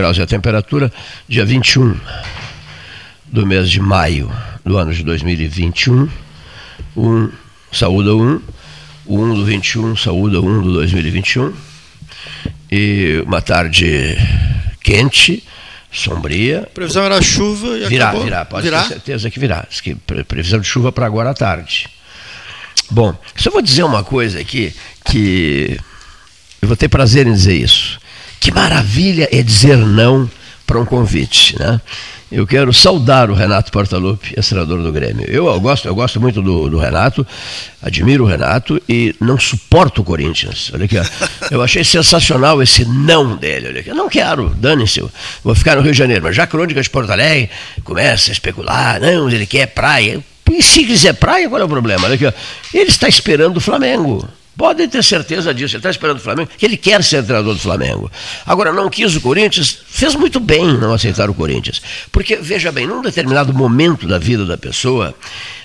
18 0.00 0.02
graus 0.02 0.18
é 0.18 0.22
a 0.22 0.26
temperatura, 0.26 0.92
dia 1.28 1.44
21 1.44 1.94
do 3.26 3.46
mês 3.46 3.70
de 3.70 3.80
maio 3.80 4.32
do 4.64 4.78
ano 4.78 4.94
de 4.94 5.04
2021. 5.04 6.08
Um, 6.96 7.30
saúda 7.70 8.14
um, 8.16 8.40
o 9.04 9.18
1 9.20 9.34
do 9.34 9.44
21, 9.44 9.96
saúda 9.96 10.40
1 10.40 10.62
do 10.62 10.72
2021. 10.72 11.52
E 12.72 13.22
uma 13.26 13.42
tarde 13.42 14.16
quente, 14.82 15.44
sombria. 15.92 16.60
A 16.60 16.66
previsão 16.66 17.04
era 17.04 17.20
chuva 17.20 17.78
e 17.78 17.86
virá, 17.86 18.06
acabou. 18.06 18.24
Virá, 18.24 18.44
pode 18.46 18.62
virá? 18.62 18.82
ter 18.82 18.88
certeza 18.88 19.30
que 19.30 19.38
virá. 19.38 19.66
Que 19.82 19.94
Previsão 19.94 20.60
de 20.60 20.66
chuva 20.66 20.90
para 20.90 21.04
agora 21.04 21.30
à 21.30 21.34
tarde. 21.34 21.88
Bom, 22.90 23.14
só 23.36 23.50
vou 23.50 23.60
dizer 23.60 23.82
uma 23.82 24.02
coisa 24.02 24.40
aqui 24.40 24.74
que 25.04 25.78
eu 26.62 26.68
vou 26.68 26.76
ter 26.76 26.88
prazer 26.88 27.26
em 27.26 27.32
dizer 27.32 27.54
isso. 27.54 27.99
Que 28.40 28.50
maravilha 28.50 29.28
é 29.30 29.42
dizer 29.42 29.76
não 29.76 30.28
para 30.66 30.80
um 30.80 30.84
convite, 30.84 31.58
né? 31.58 31.80
Eu 32.32 32.46
quero 32.46 32.72
saudar 32.72 33.28
o 33.28 33.34
Renato 33.34 33.72
Portaluppi, 33.72 34.34
ex-senador 34.36 34.80
do 34.80 34.92
Grêmio. 34.92 35.26
Eu, 35.28 35.48
eu 35.48 35.60
gosto, 35.60 35.88
eu 35.88 35.94
gosto 35.96 36.20
muito 36.20 36.40
do, 36.40 36.70
do 36.70 36.78
Renato, 36.78 37.26
admiro 37.82 38.22
o 38.22 38.26
Renato 38.26 38.80
e 38.88 39.12
não 39.20 39.36
suporto 39.36 40.00
o 40.00 40.04
Corinthians. 40.04 40.70
Olha 40.72 40.84
aqui, 40.84 40.96
ó. 40.96 41.04
eu 41.50 41.60
achei 41.60 41.82
sensacional 41.82 42.62
esse 42.62 42.84
não 42.84 43.36
dele. 43.36 43.66
Olha 43.66 43.80
aqui. 43.80 43.90
Eu 43.90 43.96
não 43.96 44.08
quero, 44.08 44.48
dane-se, 44.50 45.04
vou 45.42 45.56
ficar 45.56 45.74
no 45.74 45.82
Rio 45.82 45.90
de 45.90 45.98
Janeiro. 45.98 46.22
Mas 46.22 46.36
já 46.36 46.44
a 46.44 46.46
crônica 46.46 46.80
de 46.80 46.88
Porto 46.88 47.10
Alegre 47.10 47.50
começa 47.82 48.30
a 48.30 48.32
especular, 48.32 49.00
não, 49.00 49.28
ele 49.28 49.46
quer 49.46 49.66
praia. 49.66 50.22
E 50.48 50.62
se 50.62 50.84
quiser 50.84 51.14
praia, 51.14 51.48
qual 51.48 51.60
é 51.60 51.64
o 51.64 51.68
problema? 51.68 52.04
Olha 52.04 52.14
aqui, 52.14 52.26
ó. 52.26 52.32
Ele 52.72 52.90
está 52.90 53.08
esperando 53.08 53.56
o 53.56 53.60
Flamengo. 53.60 54.28
Podem 54.56 54.88
ter 54.88 55.02
certeza 55.02 55.54
disso. 55.54 55.74
Ele 55.76 55.78
está 55.78 55.90
esperando 55.90 56.18
o 56.18 56.20
Flamengo, 56.20 56.50
que 56.58 56.66
ele 56.66 56.76
quer 56.76 57.02
ser 57.02 57.22
treinador 57.24 57.54
do 57.54 57.60
Flamengo. 57.60 58.10
Agora, 58.44 58.72
não 58.72 58.90
quis 58.90 59.16
o 59.16 59.20
Corinthians, 59.20 59.78
fez 59.88 60.14
muito 60.14 60.38
bem 60.38 60.66
não 60.76 60.92
aceitar 60.92 61.30
o 61.30 61.34
Corinthians. 61.34 61.80
Porque, 62.12 62.36
veja 62.36 62.70
bem, 62.70 62.86
num 62.86 63.00
determinado 63.00 63.54
momento 63.54 64.06
da 64.06 64.18
vida 64.18 64.44
da 64.44 64.58
pessoa, 64.58 65.14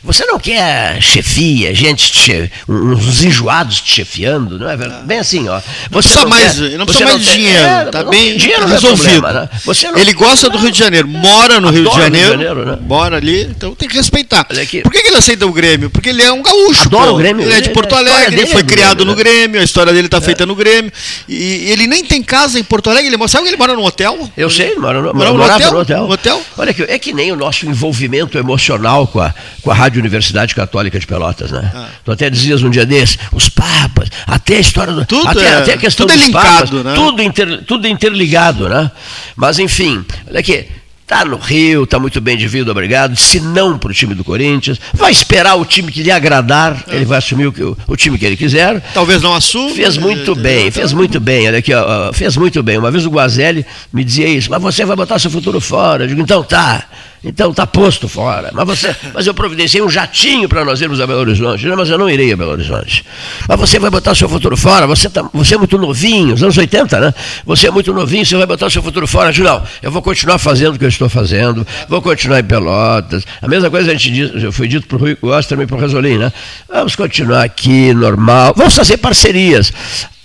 você 0.02 0.26
não 0.26 0.40
quer 0.40 1.02
chefia, 1.02 1.74
gente, 1.76 2.10
te 2.12 2.20
che- 2.20 2.52
uns 2.70 3.22
enjoados 3.24 3.82
te 3.82 3.92
chefiando, 3.96 4.58
não 4.58 4.70
é 4.70 4.78
verdade? 4.78 5.06
Bem 5.06 5.20
assim, 5.20 5.50
ó. 5.50 5.60
Você 5.90 6.10
precisa 6.10 6.26
mais- 6.26 6.54
quer- 6.58 6.78
não 6.78 6.86
você 6.86 6.94
precisa 7.00 7.06
mais 7.06 7.26
tem- 7.26 7.36
dinheiro, 7.38 7.66
é, 7.66 7.86
tá 7.86 8.04
não 8.04 8.10
bem 8.12 8.38
dinheiro 8.38 8.62
não 8.62 8.70
é 8.70 8.74
resolvido. 8.76 9.12
problema, 9.22 9.34
né? 9.42 9.50
Você 9.66 9.92
não- 9.92 10.00
Ele 10.00 10.14
gosta 10.14 10.50
do 10.50 10.58
Rio 10.58 10.72
de 10.72 10.80
Janeiro, 10.80 11.08
mora 11.08 11.60
no 11.60 11.70
Rio 11.70 11.82
de 11.84 11.90
Adora 11.90 12.02
o 12.02 12.04
Rio 12.06 12.12
de 12.14 12.20
Janeiro, 12.22 12.44
Janeiro, 12.54 12.72
né? 12.72 12.78
mora 12.88 13.18
ali, 13.18 13.42
então 13.42 13.76
tem 13.76 13.90
que 13.90 13.96
respeitar. 13.96 14.46
Por 14.46 14.56
que, 14.92 14.98
ele 15.00 15.18
aceita 15.18 15.46
o 15.46 15.52
Grêmio? 15.52 15.90
Porque 15.90 16.10
ele 16.10 16.22
é 16.22 16.32
um 16.32 16.42
gaúcho. 16.42 16.88
Adora 16.88 17.08
pô. 17.08 17.14
o 17.16 17.18
Grêmio. 17.18 17.44
Ele 17.44 17.54
é 17.54 17.62
de 17.62 17.70
Porto 17.72 17.94
Alegre, 17.96 18.36
ele 18.36 18.46
foi 18.46 18.62
é 18.62 18.64
do 18.64 18.75
criado 18.76 18.98
Grêmio, 18.98 19.06
no 19.06 19.16
né? 19.16 19.24
Grêmio, 19.24 19.62
a 19.62 19.64
história 19.64 19.94
dele 19.94 20.08
está 20.08 20.22
feita 20.22 20.46
no 20.46 20.56
Grêmio. 20.56 20.92
E 21.28 21.70
ele 21.72 21.88
nem 21.88 22.04
tem 22.04 22.22
casa 22.22 22.60
em 22.60 22.64
Porto 22.64 22.90
Alegre, 22.90 23.14
ele 23.14 23.28
sabe 23.28 23.44
que 23.46 23.50
ele 23.50 23.58
mora 23.58 23.74
num 23.74 23.84
hotel? 23.84 24.30
Eu 24.38 24.50
sei, 24.50 24.76
mora 24.76 25.02
no, 25.02 25.14
Morava 25.14 25.34
no 25.34 25.40
morava 25.40 25.56
hotel? 25.58 25.72
no 25.72 25.80
hotel. 25.80 26.04
No 26.08 26.12
hotel? 26.14 26.42
Olha 26.58 26.72
aqui, 26.72 26.84
é 26.84 27.00
que 27.00 27.14
nem 27.14 27.32
o 27.32 27.36
nosso 27.36 27.66
envolvimento 27.66 28.38
emocional 28.38 29.08
com 29.08 29.20
a, 29.20 29.34
com 29.62 29.72
a 29.72 29.74
Rádio 29.74 30.00
Universidade 30.00 30.54
Católica 30.56 31.00
de 31.00 31.08
Pelotas, 31.08 31.52
né? 31.52 31.72
Ah. 31.74 31.88
Tu 32.04 32.12
até 32.12 32.30
dizias 32.30 32.64
um 32.64 32.70
dia 32.70 32.86
desse, 32.86 33.18
os 33.32 33.50
papas, 33.50 34.10
até 34.28 34.58
a 34.58 34.60
história 34.60 34.94
do. 34.94 35.06
Tudo 35.06 35.28
até, 35.30 35.46
é- 35.46 35.54
até 35.56 35.74
a 35.74 35.78
questão 35.78 36.08
tudo 36.08 36.18
é 36.22 36.26
linkado, 36.26 36.78
papas, 36.78 36.84
né? 36.86 36.94
tudo, 36.96 37.22
inter, 37.22 37.64
tudo 37.66 37.88
interligado, 37.88 38.68
né? 38.70 38.92
Mas 39.36 39.60
enfim, 39.60 40.06
olha 40.30 40.40
aqui. 40.40 40.68
Tá 41.08 41.24
no 41.24 41.38
Rio, 41.38 41.86
tá 41.86 42.00
muito 42.00 42.20
bem 42.20 42.36
de 42.36 42.48
vida, 42.48 42.72
obrigado. 42.72 43.16
Se 43.16 43.40
não 43.40 43.78
para 43.78 43.92
o 43.92 43.94
time 43.94 44.16
do 44.16 44.24
Corinthians, 44.24 44.80
vai 44.92 45.12
esperar 45.12 45.54
o 45.56 45.64
time 45.64 45.92
que 45.92 46.02
lhe 46.02 46.10
agradar, 46.10 46.84
É. 46.88 46.96
ele 46.96 47.06
vai 47.06 47.20
assumir 47.20 47.46
o, 47.46 47.54
que- 47.54 47.62
o 47.64 47.96
time 47.96 48.18
que 48.18 48.26
ele 48.26 48.36
quiser. 48.36 48.82
Talvez 48.92 49.22
não 49.22 49.36
assuma. 49.36 49.70
Fez 49.76 49.98
muito 49.98 50.32
eh, 50.32 50.36
bem, 50.36 50.68
eh, 50.68 50.72
fez 50.72 50.94
muito 50.94 51.20
bem. 51.20 51.48
Olha 51.48 51.60
aqui, 51.60 51.72
ó, 51.76 52.12
fez 52.12 52.36
muito 52.36 52.64
bem. 52.64 52.80
Uma 52.80 52.90
vez 52.90 53.06
o 53.06 53.10
Guazelli 53.12 53.64
me 53.94 54.04
dizia 54.04 54.28
isso, 54.28 54.50
mas 54.50 54.60
você 54.60 54.84
vai 54.84 54.96
botar 54.96 55.20
seu 55.20 55.30
futuro 55.30 55.62
fora. 55.62 56.06
Eu 56.06 56.08
digo, 56.08 56.22
então 56.22 56.42
tá. 56.44 56.84
Então 57.26 57.52
tá 57.52 57.66
posto 57.66 58.08
fora. 58.08 58.52
Mas 58.54 58.68
você, 58.68 58.96
mas 59.14 59.26
eu 59.26 59.34
providenciei 59.34 59.82
um 59.82 59.90
jatinho 59.90 60.48
para 60.48 60.64
nós 60.64 60.80
irmos 60.80 61.02
a 61.02 61.08
Belo 61.08 61.22
Horizonte. 61.22 61.66
Não, 61.66 61.76
mas 61.76 61.90
eu 61.90 61.98
não 61.98 62.08
irei 62.08 62.32
a 62.32 62.38
Belo 62.38 62.52
Horizonte. 62.52 63.04
Mas 63.48 63.60
você 63.60 63.80
vai 63.80 63.90
botar 63.90 64.14
seu 64.14 64.30
futuro 64.30 64.56
fora. 64.56 64.86
Você, 64.86 65.10
tá, 65.10 65.28
você 65.34 65.56
é 65.56 65.58
muito 65.58 65.76
novinho, 65.78 66.36
os 66.36 66.44
anos 66.44 66.56
80, 66.56 67.00
né? 67.00 67.14
Você 67.44 67.68
é 67.68 67.72
muito 67.72 67.92
novinho, 67.92 68.24
você 68.24 68.38
vai 68.38 68.46
botar 68.46 68.70
seu 68.70 68.84
futuro 68.84 69.08
fora. 69.08 69.30
Eu 69.30 69.34
digo, 69.34 69.48
não, 69.48 69.64
eu 69.82 69.92
vou 69.92 70.04
continuar 70.04 70.38
fazendo 70.38 70.76
o 70.76 70.80
que 70.80 70.86
eu 70.86 70.90
estou 70.90 71.10
fazendo, 71.10 71.66
vou 71.90 72.02
continuar 72.02 72.40
em 72.40 72.44
Pelotas. 72.44 73.26
A 73.42 73.48
mesma 73.48 73.72
coisa 73.72 73.92
a 73.92 73.96
gente 73.96 74.40
já 74.40 74.52
foi 74.52 74.68
dito 74.68 74.86
para 74.86 74.98
o 74.98 75.00
Rui 75.00 75.16
Costa 75.16 75.56
também 75.56 75.66
para 75.66 75.78
o 75.78 75.80
Resolim, 75.80 76.20
né? 76.20 76.32
Vamos 76.70 76.96
continuar 76.96 77.44
aqui, 77.44 77.92
normal. 77.94 78.54
Vamos 78.56 78.76
fazer 78.76 78.98
parcerias. 78.98 79.74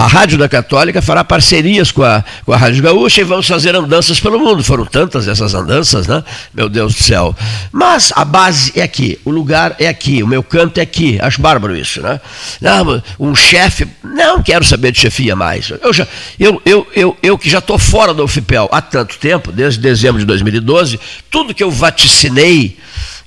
A 0.01 0.07
Rádio 0.07 0.39
da 0.39 0.49
Católica 0.49 1.03
fará 1.03 1.23
parcerias 1.23 1.93
com 1.93 2.03
a, 2.03 2.25
com 2.47 2.55
a 2.55 2.57
Rádio 2.57 2.83
Gaúcha 2.83 3.21
e 3.21 3.25
vamos 3.25 3.47
fazer 3.47 3.77
andanças 3.77 4.19
pelo 4.19 4.39
mundo. 4.39 4.65
Foram 4.65 4.87
tantas 4.87 5.29
essas 5.29 5.53
andanças, 5.53 6.07
né? 6.07 6.25
Meu 6.55 6.71
Deus 6.71 6.90
do 6.95 7.03
céu. 7.03 7.35
Mas 7.73 8.13
a 8.15 8.25
base 8.25 8.73
é 8.75 8.83
aqui, 8.83 9.19
o 9.25 9.31
lugar 9.31 9.77
é 9.79 9.89
aqui, 9.89 10.23
o 10.23 10.27
meu 10.27 10.43
canto 10.43 10.79
é 10.79 10.83
aqui. 10.83 11.19
Acho 11.21 11.41
bárbaro 11.41 11.77
isso, 11.77 12.01
né? 12.01 12.21
Não, 12.61 13.03
um 13.19 13.35
chefe, 13.35 13.87
não 14.03 14.43
quero 14.43 14.65
saber 14.65 14.93
de 14.93 15.01
chefia 15.01 15.35
mais. 15.35 15.71
Eu, 15.83 15.93
já, 15.93 16.07
eu, 16.39 16.61
eu, 16.65 16.87
eu, 16.95 17.17
eu 17.23 17.39
que 17.39 17.49
já 17.49 17.59
estou 17.59 17.79
fora 17.79 18.13
da 18.13 18.23
UFPEL 18.23 18.69
há 18.73 18.81
tanto 18.81 19.19
tempo, 19.19 19.53
desde 19.53 19.81
dezembro 19.81 20.21
de 20.21 20.27
2012, 20.27 20.99
tudo 21.31 21.55
que 21.55 21.63
eu 21.63 21.71
vaticinei, 21.71 22.77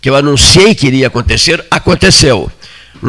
que 0.02 0.10
eu 0.10 0.16
anunciei 0.16 0.76
que 0.76 0.88
iria 0.88 1.08
acontecer, 1.08 1.66
aconteceu. 1.72 2.52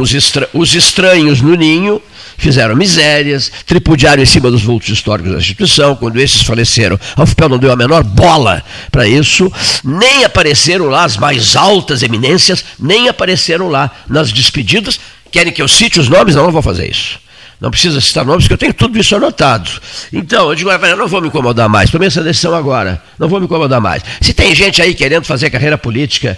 Os, 0.02 0.12
estra- 0.14 0.48
os 0.52 0.74
estranhos 0.74 1.40
no 1.40 1.54
ninho 1.54 2.00
fizeram 2.36 2.74
misérias, 2.74 3.50
tripudiaram 3.64 4.22
em 4.22 4.26
cima 4.26 4.50
dos 4.50 4.62
vultos 4.62 4.88
históricos 4.88 5.32
da 5.32 5.38
instituição. 5.38 5.94
Quando 5.94 6.18
esses 6.20 6.42
faleceram, 6.42 6.98
a 7.16 7.22
UFPEL 7.22 7.48
não 7.48 7.58
deu 7.58 7.70
a 7.72 7.76
menor 7.76 8.02
bola 8.02 8.62
para 8.90 9.06
isso, 9.06 9.50
nem 9.84 10.24
apareceram 10.24 10.86
lá 10.86 11.04
as 11.04 11.16
mais 11.16 11.54
altas 11.56 12.02
eminências, 12.02 12.64
nem 12.78 13.08
apareceram 13.08 13.68
lá 13.68 13.90
nas 14.08 14.32
despedidas. 14.32 14.98
Querem 15.30 15.52
que 15.52 15.62
eu 15.62 15.68
cite 15.68 15.98
os 16.00 16.08
nomes? 16.08 16.34
Não, 16.34 16.44
não 16.44 16.52
vou 16.52 16.62
fazer 16.62 16.90
isso. 16.90 17.18
Não 17.60 17.70
precisa 17.70 18.00
citar 18.00 18.24
nomes, 18.24 18.44
porque 18.44 18.54
eu 18.54 18.58
tenho 18.58 18.74
tudo 18.74 18.98
isso 18.98 19.14
anotado. 19.16 19.70
Então, 20.12 20.48
eu 20.50 20.54
digo, 20.54 20.70
"Ah, 20.70 20.78
eu 20.88 20.96
não 20.96 21.08
vou 21.08 21.20
me 21.20 21.28
incomodar 21.28 21.68
mais. 21.68 21.90
Tomei 21.90 22.08
essa 22.08 22.22
decisão 22.22 22.54
agora. 22.54 23.02
Não 23.18 23.28
vou 23.28 23.38
me 23.38 23.46
incomodar 23.46 23.80
mais. 23.80 24.02
Se 24.20 24.34
tem 24.34 24.54
gente 24.54 24.82
aí 24.82 24.94
querendo 24.94 25.24
fazer 25.24 25.50
carreira 25.50 25.78
política 25.78 26.36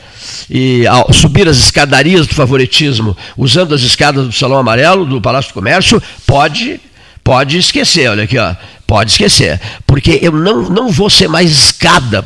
e 0.51 0.85
subir 1.13 1.49
as 1.49 1.57
escadarias 1.57 2.27
do 2.27 2.35
favoritismo, 2.35 3.17
usando 3.37 3.75
as 3.75 3.81
escadas 3.83 4.27
do 4.27 4.33
Salão 4.33 4.59
Amarelo, 4.59 5.05
do 5.05 5.21
Palácio 5.21 5.51
do 5.51 5.55
Comércio, 5.55 6.03
pode, 6.27 6.81
pode 7.25 7.59
esquecer. 7.59 8.09
Olha 8.11 8.25
aqui, 8.25 8.39
ó. 8.39 8.55
Pode 8.87 9.11
esquecer. 9.11 9.61
Porque 9.85 10.21
eu 10.23 10.31
não, 10.33 10.63
não 10.71 10.89
vou 10.89 11.11
ser 11.11 11.29
mais 11.29 11.51
escada 11.51 12.23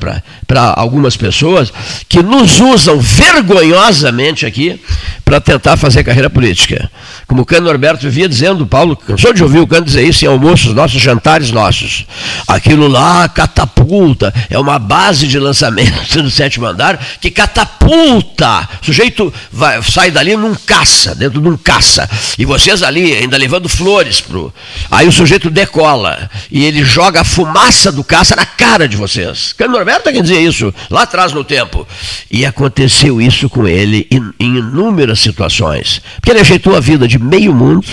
para 0.47 0.75
algumas 0.77 1.17
pessoas 1.17 1.73
que 2.09 2.23
nos 2.23 2.61
usam 2.61 3.01
vergonhosamente 3.01 4.45
aqui 4.45 4.79
para 5.25 5.41
tentar 5.41 5.77
fazer 5.77 6.05
carreira 6.05 6.29
política. 6.29 6.91
Como 7.27 7.43
o 7.43 7.47
Cano 7.47 7.67
Norberto 7.67 8.03
vivia 8.03 8.29
dizendo, 8.29 8.67
Paulo, 8.67 8.97
cansou 8.97 9.33
de 9.33 9.43
ouvir 9.43 9.61
o 9.61 9.67
Cano 9.67 9.87
dizer 9.87 10.03
isso 10.03 10.25
em 10.25 10.29
almoços 10.29 10.75
nossos, 10.75 11.01
jantares 11.01 11.51
nossos. 11.51 12.05
Aquilo 12.47 12.89
lá 12.89 13.29
catapulta, 13.29 14.35
é 14.51 14.59
uma 14.59 14.79
base 14.79 15.29
de 15.29 15.39
lançamento 15.39 16.11
do 16.21 16.31
sétimo 16.31 16.67
andar 16.67 16.99
que 17.21 17.31
catapulta. 17.31 18.69
O 18.83 18.87
sujeito 18.87 19.33
vai, 19.53 19.81
sai 19.83 20.11
dali 20.11 20.37
num 20.37 20.55
caça, 20.55 21.15
dentro 21.15 21.41
de 21.41 21.49
um 21.49 21.56
caça. 21.56 22.11
E 22.37 22.45
vocês 22.45 22.83
ali 22.83 23.15
ainda 23.15 23.37
levando 23.37 23.69
flores 23.69 24.21
pro. 24.21 24.53
Aí 24.91 25.06
o 25.06 25.13
sujeito 25.13 25.49
decola 25.49 26.29
e 26.50 26.64
ele 26.64 26.85
joga 26.85 27.20
a 27.20 27.25
fumaça 27.25 27.93
do 27.93 28.02
caça 28.02 28.35
na 28.35 28.44
cara 28.44 28.88
de 28.88 28.97
vocês. 28.97 29.52
Cano 29.52 29.75
Norberto 29.75 30.08
é 30.08 30.12
quem 30.12 30.23
dizia 30.23 30.41
isso, 30.41 30.75
lá 30.91 31.02
atrás 31.02 31.32
no 31.32 31.44
tempo. 31.44 31.87
E 32.31 32.44
aconteceu 32.44 33.20
isso 33.20 33.49
com 33.49 33.67
ele 33.67 34.06
em, 34.11 34.32
em 34.38 34.56
inúmeras 34.56 35.20
situações. 35.20 36.02
Porque 36.17 36.31
ele 36.31 36.41
ajeitou 36.41 36.76
a 36.76 36.81
vida 36.81 37.06
de 37.06 37.19
meio 37.19 37.55
mundo, 37.55 37.87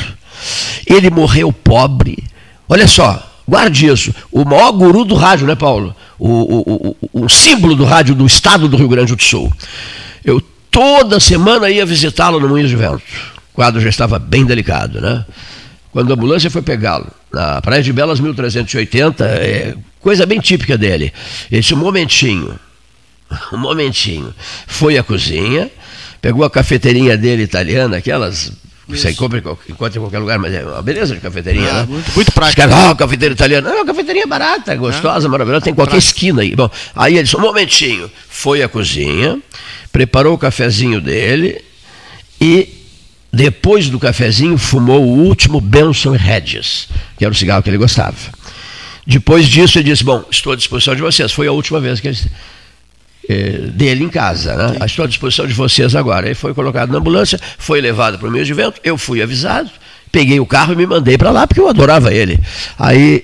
ele 0.85 1.09
morreu 1.09 1.51
pobre. 1.51 2.23
Olha 2.67 2.87
só, 2.87 3.21
guarde 3.47 3.87
isso. 3.87 4.13
O 4.31 4.43
maior 4.43 4.71
guru 4.71 5.05
do 5.05 5.15
rádio, 5.15 5.47
né, 5.47 5.55
Paulo? 5.55 5.95
O, 6.19 6.29
o, 6.29 6.97
o, 7.13 7.25
o 7.25 7.29
símbolo 7.29 7.75
do 7.75 7.85
rádio 7.85 8.15
do 8.15 8.25
estado 8.25 8.67
do 8.67 8.77
Rio 8.77 8.87
Grande 8.87 9.15
do 9.15 9.21
Sul. 9.21 9.51
Eu 10.25 10.41
toda 10.71 11.19
semana 11.19 11.69
ia 11.69 11.85
visitá-lo 11.85 12.39
no 12.39 12.49
Moinhos 12.49 12.69
de 12.69 12.75
Vento. 12.75 13.03
O 13.51 13.55
quadro 13.55 13.79
já 13.79 13.89
estava 13.89 14.19
bem 14.19 14.45
delicado, 14.45 14.99
né? 14.99 15.25
Quando 15.97 16.11
a 16.11 16.13
ambulância 16.13 16.51
foi 16.51 16.61
pegá-lo, 16.61 17.07
na 17.33 17.59
Praia 17.59 17.81
de 17.81 17.91
Belas 17.91 18.19
1380, 18.19 19.25
é 19.25 19.73
coisa 19.99 20.27
bem 20.27 20.39
típica 20.39 20.77
dele. 20.77 21.11
Ele 21.51 21.59
disse, 21.59 21.73
um 21.73 21.77
momentinho, 21.77 22.53
um 23.51 23.57
momentinho. 23.57 24.31
Foi 24.67 24.95
à 24.95 25.01
cozinha, 25.01 25.71
pegou 26.21 26.45
a 26.45 26.51
cafeteirinha 26.51 27.17
dele 27.17 27.41
italiana, 27.41 27.97
aquelas 27.97 28.51
que 28.85 28.95
você 28.95 29.11
compra, 29.15 29.39
encontra 29.67 29.97
em 29.97 30.01
qualquer 30.03 30.19
lugar, 30.19 30.37
mas 30.37 30.53
é 30.53 30.63
uma 30.63 30.83
beleza 30.83 31.15
de 31.15 31.19
cafeteirinha, 31.19 31.67
Ah, 31.67 31.73
né? 31.81 31.87
muito- 31.89 32.11
muito 32.13 32.31
prático. 32.31 32.61
Os 32.61 32.67
caras, 32.67 32.91
ah, 32.91 32.95
cafeteira 32.95 33.33
italiana. 33.33 33.67
Não, 33.67 33.83
cafeteirinha 33.83 34.27
barata, 34.27 34.75
gostosa, 34.75 35.27
maravilhosa, 35.27 35.63
tem 35.63 35.73
em 35.73 35.75
qualquer 35.75 35.97
esquina 35.97 36.43
aí. 36.43 36.55
Bom, 36.55 36.69
aí 36.95 37.15
ele 37.15 37.23
disse, 37.23 37.35
um 37.35 37.41
momentinho, 37.41 38.07
foi 38.29 38.61
à 38.61 38.69
cozinha, 38.69 39.39
preparou 39.91 40.35
o 40.35 40.37
cafezinho 40.37 41.01
dele 41.01 41.59
e 42.39 42.76
depois 43.31 43.89
do 43.89 43.99
cafezinho 43.99 44.57
fumou 44.57 45.03
o 45.03 45.25
último 45.25 45.59
Benson 45.59 46.15
Hedges, 46.15 46.87
que 47.17 47.25
era 47.25 47.31
o 47.31 47.35
cigarro 47.35 47.61
que 47.61 47.69
ele 47.69 47.77
gostava. 47.77 48.15
Depois 49.05 49.47
disso, 49.47 49.77
ele 49.77 49.89
disse: 49.89 50.03
Bom, 50.03 50.23
estou 50.31 50.53
à 50.53 50.55
disposição 50.55 50.95
de 50.95 51.01
vocês. 51.01 51.31
Foi 51.31 51.47
a 51.47 51.51
última 51.51 51.79
vez 51.79 51.99
que 51.99 52.07
ele, 52.07 52.17
eh, 53.29 53.57
dele 53.73 54.03
em 54.03 54.09
casa, 54.09 54.55
né? 54.55 54.85
Estou 54.85 55.05
à 55.05 55.07
disposição 55.07 55.45
de 55.45 55.53
vocês 55.53 55.95
agora. 55.95 56.25
Ele 56.25 56.35
foi 56.35 56.53
colocado 56.53 56.91
na 56.91 56.97
ambulância, 56.97 57.39
foi 57.57 57.81
levado 57.81 58.17
para 58.17 58.27
o 58.27 58.31
meio 58.31 58.45
de 58.45 58.53
vento, 58.53 58.81
eu 58.83 58.97
fui 58.97 59.21
avisado, 59.21 59.69
peguei 60.11 60.39
o 60.39 60.45
carro 60.45 60.73
e 60.73 60.75
me 60.75 60.85
mandei 60.85 61.17
para 61.17 61.31
lá, 61.31 61.45
porque 61.45 61.59
eu 61.59 61.69
adorava 61.69 62.13
ele. 62.13 62.39
Aí, 62.77 63.23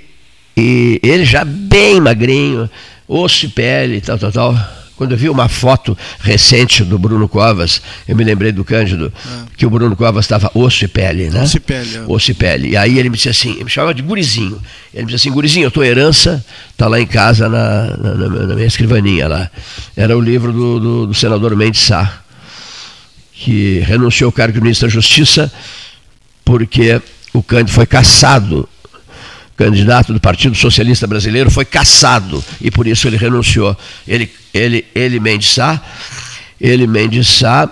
e 0.56 1.00
ele 1.04 1.26
já 1.26 1.44
bem 1.44 2.00
magrinho, 2.00 2.70
osso 3.08 3.46
e 3.46 3.50
pele, 3.50 4.00
tal, 4.00 4.18
tal, 4.18 4.32
tal 4.32 4.83
quando 4.96 5.12
eu 5.12 5.18
vi 5.18 5.30
uma 5.30 5.50
foto 5.50 5.98
recente 6.20 6.84
do 6.84 7.00
Bruno 7.00 7.28
Covas, 7.28 7.82
eu 8.08 8.16
me 8.16 8.24
lembrei 8.24 8.52
do 8.52 8.64
Cândido, 8.64 9.12
é. 9.26 9.30
que 9.58 9.66
o 9.66 9.70
Bruno 9.70 9.96
Covas 9.96 10.26
estava 10.26 10.52
osso 10.54 10.86
e 10.86 10.88
pele, 10.88 11.30
né? 11.30 11.42
Osso 11.42 11.58
e 11.58 11.60
pele. 11.60 11.98
É. 11.98 12.04
Osso 12.08 12.32
e 12.32 12.34
pele. 12.34 12.70
E 12.70 12.78
aí 12.78 13.00
ele 13.00 13.10
me 13.10 13.16
disse 13.16 13.30
assim, 13.30 13.52
ele 13.52 13.64
me 13.64 13.70
chamava 13.70 13.94
de 13.94 14.02
gurizinho. 14.02 14.62
Ele 14.94 15.06
me 15.06 15.12
disse 15.12 15.28
assim, 15.28 15.34
gurizinho, 15.34 15.66
eu 15.66 15.72
tua 15.72 15.88
herança 15.88 16.46
está 16.72 16.88
lá 16.88 17.00
em 17.00 17.08
casa 17.08 17.50
na, 17.50 17.98
na, 17.98 18.14
na, 18.16 18.56
minha 18.56 18.68
escrivaninha 18.68 19.28
lá. 19.28 19.50
Era 19.96 20.16
o 20.16 20.22
livro 20.22 20.54
do, 20.54 20.80
do, 20.80 21.08
do 21.08 21.14
senador 21.14 21.56
Mendes 21.56 21.82
Sá, 21.82 22.22
que 23.34 23.80
renunciou 23.80 24.28
ao 24.28 24.32
cargo 24.32 24.54
de 24.54 24.62
ministro 24.62 24.88
da 24.88 24.94
Justiça 24.94 25.52
porque 26.46 27.02
o 27.34 27.42
Cândido 27.42 27.72
foi 27.72 27.86
caçado 27.86 28.68
candidato 29.56 30.14
do 30.14 30.20
Partido 30.20 30.56
Socialista 30.56 31.06
Brasileiro, 31.06 31.52
foi 31.52 31.66
caçado 31.66 32.44
e 32.60 32.72
por 32.72 32.88
isso 32.88 33.08
ele 33.08 33.18
renunciou. 33.18 33.76
Ele, 34.08 34.30
ele, 34.54 34.86
ele 34.94 35.20
Mendes 35.20 35.54
Sá, 35.54 35.82
ele 36.60 36.88
Mendes 36.88 37.28
Sá 37.28 37.70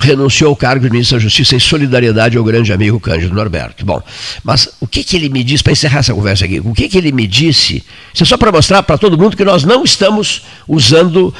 renunciou 0.00 0.50
ao 0.50 0.56
cargo 0.56 0.84
de 0.84 0.90
ministro 0.90 1.16
da 1.16 1.22
Justiça 1.22 1.54
em 1.54 1.60
solidariedade 1.60 2.36
ao 2.36 2.44
grande 2.44 2.72
amigo 2.72 2.98
Cândido 2.98 3.34
Norberto. 3.34 3.84
Bom, 3.84 4.02
mas 4.42 4.68
o 4.80 4.86
que, 4.86 5.04
que 5.04 5.16
ele 5.16 5.28
me 5.28 5.44
disse, 5.44 5.62
para 5.62 5.72
encerrar 5.72 6.00
essa 6.00 6.14
conversa 6.14 6.44
aqui, 6.44 6.60
o 6.60 6.72
que, 6.72 6.88
que 6.88 6.98
ele 6.98 7.12
me 7.12 7.26
disse, 7.26 7.84
isso 8.12 8.22
é 8.22 8.26
só 8.26 8.36
para 8.36 8.50
mostrar 8.50 8.82
para 8.82 8.98
todo 8.98 9.16
mundo 9.16 9.36
que 9.36 9.44
nós 9.44 9.64
não 9.64 9.84
estamos 9.84 10.42
usando, 10.66 11.32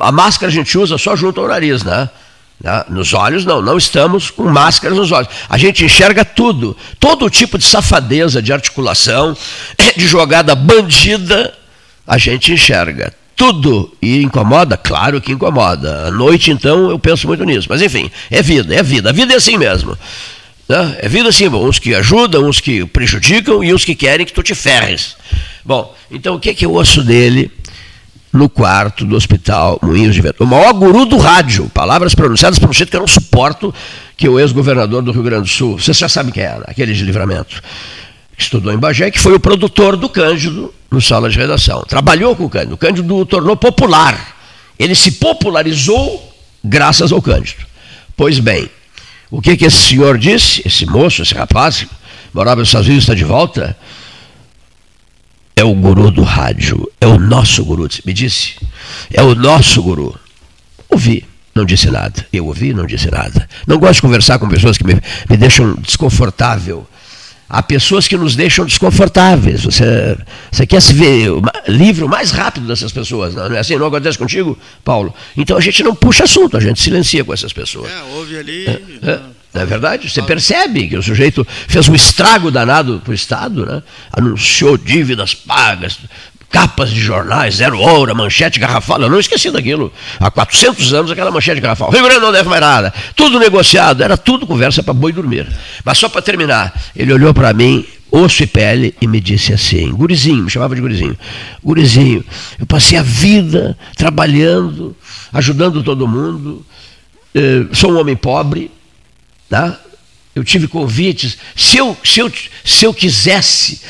a 0.00 0.12
máscara 0.12 0.50
a 0.50 0.54
gente 0.54 0.76
usa 0.78 0.96
só 0.96 1.16
junto 1.16 1.40
ao 1.40 1.48
nariz, 1.48 1.82
né? 1.82 2.08
Né? 2.60 2.84
Nos 2.88 3.14
olhos, 3.14 3.44
não, 3.44 3.62
não 3.62 3.78
estamos 3.78 4.30
com 4.30 4.44
máscaras 4.44 4.96
nos 4.96 5.12
olhos. 5.12 5.28
A 5.48 5.56
gente 5.56 5.84
enxerga 5.84 6.24
tudo, 6.24 6.76
todo 6.98 7.30
tipo 7.30 7.58
de 7.58 7.64
safadeza, 7.64 8.42
de 8.42 8.52
articulação, 8.52 9.36
de 9.96 10.06
jogada 10.06 10.54
bandida, 10.54 11.54
a 12.06 12.18
gente 12.18 12.52
enxerga. 12.52 13.12
Tudo. 13.36 13.92
E 14.02 14.20
incomoda? 14.20 14.76
Claro 14.76 15.20
que 15.20 15.30
incomoda. 15.30 16.08
À 16.08 16.10
noite, 16.10 16.50
então, 16.50 16.90
eu 16.90 16.98
penso 16.98 17.28
muito 17.28 17.44
nisso. 17.44 17.68
Mas, 17.70 17.80
enfim, 17.80 18.10
é 18.30 18.42
vida, 18.42 18.74
é 18.74 18.82
vida. 18.82 19.10
A 19.10 19.12
vida 19.12 19.32
é 19.32 19.36
assim 19.36 19.56
mesmo. 19.56 19.96
Né? 20.68 20.98
É 20.98 21.08
vida 21.08 21.28
assim, 21.28 21.48
bom, 21.48 21.66
uns 21.66 21.78
que 21.78 21.94
ajudam, 21.94 22.48
uns 22.48 22.60
que 22.60 22.84
prejudicam 22.86 23.62
e 23.62 23.72
uns 23.72 23.84
que 23.84 23.94
querem 23.94 24.26
que 24.26 24.32
tu 24.32 24.42
te 24.42 24.56
ferres. 24.56 25.16
Bom, 25.64 25.94
então 26.10 26.34
o 26.34 26.40
que, 26.40 26.52
que 26.52 26.66
eu 26.66 26.72
ouço 26.72 27.02
dele? 27.02 27.50
No 28.32 28.48
quarto 28.48 29.04
do 29.04 29.16
hospital 29.16 29.78
Moinhos 29.82 30.14
de 30.14 30.20
Vento. 30.20 30.44
O 30.44 30.46
maior 30.46 30.72
guru 30.72 31.04
do 31.06 31.16
rádio, 31.16 31.68
palavras 31.72 32.14
pronunciadas 32.14 32.58
por 32.58 32.68
um 32.68 32.72
jeito 32.72 32.90
que 32.90 32.96
eu 32.96 33.00
não 33.00 33.06
suporto, 33.06 33.74
que 34.16 34.28
o 34.28 34.38
ex-governador 34.38 35.02
do 35.02 35.12
Rio 35.12 35.22
Grande 35.22 35.42
do 35.42 35.48
Sul, 35.48 35.78
vocês 35.78 35.96
já 35.96 36.08
sabem 36.08 36.32
quem 36.32 36.42
era, 36.42 36.64
aquele 36.66 36.92
de 36.92 37.04
livramento, 37.04 37.62
que 38.36 38.42
estudou 38.42 38.72
em 38.72 38.78
Bagé, 38.78 39.10
que 39.10 39.18
foi 39.18 39.34
o 39.34 39.40
produtor 39.40 39.96
do 39.96 40.08
Cândido 40.08 40.72
no 40.90 41.00
sala 41.00 41.28
de 41.28 41.38
redação. 41.38 41.82
Trabalhou 41.88 42.34
com 42.36 42.44
o 42.44 42.50
Cândido. 42.50 42.74
O 42.74 42.78
Cândido 42.78 43.16
o 43.16 43.26
tornou 43.26 43.56
popular. 43.56 44.36
Ele 44.78 44.94
se 44.94 45.12
popularizou 45.12 46.34
graças 46.62 47.12
ao 47.12 47.20
Cândido. 47.20 47.66
Pois 48.16 48.38
bem, 48.38 48.68
o 49.30 49.40
que, 49.40 49.56
que 49.56 49.66
esse 49.66 49.76
senhor 49.76 50.18
disse, 50.18 50.62
esse 50.64 50.86
moço, 50.86 51.22
esse 51.22 51.34
rapaz, 51.34 51.86
morava 52.32 52.60
nos 52.60 52.68
Estados 52.68 52.86
Unidos, 52.86 53.04
está 53.04 53.14
de 53.14 53.24
volta, 53.24 53.76
é 55.58 55.64
o 55.64 55.74
guru 55.74 56.10
do 56.12 56.22
rádio, 56.22 56.88
é 57.00 57.06
o 57.06 57.18
nosso 57.18 57.64
guru, 57.64 57.88
me 58.04 58.12
disse, 58.12 58.54
é 59.12 59.20
o 59.20 59.34
nosso 59.34 59.82
guru. 59.82 60.16
Ouvi, 60.88 61.24
não 61.52 61.64
disse 61.64 61.90
nada. 61.90 62.24
Eu 62.32 62.46
ouvi, 62.46 62.72
não 62.72 62.86
disse 62.86 63.10
nada. 63.10 63.48
Não 63.66 63.76
gosto 63.76 63.94
de 63.94 64.02
conversar 64.02 64.38
com 64.38 64.48
pessoas 64.48 64.78
que 64.78 64.84
me, 64.84 64.94
me 65.28 65.36
deixam 65.36 65.74
desconfortável. 65.74 66.86
Há 67.48 67.60
pessoas 67.60 68.06
que 68.06 68.16
nos 68.16 68.36
deixam 68.36 68.64
desconfortáveis. 68.64 69.64
Você, 69.64 70.16
você 70.52 70.64
quer 70.64 70.80
se 70.80 70.92
ver 70.92 71.28
livre 71.66 72.04
o 72.04 72.08
mais 72.08 72.30
rápido 72.30 72.68
dessas 72.68 72.92
pessoas, 72.92 73.34
não 73.34 73.46
é 73.46 73.58
assim? 73.58 73.76
Não 73.76 73.86
acontece 73.86 74.16
contigo, 74.16 74.56
Paulo? 74.84 75.12
Então 75.36 75.56
a 75.56 75.60
gente 75.60 75.82
não 75.82 75.92
puxa 75.92 76.22
assunto, 76.22 76.56
a 76.56 76.60
gente 76.60 76.80
silencia 76.80 77.24
com 77.24 77.32
essas 77.32 77.52
pessoas. 77.52 77.90
É, 77.90 78.02
ouve 78.14 78.38
ali. 78.38 78.66
É, 78.66 79.10
é. 79.10 79.20
Não 79.52 79.62
é 79.62 79.66
verdade? 79.66 80.10
Você 80.10 80.22
percebe 80.22 80.88
que 80.88 80.96
o 80.96 81.02
sujeito 81.02 81.46
fez 81.66 81.88
um 81.88 81.94
estrago 81.94 82.50
danado 82.50 83.00
para 83.02 83.10
o 83.10 83.14
Estado, 83.14 83.64
né? 83.64 83.82
anunciou 84.12 84.76
dívidas 84.76 85.34
pagas, 85.34 85.98
capas 86.50 86.90
de 86.90 87.00
jornais, 87.00 87.56
zero 87.56 87.80
hora, 87.80 88.14
manchete 88.14 88.60
garrafal. 88.60 89.00
Eu 89.00 89.10
não 89.10 89.20
esqueci 89.20 89.50
daquilo. 89.50 89.92
Há 90.20 90.30
400 90.30 90.92
anos 90.94 91.10
aquela 91.10 91.30
manchete 91.30 91.60
garrafal. 91.60 91.90
Rio 91.90 92.04
Grande 92.04 92.20
não 92.20 92.32
deve 92.32 92.48
mais 92.48 92.60
nada. 92.60 92.92
Tudo 93.14 93.38
negociado, 93.38 94.02
era 94.02 94.16
tudo 94.16 94.46
conversa 94.46 94.82
para 94.82 94.94
boi 94.94 95.12
dormir. 95.12 95.46
Mas 95.84 95.98
só 95.98 96.08
para 96.08 96.22
terminar, 96.22 96.78
ele 96.94 97.12
olhou 97.12 97.32
para 97.32 97.52
mim, 97.52 97.86
osso 98.10 98.42
e 98.42 98.46
pele, 98.46 98.94
e 99.00 99.06
me 99.06 99.20
disse 99.20 99.52
assim: 99.52 99.90
Gurizinho, 99.90 100.44
me 100.44 100.50
chamava 100.50 100.74
de 100.74 100.80
Gurizinho. 100.80 101.16
Gurizinho, 101.62 102.24
eu 102.58 102.66
passei 102.66 102.98
a 102.98 103.02
vida 103.02 103.76
trabalhando, 103.96 104.96
ajudando 105.32 105.82
todo 105.82 106.06
mundo. 106.06 106.64
Eh, 107.34 107.66
sou 107.72 107.92
um 107.92 108.00
homem 108.00 108.16
pobre, 108.16 108.70
Tá? 109.48 109.78
Eu 110.34 110.44
tive 110.44 110.68
convites. 110.68 111.38
Se 111.56 111.78
eu, 111.78 111.96
se, 112.04 112.20
eu, 112.20 112.32
se 112.64 112.84
eu 112.84 112.94
quisesse, 112.94 113.80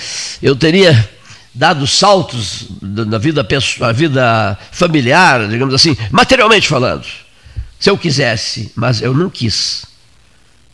eu 0.42 0.56
teria 0.56 1.08
dado 1.54 1.86
saltos 1.86 2.66
na 2.80 3.18
vida, 3.18 3.46
na 3.80 3.92
vida 3.92 4.58
familiar, 4.70 5.48
digamos 5.48 5.74
assim, 5.74 5.96
materialmente 6.10 6.68
falando. 6.68 7.04
Se 7.78 7.90
eu 7.90 7.98
quisesse, 7.98 8.72
mas 8.74 9.02
eu 9.02 9.12
não 9.12 9.28
quis. 9.28 9.84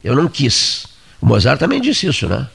Eu 0.03 0.15
não 0.15 0.29
quis. 0.29 0.87
O 1.21 1.27
Mozart 1.27 1.59
também 1.59 1.81
disse 1.81 2.07
isso, 2.07 2.29
né? 2.29 2.47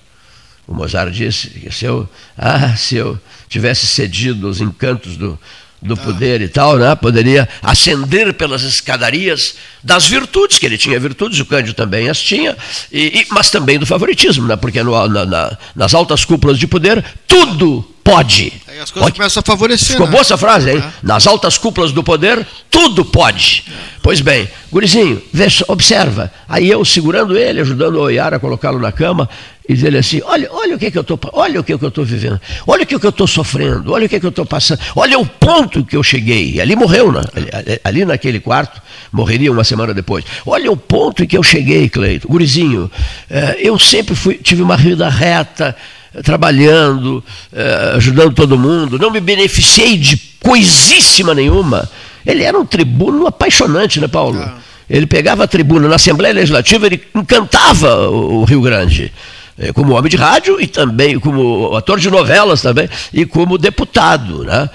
O 0.67 0.73
Mozart 0.73 1.11
disse 1.11 1.49
que 1.49 1.71
se 1.71 1.85
eu, 1.85 2.07
ah, 2.37 2.75
se 2.75 2.95
eu 2.95 3.19
tivesse 3.47 3.87
cedido 3.87 4.45
aos 4.45 4.61
encantos 4.61 5.17
do, 5.17 5.39
do 5.81 5.95
poder 5.95 6.41
e 6.41 6.47
tal, 6.47 6.77
né? 6.77 6.93
poderia 6.95 7.47
ascender 7.61 8.33
pelas 8.33 8.63
escadarias 8.63 9.55
das 9.83 10.07
virtudes, 10.07 10.59
que 10.59 10.65
ele 10.65 10.77
tinha 10.77 10.99
virtudes, 10.99 11.39
o 11.39 11.45
Cândido 11.45 11.73
também 11.73 12.09
as 12.09 12.19
tinha, 12.19 12.55
e, 12.91 13.21
e 13.21 13.27
mas 13.29 13.49
também 13.49 13.79
do 13.79 13.85
favoritismo, 13.85 14.47
né? 14.47 14.55
porque 14.55 14.83
no, 14.83 15.07
na, 15.07 15.25
na, 15.25 15.57
nas 15.75 15.93
altas 15.93 16.25
cúpulas 16.25 16.59
de 16.59 16.67
poder, 16.67 17.03
tudo 17.27 17.85
pode. 18.03 18.51
As 18.81 18.91
coisas 18.91 19.09
pode. 19.09 19.17
começam 19.17 19.41
a 19.41 19.43
favorecer. 19.43 19.87
Ficou 19.87 20.05
né? 20.05 20.11
boa 20.11 20.21
essa 20.21 20.37
frase, 20.37 20.71
hein? 20.71 20.77
É. 20.77 20.91
Nas 21.03 21.27
altas 21.27 21.57
cúpulas 21.57 21.91
do 21.91 22.03
poder, 22.03 22.45
tudo 22.69 23.03
pode. 23.03 23.63
É. 23.67 23.73
Pois 24.01 24.21
bem, 24.21 24.47
Gurizinho, 24.71 25.21
vê, 25.33 25.47
observa. 25.67 26.31
Aí 26.47 26.69
eu 26.69 26.83
segurando 26.85 27.37
ele, 27.37 27.59
ajudando 27.59 27.95
o 27.95 28.01
Oiara 28.01 28.37
a 28.37 28.39
colocá-lo 28.39 28.79
na 28.79 28.91
cama, 28.91 29.29
e 29.69 29.75
dizer 29.75 29.95
assim: 29.95 30.21
olha, 30.25 30.49
olha 30.51 30.75
o 30.75 30.79
que, 30.79 30.89
que 30.89 30.97
eu 30.97 31.01
estou, 31.01 31.19
olha 31.33 31.59
o 31.59 31.63
que, 31.63 31.77
que 31.77 31.85
eu 31.85 31.89
estou 31.89 32.03
vivendo, 32.03 32.39
olha 32.65 32.83
o 32.83 32.87
que, 32.87 32.97
que 32.97 33.05
eu 33.05 33.11
estou 33.11 33.27
sofrendo, 33.27 33.91
olha 33.91 34.07
o 34.07 34.09
que, 34.09 34.19
que 34.19 34.25
eu 34.25 34.31
estou 34.31 34.45
passando, 34.45 34.79
olha 34.95 35.19
o 35.19 35.25
ponto 35.25 35.85
que 35.85 35.95
eu 35.95 36.01
cheguei. 36.01 36.53
E 36.53 36.61
ali 36.61 36.75
morreu, 36.75 37.11
né? 37.11 37.21
ali, 37.53 37.79
ali, 37.83 38.05
naquele 38.05 38.39
quarto, 38.39 38.81
morreria 39.11 39.51
uma 39.51 39.63
semana 39.63 39.93
depois. 39.93 40.25
Olha 40.45 40.71
o 40.71 40.75
ponto 40.75 41.23
em 41.23 41.27
que 41.27 41.37
eu 41.37 41.43
cheguei, 41.43 41.87
Cleito. 41.87 42.27
Gurizinho, 42.27 42.89
eh, 43.29 43.57
eu 43.59 43.77
sempre 43.77 44.15
fui, 44.15 44.35
tive 44.35 44.63
uma 44.63 44.75
vida 44.75 45.07
reta, 45.07 45.75
trabalhando, 46.23 47.23
eh, 47.53 47.93
ajudando 47.95 48.33
todo 48.33 48.57
mundo, 48.57 48.97
não 48.97 49.11
me 49.11 49.19
beneficiei 49.19 49.97
de 49.97 50.17
coisíssima 50.39 51.33
nenhuma. 51.33 51.89
Ele 52.25 52.43
era 52.43 52.57
um 52.57 52.65
tribuno 52.65 53.27
apaixonante, 53.27 53.99
né, 53.99 54.07
Paulo? 54.07 54.39
Ah. 54.39 54.55
Ele 54.89 55.05
pegava 55.05 55.43
a 55.43 55.47
tribuna 55.47 55.87
na 55.87 55.95
Assembleia 55.95 56.33
Legislativa, 56.33 56.87
ele 56.87 57.01
encantava 57.15 58.09
o 58.09 58.43
Rio 58.43 58.61
Grande. 58.61 59.13
É, 59.61 59.73
como 59.73 59.93
homem 59.93 60.09
de 60.09 60.15
rádio 60.15 60.59
e 60.59 60.65
também 60.65 61.19
como 61.19 61.75
ator 61.75 61.99
de 61.99 62.09
novelas 62.09 62.61
também 62.61 62.89
e 63.11 63.25
como 63.25 63.57
deputado, 63.57 64.45
né? 64.45 64.69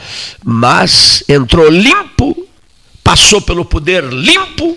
Mas 0.44 1.24
entrou 1.26 1.70
limpo, 1.70 2.46
passou 3.02 3.40
pelo 3.40 3.64
poder 3.64 4.04
limpo, 4.04 4.76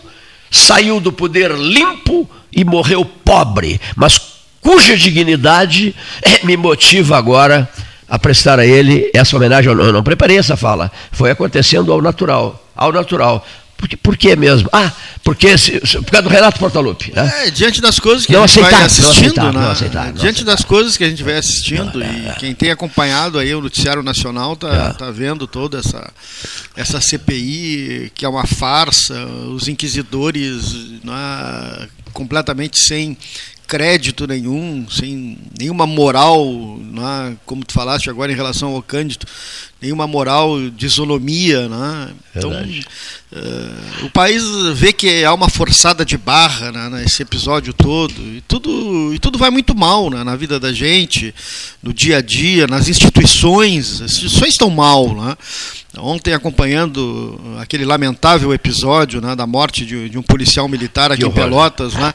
saiu 0.49 1.01
do 1.01 1.11
poder 1.11 1.51
limpo 1.51 2.27
e 2.55 2.63
morreu 2.63 3.03
pobre, 3.03 3.81
mas 3.97 4.36
cuja 4.61 4.97
dignidade 4.97 5.95
é, 6.21 6.45
me 6.45 6.57
motiva 6.57 7.17
agora 7.17 7.69
a 8.09 8.17
prestar 8.17 8.59
a 8.59 8.65
ele 8.65 9.09
essa 9.13 9.35
homenagem. 9.35 9.71
Eu 9.71 9.93
não 9.93 10.03
preparei 10.03 10.37
essa 10.37 10.55
fala, 10.55 10.91
foi 11.11 11.31
acontecendo 11.31 11.91
ao 11.91 12.01
natural, 12.01 12.65
ao 12.75 12.91
natural. 12.91 13.45
Por, 13.77 13.87
por 13.97 14.17
que 14.17 14.35
mesmo? 14.35 14.67
Ah, 14.73 14.91
porque 15.23 15.55
se, 15.55 15.79
por 15.79 16.09
causa 16.09 16.23
do 16.23 16.29
Renato 16.29 16.57
Portaluppi. 16.57 17.13
Né? 17.15 17.45
É, 17.45 17.51
diante 17.51 17.79
das 17.79 17.99
coisas 17.99 18.25
que 18.25 18.33
não 18.33 18.43
a 18.43 18.47
gente 18.47 18.59
aceitar, 18.59 18.77
vai 18.77 18.85
assistindo, 18.85 19.35
não 19.35 19.43
aceitar, 19.43 19.53
né? 19.53 19.61
não 19.61 19.71
aceitar, 19.71 20.05
não 20.05 20.13
diante 20.13 20.35
aceitar. 20.35 20.51
das 20.51 20.65
coisas 20.65 20.97
que 20.97 21.03
a 21.03 21.09
gente 21.09 21.21
vai 21.21 21.37
assistindo 21.37 22.03
e 22.03 22.33
quem 22.39 22.55
tem 22.55 22.71
acompanhado 22.71 23.37
aí 23.37 23.53
o 23.53 23.61
noticiário 23.61 24.01
nacional 24.01 24.55
tá, 24.55 24.95
tá 24.95 25.11
vendo 25.11 25.45
toda 25.45 25.77
essa 25.77 26.11
essa 26.75 26.99
CPI 26.99 28.11
que 28.15 28.25
é 28.25 28.29
uma 28.29 28.47
farsa, 28.47 29.13
os 29.53 29.67
inquisidores 29.67 30.73
né, 31.03 31.87
completamente 32.13 32.79
sem 32.79 33.15
crédito 33.67 34.25
nenhum, 34.25 34.87
sem 34.89 35.37
nenhuma 35.59 35.85
moral, 35.85 36.45
né, 36.79 37.35
como 37.45 37.65
tu 37.65 37.73
falaste 37.73 38.09
agora 38.09 38.31
em 38.31 38.35
relação 38.35 38.73
ao 38.73 38.81
Cândido, 38.81 39.25
nenhuma 39.81 40.07
moral 40.07 40.69
de 40.69 40.85
isonomia. 40.85 41.67
Né? 41.67 42.09
Então, 42.35 42.51
uh, 42.51 44.05
o 44.05 44.09
país 44.09 44.43
vê 44.73 44.91
que 44.91 45.23
há 45.23 45.33
uma 45.33 45.49
forçada 45.49 46.03
de 46.05 46.17
barra 46.17 46.71
né, 46.71 46.89
nesse 46.89 47.21
episódio 47.21 47.73
todo, 47.73 48.13
e 48.13 48.41
tudo, 48.47 49.13
e 49.13 49.19
tudo 49.19 49.37
vai 49.37 49.49
muito 49.49 49.75
mal 49.75 50.09
né, 50.09 50.23
na 50.23 50.35
vida 50.35 50.59
da 50.59 50.71
gente, 50.71 51.33
no 51.81 51.93
dia 51.93 52.17
a 52.17 52.21
dia, 52.21 52.67
nas 52.67 52.87
instituições, 52.87 54.01
as 54.01 54.11
instituições 54.11 54.53
estão 54.53 54.69
mal. 54.69 55.13
Né? 55.15 55.35
Ontem, 55.99 56.33
acompanhando 56.33 57.39
aquele 57.59 57.83
lamentável 57.83 58.53
episódio 58.53 59.19
né, 59.19 59.35
da 59.35 59.47
morte 59.47 59.85
de, 59.85 60.09
de, 60.09 60.17
um 60.17 60.21
policial 60.21 60.67
militar 60.67 61.11
aqui 61.11 61.25
em 61.25 61.31
Pelotas, 61.31 61.93
né, 61.93 62.13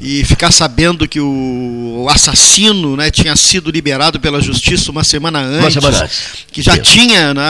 e 0.00 0.24
ficar 0.24 0.50
sabendo 0.50 1.06
que 1.06 1.20
o 1.20 2.06
assassino 2.10 2.96
né, 2.96 3.10
tinha 3.10 3.36
sido 3.36 3.70
liberado 3.70 4.18
pela 4.18 4.40
justiça 4.40 4.90
uma 4.90 5.04
semana 5.04 5.40
antes, 5.40 5.60
uma 5.60 5.70
semana 5.70 6.04
antes. 6.04 6.46
que 6.50 6.62
já 6.62 6.74
Isso. 6.74 6.82
Tinha 7.00 7.32
né, 7.32 7.42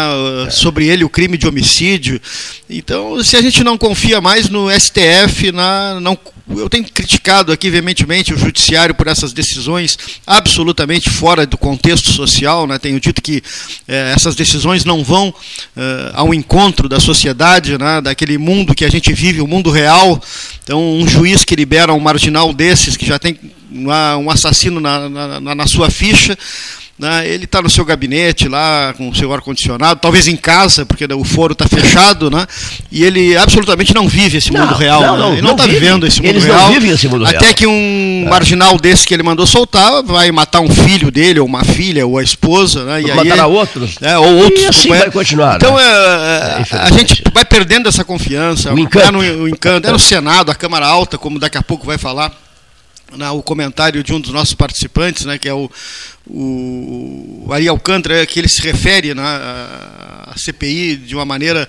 é. 0.47 0.51
sobre 0.51 0.87
ele 0.87 1.05
o 1.05 1.09
crime 1.09 1.37
de 1.37 1.47
homicídio. 1.47 2.21
Então, 2.69 3.23
se 3.25 3.37
a 3.37 3.43
gente 3.43 3.65
não 3.65 3.77
confia 3.77 4.21
mais 4.21 4.49
no 4.49 4.69
STF, 4.71 5.51
na, 5.53 5.99
não 6.01 6.17
eu 6.49 6.69
tenho 6.69 6.85
criticado 6.85 7.53
aqui 7.53 7.71
veementemente 7.71 8.35
o 8.35 8.39
judiciário 8.39 8.93
por 8.93 9.07
essas 9.07 9.33
decisões 9.33 9.97
absolutamente 10.27 11.09
fora 11.09 11.47
do 11.47 11.57
contexto 11.57 12.11
social. 12.13 12.67
Né? 12.67 12.77
Tenho 12.77 12.99
dito 12.99 13.23
que 13.23 13.41
eh, 13.87 14.13
essas 14.15 14.35
decisões 14.35 14.85
não 14.85 15.05
vão 15.05 15.33
eh, 15.77 16.11
ao 16.13 16.35
encontro 16.35 16.89
da 16.89 16.99
sociedade, 16.99 17.79
né? 17.79 18.01
daquele 18.01 18.37
mundo 18.37 18.75
que 18.75 18.85
a 18.85 18.91
gente 18.91 19.13
vive, 19.13 19.41
o 19.41 19.47
mundo 19.47 19.71
real. 19.71 20.21
Então, 20.65 20.99
um 20.99 21.07
juiz 21.07 21.45
que 21.45 21.55
libera 21.55 21.95
um 21.95 22.01
marginal 22.01 22.53
desses, 22.53 22.97
que 22.97 23.07
já 23.07 23.19
tem 23.19 23.39
um 23.73 24.29
assassino 24.29 24.81
na, 24.81 25.09
na, 25.09 25.55
na 25.55 25.67
sua 25.69 25.89
ficha, 25.89 26.37
né? 27.01 27.27
Ele 27.27 27.45
está 27.45 27.63
no 27.63 27.71
seu 27.71 27.85
gabinete 27.85 28.49
lá, 28.49 28.95
com 28.97 29.09
o 29.09 29.15
seu 29.15 29.33
ar-condicionado, 29.33 30.01
talvez 30.01 30.29
em 30.29 30.37
casa, 30.37 30.85
porque 30.85 31.05
o 31.13 31.25
foro 31.25 31.53
está 31.53 31.67
fechado, 31.67 32.31
né? 32.31 32.47
e 32.91 33.05
ele 33.05 33.37
absolutamente 33.37 33.95
não 33.95 34.09
vive 34.09 34.39
esse 34.39 34.53
mundo 34.53 34.67
não, 34.67 34.77
real. 34.77 35.01
Não, 35.01 35.13
né? 35.13 35.19
não, 35.19 35.33
ele 35.33 35.43
não 35.43 35.53
está 35.53 35.67
vivendo 35.67 36.07
esse 36.07 36.21
mundo 36.21 36.31
Eles 36.31 36.45
real. 36.45 36.67
Não 36.67 36.73
vivem 36.75 36.91
esse 36.91 37.09
mundo 37.09 37.25
até 37.25 37.39
real. 37.39 37.55
que 37.55 37.67
um 37.67 38.25
é. 38.27 38.29
marginal 38.29 38.77
desse 38.79 39.07
que 39.07 39.15
ele 39.15 39.23
mandou 39.23 39.47
soltar 39.47 40.03
vai 40.03 40.31
matar 40.31 40.61
um 40.61 40.69
filho 40.69 41.11
dele, 41.11 41.41
ou 41.41 41.47
uma 41.47 41.65
filha, 41.65 42.07
ou 42.07 42.19
a 42.19 42.23
esposa. 42.23 42.85
Né? 42.85 43.03
E 43.03 43.15
matará 43.15 43.45
aí, 43.45 43.51
outros. 43.51 43.97
É, 44.01 44.19
ou 44.19 44.37
outros. 44.37 44.63
E 44.63 44.67
assim 44.67 44.89
vai 44.89 45.11
continuar. 45.11 45.57
Então 45.57 45.77
né? 45.77 45.83
é, 45.83 46.65
é, 46.71 46.79
a 46.79 46.91
gente 46.91 47.23
vai 47.33 47.45
perdendo 47.45 47.89
essa 47.89 48.05
confiança. 48.05 48.73
O 48.75 48.79
encanto. 48.79 49.07
É 49.07 49.11
no, 49.11 49.43
o 49.45 49.49
encanto. 49.49 49.89
É 49.89 49.93
no 49.93 49.99
Senado, 49.99 50.51
a 50.51 50.55
Câmara 50.55 50.87
Alta, 50.87 51.17
como 51.17 51.39
daqui 51.39 51.57
a 51.57 51.63
pouco 51.63 51.87
vai 51.87 51.97
falar 51.97 52.33
na, 53.17 53.33
o 53.33 53.43
comentário 53.43 54.03
de 54.03 54.13
um 54.13 54.21
dos 54.21 54.33
nossos 54.33 54.55
participantes, 54.55 55.25
né, 55.25 55.39
que 55.39 55.49
é 55.49 55.55
o, 55.55 55.71
o 56.27 57.49
Ari 57.51 57.69
Alcântara, 57.69 58.25
que 58.27 58.39
ele 58.39 58.49
se 58.49 58.63
refere 58.63 59.15
né, 59.15 59.23
à 59.23 60.35
CPI 60.37 60.97
de 60.97 61.15
uma 61.15 61.25
maneira 61.25 61.69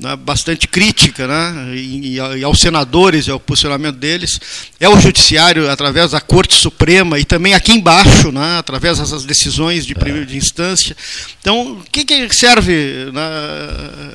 né, 0.00 0.16
bastante 0.16 0.66
crítica 0.66 1.26
né, 1.26 1.74
e, 1.74 2.16
e, 2.16 2.44
aos 2.44 2.58
senadores 2.58 3.26
e 3.26 3.30
ao 3.30 3.38
posicionamento 3.38 3.96
deles, 3.96 4.40
é 4.80 4.88
o 4.88 4.98
judiciário 4.98 5.70
através 5.70 6.12
da 6.12 6.20
Corte 6.20 6.54
Suprema 6.54 7.18
e 7.18 7.24
também 7.24 7.52
aqui 7.52 7.72
embaixo, 7.72 8.32
né, 8.32 8.58
através 8.58 8.98
dessas 8.98 9.24
decisões 9.24 9.84
de 9.84 9.94
primeira 9.94 10.24
de 10.24 10.36
instância. 10.36 10.96
Então, 11.40 11.72
o 11.72 11.82
que, 11.92 12.04
que 12.04 12.34
serve 12.34 13.10
né, 13.12 13.20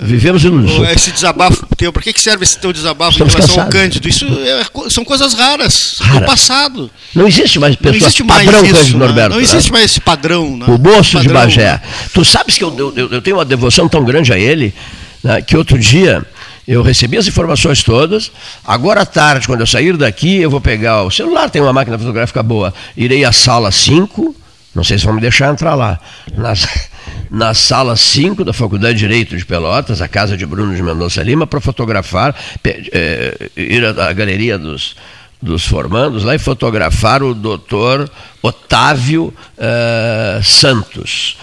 Vivemos 0.01 0.43
em... 0.43 0.83
esse 0.93 1.11
desabafo 1.11 1.67
teu? 1.77 1.93
Para 1.93 2.01
que, 2.01 2.13
que 2.13 2.21
serve 2.21 2.43
esse 2.43 2.57
teu 2.57 2.73
desabafo 2.73 3.11
Estamos 3.11 3.33
em 3.33 3.37
relação 3.37 3.55
cansados. 3.55 3.75
ao 3.75 3.81
Cândido? 3.81 4.09
Isso 4.09 4.25
é, 4.25 4.89
são 4.89 5.05
coisas 5.05 5.33
raras 5.35 5.97
Rara. 5.99 6.19
do 6.19 6.25
passado. 6.25 6.91
Não 7.13 7.27
existe 7.27 7.59
mais 7.59 7.75
pessoas 7.75 8.01
não 8.01 8.07
existe 8.07 8.23
mais 8.23 8.45
padrão 8.45 8.65
isso, 8.65 8.75
Cândido 8.75 8.97
Norberto. 8.97 9.35
Não 9.35 9.41
existe 9.41 9.71
mais 9.71 9.85
esse 9.85 9.99
padrão. 9.99 10.59
O 10.67 10.77
moço 10.79 11.19
de 11.19 11.29
Bagé. 11.29 11.79
Tu 12.11 12.25
sabes 12.25 12.57
que 12.57 12.63
eu, 12.63 12.93
eu, 12.95 13.11
eu 13.11 13.21
tenho 13.21 13.37
uma 13.37 13.45
devoção 13.45 13.87
tão 13.87 14.03
grande 14.03 14.33
a 14.33 14.39
ele 14.39 14.73
né, 15.25 15.41
que 15.41 15.57
outro 15.57 15.79
dia 15.79 16.23
eu 16.67 16.83
recebi 16.83 17.17
as 17.17 17.27
informações 17.27 17.81
todas. 17.81 18.31
Agora 18.63 19.01
à 19.01 19.05
tarde, 19.05 19.47
quando 19.47 19.61
eu 19.61 19.67
sair 19.67 19.97
daqui, 19.97 20.37
eu 20.37 20.51
vou 20.51 20.61
pegar 20.61 21.01
o 21.01 21.09
celular, 21.09 21.49
tem 21.49 21.61
uma 21.61 21.73
máquina 21.73 21.97
fotográfica 21.97 22.43
boa. 22.43 22.71
Irei 22.95 23.25
à 23.25 23.31
sala 23.31 23.71
5, 23.71 24.35
não 24.75 24.83
sei 24.83 24.99
se 24.99 25.05
vão 25.05 25.15
me 25.15 25.21
deixar 25.21 25.51
entrar 25.51 25.73
lá. 25.73 25.99
Na, 26.37 26.53
na 27.31 27.53
sala 27.55 27.95
5 27.95 28.45
da 28.45 28.53
Faculdade 28.53 28.93
de 28.93 28.99
Direito 28.99 29.35
de 29.35 29.43
Pelotas, 29.43 29.99
a 29.99 30.07
casa 30.07 30.37
de 30.37 30.45
Bruno 30.45 30.75
de 30.75 30.83
Mendonça 30.83 31.23
Lima, 31.23 31.47
para 31.47 31.59
fotografar, 31.59 32.35
é, 32.63 33.49
ir 33.57 33.83
à 33.83 34.13
galeria 34.13 34.59
dos, 34.59 34.95
dos 35.41 35.65
formandos 35.65 36.23
lá 36.23 36.35
e 36.35 36.39
fotografar 36.39 37.23
o 37.23 37.33
doutor 37.33 38.07
Otávio 38.43 39.33
uh, 39.57 40.43
Santos, 40.43 41.35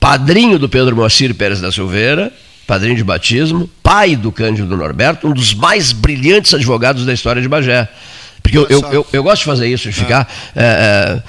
padrinho 0.00 0.58
do 0.58 0.68
Pedro 0.68 0.96
Moacir 0.96 1.32
Pérez 1.36 1.60
da 1.60 1.70
Silveira 1.70 2.32
padrinho 2.68 2.94
de 2.94 3.02
batismo, 3.02 3.68
pai 3.82 4.14
do 4.14 4.30
Cândido 4.30 4.76
Norberto, 4.76 5.26
um 5.26 5.32
dos 5.32 5.54
mais 5.54 5.90
brilhantes 5.90 6.52
advogados 6.52 7.06
da 7.06 7.14
história 7.14 7.40
de 7.40 7.48
Bagé. 7.48 7.88
Porque 8.42 8.58
eu, 8.58 8.66
eu, 8.68 8.80
eu, 8.92 9.06
eu 9.10 9.22
gosto 9.22 9.38
de 9.38 9.44
fazer 9.46 9.68
isso, 9.68 9.88
de 9.88 9.94
ficar 9.94 10.28
é. 10.54 10.62
É, 10.62 11.22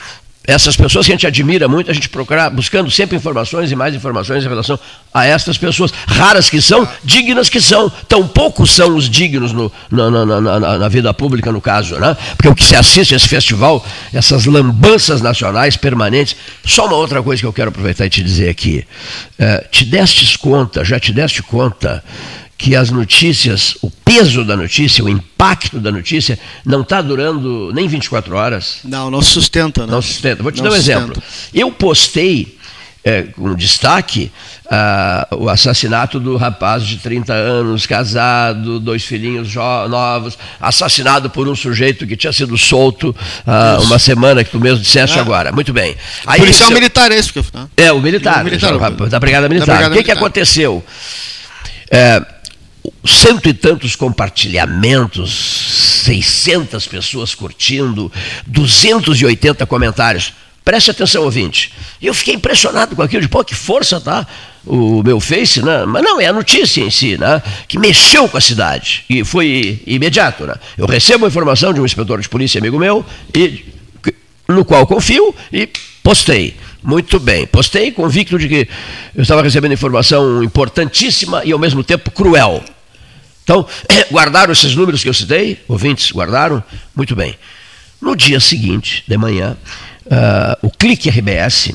essas 0.49 0.75
pessoas 0.75 1.05
que 1.05 1.11
a 1.11 1.15
gente 1.15 1.27
admira 1.27 1.67
muito, 1.67 1.91
a 1.91 1.93
gente 1.93 2.09
procura 2.09 2.49
buscando 2.49 2.89
sempre 2.89 3.15
informações 3.15 3.71
e 3.71 3.75
mais 3.75 3.93
informações 3.93 4.43
em 4.43 4.47
relação 4.47 4.79
a 5.13 5.25
estas 5.25 5.57
pessoas, 5.57 5.93
raras 6.07 6.49
que 6.49 6.59
são, 6.59 6.87
dignas 7.03 7.49
que 7.49 7.61
são. 7.61 7.89
Tão 8.07 8.27
poucos 8.27 8.71
são 8.71 8.95
os 8.95 9.07
dignos 9.07 9.53
no, 9.53 9.71
na, 9.91 10.09
na, 10.09 10.41
na, 10.41 10.77
na, 10.79 10.87
vida 10.87 11.13
pública, 11.13 11.51
no 11.51 11.61
caso, 11.61 11.99
né? 11.99 12.17
Porque 12.35 12.47
o 12.47 12.55
que 12.55 12.63
se 12.63 12.75
assiste 12.75 13.13
a 13.13 13.17
esse 13.17 13.27
festival, 13.27 13.85
essas 14.11 14.45
lambanças 14.45 15.21
nacionais 15.21 15.77
permanentes. 15.77 16.35
Só 16.65 16.87
uma 16.87 16.95
outra 16.95 17.21
coisa 17.21 17.41
que 17.41 17.45
eu 17.45 17.53
quero 17.53 17.69
aproveitar 17.69 18.07
e 18.07 18.09
te 18.09 18.23
dizer 18.23 18.49
aqui. 18.49 18.83
É, 19.37 19.67
te 19.69 19.85
destes 19.85 20.35
conta, 20.35 20.83
já 20.83 20.99
te 20.99 21.13
deste 21.13 21.43
conta 21.43 22.03
que 22.59 22.75
as 22.75 22.91
notícias, 22.91 23.77
o 23.81 23.89
peso 23.89 24.43
da 24.43 24.57
notícia, 24.57 25.01
o 25.01 25.07
impacto 25.07 25.79
da 25.79 25.93
notícia, 25.93 26.37
não 26.65 26.81
está 26.81 27.01
durando 27.01 27.71
nem 27.73 27.87
24 27.87 28.35
horas. 28.35 28.79
Não, 28.83 29.09
não 29.09 29.21
sustenta. 29.21 29.87
Né? 29.87 29.93
Não 29.93 30.01
sustenta. 30.01 30.43
Vou 30.43 30.51
te 30.51 30.57
não 30.57 30.65
dar 30.65 30.71
um 30.71 30.75
sustenta. 30.75 30.99
exemplo. 30.99 31.23
Eu 31.53 31.71
postei, 31.71 32.57
é, 33.01 33.21
com 33.21 33.55
destaque, 33.55 34.29
uh, 34.65 35.37
o 35.37 35.49
assassinato 35.49 36.19
do 36.19 36.35
rapaz 36.35 36.83
de 36.83 36.97
30 36.97 37.31
anos, 37.31 37.87
casado, 37.87 38.77
dois 38.77 39.05
filhinhos 39.05 39.55
novos, 39.55 40.37
assassinado 40.59 41.29
por 41.29 41.47
um 41.47 41.55
sujeito 41.55 42.05
que 42.05 42.17
tinha 42.17 42.33
sido 42.33 42.57
solto 42.57 43.15
uh, 43.47 43.81
uma 43.83 43.97
semana, 43.97 44.43
que 44.43 44.51
tu 44.51 44.59
mesmo 44.59 44.83
disseste 44.83 45.17
é. 45.17 45.21
agora. 45.21 45.53
Muito 45.53 45.71
bem. 45.71 45.95
Aí, 46.27 46.41
policial 46.41 46.71
militar 46.71 47.09
é 47.09 47.15
esse 47.15 47.31
que 47.31 47.39
eu... 47.39 47.45
É, 47.77 47.89
o 47.93 48.01
militar, 48.01 48.41
o 48.41 48.43
militar, 48.43 48.77
da 49.07 49.17
Brigada 49.17 49.47
Militar. 49.47 49.65
Da 49.65 49.73
Brigada 49.75 49.87
o 49.87 49.91
que, 49.91 49.99
militar. 49.99 50.03
que 50.03 50.11
aconteceu? 50.11 50.83
É, 51.89 52.21
cento 53.05 53.49
e 53.49 53.53
tantos 53.53 53.95
compartilhamentos, 53.95 55.31
600 56.05 56.87
pessoas 56.87 57.35
curtindo, 57.35 58.11
280 58.47 59.65
comentários. 59.65 60.33
Preste 60.63 60.91
atenção, 60.91 61.23
ouvinte. 61.23 61.73
Eu 62.01 62.13
fiquei 62.13 62.35
impressionado 62.35 62.95
com 62.95 63.01
aquilo, 63.01 63.21
de 63.21 63.27
pô, 63.27 63.43
que 63.43 63.55
força 63.55 63.99
tá 63.99 64.27
o 64.65 65.01
meu 65.01 65.19
Face, 65.19 65.61
né? 65.63 65.85
Mas 65.85 66.03
não, 66.03 66.21
é 66.21 66.27
a 66.27 66.33
notícia 66.33 66.81
em 66.81 66.91
si, 66.91 67.17
né? 67.17 67.41
Que 67.67 67.79
mexeu 67.79 68.29
com 68.29 68.37
a 68.37 68.41
cidade. 68.41 69.03
E 69.09 69.23
foi 69.23 69.81
imediato, 69.87 70.45
né? 70.45 70.53
Eu 70.77 70.85
recebo 70.85 71.25
a 71.25 71.27
informação 71.27 71.73
de 71.73 71.81
um 71.81 71.85
inspetor 71.85 72.21
de 72.21 72.29
polícia 72.29 72.59
amigo 72.59 72.77
meu, 72.77 73.03
e, 73.33 73.65
no 74.47 74.63
qual 74.63 74.85
confio, 74.85 75.33
e 75.51 75.67
postei. 76.03 76.55
Muito 76.81 77.19
bem. 77.19 77.45
Postei 77.45 77.91
convicto 77.91 78.39
de 78.39 78.47
que 78.47 78.69
eu 79.15 79.21
estava 79.21 79.41
recebendo 79.41 79.73
informação 79.73 80.43
importantíssima 80.43 81.43
e 81.43 81.51
ao 81.51 81.59
mesmo 81.59 81.83
tempo 81.83 82.09
cruel. 82.11 82.63
Então, 83.43 83.65
guardaram 84.11 84.53
esses 84.53 84.75
números 84.75 85.03
que 85.03 85.09
eu 85.09 85.13
citei? 85.13 85.59
Ouvintes, 85.67 86.11
guardaram? 86.11 86.63
Muito 86.95 87.15
bem. 87.15 87.35
No 88.01 88.15
dia 88.15 88.39
seguinte, 88.39 89.03
de 89.07 89.17
manhã, 89.17 89.57
uh, 90.05 90.67
o 90.67 90.71
Clique 90.71 91.09
RBS, 91.09 91.73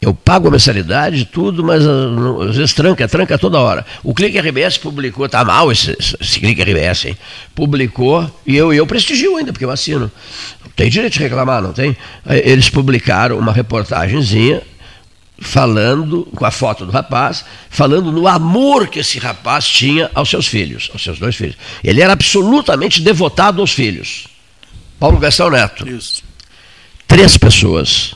eu 0.00 0.12
pago 0.12 0.48
a 0.48 0.50
mensalidade 0.50 1.24
tudo, 1.24 1.64
mas 1.64 1.82
uh, 1.86 2.42
às 2.42 2.56
vezes 2.56 2.74
tranca, 2.74 3.08
tranca 3.08 3.38
toda 3.38 3.58
hora. 3.58 3.86
O 4.04 4.12
Clique 4.12 4.38
RBS 4.38 4.76
publicou, 4.76 5.26
tá 5.26 5.42
mal 5.42 5.72
esse, 5.72 5.96
esse 5.98 6.38
Clique 6.38 6.62
RBS, 6.62 7.06
hein? 7.06 7.16
Publicou, 7.54 8.30
e 8.46 8.54
eu, 8.54 8.74
eu 8.74 8.86
prestigio 8.86 9.36
ainda, 9.36 9.52
porque 9.52 9.64
eu 9.64 9.70
assino. 9.70 10.10
Tem 10.76 10.90
direito 10.90 11.14
de 11.14 11.20
reclamar, 11.20 11.62
não 11.62 11.72
tem? 11.72 11.96
Eles 12.28 12.68
publicaram 12.68 13.38
uma 13.38 13.52
reportagenzinha 13.52 14.62
falando, 15.38 16.26
com 16.34 16.44
a 16.44 16.50
foto 16.50 16.86
do 16.86 16.92
rapaz, 16.92 17.44
falando 17.68 18.12
no 18.12 18.28
amor 18.28 18.88
que 18.88 19.00
esse 19.00 19.18
rapaz 19.18 19.66
tinha 19.66 20.10
aos 20.14 20.28
seus 20.28 20.46
filhos, 20.46 20.90
aos 20.92 21.02
seus 21.02 21.18
dois 21.18 21.34
filhos. 21.34 21.56
Ele 21.82 22.00
era 22.00 22.12
absolutamente 22.12 23.00
devotado 23.00 23.60
aos 23.60 23.72
filhos. 23.72 24.28
Paulo 24.98 25.18
Gastão 25.18 25.50
Neto. 25.50 25.88
Isso. 25.88 26.22
Três 27.06 27.36
pessoas 27.36 28.14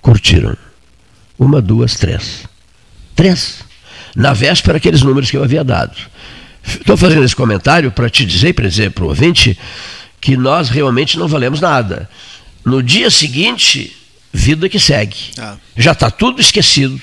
curtiram. 0.00 0.56
Uma, 1.38 1.60
duas, 1.60 1.96
três. 1.96 2.44
Três. 3.14 3.64
Na 4.14 4.32
véspera, 4.32 4.78
aqueles 4.78 5.02
números 5.02 5.30
que 5.30 5.36
eu 5.36 5.44
havia 5.44 5.62
dado. 5.62 5.96
Estou 6.64 6.96
fazendo 6.96 7.24
esse 7.24 7.36
comentário 7.36 7.90
para 7.90 8.10
te 8.10 8.26
dizer, 8.26 8.52
para 8.52 8.68
dizer 8.68 8.90
para 8.90 9.04
o 9.04 9.08
ouvinte, 9.08 9.56
que 10.20 10.36
nós 10.36 10.68
realmente 10.68 11.18
não 11.18 11.28
valemos 11.28 11.60
nada. 11.60 12.08
No 12.64 12.82
dia 12.82 13.10
seguinte, 13.10 13.96
vida 14.32 14.68
que 14.68 14.78
segue. 14.78 15.16
Ah. 15.38 15.56
Já 15.76 15.92
está 15.92 16.10
tudo 16.10 16.40
esquecido. 16.40 17.00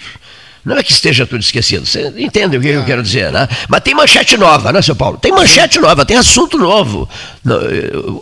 Não 0.63 0.77
é 0.77 0.83
que 0.83 0.91
esteja 0.91 1.27
tudo 1.27 1.41
esquecido, 1.41 1.85
você 1.85 2.11
entende 2.17 2.57
o 2.57 2.61
que 2.61 2.69
ah. 2.69 2.73
eu 2.73 2.85
quero 2.85 3.03
dizer, 3.03 3.31
né? 3.31 3.47
Mas 3.69 3.81
tem 3.81 3.93
manchete 3.93 4.35
nova, 4.35 4.71
né, 4.73 4.81
seu 4.81 4.95
Paulo? 4.95 5.17
Tem 5.17 5.31
manchete 5.31 5.79
nova, 5.79 6.03
tem 6.03 6.17
assunto 6.17 6.57
novo. 6.57 7.07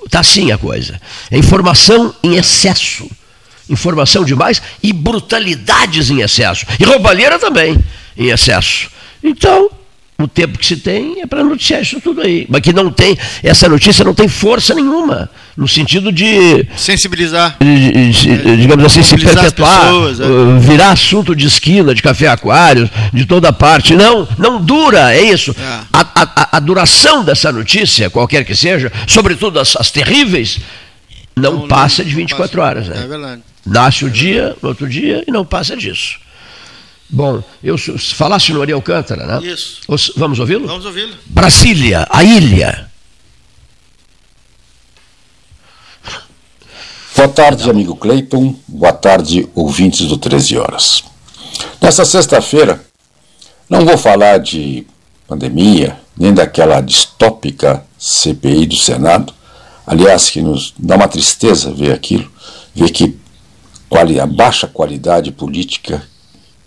Está 0.05 0.19
assim 0.19 0.51
a 0.51 0.57
coisa. 0.57 0.99
É 1.31 1.37
informação 1.37 2.13
em 2.21 2.35
excesso. 2.35 3.09
Informação 3.69 4.25
demais 4.25 4.61
e 4.81 4.91
brutalidades 4.91 6.09
em 6.09 6.19
excesso. 6.19 6.65
E 6.77 6.83
roubalheira 6.83 7.39
também 7.39 7.81
em 8.17 8.27
excesso. 8.27 8.89
Então, 9.23 9.69
o 10.19 10.27
tempo 10.27 10.57
que 10.57 10.65
se 10.65 10.77
tem 10.77 11.21
é 11.21 11.25
para 11.25 11.43
noticiar 11.43 11.81
isso 11.81 11.99
tudo 11.99 12.21
aí. 12.21 12.45
Mas 12.49 12.61
que 12.61 12.71
não 12.71 12.91
tem, 12.91 13.17
essa 13.41 13.67
notícia 13.67 14.05
não 14.05 14.13
tem 14.13 14.27
força 14.27 14.73
nenhuma, 14.73 15.29
no 15.57 15.67
sentido 15.67 16.11
de. 16.11 16.65
Sensibilizar. 16.77 17.57
De, 17.59 18.11
de, 18.11 18.31
é, 18.31 18.55
digamos 18.55 18.85
assim, 18.85 19.01
se 19.03 19.17
perpetuar, 19.17 19.81
pessoas, 19.81 20.19
é. 20.19 20.25
Uh, 20.25 20.59
virar 20.59 20.91
assunto 20.91 21.35
de 21.35 21.47
esquina, 21.47 21.93
de 21.95 22.01
café 22.01 22.27
aquário, 22.27 22.89
de 23.11 23.25
toda 23.25 23.51
parte. 23.51 23.95
Não, 23.95 24.27
não 24.37 24.61
dura, 24.61 25.13
é 25.13 25.21
isso. 25.21 25.55
É. 25.59 25.79
A, 25.91 26.07
a, 26.15 26.57
a, 26.57 26.59
duração 26.59 27.23
dessa 27.23 27.51
notícia, 27.51 28.09
qualquer 28.09 28.45
que 28.45 28.55
seja, 28.55 28.91
sobretudo 29.07 29.59
as, 29.59 29.75
as 29.75 29.89
terríveis, 29.91 30.59
não, 31.35 31.53
não 31.53 31.67
passa 31.67 32.03
de 32.03 32.13
24 32.13 32.47
passa. 32.47 32.61
horas. 32.61 32.87
Né? 32.87 33.03
É 33.03 33.07
verdade. 33.07 33.41
Nasce 33.65 34.05
o 34.05 34.09
dia, 34.09 34.55
no 34.61 34.69
outro 34.69 34.87
dia, 34.87 35.23
e 35.27 35.31
não 35.31 35.45
passa 35.45 35.75
disso. 35.75 36.22
Bom, 37.09 37.43
eu 37.63 37.77
falasse 37.77 38.51
no 38.51 38.61
Ari 38.61 38.71
Alcântara, 38.71 39.25
né? 39.25 39.47
Isso. 39.47 39.81
Vamos 40.15 40.39
ouvi-lo? 40.39 40.67
Vamos 40.67 40.85
ouvi-lo. 40.85 41.15
Brasília, 41.27 42.07
a 42.09 42.23
ilha. 42.23 42.91
Boa 47.15 47.27
tarde, 47.27 47.69
amigo 47.69 47.95
Cleiton. 47.95 48.55
Boa 48.67 48.91
tarde, 48.91 49.47
ouvintes 49.53 50.07
do 50.07 50.17
13 50.17 50.57
Horas. 50.57 51.03
Nessa 51.79 52.03
sexta-feira, 52.03 52.83
não 53.69 53.85
vou 53.85 53.97
falar 53.97 54.39
de 54.39 54.85
pandemia, 55.27 55.97
nem 56.17 56.33
daquela 56.33 56.81
distópica 56.81 57.85
CPI 57.97 58.65
do 58.65 58.75
Senado. 58.75 59.33
Aliás, 59.85 60.29
que 60.29 60.41
nos 60.41 60.73
dá 60.77 60.95
uma 60.95 61.07
tristeza 61.07 61.71
ver 61.71 61.91
aquilo, 61.93 62.29
ver 62.73 62.89
que 62.89 63.17
a 64.21 64.25
baixa 64.25 64.65
qualidade 64.65 65.31
política 65.31 66.01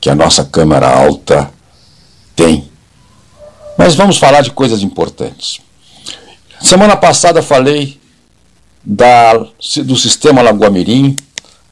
que 0.06 0.10
a 0.10 0.14
nossa 0.14 0.44
Câmara 0.44 0.88
Alta 0.88 1.50
tem. 2.36 2.70
Mas 3.76 3.96
vamos 3.96 4.18
falar 4.18 4.40
de 4.40 4.52
coisas 4.52 4.80
importantes. 4.80 5.58
Semana 6.60 6.96
passada 6.96 7.42
falei 7.42 8.00
da, 8.84 9.32
do 9.84 9.96
sistema 9.96 10.42
Lagoa 10.42 10.70
Mirim, 10.70 11.16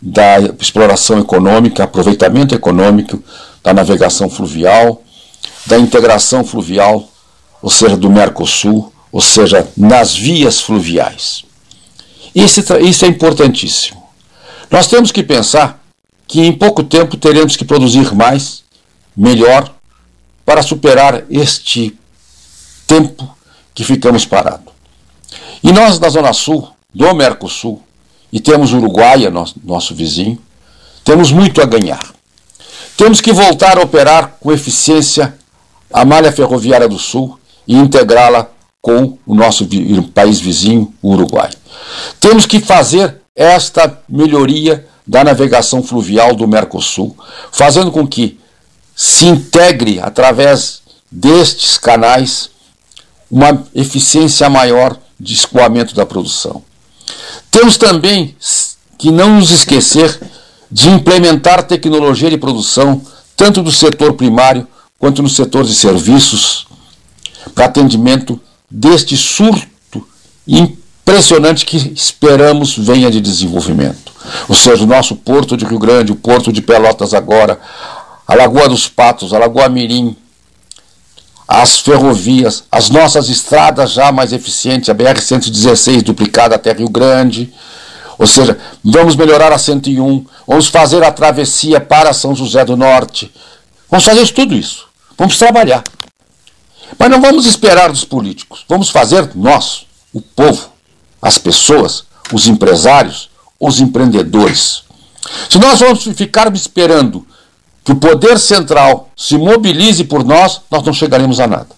da 0.02 0.40
exploração 0.58 1.20
econômica, 1.20 1.84
aproveitamento 1.84 2.56
econômico, 2.56 3.22
da 3.62 3.72
navegação 3.72 4.28
fluvial, 4.28 5.00
da 5.66 5.78
integração 5.78 6.44
fluvial, 6.44 7.08
ou 7.62 7.70
seja, 7.70 7.96
do 7.96 8.10
Mercosul, 8.10 8.92
ou 9.12 9.20
seja, 9.20 9.64
nas 9.76 10.16
vias 10.16 10.60
fluviais. 10.60 11.44
Isso, 12.34 12.60
isso 12.80 13.04
é 13.04 13.08
importantíssimo. 13.08 14.02
Nós 14.72 14.88
temos 14.88 15.12
que 15.12 15.22
pensar 15.22 15.83
que 16.26 16.40
em 16.40 16.52
pouco 16.52 16.82
tempo 16.82 17.16
teremos 17.16 17.56
que 17.56 17.64
produzir 17.64 18.14
mais, 18.14 18.62
melhor, 19.16 19.74
para 20.44 20.62
superar 20.62 21.24
este 21.30 21.98
tempo 22.86 23.36
que 23.74 23.84
ficamos 23.84 24.24
parados. 24.24 24.72
E 25.62 25.72
nós, 25.72 25.98
da 25.98 26.08
Zona 26.08 26.32
Sul, 26.32 26.68
do 26.92 27.14
Mercosul, 27.14 27.82
e 28.32 28.40
temos 28.40 28.72
Uruguai, 28.72 29.28
nosso, 29.30 29.54
nosso 29.64 29.94
vizinho, 29.94 30.38
temos 31.04 31.30
muito 31.30 31.62
a 31.62 31.66
ganhar. 31.66 32.14
Temos 32.96 33.20
que 33.20 33.32
voltar 33.32 33.78
a 33.78 33.82
operar 33.82 34.36
com 34.40 34.52
eficiência 34.52 35.36
a 35.92 36.04
malha 36.04 36.32
ferroviária 36.32 36.88
do 36.88 36.98
Sul 36.98 37.38
e 37.66 37.76
integrá-la 37.76 38.48
com 38.80 39.16
o 39.26 39.34
nosso 39.34 39.66
país 40.12 40.40
vizinho, 40.40 40.92
o 41.00 41.12
Uruguai. 41.12 41.50
Temos 42.20 42.44
que 42.44 42.60
fazer 42.60 43.22
esta 43.34 44.02
melhoria 44.08 44.86
da 45.06 45.22
navegação 45.22 45.82
fluvial 45.82 46.34
do 46.34 46.48
Mercosul, 46.48 47.16
fazendo 47.52 47.90
com 47.90 48.06
que 48.06 48.38
se 48.96 49.26
integre 49.26 50.00
através 50.00 50.82
destes 51.10 51.76
canais 51.76 52.50
uma 53.30 53.64
eficiência 53.74 54.48
maior 54.48 54.96
de 55.18 55.34
escoamento 55.34 55.94
da 55.94 56.06
produção. 56.06 56.62
Temos 57.50 57.76
também 57.76 58.36
que 58.98 59.10
não 59.10 59.38
nos 59.38 59.50
esquecer 59.50 60.20
de 60.70 60.88
implementar 60.88 61.62
tecnologia 61.64 62.30
de 62.30 62.38
produção, 62.38 63.00
tanto 63.36 63.62
do 63.62 63.70
setor 63.70 64.14
primário 64.14 64.66
quanto 64.98 65.22
no 65.22 65.28
setor 65.28 65.64
de 65.64 65.74
serviços, 65.74 66.66
para 67.54 67.66
atendimento 67.66 68.40
deste 68.70 69.16
surto 69.16 70.06
impressionante 70.46 71.64
que 71.64 71.76
esperamos 71.94 72.76
venha 72.76 73.10
de 73.10 73.20
desenvolvimento. 73.20 74.03
Ou 74.48 74.54
seja, 74.54 74.84
o 74.84 74.86
nosso 74.86 75.16
Porto 75.16 75.56
de 75.56 75.64
Rio 75.64 75.78
Grande, 75.78 76.12
o 76.12 76.16
Porto 76.16 76.52
de 76.52 76.62
Pelotas 76.62 77.14
agora, 77.14 77.58
a 78.26 78.34
Lagoa 78.34 78.68
dos 78.68 78.88
Patos, 78.88 79.32
a 79.32 79.38
Lagoa 79.38 79.68
Mirim, 79.68 80.16
as 81.46 81.78
ferrovias, 81.78 82.64
as 82.72 82.88
nossas 82.88 83.28
estradas 83.28 83.92
já 83.92 84.10
mais 84.10 84.32
eficientes, 84.32 84.88
a 84.88 84.94
BR-116 84.94 86.02
duplicada 86.02 86.54
até 86.54 86.72
Rio 86.72 86.88
Grande, 86.88 87.52
ou 88.18 88.26
seja, 88.26 88.58
vamos 88.82 89.16
melhorar 89.16 89.52
a 89.52 89.58
101, 89.58 90.24
vamos 90.46 90.68
fazer 90.68 91.02
a 91.02 91.12
travessia 91.12 91.80
para 91.80 92.12
São 92.12 92.34
José 92.34 92.64
do 92.64 92.76
Norte, 92.76 93.32
vamos 93.90 94.04
fazer 94.04 94.26
tudo 94.28 94.54
isso, 94.54 94.86
vamos 95.18 95.36
trabalhar. 95.36 95.82
Mas 96.98 97.10
não 97.10 97.20
vamos 97.20 97.44
esperar 97.44 97.90
dos 97.90 98.04
políticos, 98.04 98.64
vamos 98.68 98.88
fazer 98.88 99.30
nós, 99.34 99.86
o 100.12 100.20
povo, 100.20 100.70
as 101.20 101.38
pessoas, 101.38 102.04
os 102.32 102.46
empresários, 102.46 103.28
os 103.58 103.80
empreendedores. 103.80 104.82
Se 105.48 105.58
nós 105.58 105.80
vamos 105.80 106.04
ficarmos 106.04 106.60
esperando 106.60 107.26
que 107.84 107.92
o 107.92 107.96
poder 107.96 108.38
central 108.38 109.10
se 109.16 109.36
mobilize 109.36 110.04
por 110.04 110.24
nós, 110.24 110.60
nós 110.70 110.82
não 110.82 110.92
chegaremos 110.92 111.40
a 111.40 111.46
nada. 111.46 111.68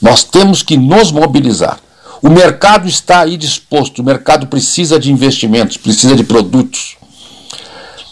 Nós 0.00 0.24
temos 0.24 0.62
que 0.62 0.76
nos 0.76 1.12
mobilizar. 1.12 1.78
O 2.22 2.28
mercado 2.28 2.86
está 2.86 3.20
aí 3.20 3.36
disposto, 3.36 4.00
o 4.00 4.04
mercado 4.04 4.46
precisa 4.46 4.98
de 4.98 5.10
investimentos, 5.10 5.76
precisa 5.76 6.14
de 6.14 6.24
produtos. 6.24 6.96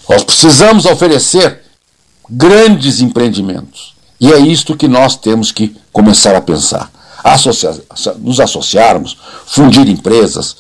Nós 0.09 0.25
precisamos 0.25 0.87
oferecer 0.87 1.61
grandes 2.29 3.01
empreendimentos. 3.01 3.95
E 4.21 4.33
é 4.33 4.39
isto 4.39 4.77
que 4.77 4.89
nós 4.89 5.17
temos 5.17 5.53
que 5.53 5.77
começar 5.93 6.35
a 6.35 6.41
pensar 6.41 6.91
nos 8.19 8.41
associarmos, 8.41 9.17
fundir 9.47 9.89
empresas, 9.89 10.57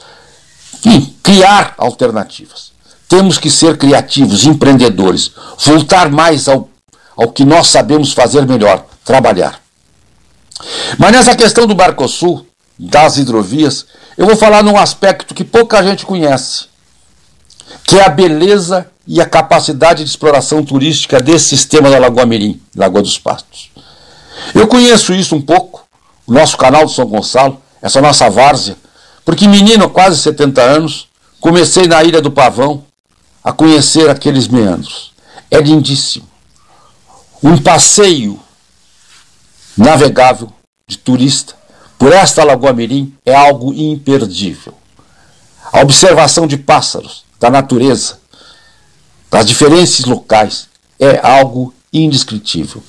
enfim, 0.84 1.14
criar 1.22 1.74
alternativas. 1.78 2.72
Temos 3.08 3.38
que 3.38 3.50
ser 3.50 3.76
criativos, 3.78 4.44
empreendedores, 4.44 5.32
voltar 5.64 6.10
mais 6.10 6.48
ao, 6.48 6.68
ao 7.16 7.30
que 7.32 7.44
nós 7.44 7.68
sabemos 7.68 8.12
fazer 8.12 8.46
melhor, 8.46 8.84
trabalhar. 9.04 9.60
Mas 10.98 11.12
nessa 11.12 11.34
questão 11.34 11.66
do 11.66 11.74
Barcosul, 11.74 12.46
das 12.78 13.16
hidrovias, 13.16 13.86
eu 14.16 14.26
vou 14.26 14.36
falar 14.36 14.62
num 14.62 14.76
aspecto 14.76 15.34
que 15.34 15.44
pouca 15.44 15.82
gente 15.82 16.04
conhece, 16.04 16.66
que 17.84 17.98
é 17.98 18.04
a 18.04 18.08
beleza 18.08 18.90
e 19.06 19.20
a 19.20 19.26
capacidade 19.26 20.04
de 20.04 20.10
exploração 20.10 20.64
turística 20.64 21.20
desse 21.20 21.48
sistema 21.48 21.90
da 21.90 21.98
Lagoa 21.98 22.26
Mirim, 22.26 22.60
Lagoa 22.76 23.02
dos 23.02 23.18
Pastos. 23.18 23.70
Eu 24.54 24.66
conheço 24.68 25.14
isso 25.14 25.34
um 25.34 25.40
pouco, 25.40 25.84
o 26.26 26.32
nosso 26.32 26.56
canal 26.56 26.84
do 26.84 26.90
São 26.90 27.06
Gonçalo, 27.06 27.60
essa 27.80 28.00
nossa 28.00 28.28
várzea, 28.28 28.76
porque 29.28 29.46
menino, 29.46 29.90
quase 29.90 30.22
70 30.22 30.62
anos, 30.62 31.06
comecei 31.38 31.86
na 31.86 32.02
Ilha 32.02 32.18
do 32.18 32.30
Pavão 32.30 32.82
a 33.44 33.52
conhecer 33.52 34.08
aqueles 34.08 34.48
meandros. 34.48 35.12
É 35.50 35.60
lindíssimo. 35.60 36.26
Um 37.42 37.58
passeio 37.58 38.40
navegável 39.76 40.50
de 40.86 40.96
turista 40.96 41.54
por 41.98 42.10
esta 42.10 42.42
Lagoa 42.42 42.72
Mirim 42.72 43.12
é 43.22 43.34
algo 43.34 43.74
imperdível. 43.74 44.72
A 45.70 45.82
observação 45.82 46.46
de 46.46 46.56
pássaros, 46.56 47.22
da 47.38 47.50
natureza, 47.50 48.20
das 49.30 49.44
diferentes 49.44 50.06
locais, 50.06 50.70
é 50.98 51.20
algo 51.22 51.74
indescritível. 51.92 52.82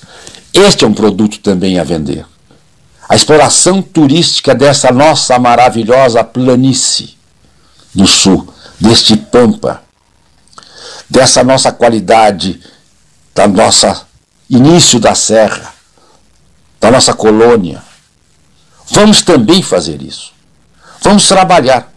Este 0.54 0.86
é 0.86 0.88
um 0.88 0.94
produto 0.94 1.38
também 1.40 1.78
a 1.78 1.84
vender 1.84 2.26
a 3.10 3.16
exploração 3.16 3.82
turística 3.82 4.54
dessa 4.54 4.92
nossa 4.92 5.40
maravilhosa 5.40 6.24
planície 6.24 7.18
do 7.92 8.06
sul, 8.06 8.48
deste 8.80 9.18
pampa, 9.18 9.82
dessa 11.10 11.44
nossa 11.44 11.72
qualidade, 11.72 12.62
da 13.34 13.48
nossa 13.48 14.08
início 14.48 15.00
da 15.00 15.16
serra, 15.16 15.74
da 16.80 16.92
nossa 16.92 17.12
colônia. 17.12 17.82
Vamos 18.92 19.24
também 19.24 19.64
fazer 19.64 20.04
isso. 20.04 20.32
Vamos 21.02 21.28
trabalhar. 21.28 21.92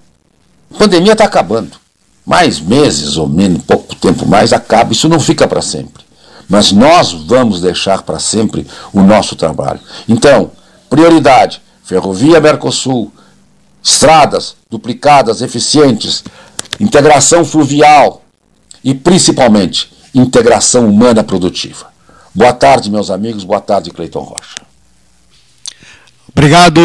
A 0.74 0.78
pandemia 0.78 1.12
está 1.12 1.24
acabando. 1.24 1.76
Mais 2.24 2.58
meses 2.58 3.18
ou 3.18 3.28
menos, 3.28 3.62
pouco 3.64 3.94
tempo 3.96 4.24
mais, 4.24 4.52
acaba. 4.52 4.92
Isso 4.92 5.08
não 5.10 5.20
fica 5.20 5.46
para 5.46 5.60
sempre. 5.60 6.04
Mas 6.48 6.72
nós 6.72 7.12
vamos 7.12 7.60
deixar 7.60 8.02
para 8.02 8.18
sempre 8.18 8.66
o 8.92 9.02
nosso 9.02 9.36
trabalho. 9.36 9.80
Então, 10.08 10.52
prioridade: 10.92 11.62
ferrovia 11.82 12.38
Mercosul, 12.38 13.10
estradas 13.82 14.56
duplicadas, 14.70 15.40
eficientes, 15.40 16.22
integração 16.78 17.46
fluvial 17.46 18.22
e, 18.84 18.94
principalmente, 18.94 19.90
integração 20.14 20.86
humana 20.86 21.24
produtiva. 21.24 21.86
Boa 22.34 22.52
tarde, 22.52 22.90
meus 22.90 23.10
amigos. 23.10 23.42
Boa 23.42 23.60
tarde, 23.60 23.90
Cleiton 23.90 24.20
Rocha. 24.20 24.60
Obrigado, 26.30 26.80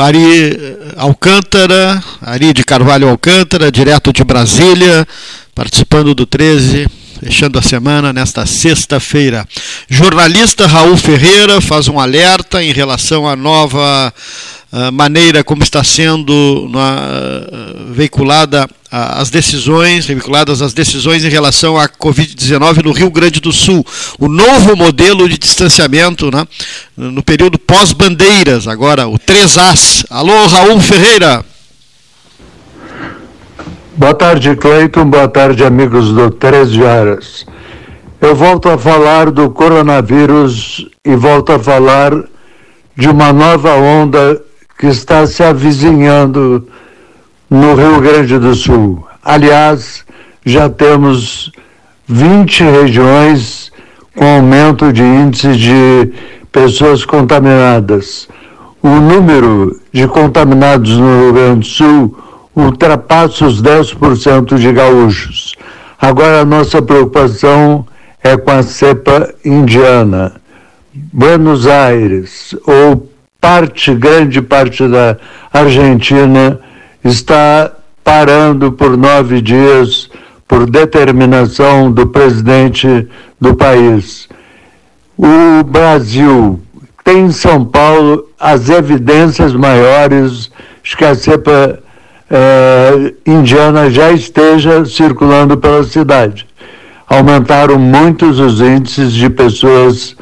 Ari 0.00 0.76
Alcântara, 0.96 2.02
Ari 2.20 2.52
de 2.52 2.64
Carvalho 2.64 3.08
Alcântara, 3.08 3.72
direto 3.72 4.12
de 4.12 4.24
Brasília, 4.24 5.06
participando 5.54 6.14
do 6.14 6.26
13, 6.26 6.86
fechando 7.22 7.58
a 7.58 7.62
semana 7.62 8.12
nesta 8.12 8.46
sexta-feira. 8.46 9.46
Jornalista 9.88 10.66
Raul 10.66 10.96
Ferreira 10.96 11.60
faz 11.60 11.88
um 11.88 11.98
alerta 11.98 12.62
em 12.62 12.72
relação 12.72 13.28
à 13.28 13.34
nova 13.34 14.12
maneira 14.92 15.42
como 15.42 15.62
está 15.62 15.82
sendo 15.82 16.32
uh, 16.32 17.92
veiculada 17.92 18.68
as 18.90 19.28
decisões, 19.28 20.06
vinculadas 20.06 20.62
às 20.62 20.72
decisões 20.72 21.22
em 21.22 21.28
relação 21.28 21.76
à 21.76 21.88
Covid-19 21.88 22.82
no 22.82 22.92
Rio 22.92 23.10
Grande 23.10 23.38
do 23.38 23.52
Sul. 23.52 23.84
O 24.18 24.28
novo 24.28 24.74
modelo 24.76 25.28
de 25.28 25.36
distanciamento 25.36 26.30
né, 26.30 26.46
no 26.96 27.22
período 27.22 27.58
pós-bandeiras, 27.58 28.66
agora 28.66 29.06
o 29.06 29.18
3As. 29.18 30.06
Alô, 30.08 30.46
Raul 30.46 30.80
Ferreira. 30.80 31.44
Boa 33.98 34.14
tarde, 34.14 34.54
Cleiton. 34.54 35.06
Boa 35.06 35.26
tarde, 35.26 35.64
amigos 35.64 36.12
do 36.12 36.30
13 36.30 36.84
Horas. 36.84 37.44
Eu 38.20 38.32
volto 38.32 38.68
a 38.68 38.78
falar 38.78 39.28
do 39.32 39.50
coronavírus 39.50 40.88
e 41.04 41.16
volto 41.16 41.50
a 41.50 41.58
falar 41.58 42.12
de 42.96 43.08
uma 43.08 43.32
nova 43.32 43.74
onda 43.74 44.40
que 44.78 44.86
está 44.86 45.26
se 45.26 45.42
avizinhando 45.42 46.68
no 47.50 47.74
Rio 47.74 48.00
Grande 48.00 48.38
do 48.38 48.54
Sul. 48.54 49.04
Aliás, 49.20 50.04
já 50.46 50.70
temos 50.70 51.50
20 52.06 52.62
regiões 52.62 53.72
com 54.14 54.24
aumento 54.24 54.92
de 54.92 55.02
índice 55.02 55.56
de 55.56 56.12
pessoas 56.52 57.04
contaminadas. 57.04 58.28
O 58.80 58.90
número 58.90 59.76
de 59.92 60.06
contaminados 60.06 60.96
no 60.96 61.20
Rio 61.20 61.32
Grande 61.32 61.58
do 61.58 61.66
Sul 61.66 62.27
ultrapassa 62.58 63.46
os 63.46 63.62
10% 63.62 64.58
de 64.58 64.72
gaúchos. 64.72 65.54
Agora 66.00 66.40
a 66.40 66.44
nossa 66.44 66.82
preocupação 66.82 67.86
é 68.22 68.36
com 68.36 68.50
a 68.50 68.62
cepa 68.62 69.32
indiana. 69.44 70.34
Buenos 70.92 71.66
Aires 71.66 72.56
ou 72.66 73.08
parte, 73.40 73.94
grande 73.94 74.42
parte 74.42 74.86
da 74.88 75.16
Argentina 75.52 76.58
está 77.04 77.72
parando 78.02 78.72
por 78.72 78.96
nove 78.96 79.40
dias 79.40 80.10
por 80.46 80.68
determinação 80.68 81.92
do 81.92 82.06
presidente 82.06 83.06
do 83.40 83.54
país. 83.54 84.28
O 85.16 85.62
Brasil 85.64 86.60
tem 87.04 87.26
em 87.26 87.30
São 87.30 87.64
Paulo 87.64 88.28
as 88.38 88.68
evidências 88.68 89.52
maiores 89.52 90.50
de 90.82 90.96
que 90.96 91.04
a 91.04 91.14
cepa 91.14 91.78
eh, 92.30 93.14
indiana 93.26 93.90
já 93.90 94.10
esteja 94.12 94.84
circulando 94.84 95.56
pela 95.56 95.82
cidade. 95.84 96.46
Aumentaram 97.08 97.78
muitos 97.78 98.38
os 98.38 98.60
índices 98.60 99.12
de 99.12 99.30
pessoas 99.30 100.14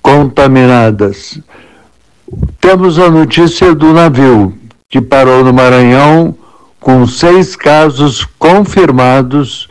contaminadas. 0.00 1.38
Temos 2.60 2.98
a 2.98 3.10
notícia 3.10 3.74
do 3.74 3.92
navio 3.92 4.56
que 4.88 5.00
parou 5.00 5.44
no 5.44 5.52
Maranhão 5.52 6.34
com 6.78 7.06
seis 7.06 7.56
casos 7.56 8.24
confirmados 8.38 9.68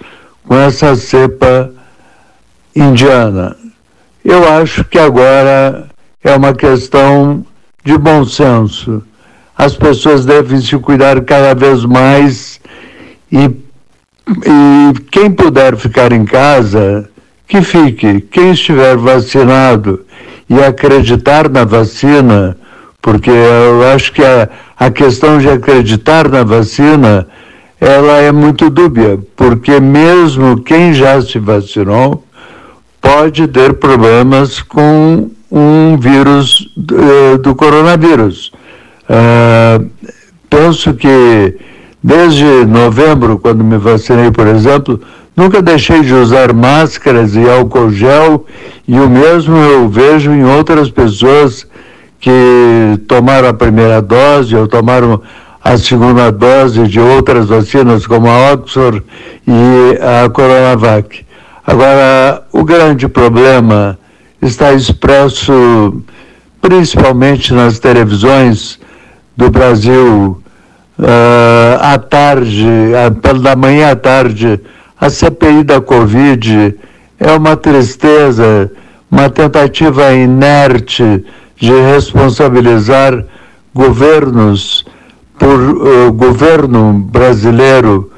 com 0.48 0.56
essa 0.56 0.96
cepa 0.96 1.72
indiana. 2.76 3.56
Eu 4.24 4.48
acho 4.48 4.84
que 4.84 4.98
agora 5.00 5.88
é 6.24 6.36
uma 6.36 6.54
questão 6.54 7.46
de 7.84 7.98
bom 7.98 8.24
senso. 8.26 9.04
As 9.62 9.76
pessoas 9.76 10.26
devem 10.26 10.60
se 10.60 10.76
cuidar 10.80 11.21
cada 11.21 11.54
vez 11.54 11.86
mais 11.86 12.60
e, 13.32 13.43
e 13.45 15.00
quem 15.12 15.30
puder 15.30 15.78
ficar 15.78 16.12
em 16.12 16.26
casa, 16.26 17.08
que 17.47 17.62
fique. 17.62 18.21
Quem 18.21 18.54
estiver 18.54 18.97
vacinado 18.97 20.04
e 20.50 20.60
acreditar 20.60 21.47
na 21.47 21.63
vacina, 21.63 22.58
porque 23.04 23.30
eu 23.30 23.88
acho 23.93 24.12
que 24.13 24.24
a, 24.24 24.50
a 24.80 24.89
questão 24.89 25.38
de 25.38 25.47
acreditar 25.47 26.28
na 26.28 26.41
vacina 26.43 27.28
ela 27.80 28.17
é 28.17 28.32
muito 28.32 28.67
dúbia, 28.67 29.19
porque 29.36 29.80
mesmo 29.80 30.60
quem 30.63 30.91
já 30.91 31.21
se 31.21 31.38
vacinou 31.38 32.26
pode 33.00 33.47
ter 33.47 33.74
problemas 33.74 34.60
com 34.60 35.30
um 35.52 35.97
vírus 36.00 36.67
do, 36.76 36.95
eh, 37.00 37.38
do 37.38 37.54
coronavírus. 37.54 38.52
Uh, 39.12 39.89
penso 40.50 40.93
que 40.93 41.58
desde 42.02 42.65
novembro, 42.65 43.38
quando 43.38 43.63
me 43.63 43.78
vacinei, 43.78 44.32
por 44.32 44.47
exemplo, 44.47 45.00
Nunca 45.36 45.62
deixei 45.62 46.02
de 46.02 46.13
usar 46.13 46.54
máscaras 46.54 47.36
e 47.36 47.50
álcool 47.50 47.89
gel, 47.89 48.45
e 48.88 49.00
o 49.00 49.10
mesmo 49.10 49.56
eu 49.56 49.88
vejo 49.88 50.32
em 50.32 50.43
outras 50.43 50.89
pessoas 50.89 51.65
que 52.19 53.00
tomaram 53.08 53.47
a 53.47 53.54
primeira 53.54 54.02
dose 54.02 54.56
ou 54.56 54.67
tomaram 54.67 55.21
a 55.63 55.78
segunda 55.78 56.32
dose 56.32 56.86
de 56.86 57.00
outras 57.00 57.47
vacinas, 57.47 58.06
como 58.06 58.28
a 58.28 58.52
Oxford 58.52 59.02
e 59.47 59.97
a 60.02 60.30
Coronavac. 60.30 61.26
Agora, 61.65 62.43
o 62.52 62.63
grande 62.65 63.08
problema 63.08 63.97
está 64.41 64.74
expresso 64.74 66.04
principalmente 66.62 67.54
nas 67.54 67.80
televisões 67.80 68.81
do 69.36 69.50
Brasil, 69.50 70.41
uh, 71.00 71.78
à 71.82 71.98
tarde, 71.98 72.67
uh, 72.67 73.39
da 73.39 73.56
manhã 73.56 73.91
à 73.91 73.96
tarde, 73.96 74.60
a 75.00 75.10
CPI 75.10 75.63
da 75.63 75.82
Covid. 75.82 76.76
É 77.20 77.32
uma 77.34 77.56
tristeza, 77.56 78.72
uma 79.10 79.30
tentativa 79.30 80.13
inerte 80.13 81.24
de 81.56 81.72
responsabilizar 81.94 83.26
governos 83.74 84.86
por 85.38 85.60
uh, 85.60 86.12
governo 86.12 86.94
brasileiro 86.94 88.12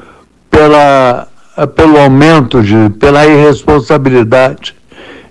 pela 0.50 1.28
pelo 1.76 2.00
aumento 2.00 2.64
de 2.64 2.90
pela 3.00 3.26
irresponsabilidade 3.26 4.76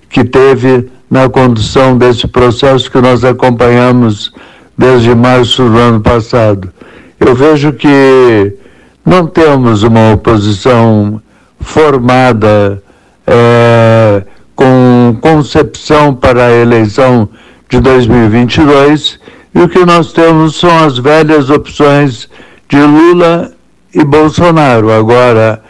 que 0.08 0.22
teve 0.22 0.88
na 1.10 1.28
condução 1.28 1.98
desse 1.98 2.26
processo 2.26 2.90
que 2.90 3.00
nós 3.00 3.24
acompanhamos 3.24 4.32
desde 4.76 5.14
março 5.14 5.68
do 5.68 5.78
ano 5.78 6.00
passado. 6.00 6.72
Eu 7.18 7.34
vejo 7.34 7.72
que 7.72 8.56
não 9.04 9.26
temos 9.26 9.82
uma 9.82 10.12
oposição 10.12 11.20
formada 11.60 12.82
é, 13.26 14.24
com 14.54 15.16
concepção 15.20 16.14
para 16.14 16.46
a 16.46 16.52
eleição 16.52 17.28
de 17.68 17.80
2022 17.80 19.18
e 19.54 19.60
o 19.60 19.68
que 19.68 19.84
nós 19.84 20.12
temos 20.12 20.56
são 20.56 20.84
as 20.84 20.98
velhas 20.98 21.50
opções 21.50 22.28
de 22.68 22.80
Lula 22.80 23.52
e 23.94 24.04
Bolsonaro. 24.04 24.90
Agora, 24.90 25.62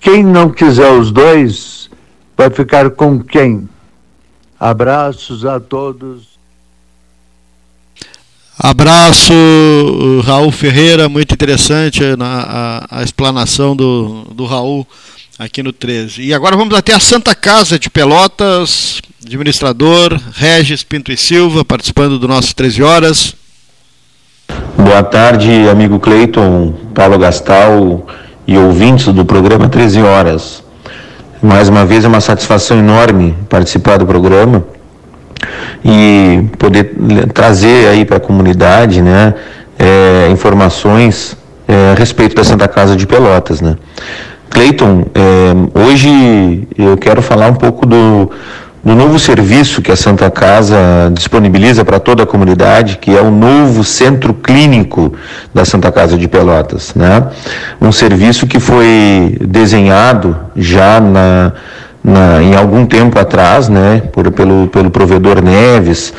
quem 0.00 0.24
não 0.24 0.50
quiser 0.50 0.90
os 0.92 1.10
dois 1.10 1.90
vai 2.36 2.50
ficar 2.50 2.90
com 2.90 3.20
quem? 3.20 3.68
Abraços 4.58 5.44
a 5.44 5.60
todos. 5.60 6.37
Abraço, 8.60 9.32
Raul 10.24 10.50
Ferreira, 10.50 11.08
muito 11.08 11.32
interessante 11.32 12.02
a, 12.02 12.86
a, 12.90 12.98
a 12.98 13.02
explanação 13.04 13.76
do, 13.76 14.24
do 14.34 14.46
Raul 14.46 14.84
aqui 15.38 15.62
no 15.62 15.72
13. 15.72 16.22
E 16.22 16.34
agora 16.34 16.56
vamos 16.56 16.74
até 16.74 16.92
a 16.92 16.98
Santa 16.98 17.36
Casa 17.36 17.78
de 17.78 17.88
Pelotas, 17.88 19.00
administrador 19.24 20.20
Regis 20.34 20.82
Pinto 20.82 21.12
e 21.12 21.16
Silva, 21.16 21.64
participando 21.64 22.18
do 22.18 22.26
nosso 22.26 22.52
13 22.56 22.82
Horas. 22.82 23.34
Boa 24.76 25.04
tarde, 25.04 25.68
amigo 25.70 26.00
Cleiton, 26.00 26.72
Paulo 26.92 27.16
Gastal 27.16 28.08
e 28.44 28.58
ouvintes 28.58 29.06
do 29.14 29.24
programa 29.24 29.68
13 29.68 30.02
Horas. 30.02 30.64
Mais 31.40 31.68
uma 31.68 31.86
vez 31.86 32.04
é 32.04 32.08
uma 32.08 32.20
satisfação 32.20 32.76
enorme 32.76 33.36
participar 33.48 33.98
do 33.98 34.06
programa 34.06 34.66
e 35.84 36.44
poder 36.58 36.94
trazer 37.32 37.88
aí 37.88 38.04
para 38.04 38.16
a 38.16 38.20
comunidade 38.20 39.02
né, 39.02 39.34
é, 39.78 40.28
informações 40.30 41.36
é, 41.66 41.92
a 41.92 41.94
respeito 41.94 42.34
da 42.34 42.44
Santa 42.44 42.66
Casa 42.66 42.96
de 42.96 43.06
Pelotas. 43.06 43.60
Né? 43.60 43.76
Cleiton, 44.50 45.06
é, 45.14 45.78
hoje 45.78 46.66
eu 46.76 46.96
quero 46.96 47.20
falar 47.22 47.48
um 47.48 47.54
pouco 47.54 47.86
do, 47.86 48.30
do 48.82 48.94
novo 48.94 49.18
serviço 49.18 49.82
que 49.82 49.92
a 49.92 49.96
Santa 49.96 50.30
Casa 50.30 51.12
disponibiliza 51.12 51.84
para 51.84 52.00
toda 52.00 52.22
a 52.22 52.26
comunidade, 52.26 52.98
que 52.98 53.14
é 53.14 53.20
o 53.20 53.30
novo 53.30 53.84
centro 53.84 54.32
clínico 54.32 55.12
da 55.52 55.64
Santa 55.64 55.92
Casa 55.92 56.16
de 56.16 56.26
Pelotas. 56.26 56.94
Né? 56.94 57.24
Um 57.80 57.92
serviço 57.92 58.46
que 58.46 58.58
foi 58.58 59.36
desenhado 59.40 60.36
já 60.56 61.00
na, 61.00 61.52
na, 62.02 62.42
em 62.42 62.54
algum 62.54 62.86
tempo 62.86 63.18
atrás, 63.18 63.68
né, 63.68 64.02
por, 64.12 64.30
pelo, 64.30 64.68
pelo 64.68 64.90
provedor 64.90 65.42
Neves, 65.42 66.12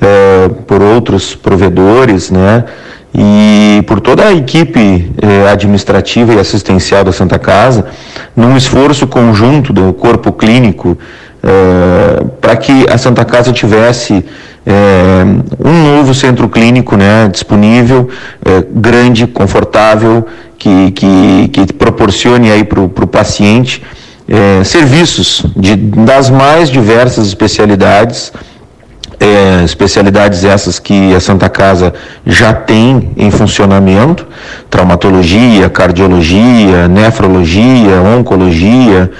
é, 0.00 0.48
por 0.66 0.82
outros 0.82 1.34
provedores, 1.34 2.30
né, 2.30 2.64
e 3.14 3.82
por 3.86 4.00
toda 4.00 4.26
a 4.26 4.32
equipe 4.34 5.10
é, 5.22 5.48
administrativa 5.48 6.34
e 6.34 6.38
assistencial 6.38 7.04
da 7.04 7.12
Santa 7.12 7.38
Casa, 7.38 7.86
num 8.34 8.56
esforço 8.56 9.06
conjunto 9.06 9.72
do 9.72 9.92
corpo 9.92 10.32
clínico 10.32 10.98
é, 11.42 12.24
para 12.40 12.56
que 12.56 12.86
a 12.90 12.98
Santa 12.98 13.24
Casa 13.24 13.52
tivesse 13.52 14.24
um 15.64 15.94
novo 15.94 16.12
centro 16.12 16.48
clínico 16.48 16.96
né, 16.96 17.28
disponível, 17.30 18.08
grande, 18.74 19.24
confortável, 19.24 20.26
que, 20.58 20.90
que, 20.90 21.48
que 21.52 21.72
proporcione 21.72 22.50
aí 22.50 22.64
para 22.64 22.80
o 22.80 23.06
paciente 23.06 23.80
é, 24.28 24.64
serviços 24.64 25.44
de, 25.56 25.76
das 25.76 26.28
mais 26.30 26.68
diversas 26.68 27.26
especialidades, 27.28 28.32
é, 29.20 29.64
especialidades 29.64 30.44
essas 30.44 30.78
que 30.78 31.14
a 31.14 31.20
Santa 31.20 31.48
Casa 31.48 31.94
já 32.26 32.52
tem 32.52 33.12
em 33.16 33.30
funcionamento, 33.30 34.26
traumatologia, 34.68 35.70
cardiologia, 35.70 36.88
nefrologia, 36.88 38.00
oncologia, 38.18 39.10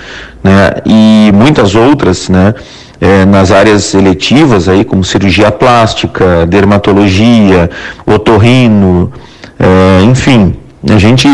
né, 0.42 0.70
e 0.84 1.30
muitas 1.34 1.74
outras, 1.74 2.28
né, 2.28 2.54
é, 3.00 3.24
nas 3.24 3.50
áreas 3.50 3.94
eletivas 3.94 4.68
aí, 4.68 4.84
como 4.84 5.04
cirurgia 5.04 5.50
plástica, 5.50 6.46
dermatologia, 6.46 7.70
otorrino, 8.04 9.12
é, 9.58 10.02
enfim, 10.04 10.56
a 10.88 10.98
gente 10.98 11.28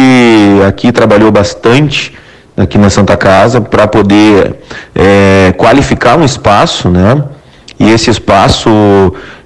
aqui 0.67 0.93
trabalhou 0.93 1.31
bastante 1.31 2.13
aqui 2.57 2.79
na 2.79 2.91
Santa 2.91 3.17
Casa 3.17 3.61
para 3.61 3.87
poder 3.87 4.57
é, 4.95 5.55
qualificar 5.57 6.17
um 6.19 6.25
espaço, 6.25 6.89
né? 6.89 7.23
E 7.79 7.91
esse 7.91 8.11
espaço 8.11 8.71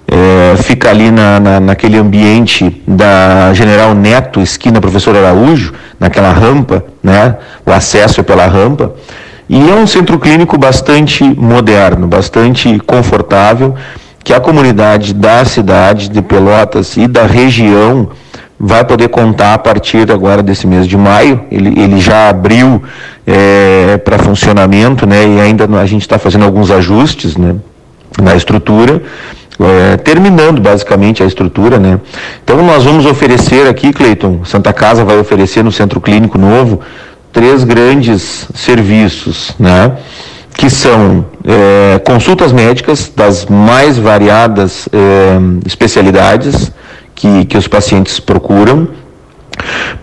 é, 0.09 0.57
fica 0.63 0.91
ali 0.91 1.11
na, 1.11 1.41
na, 1.41 1.61
naquele 1.61 1.97
ambiente 1.97 2.83
da 2.87 3.53
General 3.55 3.95
Neto, 3.95 4.41
esquina 4.41 4.81
Professor 4.81 5.17
Araújo, 5.17 5.73
naquela 5.99 6.33
rampa, 6.33 6.85
né? 7.03 7.37
O 7.65 7.73
acesso 7.73 8.21
é 8.21 8.23
pela 8.23 8.47
rampa. 8.47 8.95
E 9.49 9.71
é 9.71 9.75
um 9.75 9.87
centro 9.87 10.19
clínico 10.19 10.59
bastante 10.59 11.23
moderno, 11.23 12.07
bastante 12.07 12.79
confortável, 12.81 13.75
que 14.25 14.35
a 14.35 14.41
comunidade 14.41 15.15
da 15.15 15.45
cidade 15.45 16.09
de 16.09 16.21
Pelotas 16.21 16.97
e 16.97 17.07
da 17.07 17.27
região 17.27 18.09
vai 18.59 18.85
poder 18.85 19.09
contar 19.09 19.55
a 19.55 19.59
partir 19.59 20.11
agora 20.11 20.43
desse 20.43 20.67
mês 20.67 20.87
de 20.87 20.97
maio. 20.97 21.43
Ele, 21.51 21.79
ele 21.81 22.01
já 22.01 22.29
abriu 22.29 22.83
é, 23.27 23.99
para 23.99 24.19
funcionamento, 24.19 25.07
né? 25.07 25.27
E 25.27 25.41
ainda 25.41 25.65
a 25.79 25.87
gente 25.87 26.03
está 26.03 26.19
fazendo 26.19 26.45
alguns 26.45 26.71
ajustes, 26.71 27.37
né? 27.37 27.57
Na 28.23 28.35
estrutura, 28.35 29.03
é, 29.61 29.97
terminando 29.99 30.61
basicamente 30.61 31.23
a 31.23 31.27
estrutura, 31.27 31.79
né? 31.79 32.01
Então 32.43 32.63
nós 32.63 32.85
vamos 32.85 33.05
oferecer 33.05 33.69
aqui, 33.69 33.93
Cleiton, 33.93 34.45
Santa 34.45 34.73
Casa 34.73 35.05
vai 35.05 35.19
oferecer 35.19 35.63
no 35.63 35.73
Centro 35.73 36.01
Clínico 36.01 36.39
Novo 36.39 36.81
três 37.33 37.65
grandes 37.65 38.47
serviços, 38.55 39.55
né? 39.59 39.93
Que 40.57 40.71
são 40.71 41.27
é, 41.45 41.99
consultas 41.99 42.51
médicas 42.51 43.13
das 43.15 43.45
mais 43.45 43.99
variadas 43.99 44.89
é, 44.91 45.37
especialidades, 45.67 46.73
que, 47.17 47.47
que 47.47 47.59
os 47.59 47.67
pacientes 47.67 48.21
procuram, 48.21 48.87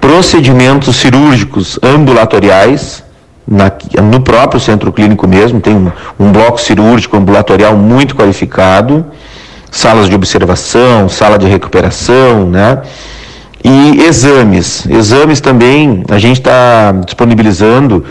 procedimentos 0.01 0.95
cirúrgicos 0.97 1.79
ambulatoriais, 1.81 3.03
na, 3.47 3.71
no 4.01 4.19
próprio 4.21 4.59
centro 4.59 4.91
clínico 4.91 5.27
mesmo, 5.27 5.61
tem 5.61 5.75
um, 5.75 5.91
um, 6.19 6.31
bloco 6.31 6.59
cirúrgico 6.59 7.15
ambulatorial 7.15 7.77
muito 7.77 8.15
qualificado, 8.15 9.05
salas 9.71 10.09
de 10.09 10.15
observação, 10.15 11.07
sala 11.07 11.37
de 11.37 11.47
recuperação, 11.47 12.49
né? 12.49 12.81
E 13.63 14.01
exames. 14.01 14.85
Exames 14.87 15.39
também, 15.39 16.03
a 16.09 16.17
gente 16.17 16.39
está 16.39 16.91
disponibilizando 17.05 18.03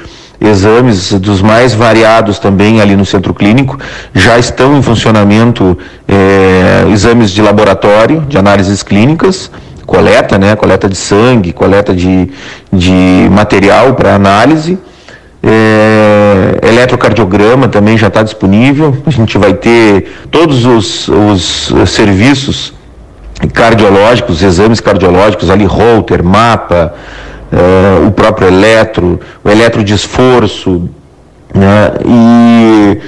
exames 0.43 1.13
dos 1.13 1.41
mais 1.41 1.75
variados 1.75 2.39
também 2.39 2.81
ali 2.81 2.97
no 2.97 3.07
centro 3.07 3.33
clínico. 3.33 3.79
Já 4.15 4.39
estão 4.39 4.77
em 4.77 4.83
funcionamento 4.83 5.79
é, 6.09 6.87
exames 6.91 7.31
de 7.31 7.41
laboratório, 7.41 8.21
de 8.29 8.37
análises 8.37 8.83
clínicas, 8.83 9.51
coleta, 9.87 10.39
né, 10.39 10.57
coleta 10.57 10.89
de 10.89 10.97
sangue, 10.97 11.53
coleta 11.53 11.95
de, 11.95 12.31
de 12.73 13.29
material 13.31 13.95
para 13.95 14.15
análise. 14.15 14.79
É, 15.45 16.61
eletrocardiograma 16.69 17.69
também 17.69 17.99
já 17.99 18.09
está 18.09 18.23
disponível. 18.23 18.97
A 19.07 19.11
gente 19.11 19.37
vai 19.39 19.55
ter 19.55 20.13
todos 20.31 20.65
os, 20.65 21.09
os 21.09 21.91
serviços 21.91 22.73
cardiológicos, 23.53 24.43
exames 24.43 24.81
cardiológicos 24.81 25.51
ali, 25.51 25.65
Holter, 25.65 26.23
mapa, 26.23 26.95
uh, 27.53 28.07
o 28.07 28.11
próprio 28.11 28.49
eletro, 28.49 29.21
o 29.45 29.51
eletro 29.51 29.85
de 29.85 29.95
esforço, 29.95 30.88
né? 31.55 31.93
e 32.05 32.99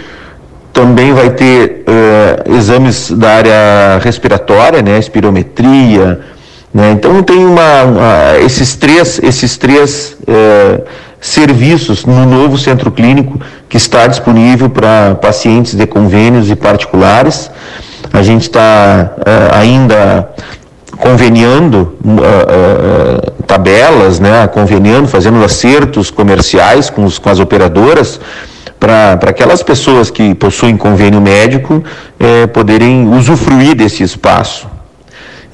também 0.73 1.13
vai 1.13 1.31
ter 1.31 1.85
uh, 1.89 2.55
exames 2.55 3.11
da 3.11 3.31
área 3.31 3.99
respiratória, 4.03 4.83
né? 4.83 4.99
espirometria, 4.99 6.21
né? 6.73 6.93
então 6.93 7.23
tem 7.23 7.45
uma, 7.45 7.83
uma, 7.85 8.39
esses 8.45 8.77
três, 8.77 9.19
esses 9.23 9.57
três 9.57 10.17
uh, 10.23 10.85
serviços 11.21 12.05
no 12.05 12.27
novo 12.27 12.59
centro 12.59 12.91
clínico 12.91 13.41
que 13.69 13.79
está 13.79 14.07
disponível 14.07 14.69
para 14.69 15.15
pacientes 15.15 15.75
de 15.75 15.87
convênios 15.87 16.51
e 16.51 16.55
particulares. 16.55 17.51
A 18.13 18.23
gente 18.23 18.43
está 18.43 19.13
uh, 19.19 19.59
ainda 19.59 20.29
conveniando 20.99 21.97
uh, 22.05 22.11
uh, 22.11 23.43
tabelas, 23.43 24.21
né, 24.21 24.47
conveniando, 24.47 25.09
fazendo 25.09 25.43
acertos 25.45 26.11
comerciais 26.11 26.91
com, 26.91 27.05
os, 27.05 27.19
com 27.19 27.29
as 27.29 27.39
operadoras 27.39 28.21
para 28.79 29.31
aquelas 29.31 29.63
pessoas 29.63 30.11
que 30.11 30.35
possuem 30.35 30.77
convênio 30.77 31.19
médico 31.19 31.83
eh, 32.21 32.47
poderem 32.49 33.09
usufruir 33.15 33.75
desse 33.75 34.03
espaço. 34.03 34.69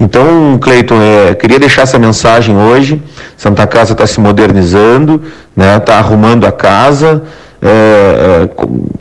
Então, 0.00 0.58
Cleiton, 0.58 0.96
é, 1.00 1.34
queria 1.34 1.58
deixar 1.58 1.82
essa 1.82 1.98
mensagem 1.98 2.56
hoje. 2.56 3.00
Santa 3.36 3.66
Casa 3.66 3.92
está 3.92 4.06
se 4.06 4.18
modernizando, 4.18 5.22
está 5.50 5.72
né, 5.74 5.78
tá 5.78 5.98
arrumando 5.98 6.46
a 6.46 6.50
casa, 6.50 7.22
é, 7.60 7.68
é, 7.68 8.48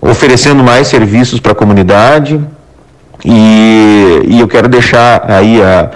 oferecendo 0.01 0.61
mais 0.61 0.87
serviços 0.87 1.39
para 1.39 1.53
a 1.53 1.55
comunidade. 1.55 2.39
E, 3.23 4.21
e 4.27 4.39
eu 4.39 4.47
quero 4.47 4.67
deixar 4.67 5.25
aí 5.27 5.61
a, 5.61 5.89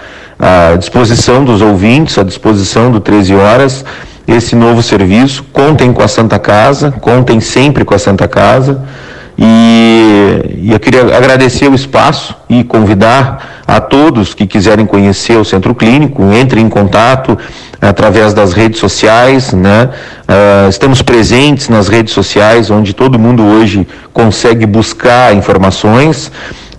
à 0.44 0.76
disposição 0.76 1.46
dos 1.46 1.62
ouvintes, 1.62 2.18
à 2.18 2.24
disposição 2.24 2.92
do 2.92 3.00
13 3.00 3.34
Horas, 3.34 3.86
esse 4.28 4.58
novo 4.58 4.84
serviço. 4.84 5.42
Contem 5.54 5.94
com 5.94 6.04
a 6.04 6.08
Santa 6.08 6.38
Casa, 6.38 6.92
contem 6.92 7.40
sempre 7.40 7.86
com 7.86 7.96
a 7.96 8.00
Santa 8.00 8.28
Casa. 8.28 8.84
E, 9.38 10.60
e, 10.64 10.72
eu 10.74 10.80
queria 10.80 11.16
agradecer 11.16 11.70
o 11.70 11.74
espaço 11.74 12.36
e 12.50 12.64
convidar 12.64 13.64
a 13.66 13.80
todos 13.80 14.34
que 14.34 14.46
quiserem 14.46 14.86
conhecer 14.86 15.38
o 15.38 15.46
Centro 15.46 15.74
Clínico, 15.74 16.22
entrem 16.34 16.66
em 16.66 16.70
contato 16.70 17.38
através 17.82 18.34
das 18.34 18.54
redes 18.54 18.80
sociais, 18.80 19.54
né? 19.54 19.90
Uh, 20.28 20.70
estamos 20.70 21.02
presentes 21.02 21.70
nas 21.70 21.88
redes 21.88 22.14
sociais, 22.14 22.70
onde 22.70 22.94
todo 22.94 23.18
mundo 23.18 23.44
hoje 23.44 23.88
consegue 24.12 24.66
buscar 24.66 25.34
informações 25.34 26.30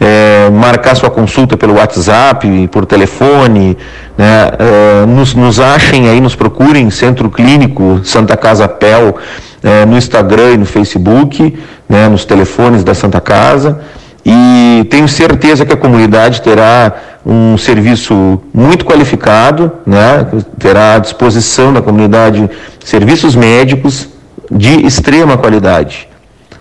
é, 0.04 0.50
marcar 0.50 0.94
sua 0.94 1.08
consulta 1.08 1.56
pelo 1.56 1.76
WhatsApp, 1.76 2.68
por 2.68 2.84
telefone, 2.84 3.74
né, 4.18 4.50
é, 4.58 5.06
nos, 5.06 5.34
nos, 5.34 5.58
achem 5.58 6.10
aí, 6.10 6.20
nos 6.20 6.36
procurem 6.36 6.90
Centro 6.90 7.30
Clínico 7.30 8.02
Santa 8.04 8.36
Casa 8.36 8.68
Pel 8.68 9.16
é, 9.62 9.86
no 9.86 9.96
Instagram 9.96 10.50
e 10.52 10.56
no 10.58 10.66
Facebook, 10.66 11.58
né, 11.88 12.06
nos 12.06 12.26
telefones 12.26 12.84
da 12.84 12.92
Santa 12.92 13.18
Casa. 13.18 13.80
E 14.26 14.86
tenho 14.90 15.08
certeza 15.08 15.64
que 15.64 15.72
a 15.72 15.76
comunidade 15.76 16.42
terá 16.42 16.92
um 17.24 17.56
serviço 17.56 18.42
muito 18.52 18.84
qualificado, 18.84 19.72
né, 19.86 20.26
terá 20.58 20.96
à 20.96 20.98
disposição 20.98 21.72
da 21.72 21.80
comunidade 21.80 22.50
serviços 22.84 23.34
médicos 23.34 24.08
de 24.50 24.84
extrema 24.84 25.38
qualidade. 25.38 26.06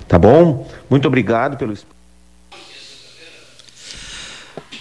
Tá 0.07 0.17
bom? 0.17 0.65
Muito 0.89 1.07
obrigado 1.07 1.57
pelo 1.57 1.73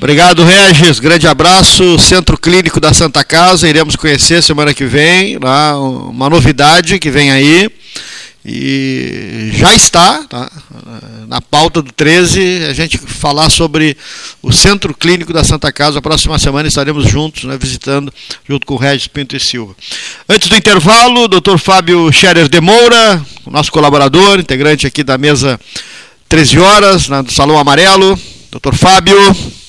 Obrigado, 0.03 0.43
Regis. 0.43 0.99
Grande 0.99 1.29
abraço. 1.29 1.97
Centro 1.97 2.37
Clínico 2.37 2.81
da 2.81 2.93
Santa 2.93 3.23
Casa. 3.23 3.69
Iremos 3.69 3.95
conhecer 3.95 4.43
semana 4.43 4.75
que 4.75 4.85
vem. 4.85 5.39
Lá, 5.39 5.79
uma 5.79 6.29
novidade 6.29 6.99
que 6.99 7.09
vem 7.09 7.31
aí. 7.31 7.71
E 8.45 9.51
já 9.53 9.73
está 9.77 10.25
tá, 10.25 10.51
na 11.29 11.41
pauta 11.41 11.81
do 11.81 11.93
13 11.93 12.65
a 12.69 12.73
gente 12.73 12.99
falar 12.99 13.49
sobre 13.49 13.97
o 14.43 14.51
Centro 14.51 14.93
Clínico 14.93 15.33
da 15.33 15.45
Santa 15.45 15.71
Casa. 15.71 16.01
A 16.01 16.03
próxima 16.03 16.37
semana 16.37 16.67
estaremos 16.67 17.09
juntos, 17.09 17.45
né, 17.45 17.57
visitando, 17.57 18.13
junto 18.49 18.67
com 18.67 18.75
o 18.75 18.79
Regis 18.79 19.07
Pinto 19.07 19.37
e 19.37 19.41
Silva. 19.41 19.73
Antes 20.29 20.49
do 20.49 20.57
intervalo, 20.57 21.29
doutor 21.29 21.61
Fábio 21.61 22.11
Scherer 22.13 22.49
de 22.49 22.61
Moura, 22.61 23.25
nosso 23.47 23.71
colaborador, 23.71 24.41
integrante 24.41 24.85
aqui 24.85 25.05
da 25.05 25.17
mesa 25.17 25.61
13 26.29 26.59
horas, 26.59 27.09
né, 27.09 27.23
do 27.23 27.33
Salão 27.33 27.57
Amarelo. 27.57 28.19
Doutor 28.51 28.75
Fábio. 28.75 29.62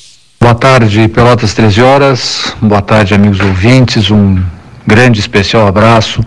Boa 0.43 0.55
tarde, 0.55 1.07
Pelotas 1.07 1.53
13 1.53 1.81
horas. 1.81 2.53
Boa 2.61 2.81
tarde, 2.81 3.13
amigos 3.13 3.39
ouvintes. 3.39 4.11
Um 4.11 4.43
grande 4.85 5.21
especial 5.21 5.65
abraço 5.65 6.21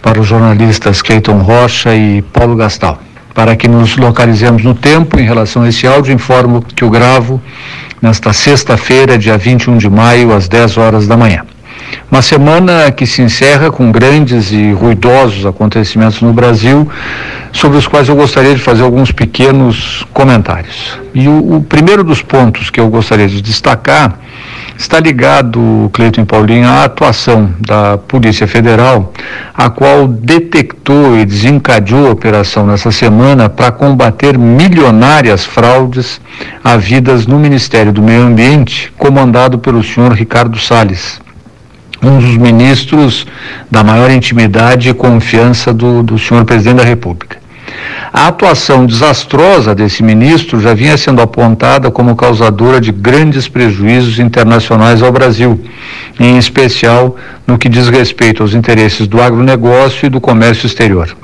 para 0.00 0.20
os 0.20 0.28
jornalistas 0.28 1.02
Cleiton 1.02 1.38
Rocha 1.38 1.92
e 1.92 2.22
Paulo 2.22 2.54
Gastal. 2.54 3.00
Para 3.34 3.56
que 3.56 3.66
nos 3.66 3.96
localizemos 3.96 4.62
no 4.62 4.72
tempo, 4.72 5.18
em 5.18 5.24
relação 5.24 5.62
a 5.62 5.68
esse 5.68 5.84
áudio, 5.84 6.14
informo 6.14 6.62
que 6.62 6.84
o 6.84 6.90
gravo 6.90 7.42
nesta 8.00 8.32
sexta-feira, 8.32 9.18
dia 9.18 9.36
21 9.36 9.78
de 9.78 9.90
maio, 9.90 10.32
às 10.32 10.46
10 10.46 10.78
horas 10.78 11.08
da 11.08 11.16
manhã. 11.16 11.42
Uma 12.08 12.22
semana 12.22 12.92
que 12.92 13.04
se 13.04 13.20
encerra 13.20 13.68
com 13.68 13.90
grandes 13.90 14.52
e 14.52 14.70
ruidosos 14.70 15.44
acontecimentos 15.44 16.22
no 16.22 16.32
Brasil, 16.32 16.88
sobre 17.52 17.78
os 17.78 17.86
quais 17.86 18.08
eu 18.08 18.16
gostaria 18.16 18.54
de 18.54 18.60
fazer 18.60 18.82
alguns 18.82 19.12
pequenos 19.12 20.06
comentários. 20.12 20.98
E 21.14 21.28
o, 21.28 21.56
o 21.56 21.62
primeiro 21.62 22.04
dos 22.04 22.22
pontos 22.22 22.70
que 22.70 22.80
eu 22.80 22.88
gostaria 22.88 23.28
de 23.28 23.42
destacar 23.42 24.18
está 24.76 24.98
ligado, 24.98 25.90
Cleiton 25.92 26.24
Paulinho, 26.24 26.66
à 26.66 26.84
atuação 26.84 27.52
da 27.60 27.98
Polícia 27.98 28.48
Federal, 28.48 29.12
a 29.54 29.68
qual 29.68 30.08
detectou 30.08 31.18
e 31.18 31.26
desencadeou 31.26 32.08
a 32.08 32.12
operação 32.12 32.66
nessa 32.66 32.90
semana 32.90 33.48
para 33.48 33.70
combater 33.70 34.38
milionárias 34.38 35.44
fraudes 35.44 36.20
havidas 36.64 37.26
no 37.26 37.38
Ministério 37.38 37.92
do 37.92 38.00
Meio 38.00 38.22
Ambiente, 38.22 38.90
comandado 38.96 39.58
pelo 39.58 39.82
senhor 39.82 40.12
Ricardo 40.12 40.58
Salles 40.58 41.20
um 42.02 42.18
dos 42.18 42.36
ministros 42.36 43.26
da 43.70 43.84
maior 43.84 44.10
intimidade 44.10 44.88
e 44.88 44.94
confiança 44.94 45.72
do, 45.72 46.02
do 46.02 46.18
senhor 46.18 46.44
presidente 46.44 46.78
da 46.78 46.84
República. 46.84 47.39
A 48.12 48.26
atuação 48.26 48.86
desastrosa 48.86 49.74
desse 49.74 50.02
ministro 50.02 50.60
já 50.60 50.74
vinha 50.74 50.96
sendo 50.96 51.22
apontada 51.22 51.90
como 51.90 52.16
causadora 52.16 52.80
de 52.80 52.90
grandes 52.90 53.46
prejuízos 53.46 54.18
internacionais 54.18 55.02
ao 55.02 55.12
Brasil, 55.12 55.60
em 56.18 56.36
especial 56.36 57.16
no 57.46 57.56
que 57.56 57.68
diz 57.68 57.88
respeito 57.88 58.42
aos 58.42 58.52
interesses 58.52 59.06
do 59.06 59.22
agronegócio 59.22 60.06
e 60.06 60.10
do 60.10 60.20
comércio 60.20 60.66
exterior. 60.66 61.16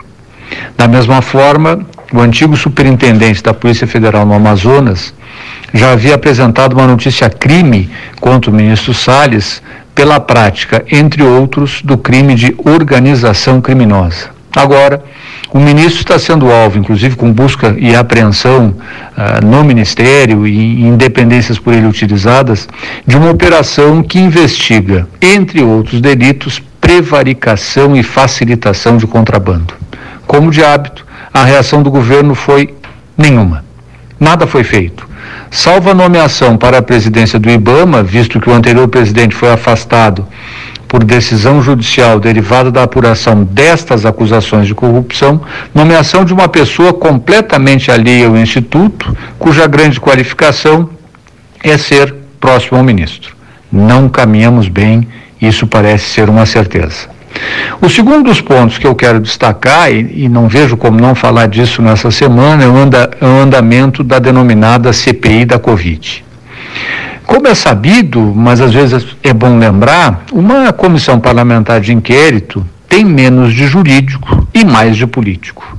Da 0.76 0.86
mesma 0.86 1.20
forma, 1.20 1.80
o 2.12 2.20
antigo 2.20 2.56
superintendente 2.56 3.42
da 3.42 3.52
Polícia 3.52 3.86
Federal 3.86 4.24
no 4.24 4.34
Amazonas 4.34 5.12
já 5.74 5.90
havia 5.90 6.14
apresentado 6.14 6.74
uma 6.74 6.86
notícia 6.86 7.28
crime 7.28 7.90
contra 8.20 8.50
o 8.50 8.54
ministro 8.54 8.94
Salles 8.94 9.60
pela 9.94 10.20
prática, 10.20 10.84
entre 10.92 11.22
outros, 11.22 11.82
do 11.82 11.98
crime 11.98 12.34
de 12.34 12.54
organização 12.64 13.60
criminosa. 13.60 14.35
Agora, 14.56 15.04
o 15.52 15.58
ministro 15.60 16.00
está 16.00 16.18
sendo 16.18 16.50
alvo, 16.50 16.78
inclusive 16.78 17.14
com 17.14 17.30
busca 17.30 17.76
e 17.78 17.94
apreensão 17.94 18.68
uh, 18.70 19.44
no 19.44 19.62
Ministério 19.62 20.46
e 20.46 20.80
independências 20.80 21.58
por 21.58 21.74
ele 21.74 21.86
utilizadas, 21.86 22.66
de 23.06 23.18
uma 23.18 23.30
operação 23.30 24.02
que 24.02 24.18
investiga, 24.18 25.06
entre 25.20 25.62
outros 25.62 26.00
delitos, 26.00 26.62
prevaricação 26.80 27.94
e 27.94 28.02
facilitação 28.02 28.96
de 28.96 29.06
contrabando. 29.06 29.74
Como 30.26 30.50
de 30.50 30.64
hábito, 30.64 31.04
a 31.34 31.44
reação 31.44 31.82
do 31.82 31.90
governo 31.90 32.34
foi 32.34 32.74
nenhuma. 33.14 33.65
Nada 34.18 34.46
foi 34.46 34.64
feito. 34.64 35.06
Salvo 35.50 35.90
a 35.90 35.94
nomeação 35.94 36.56
para 36.56 36.78
a 36.78 36.82
presidência 36.82 37.38
do 37.38 37.50
IBAMA, 37.50 38.02
visto 38.02 38.40
que 38.40 38.48
o 38.48 38.52
anterior 38.52 38.88
presidente 38.88 39.34
foi 39.34 39.50
afastado 39.50 40.26
por 40.88 41.04
decisão 41.04 41.60
judicial 41.60 42.20
derivada 42.20 42.70
da 42.70 42.82
apuração 42.82 43.44
destas 43.44 44.06
acusações 44.06 44.66
de 44.66 44.74
corrupção, 44.74 45.40
nomeação 45.74 46.24
de 46.24 46.32
uma 46.32 46.48
pessoa 46.48 46.92
completamente 46.92 47.90
alheia 47.90 48.28
ao 48.28 48.36
Instituto, 48.36 49.16
cuja 49.38 49.66
grande 49.66 50.00
qualificação 50.00 50.88
é 51.62 51.76
ser 51.76 52.14
próximo 52.40 52.78
ao 52.78 52.84
ministro. 52.84 53.34
Não 53.70 54.08
caminhamos 54.08 54.68
bem, 54.68 55.06
isso 55.40 55.66
parece 55.66 56.04
ser 56.10 56.30
uma 56.30 56.46
certeza. 56.46 57.15
O 57.80 57.88
segundo 57.88 58.24
dos 58.24 58.40
pontos 58.40 58.78
que 58.78 58.86
eu 58.86 58.94
quero 58.94 59.20
destacar, 59.20 59.92
e, 59.92 60.24
e 60.24 60.28
não 60.28 60.48
vejo 60.48 60.76
como 60.76 61.00
não 61.00 61.14
falar 61.14 61.46
disso 61.46 61.82
nessa 61.82 62.10
semana, 62.10 62.64
é 62.64 62.68
o, 62.68 62.76
anda, 62.76 63.10
é 63.20 63.24
o 63.24 63.40
andamento 63.40 64.02
da 64.02 64.18
denominada 64.18 64.92
CPI 64.92 65.44
da 65.44 65.58
Covid. 65.58 66.24
Como 67.26 67.48
é 67.48 67.54
sabido, 67.54 68.20
mas 68.34 68.60
às 68.60 68.72
vezes 68.72 69.06
é 69.22 69.32
bom 69.32 69.58
lembrar, 69.58 70.24
uma 70.32 70.72
comissão 70.72 71.18
parlamentar 71.18 71.80
de 71.80 71.92
inquérito 71.92 72.64
tem 72.88 73.04
menos 73.04 73.52
de 73.52 73.66
jurídico 73.66 74.46
e 74.54 74.64
mais 74.64 74.96
de 74.96 75.06
político. 75.06 75.76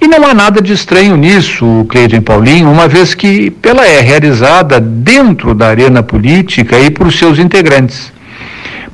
E 0.00 0.06
não 0.06 0.24
há 0.26 0.34
nada 0.34 0.60
de 0.60 0.72
estranho 0.72 1.16
nisso, 1.16 1.86
Cleiton 1.88 2.20
Paulinho, 2.20 2.70
uma 2.70 2.86
vez 2.86 3.14
que 3.14 3.52
ela 3.62 3.86
é 3.86 4.00
realizada 4.00 4.80
dentro 4.80 5.54
da 5.54 5.68
arena 5.68 6.02
política 6.02 6.78
e 6.78 6.90
por 6.90 7.12
seus 7.12 7.38
integrantes. 7.38 8.12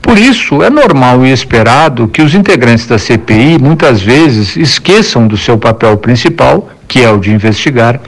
Por 0.03 0.18
isso, 0.18 0.62
é 0.62 0.68
normal 0.68 1.24
e 1.24 1.32
esperado 1.32 2.09
que 2.09 2.20
os 2.20 2.34
integrantes 2.34 2.86
da 2.86 2.98
CPI 2.98 3.57
muitas 3.59 4.03
vezes 4.03 4.57
esqueçam 4.57 5.28
do 5.28 5.36
seu 5.36 5.57
papel 5.57 5.96
principal, 5.96 6.68
que 6.88 7.00
é 7.00 7.09
o 7.09 7.18
de 7.18 7.30
investigar, 7.30 8.00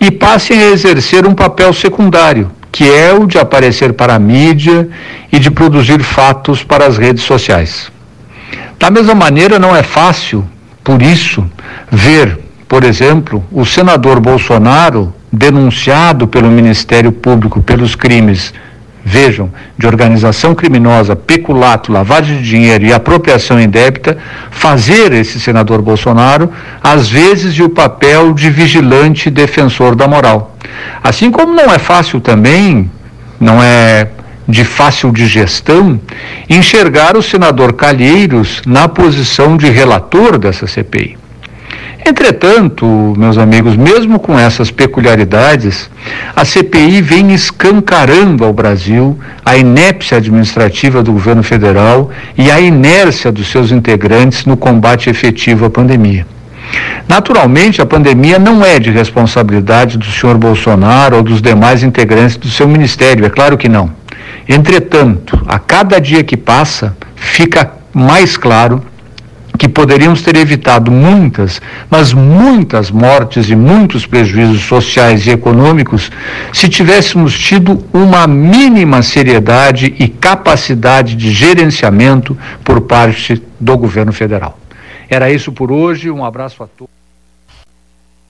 e 0.00 0.10
passem 0.10 0.58
a 0.58 0.70
exercer 0.70 1.26
um 1.26 1.34
papel 1.34 1.72
secundário, 1.74 2.50
que 2.72 2.90
é 2.90 3.12
o 3.12 3.26
de 3.26 3.38
aparecer 3.38 3.92
para 3.92 4.14
a 4.14 4.18
mídia 4.18 4.88
e 5.30 5.38
de 5.38 5.50
produzir 5.50 6.02
fatos 6.02 6.64
para 6.64 6.86
as 6.86 6.96
redes 6.96 7.22
sociais. 7.22 7.92
Da 8.80 8.90
mesma 8.90 9.14
maneira, 9.14 9.58
não 9.58 9.76
é 9.76 9.82
fácil, 9.82 10.44
por 10.82 11.00
isso, 11.02 11.44
ver, 11.90 12.38
por 12.66 12.82
exemplo, 12.82 13.44
o 13.52 13.64
senador 13.64 14.18
Bolsonaro 14.18 15.14
denunciado 15.30 16.26
pelo 16.26 16.50
Ministério 16.50 17.12
Público 17.12 17.62
pelos 17.62 17.94
crimes 17.94 18.52
vejam, 19.04 19.50
de 19.76 19.86
organização 19.86 20.54
criminosa, 20.54 21.14
peculato, 21.14 21.92
lavagem 21.92 22.38
de 22.38 22.48
dinheiro 22.48 22.86
e 22.86 22.92
apropriação 22.92 23.60
indébita, 23.60 24.16
fazer 24.50 25.12
esse 25.12 25.38
senador 25.38 25.82
Bolsonaro, 25.82 26.50
às 26.82 27.08
vezes, 27.08 27.58
o 27.58 27.68
papel 27.68 28.32
de 28.32 28.48
vigilante 28.48 29.28
defensor 29.28 29.94
da 29.94 30.08
moral. 30.08 30.56
Assim 31.02 31.30
como 31.30 31.52
não 31.52 31.72
é 31.72 31.78
fácil 31.78 32.20
também, 32.20 32.90
não 33.38 33.62
é 33.62 34.08
de 34.48 34.64
fácil 34.64 35.10
digestão, 35.10 36.00
enxergar 36.48 37.16
o 37.16 37.22
senador 37.22 37.72
Calheiros 37.72 38.62
na 38.66 38.88
posição 38.88 39.56
de 39.56 39.68
relator 39.70 40.38
dessa 40.38 40.66
CPI. 40.66 41.23
Entretanto, 42.06 42.84
meus 43.16 43.38
amigos, 43.38 43.76
mesmo 43.76 44.18
com 44.18 44.38
essas 44.38 44.70
peculiaridades, 44.70 45.88
a 46.36 46.44
CPI 46.44 47.00
vem 47.00 47.32
escancarando 47.32 48.44
ao 48.44 48.52
Brasil 48.52 49.18
a 49.42 49.56
inépcia 49.56 50.18
administrativa 50.18 51.02
do 51.02 51.12
governo 51.12 51.42
federal 51.42 52.10
e 52.36 52.50
a 52.50 52.60
inércia 52.60 53.32
dos 53.32 53.48
seus 53.50 53.72
integrantes 53.72 54.44
no 54.44 54.54
combate 54.54 55.08
efetivo 55.08 55.64
à 55.64 55.70
pandemia. 55.70 56.26
Naturalmente, 57.08 57.80
a 57.80 57.86
pandemia 57.86 58.38
não 58.38 58.62
é 58.62 58.78
de 58.78 58.90
responsabilidade 58.90 59.96
do 59.96 60.04
senhor 60.04 60.36
Bolsonaro 60.36 61.16
ou 61.16 61.22
dos 61.22 61.40
demais 61.40 61.82
integrantes 61.82 62.36
do 62.36 62.50
seu 62.50 62.68
ministério, 62.68 63.24
é 63.24 63.30
claro 63.30 63.56
que 63.56 63.68
não. 63.68 63.90
Entretanto, 64.46 65.42
a 65.46 65.58
cada 65.58 65.98
dia 65.98 66.22
que 66.22 66.36
passa, 66.36 66.94
fica 67.16 67.72
mais 67.94 68.36
claro 68.36 68.82
que 69.58 69.68
poderíamos 69.68 70.22
ter 70.22 70.36
evitado 70.36 70.90
muitas, 70.90 71.62
mas 71.88 72.12
muitas 72.12 72.90
mortes 72.90 73.48
e 73.48 73.54
muitos 73.54 74.04
prejuízos 74.04 74.62
sociais 74.62 75.26
e 75.26 75.30
econômicos 75.30 76.10
se 76.52 76.68
tivéssemos 76.68 77.38
tido 77.38 77.84
uma 77.92 78.26
mínima 78.26 79.02
seriedade 79.02 79.94
e 79.98 80.08
capacidade 80.08 81.14
de 81.14 81.32
gerenciamento 81.32 82.36
por 82.64 82.80
parte 82.82 83.40
do 83.60 83.76
governo 83.78 84.12
federal. 84.12 84.58
Era 85.08 85.30
isso 85.30 85.52
por 85.52 85.70
hoje, 85.70 86.10
um 86.10 86.24
abraço 86.24 86.62
a 86.62 86.66
todos. 86.66 86.92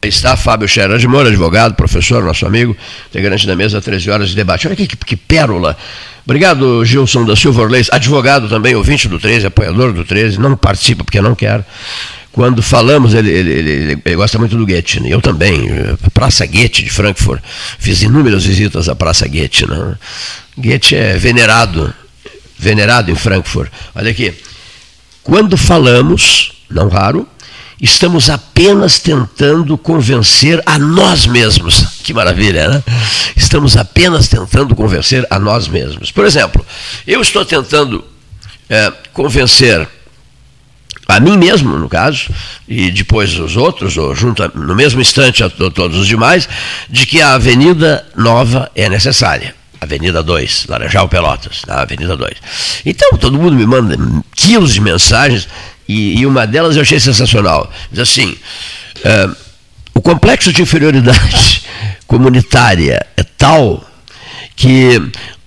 Está 0.03 0.37
Fábio 0.37 0.69
Scherer 0.69 0.99
de 0.99 1.09
Moura, 1.09 1.29
advogado, 1.31 1.75
professor, 1.75 2.23
nosso 2.23 2.45
amigo, 2.47 2.77
integrante 3.09 3.47
da 3.47 3.57
mesa 3.57 3.81
13 3.81 4.11
horas 4.11 4.29
de 4.29 4.37
debate. 4.37 4.67
Olha 4.67 4.77
que, 4.77 4.87
que 4.87 5.17
pérola. 5.17 5.77
Obrigado, 6.25 6.83
Gilson 6.85 7.25
da 7.27 7.37
Silva 7.37 7.63
Orleis, 7.63 7.89
advogado 7.93 8.49
também, 8.49 8.75
ouvinte 8.75 9.07
do 9.09 9.19
13, 9.19 9.47
apoiador 9.47 9.93
do 9.93 10.05
13, 10.05 10.41
não 10.41 10.57
participa 10.57 11.05
porque 11.05 11.21
não 11.21 11.35
quer. 11.35 11.65
quando 12.33 12.63
falamos, 12.63 13.13
ele, 13.13 13.31
ele, 13.31 13.53
ele, 13.53 14.03
ele, 14.05 14.17
gosta 14.17 14.39
muito 14.39 14.57
do 14.57 14.67
Goethe, 14.67 15.01
né? 15.01 15.11
eu 15.11 15.21
também, 15.21 15.69
Praça 16.15 16.47
Goethe 16.47 16.83
de 16.83 16.91
Frankfurt, 16.91 17.43
fiz 17.79 18.03
inúmeras 18.03 18.45
visitas 18.45 18.89
à 18.89 18.95
Praça 18.95 19.29
Goethe. 19.29 19.67
Né? 19.69 19.97
Goethe 20.57 20.97
é 20.97 21.17
venerado, 21.17 21.93
venerado 22.59 23.11
em 23.11 23.15
Frankfurt. 23.15 23.71
Olha 23.95 24.11
aqui, 24.11 24.33
quando 25.23 25.59
falamos, 25.59 26.53
não 26.71 26.89
raro, 26.89 27.29
estamos 27.85 28.31
apenas 28.31 28.99
tentando 28.99 29.77
convencer 29.77 30.63
a 30.65 30.79
nós 30.79 31.27
mesmos. 31.27 32.01
Que 32.03 32.15
maravilha, 32.15 32.67
né? 32.67 32.83
Estamos 33.37 33.77
apenas 33.77 34.27
tentando 34.27 34.75
convencer 34.75 35.27
a 35.29 35.39
nós 35.39 35.69
mesmos. 35.69 36.11
Por 36.11 36.25
exemplo, 36.25 36.65
eu 37.07 37.21
estou 37.21 37.45
tentando 37.45 38.03
é, 38.71 38.91
convencer 39.13 39.87
a 41.07 41.21
mim 41.21 41.37
mesmo, 41.37 41.79
no 41.79 41.87
caso, 41.87 42.31
e 42.67 42.91
depois 42.91 43.39
os 43.39 43.55
outros, 43.55 43.99
ou 43.99 44.15
junto 44.15 44.51
no 44.55 44.75
mesmo 44.75 45.03
instante 45.03 45.45
a 45.45 45.51
todos 45.51 45.99
os 45.99 46.07
demais, 46.07 46.49
de 46.89 47.07
que 47.07 47.21
a 47.21 47.35
Avenida 47.35 48.07
Nova 48.17 48.71
é 48.75 48.89
necessária. 48.89 49.55
Avenida 49.79 50.23
2, 50.23 50.67
Laranjal 50.71 51.07
Pelotas, 51.11 51.61
na 51.67 51.83
Avenida 51.83 52.17
2. 52.17 52.33
Então, 52.87 53.19
todo 53.19 53.37
mundo 53.37 53.55
me 53.55 53.67
manda 53.67 53.95
quilos 54.35 54.73
de 54.73 54.81
mensagens, 54.81 55.47
e, 55.89 56.21
e 56.21 56.27
uma 56.27 56.47
delas 56.47 56.77
eu 56.77 56.83
achei 56.83 57.01
sensacional. 57.01 57.71
Diz 57.91 58.01
assim: 58.01 58.37
é, 59.05 59.31
o 59.95 60.01
complexo 60.01 60.53
de 60.53 60.63
inferioridade 60.63 61.63
comunitária 62.07 63.07
é 63.17 63.23
tal 63.23 63.85
que 64.57 65.01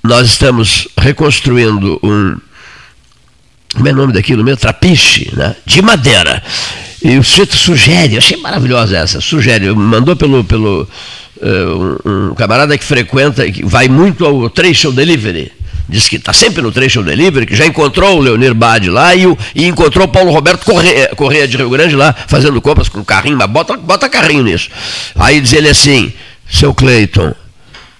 nós 0.04 0.28
estamos 0.28 0.88
reconstruindo 0.98 2.00
um 2.04 2.38
como 3.74 3.88
é 3.88 3.92
o 3.92 3.96
nome 3.96 4.14
daquilo 4.14 4.44
mesmo? 4.44 4.60
Trapiche, 4.60 5.30
né? 5.36 5.56
de 5.66 5.82
madeira. 5.82 6.42
E 7.04 7.18
o 7.18 7.24
sujeito 7.24 7.56
sugere, 7.56 8.18
achei 8.18 8.38
maravilhosa 8.38 8.98
essa, 8.98 9.22
sugere, 9.22 9.72
mandou 9.72 10.16
pelo, 10.16 10.44
pelo 10.44 10.88
uh, 11.38 12.00
um, 12.04 12.30
um, 12.30 12.36
camarada 12.36 12.76
que 12.76 12.84
frequenta, 12.84 13.50
que 13.52 13.64
vai 13.64 13.88
muito 13.88 14.26
ao 14.26 14.50
Tracial 14.50 14.92
Delivery, 14.92 15.52
diz 15.88 16.08
que 16.08 16.18
está 16.18 16.34
sempre 16.34 16.62
no 16.62 16.72
Tracial 16.72 17.04
Delivery, 17.04 17.46
que 17.46 17.56
já 17.56 17.66
encontrou 17.66 18.18
o 18.18 18.20
Leonir 18.20 18.54
Bade 18.54 18.90
lá 18.90 19.16
e, 19.16 19.26
o, 19.26 19.38
e 19.56 19.66
encontrou 19.66 20.06
o 20.06 20.10
Paulo 20.10 20.32
Roberto 20.32 20.66
Correia, 20.66 21.12
Correia 21.16 21.48
de 21.48 21.58
Rio 21.58 21.70
Grande 21.70 21.96
lá, 21.96 22.14
fazendo 22.28 22.62
compras 22.62 22.90
com 22.90 23.04
carrinho, 23.04 23.38
mas 23.38 23.50
bota, 23.50 23.78
bota 23.78 24.10
carrinho 24.10 24.44
nisso. 24.44 24.70
Aí 25.16 25.40
diz 25.40 25.54
ele 25.54 25.70
assim, 25.70 26.12
seu 26.50 26.74
Cleiton, 26.74 27.34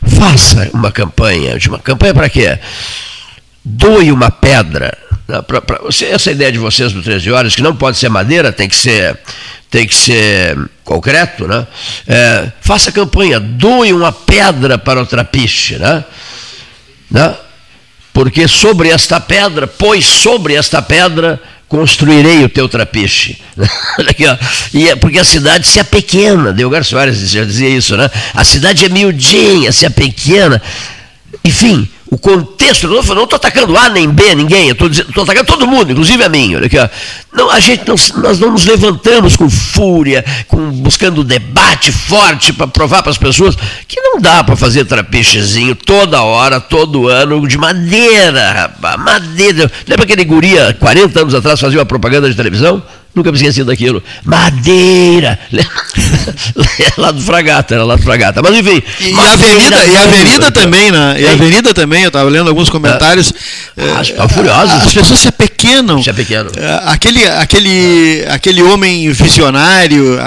faça 0.06 0.70
uma 0.74 0.92
campanha, 0.92 1.58
uma 1.68 1.80
campanha 1.80 2.14
para 2.14 2.30
quê? 2.30 2.60
Doe 3.64 4.12
uma 4.12 4.32
pedra 4.32 4.98
Pra, 5.46 5.62
pra, 5.62 5.82
essa 5.90 6.32
ideia 6.32 6.50
de 6.54 6.58
vocês 6.58 6.94
do 6.94 7.02
13 7.02 7.30
horas, 7.32 7.54
que 7.54 7.62
não 7.62 7.76
pode 7.76 7.98
ser 7.98 8.08
madeira, 8.08 8.54
tem 8.54 8.70
que 8.70 8.78
ser, 8.78 9.20
tem 9.70 9.86
que 9.86 9.94
ser 9.94 10.58
concreto, 10.86 11.46
né? 11.46 11.68
É, 12.08 12.50
faça 12.62 12.94
campanha, 12.94 13.38
doe 13.38 13.92
uma 13.92 14.14
pedra 14.14 14.78
para 14.78 15.02
o 15.02 15.06
trapiche, 15.06 15.78
né? 15.78 16.06
né? 17.12 17.36
Porque 18.18 18.48
sobre 18.48 18.90
esta 18.90 19.20
pedra, 19.20 19.68
pois 19.68 20.04
sobre 20.04 20.56
esta 20.56 20.82
pedra 20.82 21.40
construirei 21.68 22.44
o 22.44 22.50
teu 22.50 22.68
trapiche. 22.68 23.38
E 24.74 24.90
é 24.90 24.96
porque 24.96 25.20
a 25.20 25.24
cidade 25.24 25.68
se 25.68 25.80
é 25.80 25.84
pequena, 25.84 26.52
Delgar 26.52 26.84
Soares 26.84 27.30
já 27.30 27.44
dizia 27.44 27.70
isso, 27.70 27.96
né? 27.96 28.10
A 28.34 28.44
cidade 28.44 28.86
é 28.86 28.90
miudinha, 28.90 29.72
se 29.72 29.86
é 29.86 29.90
pequena. 29.92 30.60
Enfim, 31.44 31.88
o 32.10 32.18
contexto, 32.18 32.88
não 32.88 33.00
estou 33.00 33.36
atacando 33.36 33.78
A 33.78 33.90
nem 33.90 34.10
B, 34.10 34.34
ninguém, 34.36 34.70
estou 34.70 35.24
atacando 35.24 35.46
todo 35.46 35.68
mundo, 35.68 35.92
inclusive 35.92 36.24
a 36.24 36.30
mim. 36.30 36.56
Olha 36.56 36.68
aqui, 36.68 36.78
ó. 36.78 36.88
Não, 37.34 37.50
a 37.52 37.60
gente 37.60 37.84
não, 37.88 37.96
nós 38.22 38.40
não 38.40 38.52
nos 38.52 38.66
levantamos 38.66 39.36
com 39.36 39.50
fúria, 39.50 40.24
com, 40.48 40.72
buscando 40.72 41.24
debate 41.24 41.92
forte 41.92 42.54
para 42.54 42.68
provar 42.68 43.04
para 43.04 43.12
as 43.12 43.18
pessoas 43.18 43.56
que 43.88 44.00
não 44.00 44.20
dá 44.20 44.44
para 44.44 44.56
fazer 44.56 44.86
trapichezinho 44.86 45.76
toda 45.76 46.22
hora, 46.22 46.60
todo 46.60 47.10
ano, 47.10 47.46
de 47.48 47.58
madeira, 47.58 48.52
rapaz, 48.52 48.98
madeira. 49.00 49.72
Lembra 49.86 50.06
aquele 50.06 50.24
guria, 50.24 50.76
40 50.80 51.22
anos 51.22 51.36
atrás, 51.36 51.60
fazia 51.60 51.80
uma 51.80 51.86
propaganda 51.86 52.30
de 52.30 52.36
televisão? 52.36 52.82
Nunca 53.18 53.32
me 53.32 53.38
esqueci 53.38 53.64
daquilo. 53.64 54.04
Madeira! 54.24 55.40
lá 57.00 57.10
do 57.10 57.20
Fragata, 57.20 57.74
era 57.74 57.84
lá 57.84 57.96
do 57.96 58.04
Fragata. 58.04 58.44
Mas 58.44 58.56
enfim. 58.56 58.80
E, 59.00 59.12
a 59.12 59.34
avenida, 59.34 59.86
e 59.86 59.98
a 59.98 60.04
avenida 60.04 60.52
também, 60.52 60.92
né? 60.92 61.16
E 61.20 61.28
a 61.28 61.32
avenida 61.32 61.74
também, 61.74 62.04
eu 62.04 62.10
estava 62.10 62.30
lendo 62.30 62.48
alguns 62.48 62.70
comentários. 62.70 63.34
Ah, 63.76 64.24
é, 64.24 64.28
furiosos. 64.30 64.86
As 64.86 64.94
pessoas 64.94 65.20
se 65.20 65.28
apequenam. 65.30 66.04
Se 66.04 66.12
apequenam. 66.12 66.52
É, 66.56 66.82
aquele, 66.86 67.26
aquele, 67.28 68.24
aquele 68.30 68.62
homem 68.62 69.12
visionário, 69.12 70.20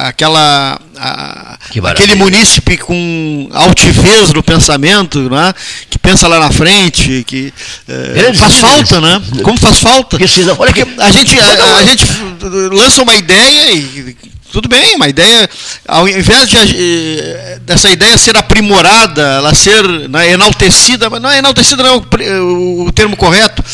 aquela 0.00 0.78
a, 0.98 1.58
aquele 1.90 2.14
munícipe 2.14 2.76
com 2.78 3.48
altivez 3.52 4.32
no 4.32 4.42
pensamento, 4.42 5.28
né? 5.30 5.52
que 5.90 5.98
pensa 5.98 6.28
lá 6.28 6.38
na 6.38 6.50
frente, 6.50 7.24
que 7.26 7.52
é, 7.88 8.34
faz 8.34 8.56
falta, 8.56 9.00
né? 9.00 9.22
Como 9.42 9.58
faz 9.58 9.78
falta? 9.78 10.16
Olha 10.58 10.72
que 10.72 10.82
a 10.98 11.10
gente, 11.10 11.38
a, 11.38 11.76
a 11.76 11.84
gente 11.84 12.04
lança 12.72 13.02
uma 13.02 13.14
ideia 13.14 13.72
e 13.72 14.16
tudo 14.54 14.68
bem, 14.68 14.94
uma 14.94 15.08
ideia, 15.08 15.50
ao 15.88 16.08
invés 16.08 16.48
de 16.48 16.56
eh, 16.56 17.58
dessa 17.62 17.90
ideia 17.90 18.16
ser 18.16 18.36
aprimorada, 18.36 19.20
ela 19.20 19.52
ser 19.52 19.82
né, 20.08 20.30
enaltecida, 20.30 21.10
mas 21.10 21.20
não 21.20 21.28
é 21.28 21.38
enaltecida 21.38 21.82
não 21.82 22.04
é 22.20 22.40
o, 22.40 22.86
o 22.86 22.92
termo 22.92 23.16
correto, 23.16 23.64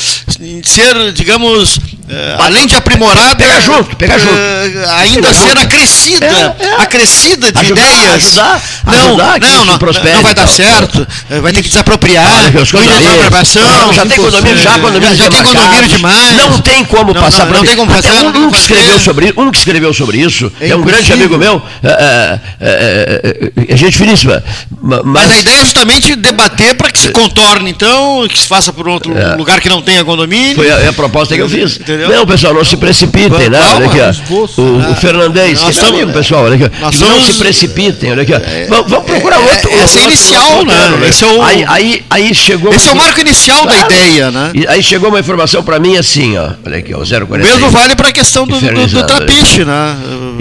ser, 0.64 1.12
digamos, 1.12 1.78
eh, 2.12 2.36
além 2.40 2.66
de 2.66 2.74
aprimorada, 2.74 3.36
pega 3.36 3.60
junto, 3.60 3.94
pega 3.94 4.18
junto. 4.18 4.34
Uh, 4.34 4.90
ainda 4.96 5.28
pega 5.28 5.34
ser 5.34 5.48
junto. 5.50 5.60
acrescida, 5.60 6.26
é, 6.26 6.64
é. 6.66 6.82
acrescida 6.82 7.52
de 7.52 7.60
ajudar, 7.60 7.82
ideias. 7.82 8.24
Ajudar, 8.24 8.62
não, 8.84 8.92
ajudar 8.92 9.40
não, 9.40 9.64
não, 9.64 9.78
não 9.78 10.22
vai 10.22 10.34
dar 10.34 10.48
certo, 10.48 11.06
vai 11.40 11.52
ter 11.52 11.62
que 11.62 11.68
desapropriar, 11.68 12.26
Olha, 12.26 12.50
desapropriação, 12.50 13.92
já 13.92 14.06
tem 14.06 14.16
condomínio, 14.18 14.58
já, 14.58 14.78
condomínio, 14.80 15.14
já, 15.14 15.24
já 15.24 15.30
tem 15.30 15.42
condomínio 15.44 15.88
demais. 15.88 16.36
Não 16.36 16.60
tem 16.60 16.84
como 16.84 17.14
não, 17.14 17.22
passar 17.22 17.46
não, 17.46 17.52
não 17.52 17.64
tem 17.64 17.76
como 17.76 17.92
fazer, 17.92 18.10
um, 18.10 18.46
um, 18.46 18.50
que 18.50 18.58
escreveu 18.58 18.98
sobre, 18.98 19.32
um 19.36 19.50
que 19.52 19.58
escreveu 19.58 19.94
sobre 19.94 20.18
isso, 20.18 20.52
é, 20.60 20.70
é 20.70 20.76
um 20.76 20.82
grande 20.82 21.12
amigo 21.12 21.38
meu, 21.38 21.62
é, 21.84 22.40
é, 22.60 23.52
é, 23.68 23.76
gente 23.76 23.96
finíssima. 23.96 24.42
Mas, 24.82 25.00
mas, 25.04 25.30
a 25.30 25.38
ideia 25.38 25.60
é 25.60 25.64
justamente 25.64 26.16
debater 26.16 26.74
para 26.74 26.90
que 26.90 26.98
se 26.98 27.10
contorne, 27.10 27.70
então, 27.70 28.26
que 28.28 28.38
se 28.38 28.48
faça 28.48 28.72
por 28.72 28.88
outro 28.88 29.12
lugar 29.36 29.60
que 29.60 29.68
não 29.68 29.80
tenha 29.80 30.04
condomínio. 30.04 30.56
Foi 30.56 30.70
a, 30.70 30.88
a 30.88 30.92
proposta 30.92 31.36
que 31.36 31.42
eu 31.42 31.48
fiz. 31.48 31.76
Entendeu? 31.76 31.99
Não, 32.08 32.26
pessoal, 32.26 32.54
não 32.54 32.64
se 32.64 32.76
precipitem, 32.76 33.50
né? 33.50 33.60
Olha 33.74 33.86
aqui, 33.86 33.98
ó. 34.00 34.60
O, 34.60 34.92
o 34.92 34.94
Fernandez, 34.96 35.60
que 35.62 35.78
é 35.78 35.88
amigo, 35.88 36.12
pessoal, 36.12 36.44
olha 36.44 36.54
aqui. 36.54 36.76
Não 36.98 37.20
se 37.20 37.34
precipitem, 37.34 38.12
olha 38.12 38.22
aqui. 38.22 38.32
Vamos 38.68 39.04
procurar 39.04 39.38
outro. 39.38 39.70
Esse 39.84 39.98
é 39.98 40.04
inicial, 40.04 40.64
né? 40.64 41.08
Esse 41.08 41.24
é 41.24 41.26
o, 41.26 41.42
aí, 41.42 41.64
aí, 41.66 42.04
aí 42.10 42.34
chegou. 42.34 42.72
Esse 42.72 42.88
é 42.88 42.92
o 42.92 42.96
marco 42.96 43.20
inicial 43.20 43.66
da 43.66 43.78
ideia, 43.78 44.30
né? 44.30 44.52
aí 44.68 44.82
chegou 44.82 45.08
uma 45.08 45.20
informação 45.20 45.62
para 45.62 45.78
mim 45.78 45.96
assim, 45.96 46.36
ó. 46.36 46.50
Olha 46.64 46.78
aqui, 46.78 46.94
ó, 46.94 46.98
040. 46.98 47.38
Mesmo 47.38 47.70
vale 47.70 47.96
para 47.96 48.08
a 48.08 48.12
questão 48.12 48.46
do, 48.46 48.58
do, 48.60 48.86
do 48.86 49.06
trapiche, 49.06 49.64
né? 49.64 49.96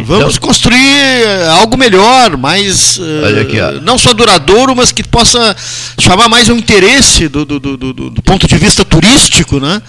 Vamos 0.05 0.35
então, 0.35 0.47
construir 0.47 0.79
algo 1.59 1.77
melhor, 1.77 2.37
mais 2.37 2.97
uh, 2.97 3.81
não 3.81 3.97
só 3.97 4.13
duradouro, 4.13 4.75
mas 4.75 4.91
que 4.91 5.03
possa 5.03 5.55
chamar 5.99 6.29
mais 6.29 6.49
o 6.49 6.53
interesse 6.53 7.27
do, 7.27 7.45
do, 7.45 7.59
do, 7.59 7.93
do 7.93 8.21
ponto 8.21 8.47
de 8.47 8.57
vista 8.57 8.83
turístico, 8.85 9.59
né? 9.59 9.81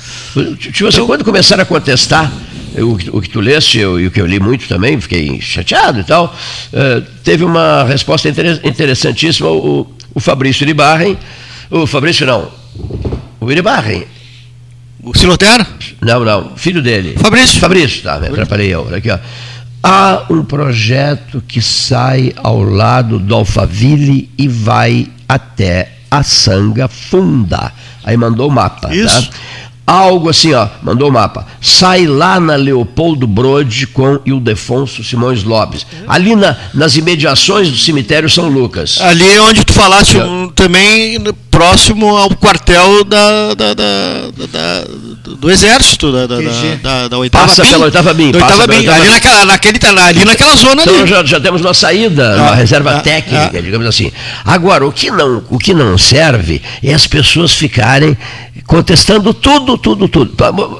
Tipo 0.59 0.89
assim, 0.89 1.05
quando 1.07 1.25
começaram 1.25 1.60
a 1.61 1.65
contestar 1.65 2.31
o, 2.79 3.17
o, 3.17 3.21
que 3.21 3.29
tu 3.29 3.41
leste 3.41 3.79
e 3.79 4.07
o 4.07 4.11
que 4.11 4.21
eu 4.21 4.27
li 4.27 4.39
muito 4.39 4.69
também, 4.69 5.01
fiquei 5.01 5.41
chateado 5.41 6.01
e 6.01 6.05
tal, 6.05 6.35
uh, 6.73 7.01
teve 7.25 7.45
uma 7.45 7.85
resposta 7.85 8.29
interessantíssima, 8.29 9.49
o, 9.49 9.87
o 10.15 10.21
Fabrício 10.21 10.65
Iribarren, 10.65 11.17
o 11.71 11.87
Fabrício 11.87 12.27
não, 12.27 12.51
o 13.41 13.51
Iribarren, 13.51 14.05
o 15.03 15.17
Siloter? 15.17 15.67
Não, 16.01 16.25
não, 16.25 16.57
filho 16.57 16.83
dele. 16.83 17.17
Fabrício? 17.19 17.59
Fabrício, 17.59 18.03
tá, 18.03 18.21
me 18.21 18.29
atrapalhei 18.29 18.69
eu. 18.69 18.95
Aqui, 18.95 19.11
ó. 19.11 19.19
Há 19.83 20.27
um 20.29 20.45
projeto 20.45 21.43
que 21.49 21.63
sai 21.63 22.35
ao 22.37 22.63
lado 22.63 23.19
do 23.19 23.35
Alphaville 23.35 24.31
e 24.37 24.47
vai 24.47 25.09
até 25.27 25.93
a 26.11 26.23
Sanga 26.23 26.87
Funda. 26.87 27.73
Aí 28.05 28.15
mandou 28.15 28.49
o 28.49 28.53
mapa. 28.53 28.89
Tá? 28.89 28.95
Isso. 28.95 29.31
Tá? 29.31 29.39
Algo 29.91 30.29
assim, 30.29 30.55
ó, 30.55 30.69
mandou 30.85 31.09
o 31.09 31.13
mapa. 31.13 31.45
Sai 31.61 32.07
lá 32.07 32.39
na 32.39 32.55
Leopoldo 32.55 33.27
Brode 33.27 33.89
com 33.89 34.21
Ildefonso 34.25 35.03
Simões 35.03 35.43
Lopes. 35.43 35.85
Ali 36.07 36.37
na, 36.37 36.57
nas 36.73 36.95
imediações 36.95 37.69
do 37.69 37.77
cemitério 37.77 38.31
São 38.31 38.49
Lucas. 38.49 39.01
Ali 39.01 39.29
é 39.29 39.43
onde 39.43 39.65
tu 39.65 39.73
falaste 39.73 40.17
um, 40.17 40.49
também 40.49 41.19
próximo 41.51 42.17
ao 42.17 42.31
quartel 42.37 43.03
da, 43.03 43.55
da, 43.55 43.75
da, 43.75 44.31
da 44.53 44.85
do 45.41 45.51
exército, 45.51 46.13
da, 46.13 46.27
da, 46.27 46.37
da, 46.83 47.09
da 47.09 47.19
oitava 47.19 47.47
Passa 47.47 47.65
pela 47.65 47.85
oitava 47.87 48.15
BIM. 48.15 48.27
Oitava 48.35 48.67
BIM, 48.67 48.87
ali, 48.87 49.09
naquela, 49.09 49.45
naquele, 49.45 49.79
ali 50.07 50.25
naquela 50.25 50.55
zona 50.55 50.83
então 50.83 51.01
ali. 51.01 51.07
Já, 51.09 51.25
já 51.25 51.41
temos 51.41 51.61
uma 51.61 51.75
saída, 51.75 52.35
ah, 52.35 52.43
uma 52.43 52.55
reserva 52.55 52.97
ah, 52.97 53.01
técnica, 53.01 53.59
ah. 53.59 53.61
digamos 53.61 53.87
assim. 53.87 54.13
Agora, 54.45 54.87
o 54.87 54.93
que, 54.93 55.11
não, 55.11 55.43
o 55.51 55.59
que 55.59 55.75
não 55.75 55.97
serve 55.99 56.63
é 56.83 56.93
as 56.93 57.07
pessoas 57.07 57.53
ficarem 57.53 58.17
contestando 58.67 59.33
tudo, 59.35 59.77
tudo, 59.77 60.09
tudo. 60.09 60.35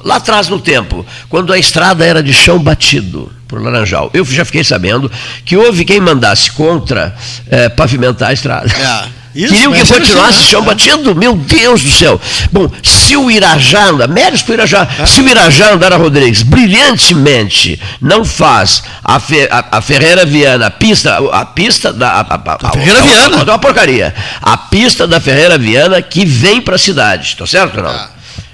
Lá 0.05 0.17
atrás 0.17 0.49
no 0.49 0.59
tempo, 0.59 1.05
quando 1.29 1.53
a 1.53 1.59
estrada 1.59 2.05
era 2.05 2.23
de 2.23 2.33
chão 2.33 2.59
batido 2.59 3.31
por 3.47 3.61
Laranjal, 3.61 4.11
eu 4.15 4.25
já 4.25 4.45
fiquei 4.45 4.63
sabendo 4.63 5.11
que 5.45 5.57
houve 5.57 5.85
quem 5.85 6.01
mandasse 6.01 6.51
contra 6.53 7.15
é, 7.49 7.69
pavimentar 7.69 8.31
a 8.31 8.33
estrada. 8.33 8.71
É. 8.73 9.20
Isso, 9.35 9.55
Queriam 9.55 9.73
que 9.73 9.87
continuasse 9.87 10.43
chão 10.45 10.63
batido? 10.63 11.15
Meu 11.15 11.37
Deus 11.37 11.83
do 11.83 11.91
céu. 11.91 12.21
Bom, 12.51 12.71
se 12.83 13.17
o 13.17 13.31
Irajá, 13.31 13.93
méritos 14.09 14.43
para 14.43 14.53
o 14.53 14.55
Irajá, 14.55 14.89
é. 14.99 15.07
se 15.07 15.21
o 15.21 15.29
Irajá 15.29 15.73
Andara 15.73 15.97
Rodrigues 15.97 16.43
brilhantemente 16.43 17.81
não 18.01 18.25
faz 18.25 18.83
a, 19.05 19.21
Fe, 19.21 19.49
a, 19.51 19.79
a 19.79 19.81
Ferreira 19.81 20.27
Viana, 20.27 20.67
a 20.67 20.71
pista, 20.71 21.19
a 21.33 21.45
pista 21.45 21.93
da. 21.93 22.11
A, 22.21 22.21
a, 22.21 22.73
Ferreira 22.73 23.03
Viana. 23.03 23.37
É 23.37 23.43
uma 23.43 23.59
porcaria. 23.59 24.15
A 24.43 24.57
pista 24.57 25.07
da 25.07 25.21
Ferreira 25.21 25.57
Viana 25.57 26.03
que 26.03 26.25
vem 26.25 26.61
para 26.61 26.75
a 26.75 26.79
cidade, 26.79 27.37
tá 27.37 27.47
certo 27.47 27.77
ou 27.79 27.85
não? 27.85 27.91
Ah. 27.91 28.11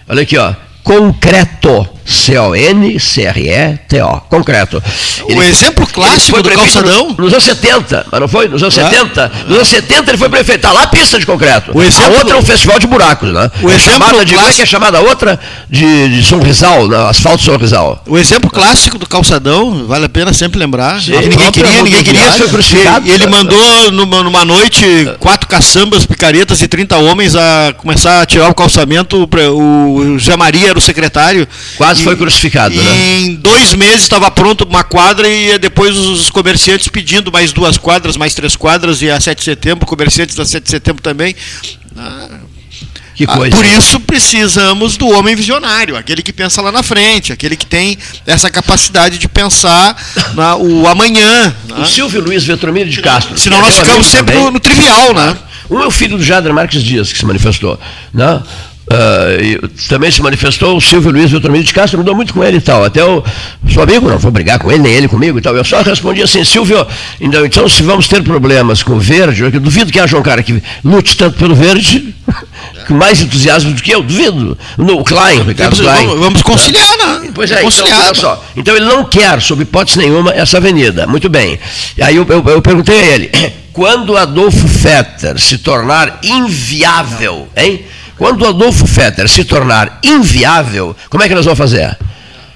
Olha 0.09 0.23
aqui, 0.23 0.37
ó 0.37 0.55
concreto. 0.87 1.96
C-O-N-C-R-E-T-O. 2.07 4.21
Concreto. 4.29 4.83
Ele, 5.29 5.39
o 5.39 5.43
exemplo 5.43 5.87
clássico 5.87 6.41
do 6.41 6.51
calçadão. 6.51 7.15
Nos 7.19 7.33
anos 7.33 7.45
70, 7.45 8.07
mas 8.11 8.21
não 8.21 8.29
foi? 8.29 8.49
Nos 8.49 8.63
anos 8.63 8.79
é? 8.79 8.89
70. 8.89 9.33
Nos 9.49 9.57
anos 9.57 9.69
70 9.69 10.11
ele 10.11 10.19
foi 10.19 10.29
prefeito. 10.29 10.57
Está 10.57 10.73
lá 10.73 10.85
a 10.85 10.87
pista 10.87 11.19
de 11.19 11.27
concreto. 11.27 11.77
O 11.77 11.83
exemplo, 11.83 12.15
a 12.15 12.19
outra 12.19 12.37
é 12.37 12.39
um 12.39 12.43
festival 12.43 12.79
de 12.79 12.87
buracos, 12.87 13.33
né? 13.33 13.51
O 13.61 13.71
é 13.71 13.75
exemplo 13.75 13.93
chamada 13.93 14.25
de, 14.25 14.35
clássico... 14.35 14.53
é 14.53 14.55
que 14.55 14.63
é 14.63 14.67
chamada 14.67 15.01
outra? 15.01 15.41
De, 15.69 16.09
de 16.09 16.23
Sorrisal, 16.23 16.87
né? 16.87 17.09
asfalto 17.09 17.43
Sorrisal. 17.43 18.03
O 18.07 18.17
exemplo 18.17 18.51
clássico 18.51 18.99
do 18.99 19.09
calçadão, 19.09 19.87
vale 19.87 20.05
a 20.05 20.09
pena 20.09 20.33
sempre 20.33 20.59
lembrar. 20.59 21.03
Sim, 21.03 21.13
ninguém 21.13 21.51
queria, 21.51 21.83
ninguém 21.83 22.05
queria. 22.05 22.33
Foi 22.33 22.49
crucificado. 22.49 23.07
Ele, 23.07 23.15
ele 23.15 23.27
mandou 23.27 23.91
numa, 23.91 24.23
numa 24.23 24.45
noite 24.45 24.85
quatro 25.19 25.49
caçambas, 25.49 26.07
picaretas 26.07 26.63
e 26.63 26.69
30 26.69 26.97
homens 26.99 27.35
a 27.35 27.75
começar 27.77 28.23
a 28.23 28.27
tirar 28.27 28.49
o 28.49 28.55
calçamento. 28.55 29.29
O 29.53 30.39
Maria 30.39 30.71
era 30.71 30.79
o 30.79 30.83
secretário. 30.83 31.49
Quase 31.77 31.96
e, 32.01 32.05
foi 32.05 32.17
crucificado, 32.17 32.75
e 32.75 32.79
né? 32.79 33.19
Em 33.19 33.35
dois 33.35 33.75
meses 33.75 34.03
estava 34.03 34.31
pronto 34.31 34.65
uma 34.65 34.85
quadra 34.85 35.29
e 35.29 35.59
depois 35.59 35.97
os 35.97 36.31
comerciantes 36.31 36.89
pedindo 36.89 37.31
mais 37.33 37.53
duas 37.53 37.79
quadras, 37.79 38.17
mais 38.17 38.35
três 38.35 38.57
quadras 38.57 39.03
e 39.03 39.11
a 39.11 39.21
7 39.21 39.39
de 39.39 39.45
setembro, 39.45 39.87
comerciantes 39.87 40.35
da 40.35 40.45
7 40.45 40.65
de 40.65 40.71
setembro 40.71 41.03
também. 41.03 41.35
Ah, 41.97 42.29
que 43.17 43.25
ah, 43.25 43.29
coisa. 43.29 43.57
por 43.57 43.65
isso 43.65 43.99
precisamos 44.01 44.99
do 44.99 45.09
homem 45.09 45.35
visionário, 45.35 45.97
aquele 45.97 46.23
que 46.23 46.35
pensa 46.35 46.61
lá 46.61 46.71
na 46.71 46.83
frente, 46.83 47.33
aquele 47.33 47.57
que 47.57 47.65
tem 47.65 47.97
essa 48.27 48.51
capacidade 48.51 49.17
de 49.17 49.27
pensar 49.27 49.97
na, 50.35 50.55
o 50.57 50.87
amanhã. 50.87 51.55
Né? 51.65 51.81
O 51.81 51.87
Silvio 51.87 52.21
Luiz 52.21 52.45
Vetromiro 52.45 52.91
de 52.91 53.01
Castro. 53.01 53.39
Senão 53.39 53.63
nós 53.63 53.79
ficamos 53.79 54.07
sempre 54.07 54.35
no, 54.35 54.51
no, 54.51 54.61
trivial, 54.61 55.15
né? 55.15 55.35
O 55.71 55.91
filho 55.91 56.19
do 56.19 56.23
Jader 56.23 56.53
Marques 56.53 56.83
Dias 56.83 57.11
que 57.11 57.19
se 57.19 57.25
manifestou. 57.25 57.81
Né? 58.13 58.43
Uh, 58.89 59.69
também 59.89 60.13
se 60.13 60.23
manifestou 60.23 60.77
o 60.77 60.81
Silvio 60.81 61.11
Luiz 61.11 61.29
Viltomiro 61.29 61.65
de 61.65 61.75
Castro, 61.75 61.99
mudou 61.99 62.15
muito 62.15 62.33
com 62.33 62.45
ele 62.45 62.59
e 62.59 62.61
tal. 62.61 62.85
Até 62.85 63.05
o 63.05 63.23
seu 63.69 63.83
amigo, 63.83 64.09
não 64.09 64.17
vou 64.17 64.31
brigar 64.31 64.61
com 64.61 64.71
ele, 64.71 64.81
nem 64.81 64.93
ele 64.93 65.09
comigo 65.09 65.39
e 65.39 65.43
tal. 65.43 65.57
Eu 65.57 65.65
só 65.65 65.83
respondi 65.83 66.23
assim, 66.23 66.45
Silvio, 66.45 66.87
então, 67.21 67.45
então 67.45 67.69
se 67.69 67.83
vamos 67.83 68.07
ter 68.07 68.23
problemas 68.23 68.85
com 68.85 68.93
o 68.93 69.01
verde, 69.01 69.43
eu 69.43 69.51
duvido 69.51 69.91
que 69.91 69.99
haja 69.99 70.17
um 70.17 70.23
cara 70.23 70.41
que 70.41 70.63
lute 70.85 71.17
tanto 71.17 71.37
pelo 71.37 71.55
verde, 71.57 72.15
com 72.87 72.95
mais 72.95 73.21
entusiasmo 73.21 73.73
do 73.73 73.83
que 73.83 73.91
eu, 73.91 74.05
duvido. 74.05 74.57
No, 74.79 75.01
o 75.01 75.05
Klein, 75.05 75.43
Ricardo 75.43 75.77
Klein. 75.77 76.07
Vamos, 76.07 76.21
vamos 76.21 76.43
conciliar, 76.43 76.97
né? 76.97 77.31
Pois 77.35 77.51
é, 77.51 77.63
conciliar, 77.63 77.91
então, 77.93 78.07
olha 78.07 78.15
só. 78.15 78.45
Então 78.57 78.77
ele 78.77 78.85
não 78.85 79.05
quer, 79.05 79.43
sob 79.43 79.63
hipótese 79.63 79.99
nenhuma, 79.99 80.31
essa 80.31 80.59
avenida. 80.59 81.09
Muito 81.09 81.29
bem. 81.29 81.59
E 81.99 82.03
aí 82.05 82.15
eu, 82.15 82.27
eu, 82.29 82.45
eu 82.47 82.63
perguntei 82.63 83.01
a 83.01 83.07
ele, 83.07 83.31
quando 83.73 84.17
Adolfo 84.17 84.69
Fetter 84.69 85.41
se 85.41 85.59
tornar 85.59 86.21
inviável, 86.23 87.49
hein? 87.57 87.85
Quando 88.19 88.43
o 88.43 88.49
Adolfo 88.49 88.87
Fetter 88.87 89.29
se 89.29 89.45
tornar 89.45 89.99
inviável, 90.03 90.97
como 91.11 91.23
é 91.23 91.29
que 91.29 91.35
nós 91.35 91.45
vamos 91.45 91.59
fazer? 91.59 91.97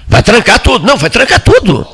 Vai 0.07 0.23
trancar 0.23 0.59
tudo. 0.59 0.85
Não, 0.85 0.97
vai 0.97 1.09
trancar 1.09 1.39
tudo. 1.39 1.87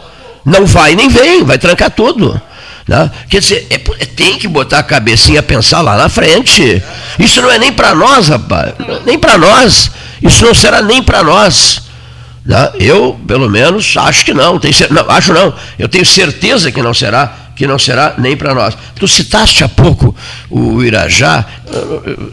Não 0.46 0.66
vai 0.66 0.96
nem 0.96 1.10
vem, 1.10 1.44
vai 1.44 1.58
trancar 1.58 1.92
tudo. 1.92 2.42
Né? 2.88 3.12
Quer 3.30 3.42
dizer, 3.42 3.68
é, 3.70 3.78
tem 3.78 4.38
que 4.38 4.48
botar 4.48 4.80
a 4.80 4.84
cabecinha 4.84 5.42
a 5.42 5.44
pensar 5.44 5.82
lá 5.82 5.98
na 5.98 6.08
frente. 6.08 6.82
Isso 7.20 7.42
não 7.42 7.52
é 7.52 7.60
nem 7.60 7.72
para 7.72 7.94
nós, 7.94 8.30
rapaz. 8.30 8.74
Nem 9.06 9.20
para 9.20 9.38
nós. 9.38 9.92
Isso 10.22 10.46
não 10.46 10.54
será 10.54 10.82
nem 10.82 11.04
para 11.04 11.22
nós. 11.22 11.82
Né? 12.46 12.72
Eu, 12.80 13.20
pelo 13.28 13.50
menos, 13.50 13.96
acho 13.98 14.24
que 14.24 14.34
não. 14.34 14.58
Tenho, 14.58 14.74
não. 14.90 15.10
Acho 15.10 15.34
não. 15.34 15.54
Eu 15.78 15.90
tenho 15.90 16.06
certeza 16.06 16.72
que 16.72 16.82
não 16.82 16.94
será 16.94 17.47
que 17.58 17.66
não 17.66 17.80
será 17.80 18.14
nem 18.20 18.38
para 18.38 18.54
nós. 18.54 18.78
Tu 18.96 19.08
citaste 19.08 19.64
há 19.64 19.68
pouco 19.68 20.16
o 20.50 20.84
Irajá, 20.84 21.44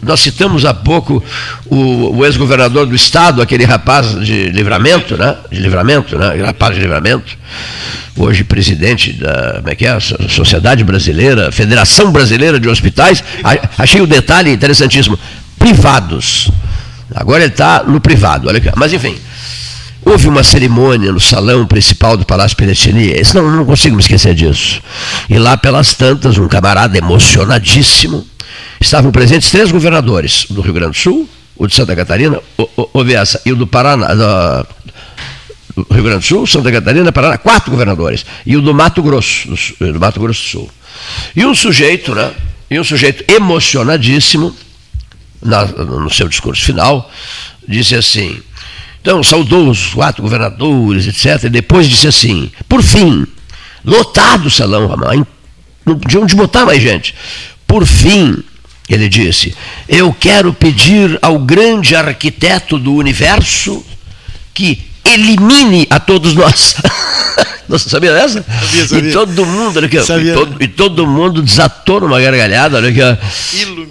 nós 0.03 0.19
citamos 0.19 0.63
há 0.65 0.73
pouco 0.73 1.21
o, 1.65 2.17
o 2.17 2.25
ex-governador 2.25 2.85
do 2.85 2.95
estado, 2.95 3.41
aquele 3.41 3.65
rapaz 3.65 4.17
de 4.23 4.49
livramento, 4.49 5.17
né? 5.17 5.35
De 5.51 5.59
livramento, 5.59 6.17
né? 6.17 6.35
Rapaz 6.45 6.75
de 6.75 6.81
livramento, 6.81 7.35
hoje 8.15 8.43
presidente 8.43 9.13
da 9.13 9.55
como 9.55 9.69
é 9.69 9.75
que 9.75 9.87
é? 9.87 9.99
Sociedade 10.29 10.83
Brasileira, 10.83 11.51
Federação 11.51 12.11
Brasileira 12.11 12.59
de 12.59 12.69
Hospitais. 12.69 13.23
Achei 13.77 14.01
o 14.01 14.07
detalhe 14.07 14.51
interessantíssimo. 14.51 15.17
Privados. 15.57 16.51
Agora 17.13 17.43
ele 17.43 17.51
está 17.51 17.83
no 17.83 17.99
privado, 17.99 18.47
olha 18.47 18.59
aqui. 18.59 18.69
Mas 18.75 18.93
enfim. 18.93 19.17
Houve 20.05 20.27
uma 20.27 20.43
cerimônia 20.43 21.11
no 21.11 21.19
salão 21.19 21.65
principal 21.65 22.15
do 22.15 22.23
Palácio 22.23 22.55
Piratini, 22.55 23.13
não, 23.33 23.51
não 23.51 23.65
consigo 23.65 23.95
me 23.95 24.01
esquecer 24.01 24.35
disso. 24.35 24.79
E 25.27 25.39
lá 25.39 25.57
pelas 25.57 25.95
tantas, 25.95 26.37
um 26.37 26.47
camarada 26.47 26.95
emocionadíssimo, 26.95 28.25
estavam 28.79 29.11
presentes 29.11 29.49
três 29.49 29.71
governadores, 29.71 30.45
do 30.47 30.61
Rio 30.61 30.73
Grande 30.73 30.91
do 30.91 30.97
Sul, 30.97 31.29
o 31.57 31.65
de 31.65 31.73
Santa 31.73 31.95
Catarina, 31.95 32.39
houve 32.93 33.15
essa, 33.15 33.41
e 33.45 33.51
o 33.51 33.55
do 33.55 33.65
Paraná, 33.65 34.13
do 34.13 35.87
Rio 35.91 36.03
Grande 36.03 36.19
do 36.19 36.25
Sul, 36.25 36.45
Santa 36.45 36.71
Catarina, 36.71 37.11
Paraná, 37.11 37.39
quatro 37.39 37.71
governadores, 37.71 38.25
e 38.45 38.55
o 38.55 38.61
do 38.61 38.73
Mato 38.75 39.01
Grosso, 39.01 39.49
do, 39.79 39.93
do 39.93 39.99
Mato 39.99 40.19
Grosso 40.19 40.41
do 40.41 40.49
Sul. 40.49 40.69
E 41.35 41.43
um 41.43 41.55
sujeito, 41.55 42.13
né, 42.13 42.31
e 42.69 42.79
um 42.79 42.83
sujeito 42.83 43.25
emocionadíssimo, 43.27 44.55
na, 45.41 45.65
no 45.65 46.09
seu 46.11 46.27
discurso 46.27 46.63
final, 46.63 47.09
disse 47.67 47.95
assim, 47.95 48.39
então, 49.05 49.23
saudou 49.23 49.69
os 49.69 49.93
quatro 49.93 50.23
governadores, 50.23 51.05
etc. 51.05 51.43
E 51.43 51.49
depois 51.49 51.87
disse 51.87 52.07
assim: 52.07 52.49
por 52.67 52.81
fim, 52.81 53.27
lotado 53.85 54.47
o 54.47 54.49
salão, 54.49 54.89
não 55.85 55.99
tinha 55.99 56.23
onde 56.23 56.33
botar 56.33 56.65
mais 56.65 56.81
gente. 56.81 57.13
Por 57.67 57.85
fim, 57.85 58.35
ele 58.89 59.07
disse: 59.07 59.55
eu 59.87 60.11
quero 60.11 60.51
pedir 60.51 61.19
ao 61.21 61.37
grande 61.37 61.95
arquiteto 61.95 62.79
do 62.79 62.95
universo 62.95 63.85
que 64.55 64.81
elimine 65.05 65.87
a 65.89 65.99
todos 65.99 66.33
nós. 66.33 66.75
Você 67.67 67.89
sabia 67.89 68.13
dessa? 68.13 68.43
Sabia, 68.43 68.87
sabia. 68.87 69.09
E 69.09 69.13
todo 69.13 69.45
mundo, 69.45 69.77
olha 69.77 69.87
aqui, 69.87 70.03
sabia. 70.03 70.31
E, 70.31 70.35
todo, 70.35 70.63
e 70.63 70.67
todo 70.67 71.07
mundo 71.07 71.41
desatou 71.41 72.01
numa 72.01 72.21
gargalhada, 72.21 72.77
olha 72.77 72.89
aqui, 72.89 72.99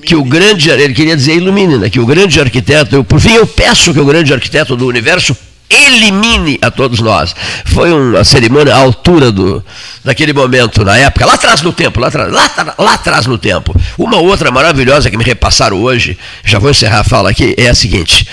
que 0.07 0.15
o 0.15 0.23
grande, 0.23 0.71
ele 0.71 0.95
queria 0.95 1.17
dizer 1.17 1.35
ilumine, 1.35 1.79
né, 1.79 1.91
que 1.91 1.99
o 1.99 2.07
grande 2.07 2.41
arquiteto, 2.41 2.95
eu, 2.95 3.05
por 3.05 3.21
fim 3.21 3.33
eu 3.35 3.47
peço 3.47 3.93
que 3.93 3.99
o 3.99 4.05
grande 4.05 4.33
arquiteto 4.33 4.77
do 4.77 4.87
universo 4.87 5.37
elimine 5.69 6.59
a 6.63 6.71
todos 6.71 7.01
nós. 7.01 7.35
Foi 7.65 7.93
uma 7.93 8.23
cerimônia 8.23 8.75
à 8.75 8.79
altura 8.79 9.33
do, 9.33 9.65
daquele 10.05 10.33
momento, 10.33 10.85
na 10.85 10.97
época, 10.97 11.27
lá 11.27 11.35
atrás 11.35 11.63
no 11.63 11.73
tempo, 11.73 11.99
lá 11.99 12.09
atrás, 12.09 12.33
lá, 12.33 12.75
lá 12.79 12.95
atrás 12.95 13.27
no 13.27 13.39
tempo. 13.39 13.75
Uma 13.99 14.19
outra 14.19 14.53
maravilhosa 14.53 15.11
que 15.11 15.17
me 15.17 15.25
repassaram 15.25 15.83
hoje, 15.83 16.17
já 16.45 16.61
vou 16.61 16.71
encerrar 16.71 17.01
a 17.01 17.05
fala 17.05 17.31
aqui, 17.31 17.55
é 17.59 17.69
a 17.69 17.75
seguinte: 17.75 18.27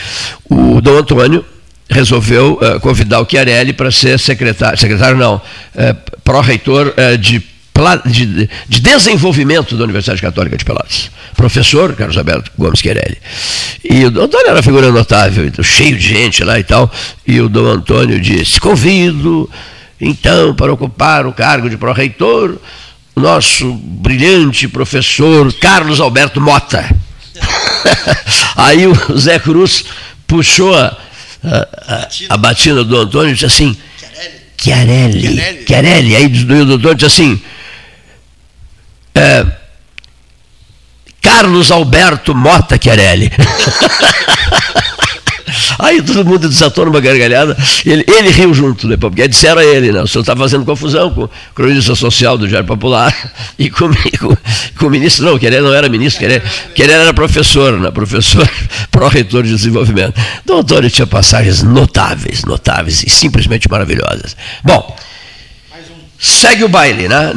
o 0.50 0.80
Dom 0.82 0.98
Antônio 0.98 1.44
resolveu 1.92 2.54
uh, 2.54 2.80
convidar 2.80 3.20
o 3.20 3.28
Chiarelli 3.30 3.74
para 3.74 3.92
ser 3.92 4.18
secretário, 4.18 4.80
secretário 4.80 5.18
não, 5.18 5.36
uh, 5.36 6.22
pró-reitor 6.24 6.88
uh, 6.88 7.18
de, 7.18 7.44
de, 8.06 8.50
de, 8.70 8.80
desenvolvimento 8.80 9.76
da 9.76 9.84
Universidade 9.84 10.22
Católica 10.22 10.58
de 10.58 10.64
Pelotas. 10.64 11.12
Professor 11.36 11.94
Carlos 11.96 12.18
Alberto 12.18 12.52
Gomes 12.58 12.80
Chiarelli. 12.80 13.18
E 13.84 14.06
o 14.06 14.12
Dom 14.12 14.24
Antônio 14.24 14.48
era 14.48 14.56
uma 14.56 14.64
figura 14.64 14.92
notável, 14.92 15.52
cheio 15.64 15.98
de 15.98 16.08
gente 16.08 16.44
lá 16.44 16.58
e 16.58 16.64
tal, 16.64 16.90
e 17.28 17.42
o 17.42 17.50
Dom 17.50 17.68
Antônio 17.68 18.20
disse, 18.20 18.60
convido, 18.60 19.50
então, 20.00 20.56
para 20.56 20.72
ocupar 20.72 21.28
o 21.28 21.34
cargo 21.34 21.70
de 21.70 21.78
pró-reitor, 21.78 22.58
nosso 23.16 23.74
brilhante 23.74 24.68
professor 24.68 25.52
Carlos 25.54 26.00
Alberto 26.00 26.40
Mota. 26.40 26.90
Aí 28.56 28.88
o 28.88 29.18
Zé 29.18 29.40
Cruz 29.40 29.86
puxou 30.26 30.76
a 30.76 30.96
a, 31.44 32.08
a, 32.30 32.38
batina 32.38 32.84
do 32.84 32.98
Antônio 32.98 33.34
disse 33.34 33.46
assim, 33.46 33.78
Chiarelli, 34.58 35.66
Chiarelli, 35.66 36.16
aí 36.16 36.28
do, 36.28 36.66
do 36.66 36.74
Antônio 36.76 36.96
disse 36.96 37.06
assim, 37.22 37.42
é, 39.16 39.46
Carlos 41.22 41.72
Alberto 41.72 42.36
Mota 42.36 42.78
Chiarelli. 42.82 43.32
Aí 45.80 46.02
todo 46.02 46.26
mundo 46.26 46.48
desatou 46.50 46.86
numa 46.86 47.00
gargalhada. 47.00 47.58
Ele, 47.86 48.06
ele 48.08 48.30
riu 48.30 48.54
junto, 48.54 48.88
né? 48.88 48.98
Porque 48.98 49.28
disseram 49.28 49.62
a 49.62 49.66
ele, 49.66 49.92
né? 49.92 50.02
O 50.02 50.08
senhor 50.08 50.22
está 50.22 50.36
fazendo 50.36 50.66
confusão 50.66 51.10
com 51.12 51.24
o 51.24 51.30
cronista 51.54 51.96
social 51.96 52.38
do 52.38 52.48
Diário 52.48 52.68
Popular 52.68 53.16
e 53.58 53.70
com, 53.70 53.90
com, 54.78 54.88
o 54.88 54.90
ministro. 54.90 55.26
Não, 55.26 55.38
Querer 55.38 55.62
não 55.62 55.74
era 55.74 55.90
ministro, 55.90 56.20
Querer, 56.20 56.44
Querer 56.76 56.94
era 56.94 57.14
professor, 57.14 57.80
né? 57.80 57.92
Professor 57.92 58.48
pró-reitor 58.92 59.44
de 59.44 59.50
desenvolvimento. 59.50 60.20
Então, 60.44 60.60
Antônio 60.60 60.90
tinha 60.90 61.08
passagens 61.08 61.64
notáveis, 61.64 62.44
notáveis 62.44 63.04
e 63.04 63.10
simplesmente 63.10 63.70
maravilhosas. 63.70 64.36
Bom. 64.64 64.96
Segue 66.24 66.64
o 66.64 66.70
baile, 66.70 67.08
né? 67.08 67.34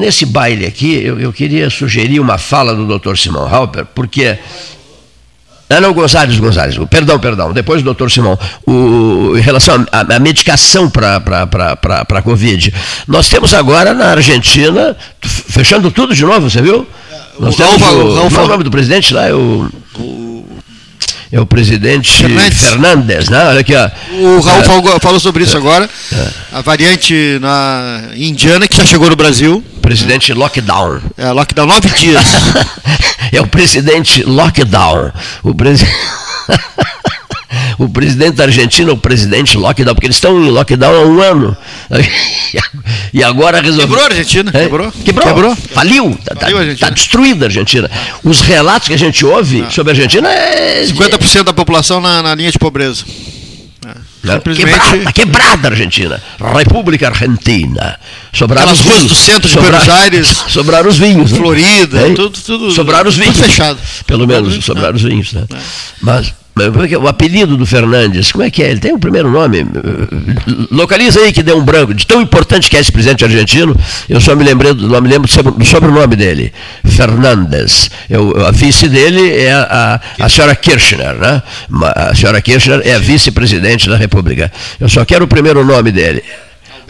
Nesse 0.00 0.26
baile 0.26 0.66
aqui, 0.66 0.92
eu, 0.92 1.20
eu 1.20 1.32
queria 1.32 1.70
sugerir 1.70 2.18
uma 2.18 2.36
fala 2.36 2.74
do 2.74 2.98
Dr. 2.98 3.14
Simão 3.14 3.46
Halper, 3.46 3.84
porque 3.94 4.36
ah, 5.68 5.80
não, 5.80 5.92
Gonzalez, 5.92 6.38
Gonzalez. 6.38 6.76
Perdão, 6.90 7.18
perdão. 7.18 7.52
Depois 7.52 7.80
do 7.80 7.86
doutor 7.86 8.10
Simão. 8.10 8.38
O, 8.66 9.36
em 9.36 9.40
relação 9.40 9.84
à 9.90 10.18
medicação 10.18 10.90
para 10.90 11.16
a 11.16 12.22
Covid. 12.22 12.72
Nós 13.08 13.28
temos 13.28 13.54
agora 13.54 13.94
na 13.94 14.06
Argentina, 14.06 14.96
fechando 15.22 15.90
tudo 15.90 16.14
de 16.14 16.24
novo, 16.24 16.50
você 16.50 16.60
viu? 16.60 16.86
Nós 17.38 17.56
temos 17.56 17.82
o, 17.82 17.84
o, 17.84 18.22
o, 18.22 18.26
o 18.26 18.48
nome 18.48 18.62
do 18.62 18.70
presidente 18.70 19.12
lá? 19.12 19.26
É 19.26 19.34
o, 19.34 19.68
é 21.34 21.40
o 21.40 21.44
presidente 21.44 22.16
Fernandes, 22.16 22.60
Fernandes 22.60 23.28
né? 23.28 23.44
Olha 23.48 23.58
aqui, 23.60 23.74
ó. 23.74 23.90
O 24.12 24.40
Raul 24.40 24.60
é, 24.60 24.64
falou, 24.64 25.00
falou 25.00 25.18
sobre 25.18 25.42
isso 25.42 25.56
é, 25.56 25.58
agora. 25.58 25.90
É. 26.12 26.28
A 26.52 26.60
variante 26.60 27.40
na 27.40 28.02
indiana 28.14 28.68
que 28.68 28.76
já 28.76 28.84
chegou 28.84 29.10
no 29.10 29.16
Brasil. 29.16 29.62
Presidente 29.82 30.32
Lockdown. 30.32 31.00
É, 31.18 31.32
lockdown, 31.32 31.66
nove 31.66 31.88
dias. 31.90 32.24
é 33.32 33.40
o 33.40 33.48
presidente 33.48 34.22
Lockdown. 34.22 35.10
O 35.42 35.52
presidente. 35.52 35.92
o 37.78 37.88
presidente 37.88 38.36
da 38.36 38.44
Argentina, 38.44 38.92
o 38.92 38.96
presidente 38.96 39.56
lockdown, 39.56 39.94
porque 39.94 40.06
eles 40.06 40.16
estão 40.16 40.42
em 40.42 40.50
lockdown 40.50 40.94
há 40.94 41.06
um 41.06 41.20
ano. 41.20 41.56
E 43.12 43.22
agora 43.22 43.60
resolveu. 43.60 43.86
Quebrou 43.86 44.02
a 44.02 44.06
Argentina? 44.08 44.50
É? 44.52 44.62
Quebrou? 44.64 44.92
Quebrou. 45.04 45.26
Quebrou. 45.26 45.56
Faliu. 45.56 46.10
Está 46.10 46.34
tá, 46.34 46.48
tá 46.80 46.90
destruída 46.90 47.44
a 47.44 47.48
Argentina. 47.48 47.88
Os 48.24 48.40
relatos 48.40 48.88
que 48.88 48.94
a 48.94 48.98
gente 48.98 49.24
ouve 49.24 49.64
ah. 49.66 49.70
sobre 49.70 49.92
a 49.92 49.94
Argentina 49.94 50.28
é. 50.28 50.84
50% 50.84 51.44
da 51.44 51.52
população 51.52 52.00
na, 52.00 52.22
na 52.22 52.34
linha 52.34 52.50
de 52.50 52.58
pobreza. 52.58 53.04
É. 53.86 54.54
Quebrada, 54.54 55.12
quebrada 55.12 55.68
a 55.68 55.70
Argentina. 55.70 56.22
República 56.56 57.08
Argentina. 57.08 57.98
Sobraram 58.32 58.70
Aquelas 58.70 58.80
os 58.80 58.86
ruas 58.86 59.02
do 59.04 59.14
centro 59.14 59.48
de 59.48 59.58
Buenos 59.58 59.88
Aires. 59.88 60.28
Sobraram 60.48 60.88
os 60.88 60.98
vinhos. 60.98 61.30
Né? 61.30 61.38
Florida, 61.38 62.00
é? 62.00 62.14
tudo, 62.14 62.40
tudo. 62.40 62.70
Sobraram 62.72 63.08
os 63.08 63.16
vinhos. 63.16 63.36
Tudo 63.36 63.46
fechado. 63.46 63.78
Pelo 64.06 64.26
menos, 64.26 64.64
sobraram 64.64 64.96
os 64.96 65.02
vinhos. 65.02 65.32
Né? 65.32 65.44
É. 65.52 65.56
Mas 66.00 66.28
é 66.28 66.32
o 67.02 67.08
apelido 67.08 67.56
do 67.56 67.66
Fernandes, 67.66 68.30
como 68.30 68.44
é 68.44 68.50
que 68.50 68.62
é? 68.62 68.70
Ele 68.70 68.78
tem 68.78 68.92
um 68.92 68.98
primeiro 68.98 69.28
nome. 69.28 69.66
Localiza 70.70 71.18
aí 71.18 71.32
que 71.32 71.42
deu 71.42 71.58
um 71.58 71.64
branco. 71.64 71.92
De 71.92 72.06
tão 72.06 72.20
importante 72.20 72.70
que 72.70 72.76
é 72.76 72.80
esse 72.80 72.92
presidente 72.92 73.24
argentino, 73.24 73.76
eu 74.08 74.20
só 74.20 74.36
me 74.36 74.44
lembrei 74.44 74.72
do 74.72 74.86
nome, 74.86 75.08
lembro 75.08 75.28
do 75.28 75.64
sobrenome 75.64 76.14
dele. 76.14 76.52
Fernandes. 76.84 77.90
Eu, 78.08 78.46
a 78.46 78.52
vice 78.52 78.88
dele 78.88 79.36
é 79.36 79.52
a, 79.52 80.00
a, 80.20 80.24
a 80.26 80.28
senhora 80.28 80.54
Kirchner, 80.54 81.14
né? 81.16 81.42
A 81.96 82.14
senhora 82.14 82.40
Kirchner 82.40 82.82
é 82.84 82.94
a 82.94 82.98
vice-presidente 82.98 83.88
da 83.88 83.96
República. 83.96 84.52
Eu 84.78 84.88
só 84.88 85.04
quero 85.04 85.24
o 85.24 85.28
primeiro 85.28 85.64
nome 85.64 85.90
dele. 85.90 86.22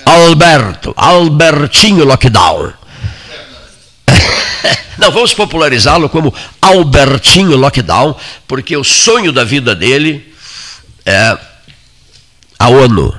Alberto, 0.05 0.93
Albertinho 0.95 2.05
Lockdown. 2.05 2.84
Não, 4.99 5.11
vamos 5.11 5.35
popularizá-lo 5.35 6.09
como 6.09 6.33
Albertinho 6.61 7.57
Lockdown, 7.57 8.17
porque 8.47 8.77
o 8.77 8.85
sonho 8.85 9.33
da 9.33 9.45
vida 9.45 9.75
dele 9.75 10.33
é 11.05 11.37
a 12.59 12.69
ONU. 12.69 13.15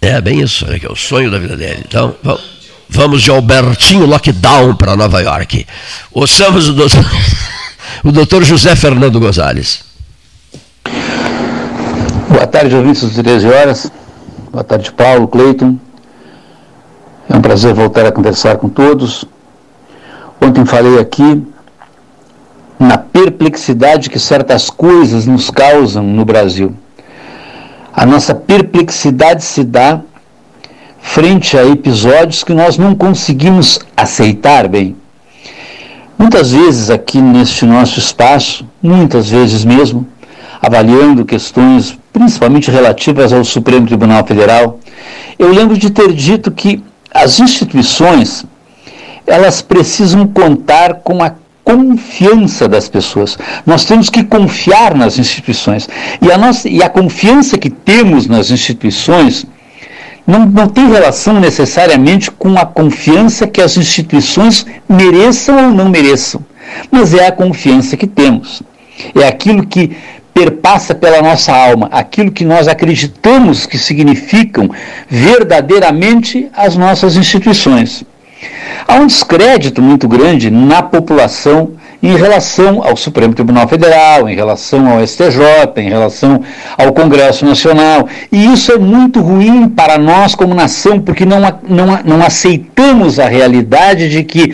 É 0.00 0.20
bem 0.20 0.40
isso, 0.40 0.66
né, 0.66 0.78
que 0.78 0.86
é 0.86 0.90
o 0.90 0.96
sonho 0.96 1.30
da 1.30 1.38
vida 1.38 1.56
dele. 1.56 1.82
Então, 1.86 2.16
vamos 2.88 3.22
de 3.22 3.30
Albertinho 3.30 4.04
Lockdown 4.04 4.74
para 4.74 4.96
Nova 4.96 5.20
York. 5.20 5.66
Ouçamos 6.10 6.68
o 6.68 6.72
doutor, 6.72 7.04
o 8.02 8.10
doutor 8.10 8.44
José 8.44 8.74
Fernando 8.74 9.20
Gonzalez. 9.20 9.84
Boa 12.28 12.46
tarde, 12.46 12.74
ouvintes 12.74 13.02
dos 13.02 13.14
13 13.14 13.46
horas. 13.46 13.92
Boa 14.50 14.64
tarde, 14.64 14.90
Paulo, 14.92 15.28
Cleiton. 15.28 15.78
É 17.28 17.36
um 17.36 17.40
prazer 17.40 17.72
voltar 17.72 18.06
a 18.06 18.12
conversar 18.12 18.56
com 18.56 18.68
todos. 18.68 19.24
Ontem 20.40 20.64
falei 20.64 20.98
aqui 20.98 21.46
na 22.78 22.98
perplexidade 22.98 24.10
que 24.10 24.18
certas 24.18 24.68
coisas 24.68 25.26
nos 25.26 25.50
causam 25.50 26.02
no 26.02 26.24
Brasil. 26.24 26.74
A 27.94 28.04
nossa 28.04 28.34
perplexidade 28.34 29.44
se 29.44 29.62
dá 29.62 30.00
frente 31.00 31.56
a 31.56 31.64
episódios 31.64 32.42
que 32.42 32.52
nós 32.52 32.76
não 32.76 32.94
conseguimos 32.94 33.78
aceitar 33.96 34.66
bem. 34.66 34.96
Muitas 36.18 36.52
vezes 36.52 36.90
aqui 36.90 37.20
neste 37.20 37.64
nosso 37.64 37.98
espaço, 37.98 38.66
muitas 38.82 39.28
vezes 39.30 39.64
mesmo, 39.64 40.06
avaliando 40.60 41.24
questões 41.24 41.98
principalmente 42.12 42.70
relativas 42.70 43.32
ao 43.32 43.44
Supremo 43.44 43.86
Tribunal 43.86 44.24
Federal, 44.24 44.78
eu 45.38 45.52
lembro 45.52 45.76
de 45.76 45.90
ter 45.90 46.12
dito 46.12 46.50
que 46.50 46.82
as 47.12 47.40
instituições, 47.40 48.44
elas 49.26 49.62
precisam 49.62 50.26
contar 50.26 50.94
com 50.96 51.22
a 51.22 51.34
confiança 51.64 52.68
das 52.68 52.88
pessoas. 52.88 53.38
Nós 53.64 53.84
temos 53.84 54.10
que 54.10 54.24
confiar 54.24 54.94
nas 54.94 55.18
instituições. 55.18 55.88
E 56.20 56.30
a, 56.30 56.38
nossa, 56.38 56.68
e 56.68 56.82
a 56.82 56.88
confiança 56.88 57.56
que 57.56 57.70
temos 57.70 58.26
nas 58.26 58.50
instituições 58.50 59.46
não, 60.26 60.46
não 60.46 60.68
tem 60.68 60.88
relação 60.88 61.38
necessariamente 61.38 62.30
com 62.30 62.56
a 62.58 62.64
confiança 62.66 63.46
que 63.46 63.60
as 63.60 63.76
instituições 63.76 64.66
mereçam 64.88 65.66
ou 65.66 65.70
não 65.70 65.88
mereçam, 65.88 66.44
mas 66.90 67.12
é 67.14 67.26
a 67.26 67.32
confiança 67.32 67.96
que 67.96 68.06
temos. 68.06 68.62
É 69.14 69.26
aquilo 69.26 69.66
que 69.66 69.96
perpassa 70.34 70.94
pela 70.94 71.20
nossa 71.20 71.52
alma, 71.54 71.88
aquilo 71.92 72.30
que 72.30 72.44
nós 72.44 72.68
acreditamos 72.68 73.66
que 73.66 73.78
significam 73.78 74.70
verdadeiramente 75.08 76.48
as 76.54 76.76
nossas 76.76 77.16
instituições. 77.16 78.04
Há 78.88 78.96
um 78.96 79.06
descrédito 79.06 79.80
muito 79.80 80.08
grande 80.08 80.50
na 80.50 80.82
população 80.82 81.72
em 82.02 82.16
relação 82.16 82.82
ao 82.82 82.96
Supremo 82.96 83.32
Tribunal 83.32 83.68
Federal, 83.68 84.28
em 84.28 84.34
relação 84.34 84.90
ao 84.90 85.06
STJ, 85.06 85.40
em 85.76 85.88
relação 85.88 86.42
ao 86.76 86.92
Congresso 86.92 87.46
Nacional. 87.46 88.08
E 88.30 88.52
isso 88.52 88.72
é 88.72 88.78
muito 88.78 89.20
ruim 89.20 89.68
para 89.68 89.98
nós 89.98 90.34
como 90.34 90.52
nação, 90.52 91.00
porque 91.00 91.24
não, 91.24 91.38
não, 91.62 92.00
não 92.04 92.26
aceitamos 92.26 93.20
a 93.20 93.28
realidade 93.28 94.08
de 94.08 94.24
que 94.24 94.52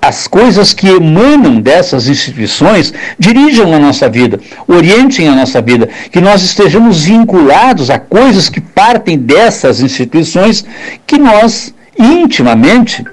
as 0.00 0.26
coisas 0.26 0.72
que 0.72 0.88
emanam 0.88 1.60
dessas 1.60 2.08
instituições 2.08 2.94
dirijam 3.18 3.74
a 3.74 3.78
nossa 3.78 4.08
vida, 4.08 4.40
orientem 4.66 5.28
a 5.28 5.34
nossa 5.34 5.60
vida, 5.60 5.88
que 6.10 6.20
nós 6.20 6.42
estejamos 6.42 7.04
vinculados 7.04 7.90
a 7.90 7.98
coisas 7.98 8.48
que 8.48 8.60
partem 8.60 9.18
dessas 9.18 9.80
instituições 9.80 10.64
que 11.06 11.18
nós 11.18 11.74
intimamente, 11.98 13.04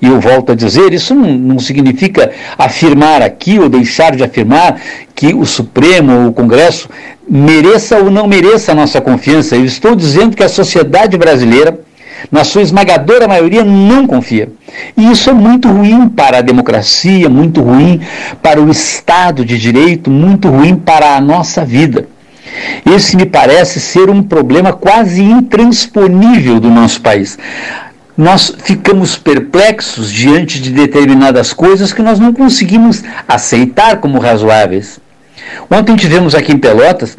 e 0.00 0.06
eu 0.06 0.18
volto 0.18 0.52
a 0.52 0.54
dizer, 0.54 0.94
isso 0.94 1.14
não, 1.14 1.32
não 1.32 1.58
significa 1.58 2.32
afirmar 2.56 3.20
aqui 3.20 3.58
ou 3.58 3.68
deixar 3.68 4.16
de 4.16 4.24
afirmar 4.24 4.80
que 5.14 5.34
o 5.34 5.44
Supremo 5.44 6.22
ou 6.22 6.28
o 6.28 6.32
Congresso 6.32 6.88
mereça 7.28 7.98
ou 7.98 8.10
não 8.10 8.26
mereça 8.26 8.72
a 8.72 8.74
nossa 8.74 9.00
confiança. 9.00 9.56
Eu 9.56 9.64
estou 9.66 9.94
dizendo 9.94 10.34
que 10.34 10.42
a 10.42 10.48
sociedade 10.48 11.18
brasileira 11.18 11.78
na 12.30 12.44
sua 12.44 12.62
esmagadora 12.62 13.28
maioria, 13.28 13.64
não 13.64 14.06
confia. 14.06 14.50
E 14.96 15.10
isso 15.10 15.30
é 15.30 15.32
muito 15.32 15.68
ruim 15.68 16.08
para 16.08 16.38
a 16.38 16.42
democracia, 16.42 17.28
muito 17.28 17.60
ruim 17.60 18.00
para 18.42 18.60
o 18.60 18.70
Estado 18.70 19.44
de 19.44 19.58
Direito, 19.58 20.10
muito 20.10 20.48
ruim 20.48 20.76
para 20.76 21.16
a 21.16 21.20
nossa 21.20 21.64
vida. 21.64 22.08
Esse 22.84 23.16
me 23.16 23.26
parece 23.26 23.80
ser 23.80 24.10
um 24.10 24.22
problema 24.22 24.72
quase 24.72 25.22
intransponível 25.22 26.58
do 26.58 26.70
nosso 26.70 27.00
país. 27.00 27.38
Nós 28.16 28.54
ficamos 28.62 29.16
perplexos 29.16 30.12
diante 30.12 30.60
de 30.60 30.70
determinadas 30.70 31.52
coisas 31.52 31.92
que 31.92 32.02
nós 32.02 32.18
não 32.18 32.32
conseguimos 32.32 33.02
aceitar 33.26 33.98
como 33.98 34.18
razoáveis. 34.18 35.00
Ontem 35.70 35.96
tivemos 35.96 36.34
aqui 36.34 36.52
em 36.52 36.58
Pelotas 36.58 37.16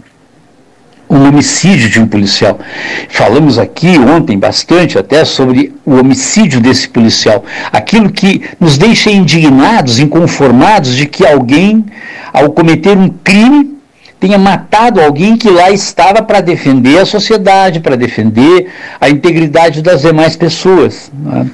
um 1.12 1.28
homicídio 1.28 1.90
de 1.90 2.00
um 2.00 2.08
policial. 2.08 2.58
Falamos 3.10 3.60
aqui 3.60 4.00
ontem 4.00 4.40
bastante 4.40 4.98
até 4.98 5.26
sobre 5.26 5.74
o 5.86 5.96
homicídio 5.96 6.62
desse 6.62 6.88
policial. 6.88 7.44
Aquilo 7.70 8.10
que 8.10 8.42
nos 8.58 8.78
deixa 8.78 9.12
indignados, 9.12 10.00
inconformados 10.00 10.96
de 10.96 11.06
que 11.06 11.28
alguém, 11.28 11.86
ao 12.32 12.50
cometer 12.52 12.98
um 12.98 13.10
crime, 13.10 13.78
tenha 14.22 14.38
matado 14.38 15.02
alguém 15.02 15.36
que 15.36 15.50
lá 15.50 15.70
estava 15.70 16.22
para 16.22 16.40
defender 16.40 17.00
a 17.00 17.06
sociedade, 17.06 17.82
para 17.82 17.98
defender 17.98 18.68
a 19.00 19.10
integridade 19.10 19.82
das 19.82 20.04
demais 20.04 20.38
pessoas. 20.38 21.12
Né? 21.14 21.48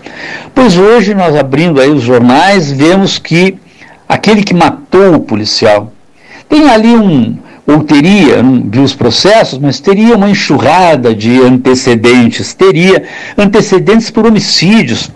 Pois 0.54 0.78
hoje, 0.78 1.16
nós 1.16 1.36
abrindo 1.36 1.82
aí 1.82 1.90
os 1.90 2.04
jornais, 2.04 2.72
vemos 2.72 3.18
que 3.18 3.58
aquele 4.08 4.44
que 4.44 4.54
matou 4.54 5.16
o 5.16 5.20
policial 5.22 5.92
tem 6.48 6.70
ali 6.70 6.96
um, 6.96 7.38
ou 7.68 7.84
teria, 7.84 8.42
não 8.42 8.64
vi 8.66 8.80
os 8.80 8.96
processos, 8.96 9.60
mas 9.60 9.82
teria 9.82 10.16
uma 10.16 10.30
enxurrada 10.30 11.14
de 11.14 11.42
antecedentes, 11.42 12.54
teria 12.54 13.04
antecedentes 13.38 14.10
por 14.10 14.26
homicídios, 14.26 15.12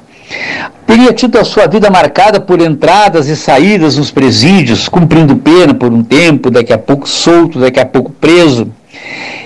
teria 0.85 1.13
tido 1.13 1.39
a 1.39 1.45
sua 1.45 1.65
vida 1.65 1.89
marcada 1.89 2.41
por 2.41 2.59
entradas 2.59 3.29
e 3.29 3.37
saídas 3.37 3.95
nos 3.95 4.11
presídios, 4.11 4.89
cumprindo 4.89 5.37
pena 5.37 5.73
por 5.73 5.93
um 5.93 6.03
tempo, 6.03 6.51
daqui 6.51 6.73
a 6.73 6.77
pouco 6.77 7.07
solto, 7.07 7.57
daqui 7.57 7.79
a 7.79 7.85
pouco 7.85 8.11
preso. 8.11 8.67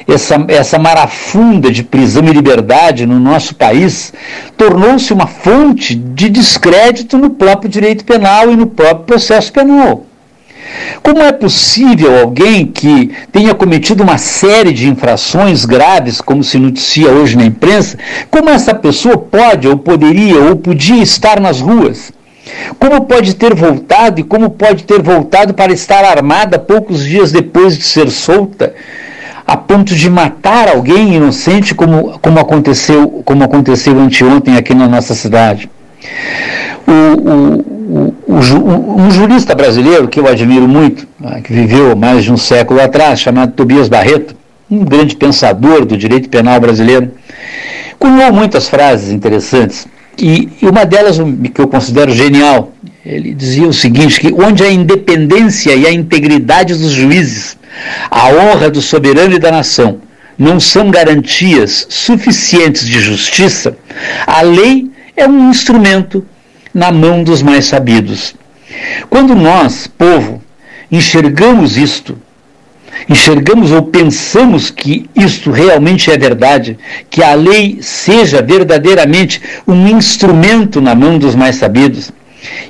Essa, 0.07 0.43
essa 0.47 0.79
marafunda 0.79 1.71
de 1.71 1.83
prisão 1.83 2.23
e 2.25 2.31
liberdade 2.31 3.05
no 3.05 3.19
nosso 3.19 3.55
país 3.55 4.13
tornou-se 4.57 5.11
uma 5.13 5.27
fonte 5.27 5.95
de 5.95 6.29
descrédito 6.29 7.17
no 7.17 7.31
próprio 7.31 7.69
direito 7.69 8.03
penal 8.03 8.51
e 8.51 8.55
no 8.55 8.67
próprio 8.67 9.05
processo 9.05 9.51
penal. 9.51 10.04
Como 11.03 11.19
é 11.19 11.31
possível 11.31 12.19
alguém 12.19 12.65
que 12.65 13.11
tenha 13.31 13.53
cometido 13.53 14.03
uma 14.03 14.17
série 14.17 14.73
de 14.73 14.89
infrações 14.89 15.65
graves, 15.65 16.19
como 16.19 16.43
se 16.43 16.57
noticia 16.57 17.09
hoje 17.11 17.37
na 17.37 17.45
imprensa, 17.45 17.97
como 18.31 18.49
essa 18.49 18.73
pessoa 18.73 19.17
pode, 19.17 19.67
ou 19.67 19.77
poderia, 19.77 20.39
ou 20.41 20.55
podia 20.55 21.01
estar 21.01 21.39
nas 21.39 21.59
ruas? 21.61 22.11
Como 22.79 23.01
pode 23.01 23.35
ter 23.35 23.53
voltado 23.53 24.19
e 24.19 24.23
como 24.23 24.49
pode 24.49 24.83
ter 24.83 25.01
voltado 25.01 25.53
para 25.53 25.73
estar 25.73 26.03
armada 26.03 26.59
poucos 26.59 27.03
dias 27.03 27.31
depois 27.31 27.77
de 27.77 27.83
ser 27.83 28.09
solta, 28.09 28.73
a 29.47 29.55
ponto 29.57 29.95
de 29.95 30.09
matar 30.09 30.67
alguém 30.67 31.13
inocente, 31.15 31.75
como, 31.75 32.17
como 32.19 32.39
aconteceu, 32.39 33.21
como 33.23 33.43
aconteceu 33.43 33.99
anteontem 33.99 34.57
aqui 34.57 34.73
na 34.73 34.87
nossa 34.87 35.13
cidade? 35.13 35.69
O, 36.87 37.31
o, 37.31 37.74
o, 37.85 38.15
um 38.27 39.11
jurista 39.11 39.53
brasileiro 39.53 40.07
que 40.07 40.19
eu 40.19 40.27
admiro 40.27 40.67
muito, 40.67 41.07
né, 41.19 41.41
que 41.41 41.53
viveu 41.53 41.95
mais 41.95 42.23
de 42.23 42.31
um 42.31 42.37
século 42.37 42.81
atrás, 42.81 43.19
chamado 43.19 43.53
Tobias 43.53 43.87
Barreto, 43.87 44.35
um 44.69 44.83
grande 44.83 45.15
pensador 45.15 45.85
do 45.85 45.95
direito 45.95 46.27
penal 46.27 46.59
brasileiro, 46.59 47.11
cunhou 47.99 48.33
muitas 48.33 48.67
frases 48.67 49.11
interessantes. 49.11 49.87
E, 50.17 50.49
e 50.61 50.65
uma 50.65 50.85
delas, 50.85 51.17
que 51.53 51.61
eu 51.61 51.67
considero 51.67 52.11
genial, 52.11 52.71
ele 53.05 53.33
dizia 53.33 53.67
o 53.67 53.73
seguinte: 53.73 54.19
que 54.19 54.33
onde 54.33 54.63
a 54.63 54.71
independência 54.71 55.75
e 55.75 55.85
a 55.85 55.91
integridade 55.91 56.73
dos 56.73 56.91
juízes, 56.91 57.57
a 58.09 58.29
honra 58.29 58.69
do 58.69 58.81
soberano 58.81 59.35
e 59.35 59.39
da 59.39 59.51
nação, 59.51 59.99
não 60.37 60.59
são 60.59 60.89
garantias 60.89 61.85
suficientes 61.89 62.87
de 62.87 62.99
justiça, 62.99 63.77
a 64.25 64.41
lei 64.41 64.89
é 65.15 65.27
um 65.27 65.49
instrumento 65.49 66.25
na 66.75 66.91
mão 66.91 67.23
dos 67.23 67.41
mais 67.41 67.65
sabidos. 67.65 68.35
Quando 69.09 69.33
nós, 69.33 69.87
povo, 69.87 70.43
enxergamos 70.91 71.77
isto, 71.77 72.17
enxergamos 73.09 73.71
ou 73.71 73.83
pensamos 73.83 74.69
que 74.69 75.09
isto 75.15 75.51
realmente 75.51 76.11
é 76.11 76.17
verdade, 76.17 76.77
que 77.09 77.23
a 77.23 77.33
lei 77.33 77.77
seja 77.79 78.41
verdadeiramente 78.41 79.41
um 79.65 79.87
instrumento 79.87 80.81
na 80.81 80.93
mão 80.93 81.17
dos 81.17 81.33
mais 81.33 81.55
sabidos, 81.55 82.11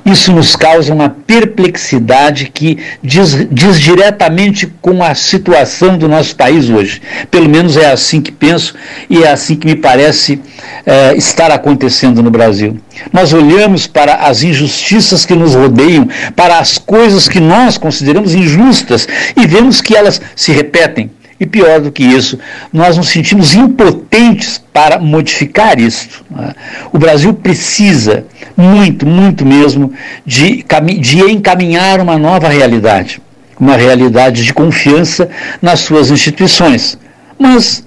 isso 0.04 0.32
nos 0.32 0.54
causa 0.54 0.92
uma 0.92 1.08
perplexidade 1.08 2.50
que 2.52 2.78
diz, 3.02 3.46
diz, 3.50 3.80
diretamente 3.80 4.66
com 4.80 5.02
a 5.02 5.14
situação 5.14 5.98
do 5.98 6.08
nosso 6.08 6.34
país 6.36 6.68
hoje. 6.70 7.02
Pelo 7.30 7.48
menos 7.48 7.76
é 7.76 7.90
assim 7.90 8.20
que 8.20 8.32
penso 8.32 8.74
e 9.08 9.22
é 9.22 9.30
assim 9.30 9.56
que 9.56 9.66
me 9.66 9.76
parece 9.76 10.40
é, 10.84 11.14
estar 11.16 11.50
acontecendo 11.50 12.22
no 12.22 12.30
Brasil. 12.30 12.78
Nós 13.12 13.32
olhamos 13.32 13.86
para 13.86 14.14
as 14.14 14.42
injustiças 14.42 15.24
que 15.24 15.34
nos 15.34 15.54
rodeiam, 15.54 16.08
para 16.34 16.58
as 16.58 16.78
coisas 16.78 17.28
que 17.28 17.40
nós 17.40 17.76
consideramos 17.76 18.34
injustas 18.34 19.08
e 19.36 19.46
vemos 19.46 19.80
que 19.80 19.96
elas 19.96 20.20
se 20.34 20.52
repetem 20.52 21.10
e 21.38 21.46
pior 21.46 21.80
do 21.80 21.92
que 21.92 22.02
isso, 22.02 22.38
nós 22.72 22.96
nos 22.96 23.08
sentimos 23.08 23.54
impotentes 23.54 24.62
para 24.72 24.98
modificar 24.98 25.78
isso. 25.78 26.24
Né? 26.30 26.54
O 26.92 26.98
Brasil 26.98 27.32
precisa, 27.34 28.24
muito, 28.56 29.06
muito 29.06 29.44
mesmo, 29.44 29.92
de, 30.24 30.64
de 31.00 31.20
encaminhar 31.20 32.00
uma 32.00 32.18
nova 32.18 32.48
realidade, 32.48 33.20
uma 33.58 33.76
realidade 33.76 34.44
de 34.44 34.54
confiança 34.54 35.28
nas 35.60 35.80
suas 35.80 36.10
instituições. 36.10 36.98
Mas, 37.38 37.84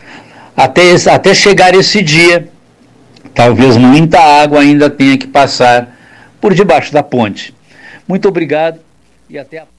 até, 0.56 0.94
até 1.12 1.34
chegar 1.34 1.74
esse 1.74 2.04
dia, 2.04 2.48
talvez 3.34 3.78
muita 3.78 4.20
água 4.20 4.62
ainda 4.62 4.90
tenha 4.90 5.18
que 5.18 5.28
passar 5.28 5.96
por 6.40 6.54
debaixo 6.54 6.94
da 6.94 7.02
ponte. 7.02 7.54
Muito 8.08 8.28
obrigado 8.28 8.80
e 9.30 9.38
até 9.38 9.60
a 9.60 9.79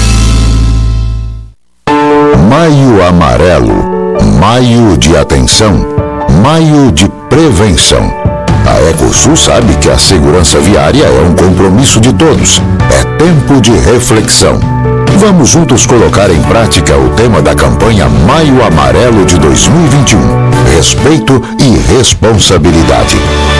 Maio 2.51 3.01
Amarelo 3.07 4.19
Maio 4.37 4.97
de 4.97 5.15
atenção, 5.15 5.87
maio 6.43 6.91
de 6.91 7.07
prevenção. 7.29 8.13
A 8.67 8.89
Ecosul 8.89 9.37
sabe 9.37 9.73
que 9.75 9.89
a 9.89 9.97
segurança 9.97 10.59
viária 10.59 11.05
é 11.05 11.21
um 11.21 11.33
compromisso 11.33 12.01
de 12.01 12.11
todos. 12.11 12.61
É 12.91 13.05
tempo 13.17 13.61
de 13.61 13.71
reflexão. 13.71 14.59
Vamos 15.17 15.47
juntos 15.47 15.85
colocar 15.85 16.29
em 16.29 16.41
prática 16.41 16.97
o 16.97 17.11
tema 17.11 17.41
da 17.41 17.55
campanha 17.55 18.09
Maio 18.09 18.61
Amarelo 18.65 19.25
de 19.25 19.37
2021. 19.37 20.19
Respeito 20.75 21.41
e 21.57 21.93
responsabilidade. 21.95 23.15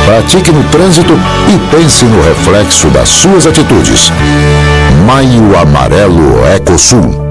Pratique 0.06 0.52
no 0.52 0.66
trânsito 0.66 1.14
e 1.48 1.74
pense 1.74 2.04
no 2.04 2.22
reflexo 2.24 2.90
das 2.90 3.08
suas 3.08 3.48
atitudes. 3.48 4.12
Maio 5.08 5.58
Amarelo 5.58 6.46
Ecosul. 6.54 7.31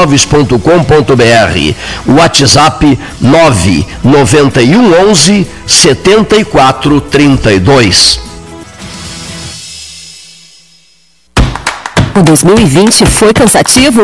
www.pelotaimóveis.com.br. 0.05 1.75
WhatsApp 2.07 2.99
991 3.21 4.93
11 5.09 5.47
7432. 5.67 8.19
O 12.13 12.21
2020 12.23 13.05
foi 13.05 13.33
cansativo? 13.33 14.03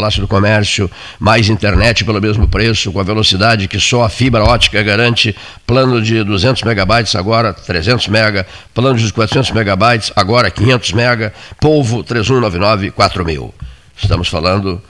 Palácio 0.00 0.22
do 0.22 0.26
Comércio, 0.26 0.90
mais 1.18 1.50
internet 1.50 2.06
pelo 2.06 2.22
mesmo 2.22 2.48
preço, 2.48 2.90
com 2.90 2.98
a 2.98 3.02
velocidade 3.02 3.68
que 3.68 3.78
só 3.78 4.02
a 4.02 4.08
fibra 4.08 4.42
ótica 4.42 4.82
garante. 4.82 5.36
Plano 5.66 6.00
de 6.00 6.24
200 6.24 6.62
megabytes, 6.62 7.14
agora 7.14 7.52
300 7.52 8.08
mega. 8.08 8.46
Plano 8.72 8.98
de 8.98 9.12
400 9.12 9.50
megabytes, 9.50 10.10
agora 10.16 10.50
500 10.50 10.92
mega. 10.92 11.34
Polvo 11.60 12.02
3199 12.02 12.92
4000. 12.92 13.54
Estamos 14.02 14.28
falando, 14.28 14.80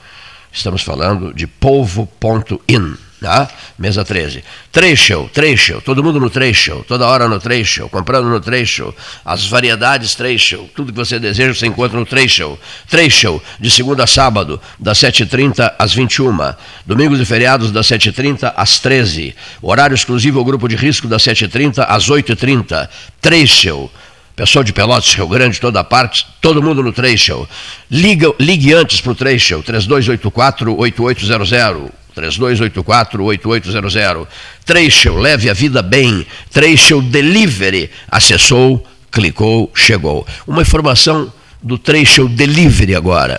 estamos 0.53 0.83
falando 0.85 1.35
de 1.35 1.49
polvo.in. 1.49 3.10
Tá? 3.21 3.49
Mesa 3.79 4.03
13. 4.03 4.43
Trecho, 4.73 5.31
Trecho, 5.33 5.81
todo 5.85 6.03
mundo 6.03 6.18
no 6.18 6.31
Trecho, 6.31 6.83
toda 6.89 7.07
hora 7.07 7.29
no 7.29 7.39
Trecho, 7.39 7.87
comprando 7.91 8.31
no 8.31 8.41
Trecho. 8.41 8.95
As 9.23 9.47
variedades 9.47 10.14
Trecho, 10.14 10.71
tudo 10.75 10.91
que 10.91 10.99
você 10.99 11.18
deseja 11.18 11.53
você 11.53 11.66
encontra 11.66 11.99
no 11.99 12.07
Trecho. 12.07 12.59
Trecho, 12.89 13.43
de 13.61 13.71
segunda 13.71 14.05
a 14.05 14.07
sábado, 14.07 14.59
das 14.79 14.99
7h30 14.99 15.75
às 15.79 15.93
21 15.93 16.55
Domingos 16.87 17.21
e 17.21 17.27
feriados, 17.27 17.71
das 17.71 17.87
7h30 17.89 18.55
às 18.57 18.79
13 18.79 19.37
Horário 19.61 19.95
exclusivo 19.95 20.39
ao 20.39 20.45
grupo 20.45 20.66
de 20.66 20.77
risco, 20.77 21.07
das 21.07 21.23
7h30 21.23 21.85
às 21.87 22.09
8h30. 22.09 22.89
Trecho. 23.21 23.91
Pessoal 24.35 24.64
de 24.64 24.73
Pelotas, 24.73 25.12
Rio 25.12 25.29
Grande, 25.29 25.61
toda 25.61 25.85
parte, 25.85 26.27
todo 26.41 26.62
mundo 26.62 26.83
no 26.83 26.93
Trecho. 26.93 27.47
Ligue 27.91 28.73
antes 28.73 29.03
para 29.03 29.12
o 29.12 29.14
Trecho, 29.14 29.62
3284-8800. 29.62 31.99
3284-8800. 32.17 34.27
Trecho, 34.65 35.15
leve 35.15 35.51
a 35.51 35.55
vida 35.55 35.83
bem. 35.83 36.27
Trecho 36.51 37.03
Delivery. 37.03 37.91
Acessou, 38.11 38.87
clicou, 39.11 39.71
chegou. 39.75 40.27
Uma 40.47 40.63
informação 40.63 41.33
do 41.63 41.79
Trecho 41.79 42.29
Delivery 42.29 42.95
agora. 42.95 43.39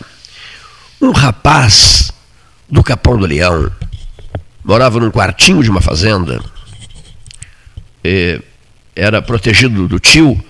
Um 1.02 1.12
rapaz 1.12 2.12
do 2.70 2.84
Capão 2.84 3.18
do 3.18 3.26
Leão 3.26 3.72
morava 4.64 5.00
num 5.00 5.12
quartinho 5.12 5.64
de 5.64 5.70
uma 5.70 5.82
fazenda. 5.82 6.42
era 8.96 9.22
protegido 9.22 9.88
do 9.88 10.00
tio. 10.00 10.44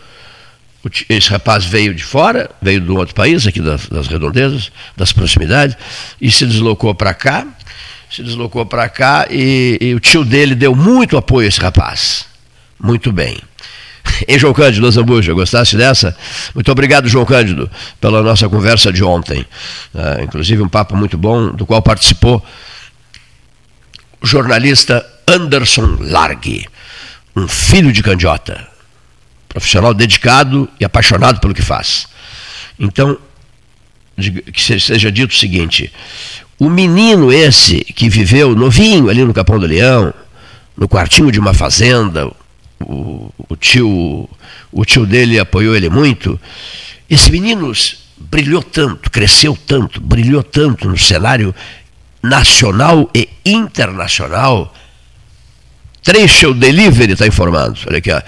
Esse 1.08 1.30
rapaz 1.30 1.64
veio 1.64 1.94
de 1.94 2.04
fora, 2.04 2.50
veio 2.60 2.82
de 2.82 2.92
um 2.92 2.98
outro 2.98 3.14
país, 3.14 3.46
aqui 3.46 3.62
das, 3.62 3.88
das 3.88 4.08
redondezas, 4.08 4.72
das 4.98 5.14
proximidades, 5.14 5.78
e 6.20 6.32
se 6.32 6.46
deslocou 6.46 6.96
para 6.96 7.14
cá 7.14 7.46
se 8.12 8.22
deslocou 8.22 8.66
para 8.66 8.90
cá 8.90 9.26
e, 9.30 9.78
e, 9.80 9.96
o 9.96 10.00
tio 10.00 10.26
dele 10.26 10.54
deu 10.54 10.76
muito 10.76 11.16
apoio 11.16 11.46
a 11.46 11.48
esse 11.48 11.60
rapaz. 11.62 12.26
Muito 12.80 13.12
bem. 13.12 13.38
E 14.28 14.38
João 14.38 14.54
Cândido 14.54 14.92
Zambuja, 14.92 15.34
gostasse 15.34 15.76
dessa? 15.76 16.16
Muito 16.54 16.72
obrigado, 16.72 17.08
João 17.08 17.26
Cândido, 17.26 17.70
pela 18.00 18.22
nossa 18.22 18.48
conversa 18.48 18.92
de 18.94 19.04
ontem. 19.04 19.42
Uh, 19.94 20.24
inclusive 20.24 20.62
um 20.62 20.70
papo 20.70 20.96
muito 20.96 21.18
bom, 21.18 21.52
do 21.52 21.66
qual 21.66 21.82
participou 21.82 22.44
o 24.22 24.28
jornalista 24.28 25.04
Anderson 25.28 25.98
Largue, 26.02 26.68
um 27.36 27.48
filho 27.48 27.92
de 27.92 28.04
candiota, 28.04 28.68
profissional 29.50 29.94
dedicado 29.94 30.70
e 30.80 30.86
apaixonado 30.86 31.40
pelo 31.40 31.54
que 31.54 31.64
faz. 31.64 32.08
Então, 32.80 33.18
que 34.54 34.80
seja 34.80 35.12
dito 35.12 35.32
o 35.32 35.38
seguinte: 35.38 35.92
o 36.62 36.70
menino 36.70 37.34
esse 37.34 37.80
que 37.80 38.08
viveu 38.08 38.54
novinho 38.54 39.10
ali 39.10 39.26
no 39.26 39.34
Capão 39.34 39.58
do 39.58 39.66
Leão, 39.66 40.14
no 40.78 40.88
quartinho 40.88 41.32
de 41.32 41.40
uma 41.40 41.56
fazenda, 41.56 42.32
o, 42.80 43.34
o, 43.50 43.56
tio, 43.56 44.30
o 44.72 44.86
tio 44.86 45.08
dele 45.08 45.40
apoiou 45.40 45.76
ele 45.76 45.90
muito. 45.90 46.40
Esse 47.10 47.32
menino 47.32 47.72
brilhou 48.16 48.62
tanto, 48.62 49.10
cresceu 49.10 49.58
tanto, 49.66 50.00
brilhou 50.00 50.44
tanto 50.44 50.88
no 50.88 50.98
cenário 51.00 51.56
nacional 52.22 53.10
e 53.16 53.28
internacional 53.44 54.72
Trecho 56.04 56.54
Delivery 56.54 57.14
está 57.14 57.26
informando, 57.26 57.80
olha 57.88 57.98
aqui, 57.98 58.12
ó, 58.12 58.22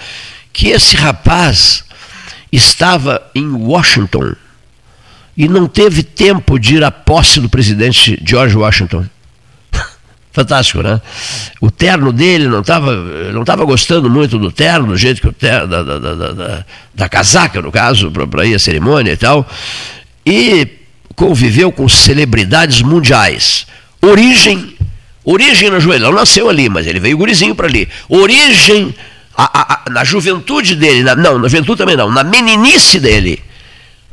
que 0.52 0.70
esse 0.70 0.96
rapaz 0.96 1.84
estava 2.50 3.30
em 3.32 3.48
Washington 3.48 4.34
e 5.36 5.48
não 5.48 5.66
teve 5.66 6.02
tempo 6.02 6.58
de 6.58 6.76
ir 6.76 6.84
à 6.84 6.90
posse 6.90 7.40
do 7.40 7.48
presidente 7.48 8.20
George 8.24 8.56
Washington. 8.56 9.04
Fantástico, 10.32 10.82
né? 10.82 11.00
O 11.60 11.70
terno 11.70 12.12
dele 12.12 12.46
não 12.46 12.60
estava 12.60 12.94
não 13.32 13.44
tava 13.44 13.64
gostando 13.64 14.08
muito 14.08 14.38
do 14.38 14.52
terno, 14.52 14.88
do 14.88 14.96
jeito 14.96 15.20
que 15.20 15.28
o 15.28 15.32
terno, 15.32 15.66
da, 15.66 15.82
da, 15.82 15.98
da, 15.98 16.32
da, 16.32 16.64
da 16.94 17.08
casaca, 17.08 17.60
no 17.60 17.72
caso, 17.72 18.10
para 18.10 18.46
ir 18.46 18.54
à 18.54 18.58
cerimônia 18.58 19.12
e 19.12 19.16
tal. 19.16 19.48
E 20.24 20.68
conviveu 21.16 21.72
com 21.72 21.88
celebridades 21.88 22.82
mundiais. 22.82 23.66
Origem, 24.00 24.74
origem 25.24 25.70
na 25.70 25.80
joelha, 25.80 26.04
não 26.04 26.12
nasceu 26.12 26.48
ali, 26.48 26.68
mas 26.68 26.86
ele 26.86 27.00
veio 27.00 27.16
gurizinho 27.16 27.54
para 27.54 27.66
ali. 27.66 27.88
Origem, 28.08 28.94
a, 29.36 29.84
a, 29.86 29.90
na 29.90 30.04
juventude 30.04 30.76
dele, 30.76 31.02
na, 31.02 31.16
não, 31.16 31.38
na 31.38 31.48
juventude 31.48 31.78
também 31.78 31.96
não, 31.96 32.10
na 32.10 32.22
meninice 32.22 33.00
dele 33.00 33.42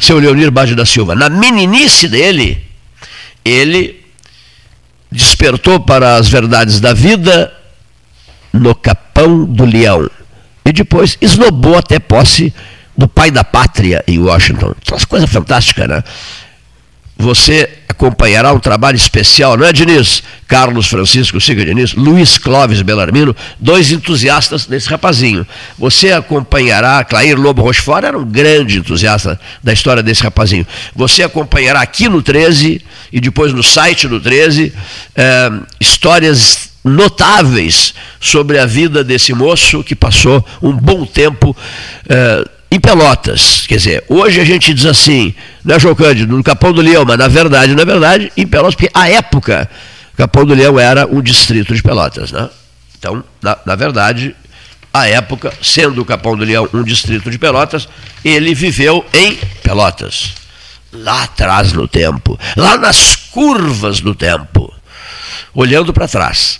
seu 0.02 0.20
Leonir 0.20 0.50
Bade 0.50 0.76
da 0.76 0.86
Silva, 0.86 1.16
na 1.16 1.30
meninice 1.30 2.08
dele, 2.08 2.62
ele 3.46 4.04
despertou 5.12 5.80
para 5.80 6.16
as 6.16 6.28
verdades 6.28 6.80
da 6.80 6.94
vida 6.94 7.54
no 8.52 8.74
Capão 8.74 9.46
do 9.46 9.64
Leão. 9.64 10.10
E 10.66 10.72
depois 10.72 11.18
esnobou 11.22 11.78
até 11.78 12.00
posse 12.00 12.54
do 12.98 13.08
pai 13.08 13.30
da 13.30 13.44
pátria 13.44 14.04
em 14.08 14.20
Washington. 14.20 14.74
Uma 14.90 15.06
coisa 15.08 15.28
fantástica, 15.28 15.88
né? 15.88 16.04
Você 17.22 17.70
acompanhará 17.88 18.52
um 18.52 18.60
trabalho 18.60 18.96
especial, 18.96 19.56
não 19.56 19.66
é, 19.66 19.72
Diniz? 19.72 20.24
Carlos 20.48 20.88
Francisco 20.88 21.40
Siga 21.40 21.64
Diniz, 21.64 21.94
Luiz 21.94 22.38
Clóvis 22.38 22.82
Belarmino, 22.82 23.36
dois 23.60 23.92
entusiastas 23.92 24.66
desse 24.66 24.90
rapazinho. 24.90 25.46
Você 25.78 26.12
acompanhará, 26.12 27.04
Clair 27.06 27.40
Lobo 27.40 27.62
Rochefort 27.62 28.04
era 28.04 28.18
um 28.18 28.26
grande 28.26 28.80
entusiasta 28.80 29.40
da 29.64 29.72
história 29.72 30.02
desse 30.04 30.24
rapazinho. 30.24 30.66
Você 30.96 31.24
acompanhará 31.24 31.82
aqui 31.82 32.10
no 32.10 32.22
13 32.22 32.82
e 33.14 33.22
depois 33.22 33.54
no 33.54 33.64
site 33.64 34.08
do 34.08 34.20
13 34.20 34.74
é, 35.16 35.52
histórias 35.80 36.72
notáveis 36.84 37.94
sobre 38.20 38.58
a 38.58 38.66
vida 38.66 39.04
desse 39.04 39.34
moço 39.34 39.84
que 39.84 39.96
passou 39.96 40.44
um 40.62 40.74
bom 40.74 41.06
tempo. 41.06 41.56
É, 42.10 42.61
em 42.72 42.80
Pelotas. 42.80 43.66
Quer 43.68 43.76
dizer, 43.76 44.04
hoje 44.08 44.40
a 44.40 44.46
gente 44.46 44.74
diz 44.74 44.86
assim, 44.86 45.36
não 45.64 45.76
é 45.76 45.80
João 45.80 45.94
Cândido, 45.94 46.36
no 46.36 46.44
Capão 46.44 46.72
do 46.72 46.82
Leão, 46.82 47.04
mas 47.06 47.18
na 47.18 47.28
verdade, 47.28 47.76
na 47.76 47.84
verdade, 47.84 48.32
em 48.38 48.48
Pelotas, 48.48 48.76
porque 48.76 48.90
à 48.94 49.10
época, 49.10 49.70
Capão 50.16 50.46
do 50.46 50.54
Leão 50.54 50.80
era 50.80 51.06
um 51.06 51.22
distrito 51.22 51.76
de 51.76 51.84
Pelotas. 51.84 52.32
Né? 52.32 52.50
Então, 52.98 53.24
na, 53.42 53.58
na 53.66 53.76
verdade, 53.76 54.34
à 54.94 55.08
época, 55.08 55.54
sendo 55.62 56.02
o 56.02 56.06
Capão 56.06 56.38
do 56.38 56.46
Leão 56.46 56.70
um 56.74 56.84
distrito 56.84 57.30
de 57.30 57.38
Pelotas, 57.38 57.90
ele 58.24 58.56
viveu 58.56 59.06
em 59.14 59.36
Pelotas. 59.62 60.34
Lá 60.94 61.24
atrás 61.24 61.72
no 61.72 61.88
tempo, 61.88 62.38
lá 62.58 62.78
nas 62.78 63.16
curvas 63.16 64.02
do 64.02 64.14
tempo, 64.14 64.74
olhando 65.54 65.94
para 65.94 66.08
trás. 66.08 66.60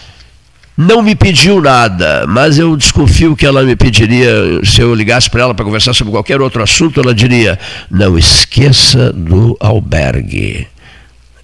não 0.81 1.03
me 1.03 1.15
pediu 1.15 1.61
nada, 1.61 2.25
mas 2.27 2.57
eu 2.57 2.75
desconfio 2.75 3.35
que 3.35 3.45
ela 3.45 3.61
me 3.63 3.75
pediria, 3.75 4.31
se 4.63 4.81
eu 4.81 4.95
ligasse 4.95 5.29
para 5.29 5.43
ela 5.43 5.53
para 5.53 5.63
conversar 5.63 5.93
sobre 5.93 6.11
qualquer 6.11 6.41
outro 6.41 6.63
assunto, 6.63 6.99
ela 6.99 7.13
diria: 7.13 7.59
não 7.89 8.17
esqueça 8.17 9.13
do 9.13 9.55
albergue. 9.59 10.67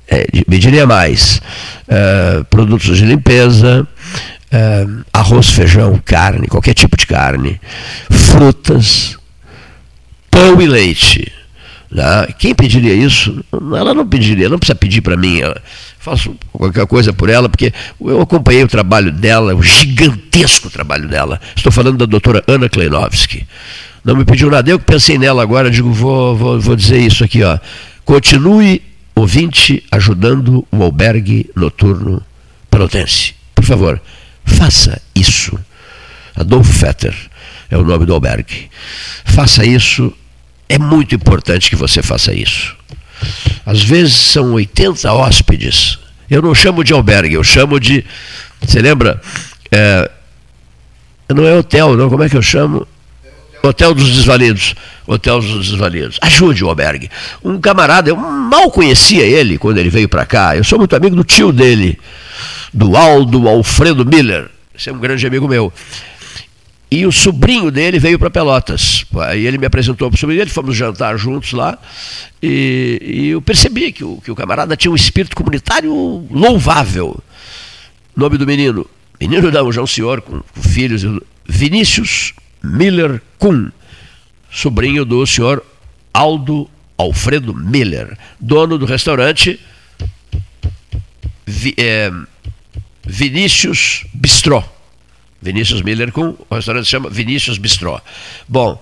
É, 0.07 0.25
me 0.47 0.57
diria 0.57 0.87
mais: 0.87 1.39
é, 1.87 2.43
produtos 2.49 2.97
de 2.97 3.05
limpeza, 3.05 3.87
é, 4.51 4.87
arroz, 5.13 5.49
feijão, 5.49 6.01
carne, 6.03 6.47
qualquer 6.47 6.73
tipo 6.73 6.97
de 6.97 7.05
carne, 7.05 7.61
frutas, 8.09 9.17
pão 10.31 10.59
e 10.59 10.65
leite. 10.65 11.31
Né? 11.91 12.27
Quem 12.39 12.55
pediria 12.55 12.93
isso? 12.93 13.45
Ela 13.53 13.93
não 13.93 14.07
pediria, 14.07 14.49
não 14.49 14.57
precisa 14.57 14.75
pedir 14.75 15.01
para 15.01 15.15
mim. 15.15 15.41
Faço 16.07 16.33
qualquer 16.53 16.87
coisa 16.87 17.11
por 17.11 17.29
ela, 17.29 17.49
porque 17.49 17.73
eu 17.99 18.21
acompanhei 18.21 18.63
o 18.63 18.67
trabalho 18.67 19.11
dela, 19.11 19.53
o 19.53 19.61
gigantesco 19.61 20.69
trabalho 20.69 21.07
dela. 21.07 21.41
Estou 21.53 21.69
falando 21.71 21.97
da 21.97 22.05
doutora 22.05 22.41
Ana 22.47 22.69
Kleinovski. 22.69 23.45
Não 24.05 24.15
me 24.15 24.23
pediu 24.23 24.49
nada, 24.49 24.69
eu 24.69 24.79
pensei 24.79 25.17
nela 25.17 25.43
agora, 25.43 25.69
digo, 25.69 25.91
vou, 25.91 26.35
vou, 26.35 26.59
vou 26.61 26.75
dizer 26.77 26.99
isso 26.99 27.25
aqui, 27.25 27.43
ó. 27.43 27.59
Continue, 28.05 28.81
ouvinte, 29.13 29.83
ajudando 29.91 30.65
o 30.71 30.81
albergue 30.81 31.49
noturno 31.53 32.23
pelotense. 32.71 33.35
Por 33.53 33.65
favor, 33.65 34.01
faça 34.45 35.01
isso. 35.13 35.59
Adolfo 36.37 36.71
Fetter 36.71 37.13
é 37.69 37.77
o 37.77 37.83
nome 37.83 38.05
do 38.05 38.13
albergue. 38.13 38.69
Faça 39.25 39.65
isso, 39.65 40.13
é 40.69 40.77
muito 40.77 41.13
importante 41.15 41.69
que 41.69 41.75
você 41.75 42.01
faça 42.01 42.33
isso. 42.33 42.77
Às 43.65 43.81
vezes 43.81 44.15
são 44.15 44.53
80 44.53 45.11
hóspedes. 45.11 45.99
Eu 46.29 46.41
não 46.41 46.53
chamo 46.53 46.83
de 46.83 46.93
albergue, 46.93 47.35
eu 47.35 47.43
chamo 47.43 47.79
de. 47.79 48.03
Você 48.61 48.81
lembra? 48.81 49.21
É, 49.71 50.09
não 51.33 51.45
é 51.45 51.55
hotel, 51.55 51.95
não, 51.95 52.09
como 52.09 52.23
é 52.23 52.29
que 52.29 52.37
eu 52.37 52.41
chamo? 52.41 52.87
Hotel 53.63 53.93
dos 53.93 54.15
Desvalidos. 54.15 54.75
Hotel 55.05 55.41
dos 55.41 55.69
Desvalidos. 55.69 56.17
Ajude 56.21 56.63
o 56.63 56.69
albergue. 56.69 57.09
Um 57.43 57.59
camarada, 57.59 58.09
eu 58.09 58.15
mal 58.15 58.69
conhecia 58.71 59.23
ele 59.23 59.57
quando 59.57 59.77
ele 59.77 59.89
veio 59.89 60.07
para 60.07 60.25
cá. 60.25 60.55
Eu 60.55 60.63
sou 60.63 60.77
muito 60.77 60.95
amigo 60.95 61.15
do 61.15 61.23
tio 61.23 61.51
dele, 61.51 61.97
do 62.73 62.95
Aldo 62.95 63.47
Alfredo 63.47 64.05
Miller. 64.05 64.49
Esse 64.77 64.89
é 64.89 64.93
um 64.93 64.99
grande 64.99 65.25
amigo 65.25 65.47
meu. 65.47 65.73
E 66.89 67.05
o 67.05 67.11
sobrinho 67.11 67.69
dele 67.69 67.99
veio 67.99 68.17
para 68.17 68.29
Pelotas. 68.29 69.05
Aí 69.19 69.45
ele 69.45 69.57
me 69.57 69.65
apresentou 69.65 70.09
para 70.09 70.15
o 70.15 70.19
sobrinho 70.19 70.39
dele, 70.39 70.51
fomos 70.51 70.75
jantar 70.75 71.17
juntos 71.17 71.51
lá. 71.51 71.77
E, 72.41 73.01
e, 73.01 73.27
eu 73.29 73.41
percebi 73.41 73.91
que 73.91 74.03
o, 74.03 74.21
que 74.21 74.31
o 74.31 74.35
camarada 74.35 74.77
tinha 74.77 74.91
um 74.91 74.95
espírito 74.95 75.35
comunitário 75.35 75.91
louvável. 76.31 77.19
Nome 78.15 78.37
do 78.37 78.47
menino? 78.47 78.89
Menino 79.19 79.51
não, 79.51 79.71
já 79.71 79.81
um 79.81 79.87
senhor 79.87 80.21
com, 80.21 80.39
com 80.39 80.61
filhos. 80.61 81.03
Vinícius 81.45 82.33
Miller 82.63 83.21
Kuhn, 83.37 83.69
sobrinho 84.49 85.03
do 85.03 85.25
senhor 85.25 85.63
Aldo 86.13 86.69
Alfredo 86.97 87.53
Miller, 87.53 88.17
dono 88.39 88.77
do 88.77 88.85
restaurante 88.85 89.59
Vi, 91.47 91.73
é, 91.77 92.11
Vinícius 93.05 94.05
Bistró. 94.13 94.76
Vinícius 95.41 95.81
Miller 95.81 96.11
com 96.11 96.35
o 96.49 96.55
restaurante 96.55 96.85
se 96.85 96.91
chama 96.91 97.09
Vinícius 97.09 97.57
Bistró. 97.57 98.01
Bom, 98.47 98.81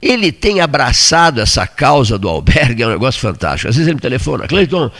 ele 0.00 0.32
tem 0.32 0.60
abraçado 0.60 1.40
essa 1.40 1.66
causa 1.66 2.18
do 2.18 2.28
albergue, 2.28 2.82
é 2.82 2.86
um 2.86 2.90
negócio 2.90 3.20
fantástico. 3.20 3.68
Às 3.68 3.76
vezes 3.76 3.86
ele 3.86 3.96
me 3.96 4.00
telefona, 4.00 4.48
Cleiton, 4.48 4.90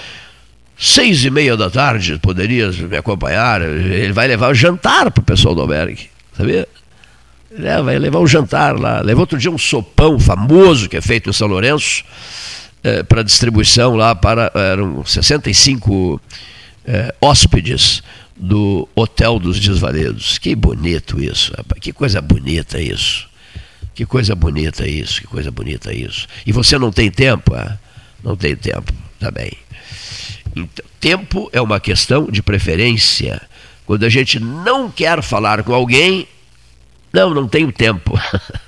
seis 0.78 1.24
e 1.24 1.30
meia 1.30 1.56
da 1.56 1.70
tarde, 1.70 2.18
poderias 2.18 2.76
me 2.76 2.96
acompanhar? 2.96 3.62
Ele 3.62 4.12
vai 4.12 4.28
levar 4.28 4.50
o 4.50 4.54
jantar 4.54 5.10
para 5.10 5.20
o 5.20 5.24
pessoal 5.24 5.54
do 5.54 5.62
albergue, 5.62 6.10
sabia? 6.36 6.68
É, 7.58 7.82
vai 7.82 7.98
levar 7.98 8.20
um 8.20 8.26
jantar 8.26 8.78
lá. 8.78 9.00
Levou 9.00 9.22
outro 9.22 9.38
dia 9.38 9.50
um 9.50 9.58
sopão 9.58 10.20
famoso 10.20 10.88
que 10.88 10.96
é 10.96 11.00
feito 11.00 11.28
em 11.30 11.32
São 11.32 11.48
Lourenço 11.48 12.04
é, 12.84 13.02
para 13.02 13.22
distribuição 13.22 13.96
lá 13.96 14.14
para 14.14 14.52
eram 14.54 15.04
65 15.04 16.20
é, 16.86 17.14
hóspedes 17.20 18.02
do 18.40 18.88
Hotel 18.94 19.38
dos 19.38 19.60
Desvalidos. 19.60 20.38
Que 20.38 20.54
bonito 20.54 21.22
isso, 21.22 21.52
rapaz. 21.56 21.80
que 21.80 21.92
coisa 21.92 22.22
bonita 22.22 22.80
isso. 22.80 23.28
Que 23.94 24.06
coisa 24.06 24.34
bonita 24.34 24.88
isso, 24.88 25.20
que 25.20 25.26
coisa 25.26 25.50
bonita 25.50 25.92
isso. 25.92 26.26
E 26.46 26.52
você 26.52 26.78
não 26.78 26.90
tem 26.90 27.10
tempo? 27.10 27.54
Ah? 27.54 27.78
Não 28.24 28.34
tem 28.34 28.56
tempo, 28.56 28.92
tá 29.18 29.30
bem. 29.30 29.52
Então, 30.56 30.84
tempo 30.98 31.50
é 31.52 31.60
uma 31.60 31.78
questão 31.78 32.26
de 32.26 32.42
preferência. 32.42 33.42
Quando 33.84 34.04
a 34.04 34.08
gente 34.08 34.40
não 34.40 34.90
quer 34.90 35.22
falar 35.22 35.62
com 35.62 35.74
alguém, 35.74 36.26
não, 37.12 37.34
não 37.34 37.46
tenho 37.46 37.70
tempo. 37.70 38.18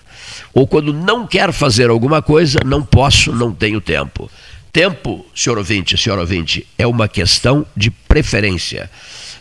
Ou 0.52 0.66
quando 0.66 0.92
não 0.92 1.26
quer 1.26 1.50
fazer 1.50 1.88
alguma 1.88 2.20
coisa, 2.20 2.58
não 2.64 2.82
posso, 2.82 3.32
não 3.32 3.54
tenho 3.54 3.80
tempo. 3.80 4.30
Tempo, 4.70 5.24
senhor 5.34 5.56
ouvinte, 5.56 5.96
senhor 5.96 6.18
ouvinte, 6.18 6.66
é 6.76 6.86
uma 6.86 7.08
questão 7.08 7.64
de 7.74 7.90
preferência. 7.90 8.90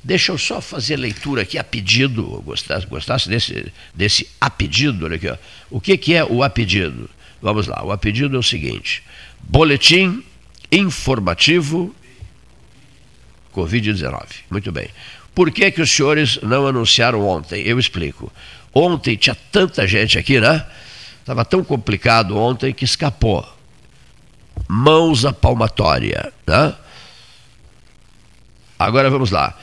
Deixa 0.04 0.32
eu 0.32 0.38
só 0.38 0.60
fazer 0.60 0.96
leitura 0.96 1.44
aqui 1.44 1.58
a 1.58 1.64
pedido, 1.64 2.24
gostasse, 2.44 2.88
gostasse 2.88 3.30
desse, 3.30 3.72
desse 3.94 4.28
a 4.40 4.50
pedido, 4.50 5.06
olha 5.06 5.16
aqui, 5.16 5.30
ó. 5.30 5.38
O 5.70 5.80
que, 5.80 5.96
que 5.98 6.14
é 6.16 6.24
o 6.24 6.42
a 6.42 6.50
pedido? 6.50 7.10
Vamos 7.42 7.68
lá, 7.68 7.84
o 7.84 7.92
a 7.92 7.98
pedido 7.98 8.36
é 8.36 8.40
o 8.40 8.44
seguinte: 8.44 9.04
boletim 9.40 10.24
informativo 10.72 11.94
Covid-19. 13.54 14.24
Muito 14.50 14.72
bem. 14.72 14.88
Por 15.36 15.52
que, 15.52 15.72
que 15.72 15.82
os 15.82 15.92
senhores 15.92 16.40
não 16.42 16.68
anunciaram 16.68 17.26
ontem? 17.28 17.62
Eu 17.62 17.80
explico. 17.80 18.32
Ontem 18.74 19.16
tinha 19.16 19.36
tanta 19.52 19.88
gente 19.88 20.18
aqui, 20.18 20.40
né? 20.40 20.66
Estava 21.20 21.46
tão 21.46 21.64
complicado 21.64 22.38
ontem 22.38 22.74
que 22.74 22.86
escapou. 22.86 23.48
Mãos 24.68 25.26
à 25.26 25.34
palmatória, 25.34 26.34
né? 26.48 26.74
Agora 28.80 29.10
vamos 29.10 29.30
lá. 29.30 29.58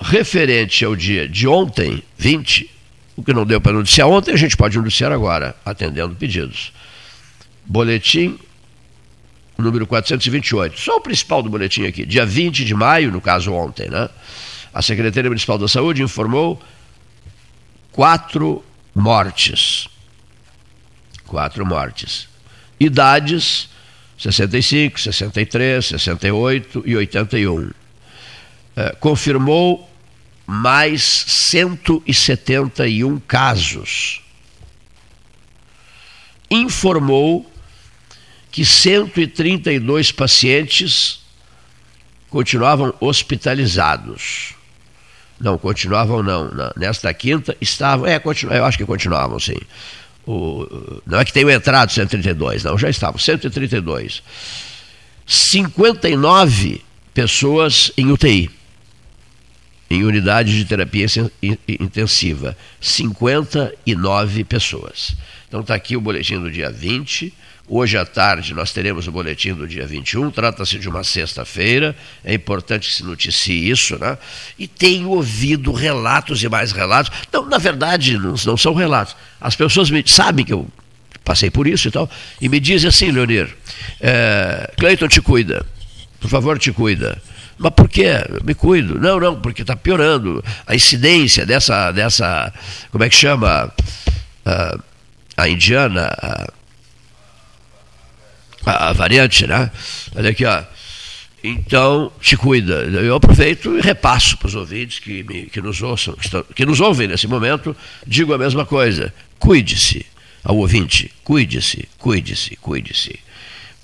Referente 0.00 0.84
ao 0.84 0.94
dia 0.94 1.28
de 1.28 1.48
ontem, 1.48 2.02
20, 2.16 2.70
o 3.16 3.22
que 3.22 3.32
não 3.32 3.44
deu 3.44 3.60
para 3.60 3.72
anunciar 3.72 4.06
ontem, 4.08 4.32
a 4.32 4.36
gente 4.36 4.56
pode 4.56 4.78
anunciar 4.78 5.10
agora, 5.10 5.56
atendendo 5.64 6.14
pedidos. 6.14 6.72
Boletim 7.66 8.38
número 9.58 9.86
428. 9.86 10.78
Só 10.78 10.96
o 10.96 11.00
principal 11.00 11.42
do 11.42 11.50
boletim 11.50 11.84
aqui. 11.84 12.06
Dia 12.06 12.24
20 12.24 12.64
de 12.64 12.74
maio, 12.74 13.10
no 13.10 13.20
caso 13.20 13.52
ontem, 13.52 13.90
né? 13.90 14.08
A 14.72 14.80
Secretaria 14.80 15.28
Municipal 15.28 15.58
da 15.58 15.66
Saúde 15.66 16.02
informou 16.02 16.62
quatro 17.90 18.64
mortes. 18.94 19.88
Quatro 21.26 21.66
mortes. 21.66 22.28
Idades: 22.78 23.68
65, 24.16 25.00
63, 25.00 25.84
68 25.84 26.82
e 26.86 26.96
81. 26.96 27.70
É, 28.78 28.94
confirmou 29.00 29.90
mais 30.46 31.02
171 31.26 33.18
casos. 33.18 34.22
Informou 36.48 37.52
que 38.52 38.64
132 38.64 40.12
pacientes 40.12 41.24
continuavam 42.30 42.94
hospitalizados. 43.00 44.54
Não, 45.40 45.58
continuavam 45.58 46.22
não. 46.22 46.48
Nesta 46.76 47.12
quinta 47.12 47.56
estavam, 47.60 48.06
é, 48.06 48.22
eu 48.54 48.64
acho 48.64 48.78
que 48.78 48.86
continuavam, 48.86 49.40
sim. 49.40 49.58
O, 50.24 51.00
não 51.04 51.18
é 51.18 51.24
que 51.24 51.32
tenham 51.32 51.50
entrado 51.50 51.90
132, 51.90 52.62
não, 52.62 52.78
já 52.78 52.88
estavam, 52.88 53.18
132. 53.18 54.22
59 55.26 56.80
pessoas 57.12 57.90
em 57.96 58.12
UTI, 58.12 58.56
em 59.90 60.04
unidade 60.04 60.56
de 60.56 60.64
terapia 60.64 61.06
intensiva. 61.68 62.56
59 62.80 64.44
pessoas. 64.44 65.16
Então 65.48 65.60
está 65.60 65.74
aqui 65.74 65.96
o 65.96 66.00
boletim 66.00 66.38
do 66.38 66.50
dia 66.50 66.70
20 66.70 67.32
Hoje 67.70 67.98
à 67.98 68.06
tarde 68.06 68.54
nós 68.54 68.72
teremos 68.72 69.06
o 69.06 69.12
boletim 69.12 69.52
do 69.52 69.68
dia 69.68 69.86
21, 69.86 70.30
trata-se 70.30 70.78
de 70.78 70.88
uma 70.88 71.04
sexta-feira, 71.04 71.94
é 72.24 72.32
importante 72.32 72.88
que 72.88 72.94
se 72.94 73.04
noticie 73.04 73.68
isso, 73.68 73.98
né? 73.98 74.16
E 74.58 74.66
tenho 74.66 75.10
ouvido 75.10 75.70
relatos 75.70 76.42
e 76.42 76.48
mais 76.48 76.72
relatos. 76.72 77.12
Não, 77.30 77.44
na 77.44 77.58
verdade, 77.58 78.16
não, 78.16 78.34
não 78.46 78.56
são 78.56 78.72
relatos. 78.72 79.14
As 79.38 79.54
pessoas 79.54 79.90
me, 79.90 80.02
sabem 80.06 80.46
que 80.46 80.52
eu 80.52 80.66
passei 81.22 81.50
por 81.50 81.66
isso 81.66 81.88
e 81.88 81.90
tal, 81.90 82.10
e 82.40 82.48
me 82.48 82.58
dizem 82.58 82.88
assim, 82.88 83.10
Leonir, 83.10 83.54
é, 84.00 84.72
Cleiton 84.78 85.06
te 85.06 85.20
cuida, 85.20 85.66
por 86.18 86.30
favor 86.30 86.58
te 86.58 86.72
cuida. 86.72 87.20
Mas 87.58 87.72
por 87.72 87.88
quê? 87.88 88.12
me 88.44 88.54
cuido. 88.54 88.98
Não, 89.00 89.18
não, 89.18 89.40
porque 89.40 89.62
está 89.62 89.74
piorando. 89.74 90.42
A 90.66 90.74
incidência 90.74 91.44
dessa, 91.44 91.90
dessa, 91.90 92.52
como 92.90 93.04
é 93.04 93.08
que 93.08 93.16
chama? 93.16 93.72
Uh, 94.46 94.82
a 95.36 95.48
indiana, 95.48 96.16
uh, 96.22 96.52
a, 98.64 98.88
a 98.88 98.92
variante, 98.92 99.46
né? 99.46 99.70
Olha 100.14 100.30
aqui, 100.30 100.44
ó. 100.44 100.62
Então, 101.42 102.12
te 102.20 102.36
cuida. 102.36 102.74
Eu 102.74 103.14
aproveito 103.14 103.76
e 103.76 103.80
repasso 103.80 104.36
para 104.36 104.48
os 104.48 104.54
ouvintes 104.54 104.98
que, 104.98 105.22
me, 105.22 105.46
que, 105.46 105.60
nos 105.60 105.80
ouçam, 105.82 106.14
que, 106.14 106.24
estão, 106.24 106.42
que 106.42 106.66
nos 106.66 106.80
ouvem 106.80 107.06
nesse 107.06 107.26
momento, 107.26 107.76
digo 108.06 108.32
a 108.34 108.38
mesma 108.38 108.66
coisa. 108.66 109.12
Cuide-se, 109.38 110.04
ao 110.42 110.56
ouvinte, 110.56 111.12
cuide-se, 111.22 111.88
cuide-se, 111.98 112.56
cuide-se. 112.56 113.18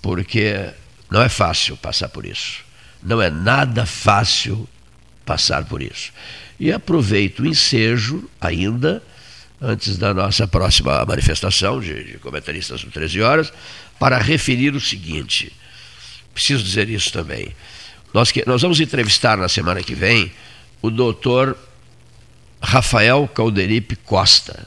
Porque 0.02 0.70
não 1.10 1.22
é 1.22 1.28
fácil 1.28 1.76
passar 1.76 2.08
por 2.08 2.26
isso. 2.26 2.63
Não 3.04 3.20
é 3.20 3.28
nada 3.28 3.84
fácil 3.84 4.66
passar 5.24 5.64
por 5.64 5.82
isso. 5.82 6.12
E 6.58 6.72
aproveito 6.72 7.40
o 7.40 7.46
ensejo 7.46 8.28
ainda, 8.40 9.02
antes 9.60 9.98
da 9.98 10.14
nossa 10.14 10.46
próxima 10.46 11.04
manifestação 11.04 11.80
de, 11.80 12.04
de 12.04 12.18
comentaristas 12.18 12.82
do 12.82 12.90
13 12.90 13.20
horas, 13.20 13.52
para 13.98 14.18
referir 14.18 14.74
o 14.74 14.80
seguinte: 14.80 15.52
preciso 16.32 16.64
dizer 16.64 16.88
isso 16.88 17.12
também. 17.12 17.54
Nós, 18.12 18.30
que, 18.30 18.44
nós 18.46 18.62
vamos 18.62 18.80
entrevistar 18.80 19.36
na 19.36 19.48
semana 19.48 19.82
que 19.82 19.94
vem 19.94 20.32
o 20.80 20.90
doutor 20.90 21.58
Rafael 22.62 23.28
Calderipe 23.28 23.96
Costa, 23.96 24.66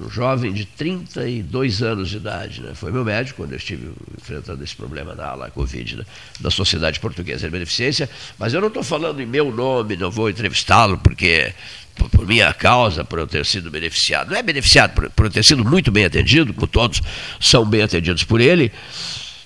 um 0.00 0.10
jovem 0.10 0.52
de 0.52 0.64
32 0.64 1.82
anos 1.82 2.08
de 2.08 2.16
idade. 2.16 2.62
Né? 2.62 2.72
Foi 2.74 2.90
meu 2.90 3.04
médico 3.04 3.42
quando 3.42 3.52
eu 3.52 3.58
estive 3.58 3.92
enfrentando 4.18 4.62
esse 4.64 4.74
problema 4.74 5.14
da 5.14 5.28
ala 5.28 5.50
Covid 5.50 5.96
né? 5.96 6.04
da 6.40 6.50
Sociedade 6.50 6.98
Portuguesa 6.98 7.46
de 7.46 7.50
Beneficência, 7.50 8.08
mas 8.38 8.54
eu 8.54 8.60
não 8.60 8.68
estou 8.68 8.82
falando 8.82 9.20
em 9.20 9.26
meu 9.26 9.50
nome, 9.52 9.96
não 9.96 10.10
vou 10.10 10.30
entrevistá-lo 10.30 10.98
porque 10.98 11.52
por, 11.94 12.08
por, 12.08 12.26
minha 12.26 12.52
causa, 12.54 13.04
por 13.04 13.18
eu 13.18 13.26
ter 13.26 13.44
sido 13.44 13.70
beneficiado. 13.70 14.30
Não 14.30 14.36
é 14.36 14.42
beneficiado, 14.42 14.94
por, 14.94 15.10
por 15.10 15.26
eu 15.26 15.30
ter 15.30 15.44
sido 15.44 15.64
muito 15.64 15.90
bem 15.90 16.04
atendido, 16.04 16.54
como 16.54 16.66
todos 16.66 17.02
são 17.38 17.64
bem 17.66 17.82
atendidos 17.82 18.24
por 18.24 18.40
ele. 18.40 18.72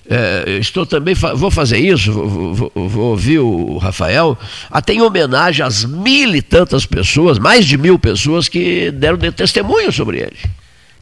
É, 0.07 0.57
estou 0.59 0.85
também, 0.85 1.15
vou 1.15 1.49
fazer 1.49 1.79
isso, 1.79 2.11
vou, 2.11 2.53
vou, 2.53 2.71
vou, 2.87 3.03
ouvir 3.05 3.39
o 3.39 3.77
Rafael, 3.77 4.37
até 4.69 4.93
em 4.93 5.01
homenagem 5.01 5.65
às 5.65 5.83
mil 5.83 6.35
e 6.35 6.43
tantas 6.43 6.85
pessoas, 6.85 7.39
mais 7.39 7.65
de 7.65 7.75
mil 7.75 7.97
pessoas 7.97 8.47
que 8.47 8.91
deram 8.91 9.17
testemunho 9.31 9.91
sobre 9.91 10.19
ele. 10.19 10.37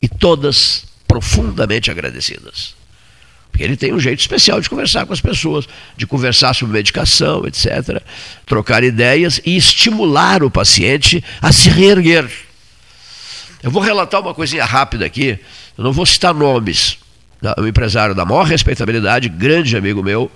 E 0.02 0.08
todas 0.08 0.86
profundamente 1.06 1.92
agradecidas. 1.92 2.76
Porque 3.52 3.64
ele 3.64 3.78
tem 3.78 3.94
um 3.94 4.00
jeito 4.00 4.20
especial 4.20 4.60
de 4.60 4.70
conversar 4.70 5.06
com 5.06 5.14
as 5.14 5.22
pessoas, 5.22 5.68
de 5.96 6.08
conversar 6.08 6.56
sobre 6.56 6.74
medicação, 6.74 7.46
etc. 7.46 8.02
Trocar 8.46 8.84
ideias 8.84 9.40
e 9.46 9.56
estimular 9.56 10.44
o 10.44 10.50
paciente 10.50 11.24
a 11.42 11.52
se 11.52 11.70
reerguer. 11.70 12.28
Eu 13.62 13.70
vou 13.70 13.82
relatar 13.82 14.22
uma 14.22 14.34
coisinha 14.34 14.66
rápida 14.66 15.06
aqui, 15.06 15.38
eu 15.78 15.84
não 15.84 15.92
vou 15.92 16.06
citar 16.06 16.34
nomes. 16.34 16.98
Um 17.58 17.68
empresário 17.68 18.16
da 18.16 18.26
maior 18.26 18.44
respeitabilidade, 18.44 19.28
grande 19.30 19.76
amigo 19.76 20.02
meu, 20.02 20.32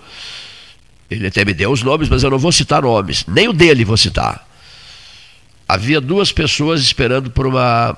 ele 1.09 1.27
até 1.27 1.45
me 1.45 1.53
deu 1.53 1.71
os 1.71 1.81
nomes, 1.81 2.09
mas 2.09 2.23
eu 2.23 2.29
não 2.29 2.37
vou 2.37 2.51
citar 2.51 2.81
nomes, 2.81 3.25
nem 3.27 3.47
o 3.47 3.53
dele 3.53 3.85
vou 3.85 3.95
citar. 3.95 4.45
Havia 5.67 6.01
duas 6.01 6.31
pessoas 6.31 6.81
esperando 6.81 7.29
por 7.31 7.45
uma, 7.45 7.97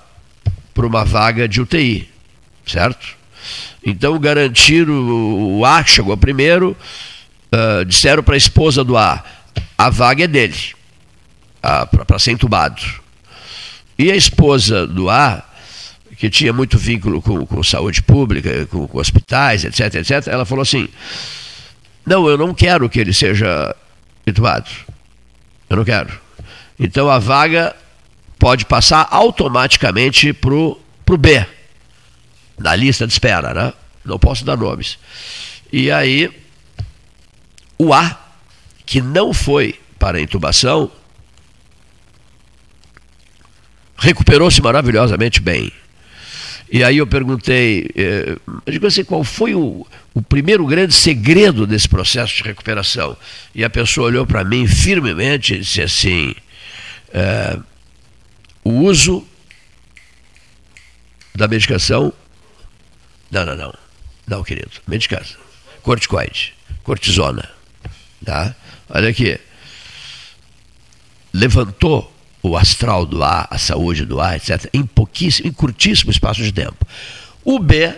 por 0.74 0.86
uma 0.86 1.04
vaga 1.04 1.48
de 1.48 1.62
UTI, 1.62 2.10
certo? 2.66 3.18
Então 3.86 4.18
garantiram 4.20 4.94
o 4.94 5.66
A, 5.66 5.84
chegou 5.84 6.16
primeiro, 6.18 6.76
uh, 7.52 7.86
disseram 7.86 8.22
para 8.22 8.36
a 8.36 8.38
esposa 8.38 8.84
do 8.84 8.98
A, 8.98 9.24
a 9.78 9.90
vaga 9.90 10.26
é 10.26 10.28
dele, 10.28 10.58
para 11.62 12.20
ser 12.20 12.32
entubado. 12.32 12.82
E 13.98 14.12
a 14.12 14.16
esposa 14.16 14.86
do 14.86 15.10
A, 15.10 15.44
que 16.20 16.30
tinha 16.30 16.52
muito 16.52 16.78
vínculo 16.78 17.22
com, 17.22 17.46
com 17.46 17.64
saúde 17.64 18.04
pública, 18.04 18.66
com, 18.66 18.86
com 18.86 19.00
hospitais, 19.00 19.64
etc, 19.64 19.96
etc, 19.96 20.28
ela 20.28 20.44
falou 20.44 20.62
assim, 20.62 20.90
não, 22.06 22.28
eu 22.28 22.38
não 22.38 22.54
quero 22.54 22.90
que 22.90 23.00
ele 23.00 23.14
seja 23.14 23.74
entubado. 24.28 24.70
Eu 25.70 25.78
não 25.78 25.86
quero. 25.86 26.20
Então 26.78 27.10
a 27.10 27.20
vaga 27.20 27.74
pode 28.38 28.66
passar 28.66 29.08
automaticamente 29.10 30.34
para 30.34 30.54
o 30.54 31.18
B 31.18 31.46
na 32.58 32.76
lista 32.76 33.08
de 33.08 33.14
espera, 33.14 33.54
né? 33.54 33.74
Não 34.04 34.20
posso 34.20 34.44
dar 34.44 34.58
nomes. 34.58 35.00
E 35.72 35.90
aí, 35.90 36.30
o 37.78 37.94
A, 37.94 38.20
que 38.86 39.02
não 39.02 39.34
foi 39.34 39.80
para 39.98 40.18
a 40.18 40.22
intubação, 40.22 40.92
recuperou-se 43.98 44.62
maravilhosamente 44.62 45.40
bem. 45.40 45.72
E 46.72 46.84
aí 46.84 46.98
eu 46.98 47.08
perguntei, 47.08 47.90
eh, 47.96 48.38
eu 48.66 48.72
digo 48.72 48.86
assim, 48.86 49.04
qual 49.04 49.24
foi 49.24 49.56
o, 49.56 49.88
o 50.14 50.22
primeiro 50.22 50.66
grande 50.66 50.94
segredo 50.94 51.66
desse 51.66 51.90
processo 51.90 52.36
de 52.36 52.44
recuperação? 52.44 53.18
E 53.56 53.64
a 53.64 53.70
pessoa 53.70 54.08
olhou 54.08 54.26
para 54.26 54.44
mim 54.44 54.68
firmemente 54.68 55.56
e 55.56 55.60
disse 55.60 55.82
assim, 55.82 56.36
eh, 57.12 57.60
o 58.64 58.72
uso 58.72 59.26
da 61.36 61.48
medicação 61.48 62.14
não, 63.32 63.46
não, 63.46 63.56
não. 63.56 63.74
Não, 64.28 64.44
querido. 64.44 64.72
Medicação. 64.88 65.40
Corticoide. 65.82 66.54
Cortisona. 66.84 67.50
Tá? 68.26 68.56
Olha 68.90 69.10
aqui. 69.10 69.40
levantou 71.34 72.14
o 72.42 72.56
astral 72.56 73.06
do 73.06 73.24
ar, 73.24 73.48
a 73.50 73.58
saúde 73.58 74.06
do 74.06 74.20
ar, 74.20 74.38
etc., 74.38 74.70
em 74.74 74.86
pouquíssimo, 74.86 75.48
em 75.48 75.52
curtíssimo 75.52 76.12
espaço 76.12 76.42
de 76.42 76.52
tempo. 76.52 76.86
O 77.44 77.60
B, 77.60 77.94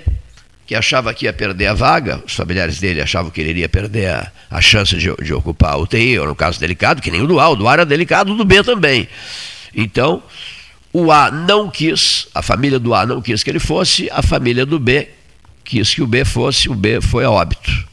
que 0.66 0.76
achava 0.76 1.14
que 1.14 1.26
ia 1.26 1.34
perder 1.34 1.68
a 1.68 1.74
vaga, 1.74 2.24
os 2.26 2.34
familiares 2.34 2.80
dele 2.80 3.02
achavam 3.02 3.30
que 3.30 3.42
ele 3.42 3.52
iria 3.52 3.70
perder 3.70 4.10
a, 4.10 4.32
a 4.50 4.62
chance 4.62 4.96
de, 4.96 5.14
de 5.16 5.34
ocupar 5.34 5.74
a 5.74 5.78
UTI, 5.78 6.20
ou 6.20 6.28
no 6.28 6.36
caso 6.36 6.60
delicado, 6.60 7.02
que 7.02 7.12
nem 7.12 7.22
o 7.22 7.28
do 7.28 7.40
A, 7.40 7.50
o 7.50 7.56
do 7.56 7.68
A 7.68 7.74
era 7.74 7.86
delicado, 7.86 8.34
o 8.34 8.36
do 8.36 8.46
B 8.46 8.64
também. 8.64 9.08
Então, 9.76 10.24
o 10.92 11.12
A 11.12 11.32
não 11.32 11.70
quis, 11.70 12.28
a 12.34 12.42
família 12.42 12.80
do 12.80 12.94
A 12.94 13.06
não 13.06 13.22
quis 13.22 13.44
que 13.44 13.50
ele 13.50 13.60
fosse, 13.60 14.10
a 14.12 14.22
família 14.22 14.66
do 14.66 14.80
B 14.80 15.10
quis 15.64 15.94
que 15.94 16.02
o 16.02 16.08
B 16.08 16.26
fosse, 16.26 16.68
o 16.68 16.76
B 16.76 17.00
foi 17.00 17.24
a 17.24 17.32
óbito. 17.32 17.91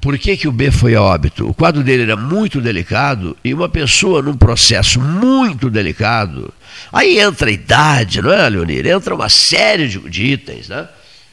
Por 0.00 0.16
que, 0.16 0.36
que 0.36 0.46
o 0.46 0.52
B 0.52 0.70
foi 0.70 0.94
a 0.94 1.02
óbito? 1.02 1.48
O 1.48 1.54
quadro 1.54 1.82
dele 1.82 2.04
era 2.04 2.16
muito 2.16 2.60
delicado 2.60 3.36
e 3.42 3.52
uma 3.52 3.68
pessoa 3.68 4.22
num 4.22 4.36
processo 4.36 5.00
muito 5.00 5.68
delicado, 5.68 6.52
aí 6.92 7.18
entra 7.18 7.50
a 7.50 7.52
idade, 7.52 8.22
não 8.22 8.32
é, 8.32 8.48
Leonir? 8.48 8.86
Entra 8.86 9.14
uma 9.14 9.28
série 9.28 9.88
de, 9.88 9.98
de 10.08 10.26
itens, 10.26 10.68
né? 10.68 10.88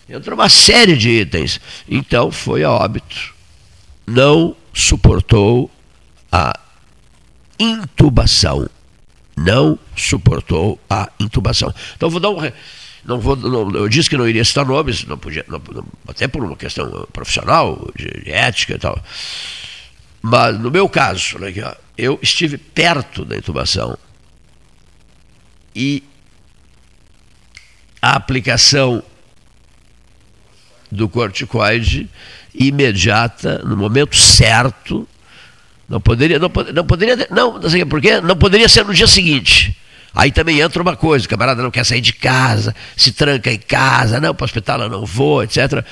Entra 0.09 0.33
uma 0.33 0.49
série 0.49 0.95
de 0.95 1.09
itens. 1.09 1.59
Então 1.87 2.31
foi 2.31 2.63
a 2.63 2.71
óbito. 2.71 3.33
Não 4.05 4.55
suportou 4.73 5.69
a 6.31 6.53
intubação. 7.59 8.67
Não 9.37 9.77
suportou 9.95 10.79
a 10.89 11.09
intubação. 11.19 11.73
Então 11.95 12.09
vou 12.09 12.19
dar 12.19 12.29
um 12.29 12.39
não 13.05 13.19
vou, 13.19 13.35
não, 13.35 13.69
eu 13.71 13.87
disse 13.87 14.09
que 14.09 14.17
não 14.17 14.27
iria 14.27 14.43
citar 14.43 14.65
nomes, 14.65 15.05
não 15.05 15.17
podia, 15.17 15.45
não, 15.47 15.61
até 16.07 16.27
por 16.27 16.43
uma 16.43 16.55
questão 16.55 17.07
profissional, 17.13 17.89
de, 17.95 18.23
de, 18.23 18.31
ética 18.31 18.73
e 18.73 18.79
tal. 18.79 18.99
Mas 20.21 20.59
no 20.59 20.71
meu 20.71 20.89
caso, 20.89 21.37
né, 21.37 21.53
eu 21.97 22.17
estive 22.21 22.57
perto 22.57 23.23
da 23.23 23.37
intubação 23.37 23.95
e 25.75 26.03
a 28.01 28.15
aplicação 28.15 29.03
do 30.91 31.07
corticoide 31.07 32.09
imediata, 32.53 33.59
no 33.59 33.77
momento 33.77 34.15
certo, 34.15 35.07
não 35.87 36.01
poderia, 36.01 36.39
não, 36.39 36.51
não 36.73 36.85
poderia, 36.85 37.27
não, 37.29 37.59
não 37.59 37.69
sei 37.69 37.85
por 37.85 38.01
quê, 38.01 38.19
não 38.19 38.35
poderia 38.35 38.67
ser 38.67 38.83
no 38.83 38.93
dia 38.93 39.07
seguinte. 39.07 39.77
Aí 40.15 40.31
também 40.31 40.61
entra 40.61 40.81
uma 40.81 40.95
coisa, 40.95 41.25
o 41.25 41.29
camarada 41.29 41.61
não 41.61 41.69
quer 41.69 41.85
sair 41.85 41.99
de 41.99 42.13
casa, 42.13 42.73
se 42.95 43.11
tranca 43.11 43.51
em 43.51 43.59
casa, 43.59 44.21
não, 44.21 44.33
para 44.33 44.43
o 44.43 44.45
hospital 44.45 44.81
eu 44.81 44.89
não 44.89 45.05
vou, 45.05 45.43
etc. 45.43 45.85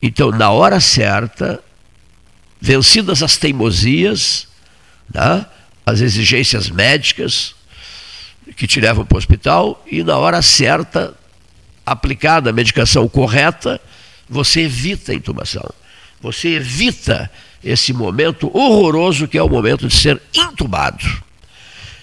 Então, 0.00 0.30
na 0.30 0.50
hora 0.50 0.80
certa, 0.80 1.62
vencidas 2.58 3.22
as 3.22 3.36
teimosias, 3.36 4.48
né, 5.12 5.44
as 5.84 6.00
exigências 6.00 6.70
médicas 6.70 7.54
que 8.56 8.66
te 8.66 8.80
levam 8.80 9.04
para 9.04 9.16
o 9.16 9.18
hospital, 9.18 9.84
e 9.86 10.02
na 10.02 10.16
hora 10.16 10.40
certa, 10.40 11.14
aplicada 11.84 12.48
a 12.48 12.52
medicação 12.54 13.06
correta, 13.08 13.78
você 14.28 14.62
evita 14.62 15.12
a 15.12 15.14
intubação. 15.14 15.68
Você 16.22 16.48
evita 16.48 17.30
esse 17.62 17.92
momento 17.92 18.50
horroroso 18.56 19.28
que 19.28 19.36
é 19.36 19.42
o 19.42 19.48
momento 19.48 19.86
de 19.86 19.94
ser 19.94 20.20
intubado. 20.32 21.04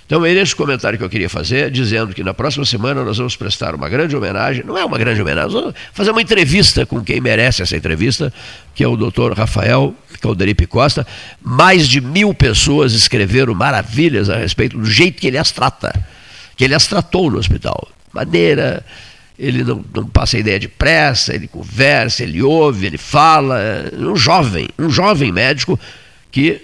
Então, 0.07 0.25
é 0.25 0.31
esse 0.31 0.55
comentário 0.55 0.97
que 0.97 1.03
eu 1.03 1.09
queria 1.09 1.29
fazer, 1.29 1.69
dizendo 1.69 2.15
que 2.15 2.23
na 2.23 2.33
próxima 2.33 2.63
semana 2.63 3.03
nós 3.03 3.17
vamos 3.17 3.35
prestar 3.35 3.75
uma 3.75 3.89
grande 3.89 4.15
homenagem, 4.15 4.63
não 4.63 4.77
é 4.77 4.85
uma 4.85 4.97
grande 4.97 5.21
homenagem, 5.21 5.51
vamos 5.51 5.75
fazer 5.91 6.11
uma 6.11 6.21
entrevista 6.21 6.85
com 6.85 7.03
quem 7.03 7.19
merece 7.19 7.61
essa 7.61 7.75
entrevista, 7.75 8.33
que 8.73 8.81
é 8.81 8.87
o 8.87 8.95
doutor 8.95 9.33
Rafael 9.33 9.93
Calderipe 10.21 10.65
Costa. 10.65 11.05
Mais 11.41 11.89
de 11.89 11.99
mil 11.99 12.33
pessoas 12.33 12.93
escreveram 12.93 13.53
maravilhas 13.53 14.29
a 14.29 14.37
respeito 14.37 14.77
do 14.77 14.85
jeito 14.85 15.19
que 15.19 15.27
ele 15.27 15.37
as 15.37 15.51
trata, 15.51 15.93
que 16.55 16.63
ele 16.63 16.73
as 16.73 16.87
tratou 16.87 17.29
no 17.29 17.37
hospital. 17.37 17.89
Maneira, 18.13 18.85
ele 19.37 19.61
não, 19.61 19.83
não 19.93 20.07
passa 20.07 20.37
ideia 20.37 20.57
de 20.57 20.69
pressa, 20.69 21.35
ele 21.35 21.49
conversa, 21.49 22.23
ele 22.23 22.41
ouve, 22.41 22.85
ele 22.85 22.97
fala. 22.97 23.91
Um 23.93 24.15
jovem, 24.15 24.69
um 24.79 24.89
jovem 24.89 25.33
médico 25.33 25.77
que 26.31 26.61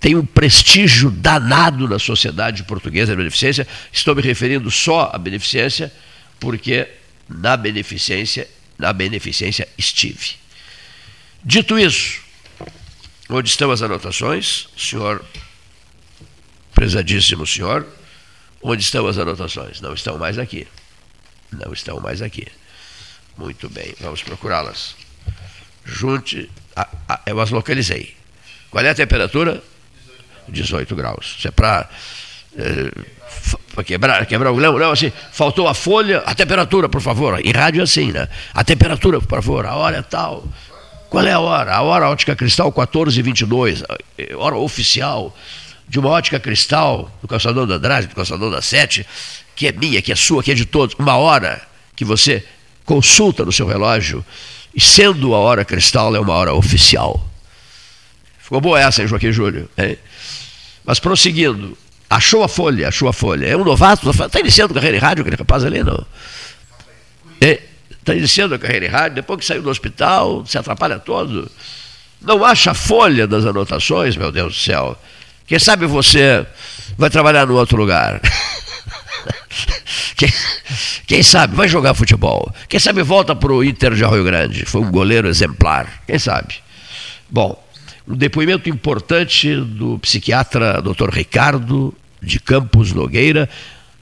tem 0.00 0.16
um 0.16 0.24
prestígio 0.24 1.10
danado 1.10 1.86
na 1.86 1.98
sociedade 1.98 2.64
portuguesa 2.64 3.12
da 3.12 3.18
beneficência. 3.18 3.68
Estou 3.92 4.16
me 4.16 4.22
referindo 4.22 4.70
só 4.70 5.10
à 5.12 5.18
beneficência, 5.18 5.92
porque 6.40 6.88
na 7.28 7.54
beneficência, 7.54 8.48
na 8.78 8.94
beneficência 8.94 9.68
estive. 9.76 10.36
Dito 11.44 11.78
isso, 11.78 12.22
onde 13.28 13.50
estão 13.50 13.70
as 13.70 13.82
anotações, 13.82 14.68
senhor, 14.76 15.22
prezadíssimo 16.74 17.46
senhor, 17.46 17.86
onde 18.62 18.82
estão 18.82 19.06
as 19.06 19.18
anotações? 19.18 19.82
Não 19.82 19.92
estão 19.92 20.16
mais 20.16 20.38
aqui. 20.38 20.66
Não 21.52 21.74
estão 21.74 22.00
mais 22.00 22.22
aqui. 22.22 22.46
Muito 23.36 23.68
bem, 23.68 23.94
vamos 24.00 24.22
procurá-las. 24.22 24.96
Junte, 25.84 26.50
eu 27.26 27.40
as 27.40 27.50
localizei. 27.50 28.16
Qual 28.70 28.84
é 28.84 28.90
a 28.90 28.94
temperatura? 28.94 29.62
18 30.50 30.94
graus. 30.96 31.36
Isso 31.38 31.48
é 31.48 31.50
para 31.50 31.88
é, 32.56 33.82
quebrar, 33.84 34.26
quebrar 34.26 34.50
o 34.50 34.56
grão, 34.56 34.78
não, 34.78 34.90
assim, 34.90 35.12
faltou 35.32 35.68
a 35.68 35.74
folha, 35.74 36.18
a 36.26 36.34
temperatura, 36.34 36.88
por 36.88 37.00
favor. 37.00 37.40
Em 37.44 37.52
rádio 37.52 37.80
é 37.80 37.84
assim, 37.84 38.12
né? 38.12 38.28
A 38.52 38.64
temperatura, 38.64 39.20
por 39.20 39.42
favor, 39.42 39.66
a 39.66 39.74
hora 39.76 39.98
é 39.98 40.02
tal. 40.02 40.44
Qual 41.08 41.26
é 41.26 41.32
a 41.32 41.40
hora? 41.40 41.74
A 41.74 41.82
hora 41.82 42.08
ótica 42.08 42.36
cristal 42.36 42.66
1422, 42.66 43.82
hora 44.36 44.56
oficial 44.56 45.36
de 45.88 45.98
uma 45.98 46.08
ótica 46.08 46.38
cristal 46.38 47.10
do 47.20 47.26
calçadão 47.26 47.66
da 47.66 47.74
Andrade, 47.74 48.06
do 48.06 48.14
calçadão 48.14 48.48
da 48.48 48.62
Sete, 48.62 49.04
que 49.56 49.66
é 49.66 49.72
minha, 49.72 50.00
que 50.00 50.12
é 50.12 50.14
sua, 50.14 50.40
que 50.40 50.52
é 50.52 50.54
de 50.54 50.64
todos. 50.64 50.94
Uma 50.96 51.16
hora 51.16 51.60
que 51.96 52.04
você 52.04 52.44
consulta 52.84 53.44
no 53.44 53.50
seu 53.50 53.66
relógio, 53.66 54.24
e 54.72 54.80
sendo 54.80 55.34
a 55.34 55.38
hora 55.38 55.64
cristal, 55.64 56.14
é 56.14 56.20
uma 56.20 56.32
hora 56.32 56.54
oficial. 56.54 57.26
Ficou 58.38 58.60
boa 58.60 58.80
essa, 58.80 59.02
hein, 59.02 59.08
Joaquim 59.08 59.32
Júlio? 59.32 59.68
Hein? 59.76 59.98
Mas 60.90 60.98
prosseguindo, 60.98 61.78
achou 62.10 62.42
a 62.42 62.48
folha, 62.48 62.88
achou 62.88 63.08
a 63.08 63.12
folha. 63.12 63.46
É 63.46 63.56
um 63.56 63.62
novato, 63.62 64.10
está 64.10 64.40
iniciando 64.40 64.74
carreira 64.74 64.96
em 64.96 65.00
rádio, 65.00 65.20
aquele 65.20 65.36
rapaz 65.36 65.64
ali, 65.64 65.84
não? 65.84 66.04
Está 67.40 68.12
é, 68.12 68.16
iniciando 68.16 68.56
a 68.56 68.58
carreira 68.58 68.86
em 68.86 68.88
rádio, 68.88 69.14
depois 69.14 69.38
que 69.38 69.46
saiu 69.46 69.62
do 69.62 69.70
hospital, 69.70 70.44
se 70.44 70.58
atrapalha 70.58 70.98
todo. 70.98 71.48
Não 72.20 72.44
acha 72.44 72.72
a 72.72 72.74
folha 72.74 73.24
das 73.24 73.46
anotações, 73.46 74.16
meu 74.16 74.32
Deus 74.32 74.52
do 74.52 74.58
céu. 74.58 75.00
Quem 75.46 75.60
sabe 75.60 75.86
você 75.86 76.44
vai 76.98 77.08
trabalhar 77.08 77.46
no 77.46 77.54
outro 77.54 77.76
lugar. 77.76 78.20
Quem, 80.16 80.32
quem, 81.06 81.22
sabe 81.22 81.54
vai 81.54 81.68
jogar 81.68 81.94
futebol. 81.94 82.52
Quem 82.68 82.78
sabe 82.80 83.02
volta 83.02 83.34
para 83.34 83.52
o 83.52 83.64
Inter 83.64 83.94
de 83.94 84.04
Rio 84.04 84.22
Grande. 84.22 84.66
Foi 84.66 84.82
um 84.82 84.90
goleiro 84.90 85.28
exemplar. 85.28 86.02
Quem 86.06 86.18
sabe? 86.18 86.56
Bom, 87.30 87.56
um 88.10 88.16
depoimento 88.16 88.68
importante 88.68 89.54
do 89.54 89.98
psiquiatra 90.00 90.82
Dr. 90.82 91.10
Ricardo 91.10 91.94
de 92.20 92.40
Campos 92.40 92.92
Nogueira, 92.92 93.48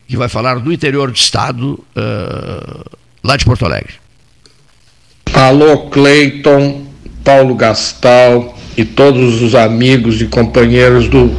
que 0.06 0.16
vai 0.16 0.28
falar 0.28 0.58
do 0.58 0.72
interior 0.72 1.10
do 1.10 1.16
estado, 1.16 1.84
uh, 1.94 2.98
lá 3.22 3.36
de 3.36 3.44
Porto 3.44 3.66
Alegre. 3.66 3.94
Alô, 5.34 5.90
Cleiton, 5.90 6.86
Paulo 7.22 7.54
Gastal 7.54 8.58
e 8.76 8.84
todos 8.84 9.42
os 9.42 9.54
amigos 9.54 10.22
e 10.22 10.26
companheiros 10.26 11.06
do 11.08 11.30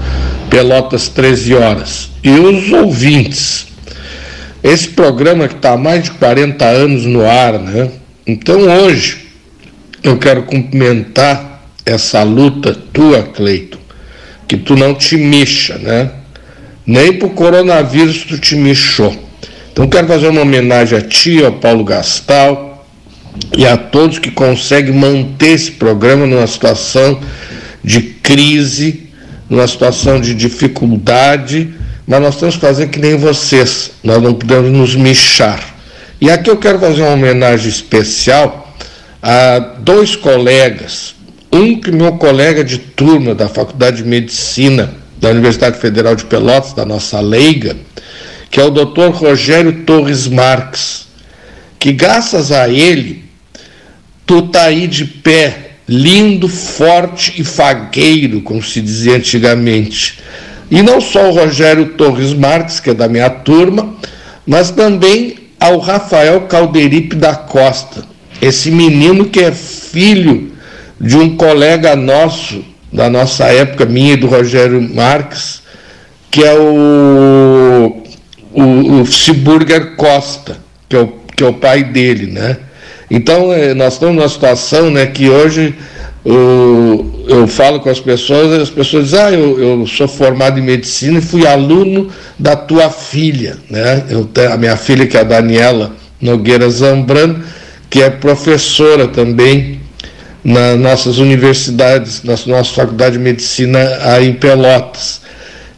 Pelotas 0.50 1.10
13 1.10 1.56
Horas. 1.56 2.12
E 2.24 2.30
os 2.30 2.72
ouvintes. 2.72 3.68
Esse 4.62 4.90
programa 4.90 5.48
que 5.48 5.56
está 5.56 5.74
há 5.74 5.78
mais 5.78 6.04
de 6.04 6.12
40 6.12 6.66
anos 6.66 7.06
no 7.06 7.26
ar, 7.26 7.58
né? 7.58 7.90
Então 8.28 8.60
hoje 8.60 9.26
eu 10.04 10.18
quero 10.18 10.44
cumprimentar 10.44 11.59
essa 11.90 12.24
luta 12.24 12.78
tua, 12.94 13.24
Cleiton, 13.24 13.80
que 14.48 14.58
tu 14.58 14.76
não 14.76 14.94
te 14.94 15.18
mixa, 15.18 15.78
né? 15.78 16.12
Nem 16.86 17.14
pro 17.14 17.30
coronavírus 17.30 18.24
tu 18.24 18.38
te 18.38 18.56
michou. 18.56 19.16
Então 19.72 19.88
quero 19.88 20.08
fazer 20.08 20.28
uma 20.28 20.42
homenagem 20.42 20.98
a 20.98 21.02
ti, 21.02 21.44
ao 21.44 21.54
Paulo 21.54 21.84
Gastal 21.84 22.86
e 23.58 23.66
a 23.66 23.78
todos 23.78 24.20
que 24.20 24.32
conseguem 24.32 24.94
manter 24.94 25.52
esse 25.52 25.72
programa 25.72 26.26
numa 26.26 26.48
situação 26.48 27.20
de 27.84 28.02
crise, 28.02 29.10
numa 29.50 29.68
situação 29.68 30.20
de 30.20 30.34
dificuldade, 30.34 31.74
mas 32.06 32.22
nós 32.22 32.36
temos 32.38 32.56
que 32.56 32.62
fazer 32.62 32.88
que 32.88 33.00
nem 33.00 33.16
vocês, 33.16 33.92
nós 34.04 34.22
não 34.22 34.34
podemos 34.34 34.72
nos 34.72 34.96
michar. 34.96 35.64
E 36.20 36.30
aqui 36.30 36.50
eu 36.50 36.58
quero 36.58 36.80
fazer 36.80 37.02
uma 37.02 37.14
homenagem 37.14 37.70
especial 37.70 38.76
a 39.22 39.60
dois 39.60 40.16
colegas 40.16 41.19
um 41.52 41.80
que 41.80 41.92
meu 41.92 42.14
colega 42.14 42.64
de 42.64 42.78
turma 42.78 43.34
da 43.34 43.48
Faculdade 43.48 44.04
de 44.04 44.10
Medicina 44.10 44.94
da 45.20 45.30
Universidade 45.30 45.78
Federal 45.78 46.16
de 46.16 46.26
Pelotas, 46.26 46.74
da 46.74 46.86
nossa 46.86 47.20
leiga, 47.20 47.76
que 48.50 48.60
é 48.60 48.64
o 48.64 48.70
Dr. 48.70 49.10
Rogério 49.12 49.84
Torres 49.84 50.28
Marques, 50.28 51.08
que 51.78 51.92
graças 51.92 52.52
a 52.52 52.70
ele 52.70 53.26
tu 54.26 54.44
tá 54.44 54.64
aí 54.64 54.88
de 54.88 55.06
pé, 55.06 55.72
lindo, 55.88 56.48
forte 56.48 57.34
e 57.38 57.44
fagueiro, 57.44 58.42
como 58.42 58.62
se 58.62 58.80
dizia 58.80 59.16
antigamente. 59.18 60.20
E 60.70 60.82
não 60.84 61.02
só 61.02 61.30
o 61.30 61.34
Rogério 61.34 61.88
Torres 61.94 62.34
Marques, 62.34 62.80
que 62.80 62.92
é 62.92 62.94
da 62.94 63.08
minha 63.08 63.30
turma, 63.30 63.96
mas 64.46 64.70
também 64.70 65.36
ao 65.60 65.80
Rafael 65.80 66.42
Calderipe 66.42 67.16
da 67.16 67.36
Costa, 67.36 68.04
esse 68.42 68.72
menino 68.72 69.26
que 69.26 69.40
é 69.40 69.52
filho 69.52 70.49
de 71.00 71.16
um 71.16 71.36
colega 71.36 71.96
nosso, 71.96 72.64
da 72.92 73.10
nossa 73.10 73.46
época, 73.46 73.86
minha 73.86 74.14
e 74.14 74.18
do 74.18 74.28
Rogério 74.28 74.82
Marques, 74.82 75.62
que 76.30 76.44
é 76.44 76.54
o, 76.54 78.04
o, 78.54 79.02
o 79.02 79.06
Ciburger 79.06 79.96
Costa, 79.96 80.58
que 80.88 80.96
é 80.96 81.00
o, 81.00 81.08
que 81.36 81.44
é 81.44 81.48
o 81.48 81.54
pai 81.54 81.84
dele, 81.84 82.28
né? 82.28 82.58
Então, 83.10 83.52
eh, 83.52 83.74
nós 83.74 83.94
estamos 83.94 84.16
numa 84.16 84.30
situação 84.30 84.92
né, 84.92 85.08
que 85.08 85.30
hoje 85.30 85.74
eu, 86.24 87.26
eu 87.28 87.48
falo 87.48 87.80
com 87.80 87.90
as 87.90 88.00
pessoas, 88.00 88.62
as 88.62 88.70
pessoas 88.70 89.06
dizem, 89.06 89.20
ah, 89.20 89.32
eu, 89.32 89.60
eu 89.60 89.88
sou 89.88 90.08
formado 90.08 90.60
em 90.60 90.62
medicina 90.62 91.18
e 91.18 91.22
fui 91.22 91.48
aluno 91.48 92.10
da 92.38 92.56
tua 92.56 92.90
filha, 92.90 93.58
né? 93.70 94.04
Eu 94.10 94.30
a 94.52 94.58
minha 94.58 94.78
filha, 94.78 95.08
que 95.08 95.18
é 95.18 95.22
a 95.22 95.24
Daniela 95.24 95.96
Nogueira 96.22 96.70
Zambrano, 96.70 97.44
que 97.90 98.02
é 98.02 98.10
professora 98.10 99.08
também 99.08 99.79
nas 100.44 100.80
nossas 100.80 101.18
universidades, 101.18 102.24
na 102.24 102.36
nossa 102.48 102.74
faculdade 102.74 103.18
de 103.18 103.24
medicina 103.24 103.80
aí 104.02 104.30
em 104.30 104.34
Pelotas. 104.34 105.22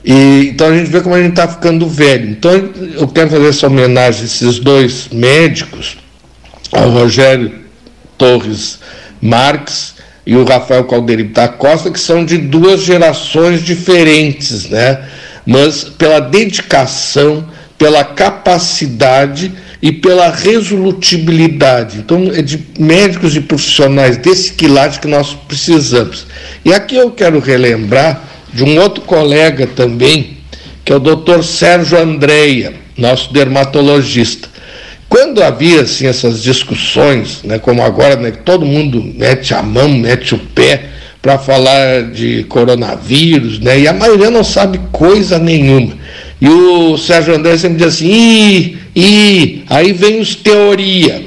E, 0.04 0.50
então 0.54 0.68
a 0.68 0.78
gente 0.78 0.90
vê 0.90 1.02
como 1.02 1.16
a 1.16 1.22
gente 1.22 1.32
está 1.32 1.48
ficando 1.48 1.88
velho. 1.88 2.30
Então 2.30 2.52
eu 2.94 3.08
quero 3.08 3.30
fazer 3.30 3.48
essa 3.48 3.68
homenagem 3.68 4.22
a 4.22 4.26
esses 4.26 4.60
dois 4.60 5.10
médicos, 5.12 5.98
ao 6.72 6.90
Rogério 6.90 7.52
Torres 8.18 8.80
Marques 9.22 9.96
e 10.26 10.36
o 10.36 10.44
Rafael 10.44 10.84
Caldeirito 10.86 11.34
da 11.34 11.48
Costa, 11.48 11.92
que 11.92 12.00
são 12.00 12.24
de 12.24 12.38
duas 12.38 12.82
gerações 12.82 13.64
diferentes, 13.64 14.70
né? 14.70 15.00
mas 15.46 15.84
pela 15.84 16.20
dedicação, 16.20 17.46
pela 17.82 18.04
capacidade 18.04 19.52
e 19.82 19.92
pela 19.92 20.30
resolutibilidade. 20.30 21.98
Então, 21.98 22.32
é 22.32 22.44
de 22.44 22.64
médicos 22.78 23.36
e 23.36 23.42
profissionais 23.42 24.18
desse 24.18 24.54
quilate 24.54 25.00
que 25.00 25.08
nós 25.08 25.34
precisamos. 25.48 26.28
E 26.64 26.72
aqui 26.72 26.96
eu 26.96 27.10
quero 27.10 27.40
relembrar 27.40 28.22
de 28.54 28.64
um 28.64 28.80
outro 28.80 29.02
colega 29.02 29.66
também, 29.66 30.38
que 30.86 30.94
é 30.94 30.96
o 30.96 31.00
doutor 31.00 31.44
Sérgio 31.44 31.98
Andreia, 31.98 32.76
nosso 32.96 33.34
dermatologista. 33.34 34.48
Quando 35.10 35.42
havia 35.42 35.82
assim, 35.82 36.06
essas 36.06 36.44
discussões, 36.44 37.42
né, 37.44 37.58
como 37.58 37.82
agora, 37.82 38.16
né, 38.16 38.30
todo 38.30 38.64
mundo 38.64 39.04
mete 39.18 39.56
a 39.56 39.64
mão, 39.64 39.90
mete 39.90 40.36
o 40.36 40.38
pé 40.38 40.84
para 41.20 41.40
falar 41.40 42.12
de 42.12 42.44
coronavírus, 42.44 43.60
né, 43.60 43.80
e 43.80 43.88
a 43.88 43.94
maioria 43.94 44.30
não 44.30 44.44
sabe 44.44 44.80
coisa 44.92 45.40
nenhuma. 45.40 46.00
E 46.42 46.50
o 46.50 46.98
Sérgio 46.98 47.36
André 47.36 47.56
sempre 47.56 47.78
diz 47.78 47.88
assim, 47.88 48.76
ih, 48.96 49.64
aí 49.70 49.94
vem 49.94 50.20
os 50.20 50.34
teoria. 50.34 51.24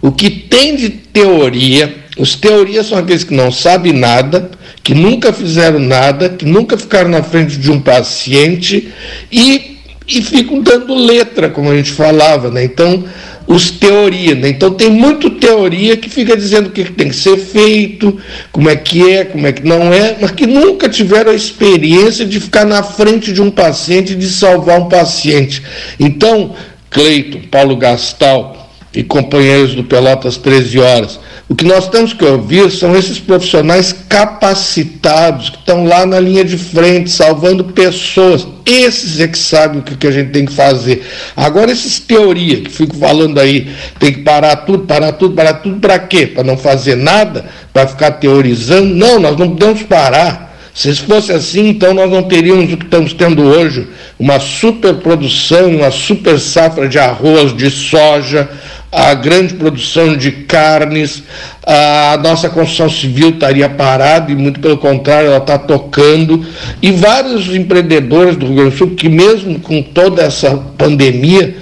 O 0.00 0.12
que 0.12 0.30
tem 0.30 0.76
de 0.76 0.88
teoria, 0.88 1.92
os 2.16 2.36
teorias 2.36 2.86
são 2.86 2.96
aqueles 2.96 3.24
que 3.24 3.34
não 3.34 3.50
sabem 3.50 3.92
nada, 3.92 4.52
que 4.84 4.94
nunca 4.94 5.32
fizeram 5.32 5.80
nada, 5.80 6.28
que 6.28 6.44
nunca 6.44 6.78
ficaram 6.78 7.10
na 7.10 7.22
frente 7.24 7.56
de 7.56 7.70
um 7.72 7.80
paciente 7.80 8.92
e, 9.32 9.78
e 10.06 10.22
ficam 10.22 10.60
dando 10.60 10.94
letra, 10.94 11.48
como 11.48 11.70
a 11.70 11.76
gente 11.76 11.90
falava, 11.90 12.48
né? 12.48 12.62
Então, 12.64 13.04
os 13.46 13.70
teorias, 13.70 14.38
né? 14.38 14.48
Então 14.48 14.72
tem 14.72 14.90
muito 14.90 15.30
teoria 15.30 15.96
que 15.96 16.08
fica 16.08 16.36
dizendo 16.36 16.68
o 16.68 16.70
que 16.70 16.84
tem 16.84 17.08
que 17.08 17.16
ser 17.16 17.36
feito, 17.36 18.18
como 18.50 18.68
é 18.68 18.76
que 18.76 19.10
é, 19.10 19.24
como 19.24 19.46
é 19.46 19.52
que 19.52 19.66
não 19.66 19.92
é, 19.92 20.16
mas 20.20 20.30
que 20.30 20.46
nunca 20.46 20.88
tiveram 20.88 21.32
a 21.32 21.34
experiência 21.34 22.24
de 22.24 22.40
ficar 22.40 22.64
na 22.64 22.82
frente 22.82 23.32
de 23.32 23.42
um 23.42 23.50
paciente, 23.50 24.14
de 24.14 24.28
salvar 24.28 24.80
um 24.80 24.88
paciente. 24.88 25.62
Então, 25.98 26.54
Cleito, 26.90 27.38
Paulo 27.48 27.76
Gastal 27.76 28.61
e 28.94 29.02
companheiros 29.02 29.74
do 29.74 29.84
Pelotas 29.84 30.36
13 30.36 30.78
horas, 30.78 31.18
o 31.48 31.54
que 31.54 31.64
nós 31.64 31.88
temos 31.88 32.12
que 32.12 32.24
ouvir 32.24 32.70
são 32.70 32.96
esses 32.96 33.18
profissionais 33.18 33.92
capacitados 34.08 35.50
que 35.50 35.58
estão 35.58 35.84
lá 35.84 36.06
na 36.06 36.18
linha 36.18 36.44
de 36.44 36.56
frente, 36.56 37.10
salvando 37.10 37.64
pessoas. 37.64 38.46
Esses 38.64 39.20
é 39.20 39.28
que 39.28 39.36
sabem 39.36 39.80
o 39.80 39.82
que 39.82 40.06
a 40.06 40.10
gente 40.10 40.30
tem 40.30 40.46
que 40.46 40.52
fazer. 40.52 41.06
Agora, 41.36 41.70
esses 41.70 41.98
teorias 41.98 42.60
que 42.60 42.70
fico 42.70 42.96
falando 42.96 43.38
aí, 43.38 43.70
tem 43.98 44.12
que 44.12 44.20
parar 44.20 44.56
tudo, 44.56 44.84
parar 44.84 45.12
tudo, 45.12 45.34
parar 45.34 45.54
tudo, 45.54 45.80
para 45.80 45.98
quê? 45.98 46.26
Para 46.26 46.44
não 46.44 46.56
fazer 46.56 46.96
nada? 46.96 47.44
Para 47.72 47.86
ficar 47.86 48.12
teorizando? 48.12 48.94
Não, 48.94 49.18
nós 49.18 49.36
não 49.36 49.50
podemos 49.50 49.82
parar. 49.82 50.52
Se 50.74 50.94
fosse 50.94 51.32
assim, 51.32 51.68
então 51.68 51.92
nós 51.92 52.10
não 52.10 52.22
teríamos 52.22 52.72
o 52.72 52.76
que 52.78 52.84
estamos 52.84 53.12
tendo 53.12 53.42
hoje, 53.42 53.88
uma 54.18 54.40
superprodução, 54.40 55.68
uma 55.68 55.90
super 55.90 56.40
safra 56.40 56.88
de 56.88 56.98
arroz, 56.98 57.54
de 57.54 57.70
soja, 57.70 58.48
a 58.92 59.14
grande 59.14 59.54
produção 59.54 60.14
de 60.14 60.30
carnes, 60.30 61.22
a 61.66 62.20
nossa 62.22 62.50
construção 62.50 62.90
civil 62.90 63.30
estaria 63.30 63.66
parada 63.70 64.30
e 64.30 64.34
muito 64.36 64.60
pelo 64.60 64.76
contrário, 64.76 65.28
ela 65.28 65.38
está 65.38 65.56
tocando. 65.56 66.44
E 66.82 66.92
vários 66.92 67.48
empreendedores 67.48 68.36
do 68.36 68.44
Rio 68.44 68.56
Grande 68.56 68.70
do 68.72 68.76
Sul, 68.76 68.90
que 68.90 69.08
mesmo 69.08 69.58
com 69.60 69.82
toda 69.82 70.22
essa 70.22 70.54
pandemia, 70.76 71.56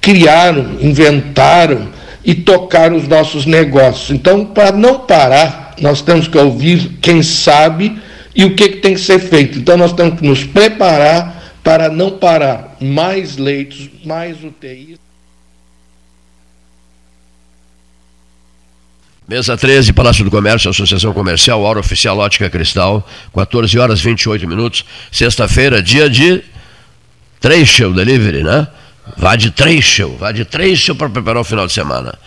criaram, 0.00 0.78
inventaram 0.80 1.88
e 2.24 2.34
tocaram 2.34 2.96
os 2.96 3.06
nossos 3.06 3.44
negócios. 3.44 4.10
Então, 4.10 4.46
para 4.46 4.72
não 4.72 5.00
parar, 5.00 5.74
nós 5.82 6.00
temos 6.00 6.28
que 6.28 6.38
ouvir 6.38 6.92
quem 7.02 7.22
sabe 7.22 8.00
e 8.34 8.44
o 8.44 8.54
que, 8.54 8.68
que 8.68 8.76
tem 8.78 8.94
que 8.94 9.00
ser 9.00 9.18
feito. 9.18 9.58
Então, 9.58 9.76
nós 9.76 9.92
temos 9.92 10.18
que 10.18 10.26
nos 10.26 10.44
preparar 10.44 11.58
para 11.62 11.90
não 11.90 12.12
parar 12.12 12.76
mais 12.80 13.36
leitos, 13.36 13.90
mais 14.02 14.42
UTIs. 14.42 15.09
Mesa 19.30 19.56
13, 19.56 19.92
Palácio 19.92 20.24
do 20.24 20.30
Comércio, 20.30 20.68
Associação 20.68 21.12
Comercial, 21.12 21.62
Hora 21.62 21.78
Oficial 21.78 22.18
Ótica 22.18 22.50
Cristal, 22.50 23.08
14 23.32 23.78
horas 23.78 24.00
28 24.00 24.48
minutos. 24.48 24.84
Sexta-feira, 25.12 25.80
dia 25.80 26.10
de 26.10 26.42
Trecho 27.38 27.92
Delivery, 27.92 28.42
né? 28.42 28.66
Vá 29.16 29.36
de 29.36 29.52
Trecho, 29.52 30.16
vá 30.18 30.32
de 30.32 30.44
Trecho 30.44 30.96
para 30.96 31.08
preparar 31.08 31.42
o 31.42 31.44
final 31.44 31.64
de 31.64 31.72
semana. 31.72 32.18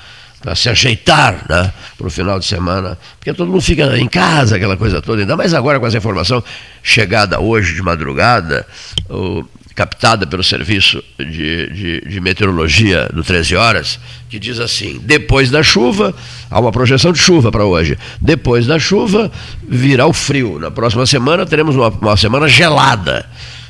Para 0.41 0.55
se 0.55 0.69
ajeitar 0.69 1.43
né, 1.49 1.73
para 1.97 2.07
o 2.07 2.09
final 2.09 2.39
de 2.39 2.45
semana. 2.45 2.97
Porque 3.19 3.33
todo 3.33 3.51
mundo 3.51 3.61
fica 3.61 3.99
em 3.99 4.07
casa, 4.07 4.55
aquela 4.55 4.77
coisa 4.77 5.01
toda. 5.01 5.19
Ainda 5.19 5.35
mais 5.35 5.53
agora 5.53 5.81
com 5.81 5.87
essa 5.87 5.97
informação 5.97 6.41
chegada 6.81 7.37
hoje 7.37 7.75
de 7.75 7.81
madrugada. 7.81 8.65
O 9.09 9.43
captada 9.75 10.27
pelo 10.27 10.43
serviço 10.43 11.03
de, 11.17 11.69
de, 11.69 12.01
de, 12.01 12.21
meteorologia 12.21 13.09
do 13.11 13.23
13 13.23 13.55
horas, 13.55 13.99
que 14.29 14.37
diz 14.37 14.59
assim: 14.59 14.99
depois 15.03 15.49
da 15.49 15.63
chuva, 15.63 16.13
há 16.49 16.59
uma 16.59 16.71
projeção 16.71 17.11
de 17.11 17.19
chuva 17.19 17.51
para 17.51 17.65
hoje. 17.65 17.97
Depois 18.21 18.67
da 18.67 18.77
chuva, 18.77 19.31
virá 19.67 20.05
o 20.05 20.13
frio. 20.13 20.59
Na 20.59 20.69
próxima 20.69 21.05
semana 21.05 21.45
teremos 21.45 21.75
uma, 21.75 21.89
uma 21.89 22.17
semana 22.17 22.47
gelada. 22.47 23.25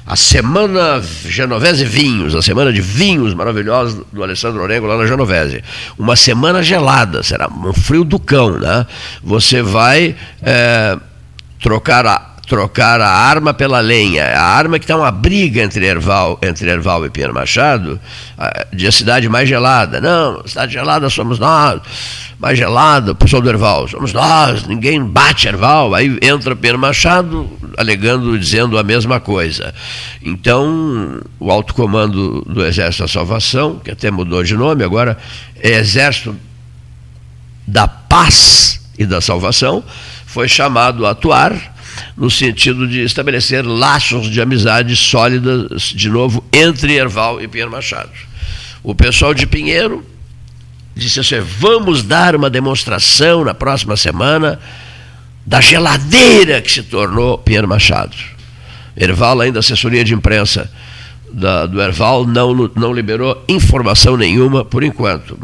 A 0.05 0.17
semana 0.17 1.01
Genovese 1.25 1.85
Vinhos, 1.85 2.35
a 2.35 2.41
semana 2.41 2.73
de 2.73 2.81
vinhos 2.81 3.33
maravilhosos 3.33 4.05
do 4.11 4.21
Alessandro 4.21 4.61
Orengo 4.61 4.85
lá 4.85 4.97
na 4.97 5.05
Genovese. 5.05 5.63
Uma 5.97 6.17
semana 6.17 6.61
gelada, 6.61 7.23
será 7.23 7.47
um 7.47 7.71
frio 7.71 8.03
do 8.03 8.19
cão, 8.19 8.59
né? 8.59 8.85
Você 9.23 9.61
vai 9.61 10.13
é, 10.41 10.97
trocar 11.61 12.05
a 12.05 12.32
trocar 12.47 12.99
a 12.99 13.09
arma 13.09 13.53
pela 13.53 13.79
lenha. 13.79 14.25
A 14.25 14.43
arma 14.43 14.77
que 14.77 14.85
está 14.85 14.97
uma 14.97 15.11
briga 15.11 15.61
entre 15.61 15.85
Erval, 15.85 16.37
entre 16.41 16.69
Erval 16.69 17.05
e 17.05 17.09
Pinheiro 17.09 17.33
Machado, 17.33 17.99
de 18.71 18.87
a 18.87 18.91
cidade 18.91 19.29
mais 19.29 19.47
gelada. 19.47 20.01
Não, 20.01 20.45
cidade 20.45 20.73
gelada 20.73 21.09
somos 21.09 21.39
nós. 21.39 21.81
Mais 22.39 22.57
gelada, 22.57 23.15
pessoal 23.15 23.41
do 23.41 23.49
Erval, 23.49 23.87
somos 23.87 24.11
nós, 24.11 24.67
ninguém 24.67 25.01
bate 25.01 25.47
Erval. 25.47 25.95
Aí 25.95 26.19
entra 26.21 26.55
Pinheiro 26.55 26.79
Machado 26.79 27.49
alegando, 27.77 28.37
dizendo 28.37 28.77
a 28.77 28.83
mesma 28.83 29.19
coisa. 29.19 29.73
Então, 30.21 31.21
o 31.39 31.49
alto 31.49 31.73
comando 31.73 32.41
do 32.41 32.65
Exército 32.65 33.03
da 33.03 33.07
Salvação, 33.07 33.79
que 33.79 33.91
até 33.91 34.11
mudou 34.11 34.43
de 34.43 34.55
nome, 34.55 34.83
agora 34.83 35.17
é 35.61 35.71
Exército 35.77 36.35
da 37.65 37.87
Paz 37.87 38.81
e 38.99 39.05
da 39.05 39.21
Salvação, 39.21 39.81
foi 40.25 40.49
chamado 40.49 41.05
a 41.05 41.11
atuar 41.11 41.72
no 42.15 42.29
sentido 42.29 42.87
de 42.87 43.01
estabelecer 43.01 43.65
laços 43.65 44.29
de 44.29 44.41
amizade 44.41 44.95
sólidas, 44.95 45.83
de 45.83 46.09
novo, 46.09 46.43
entre 46.51 46.93
Erval 46.95 47.41
e 47.41 47.47
Pinheiro 47.47 47.71
Machado. 47.71 48.11
O 48.83 48.93
pessoal 48.93 49.33
de 49.33 49.47
Pinheiro 49.47 50.05
disse 50.95 51.19
assim: 51.19 51.39
vamos 51.39 52.03
dar 52.03 52.35
uma 52.35 52.49
demonstração 52.49 53.43
na 53.43 53.53
próxima 53.53 53.97
semana 53.97 54.59
da 55.45 55.59
geladeira 55.59 56.61
que 56.61 56.71
se 56.71 56.83
tornou 56.83 57.37
Pinheiro 57.37 57.67
Machado. 57.67 58.15
Erval, 58.95 59.41
ainda 59.41 59.59
assessoria 59.59 60.03
de 60.03 60.13
imprensa 60.13 60.71
da, 61.31 61.65
do 61.65 61.81
Erval, 61.81 62.27
não, 62.27 62.53
não 62.75 62.93
liberou 62.93 63.43
informação 63.47 64.15
nenhuma 64.15 64.63
por 64.63 64.83
enquanto. 64.83 65.37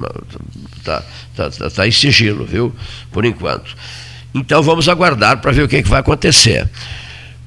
Está 0.77 1.03
tá, 1.35 1.49
tá, 1.49 1.69
tá 1.69 1.87
em 1.87 1.91
sigilo, 1.91 2.45
viu? 2.45 2.73
Por 3.11 3.25
enquanto. 3.25 3.75
Então 4.33 4.61
vamos 4.61 4.87
aguardar 4.87 5.37
para 5.37 5.51
ver 5.51 5.63
o 5.63 5.67
que, 5.67 5.77
é 5.77 5.83
que 5.83 5.89
vai 5.89 5.99
acontecer. 5.99 6.67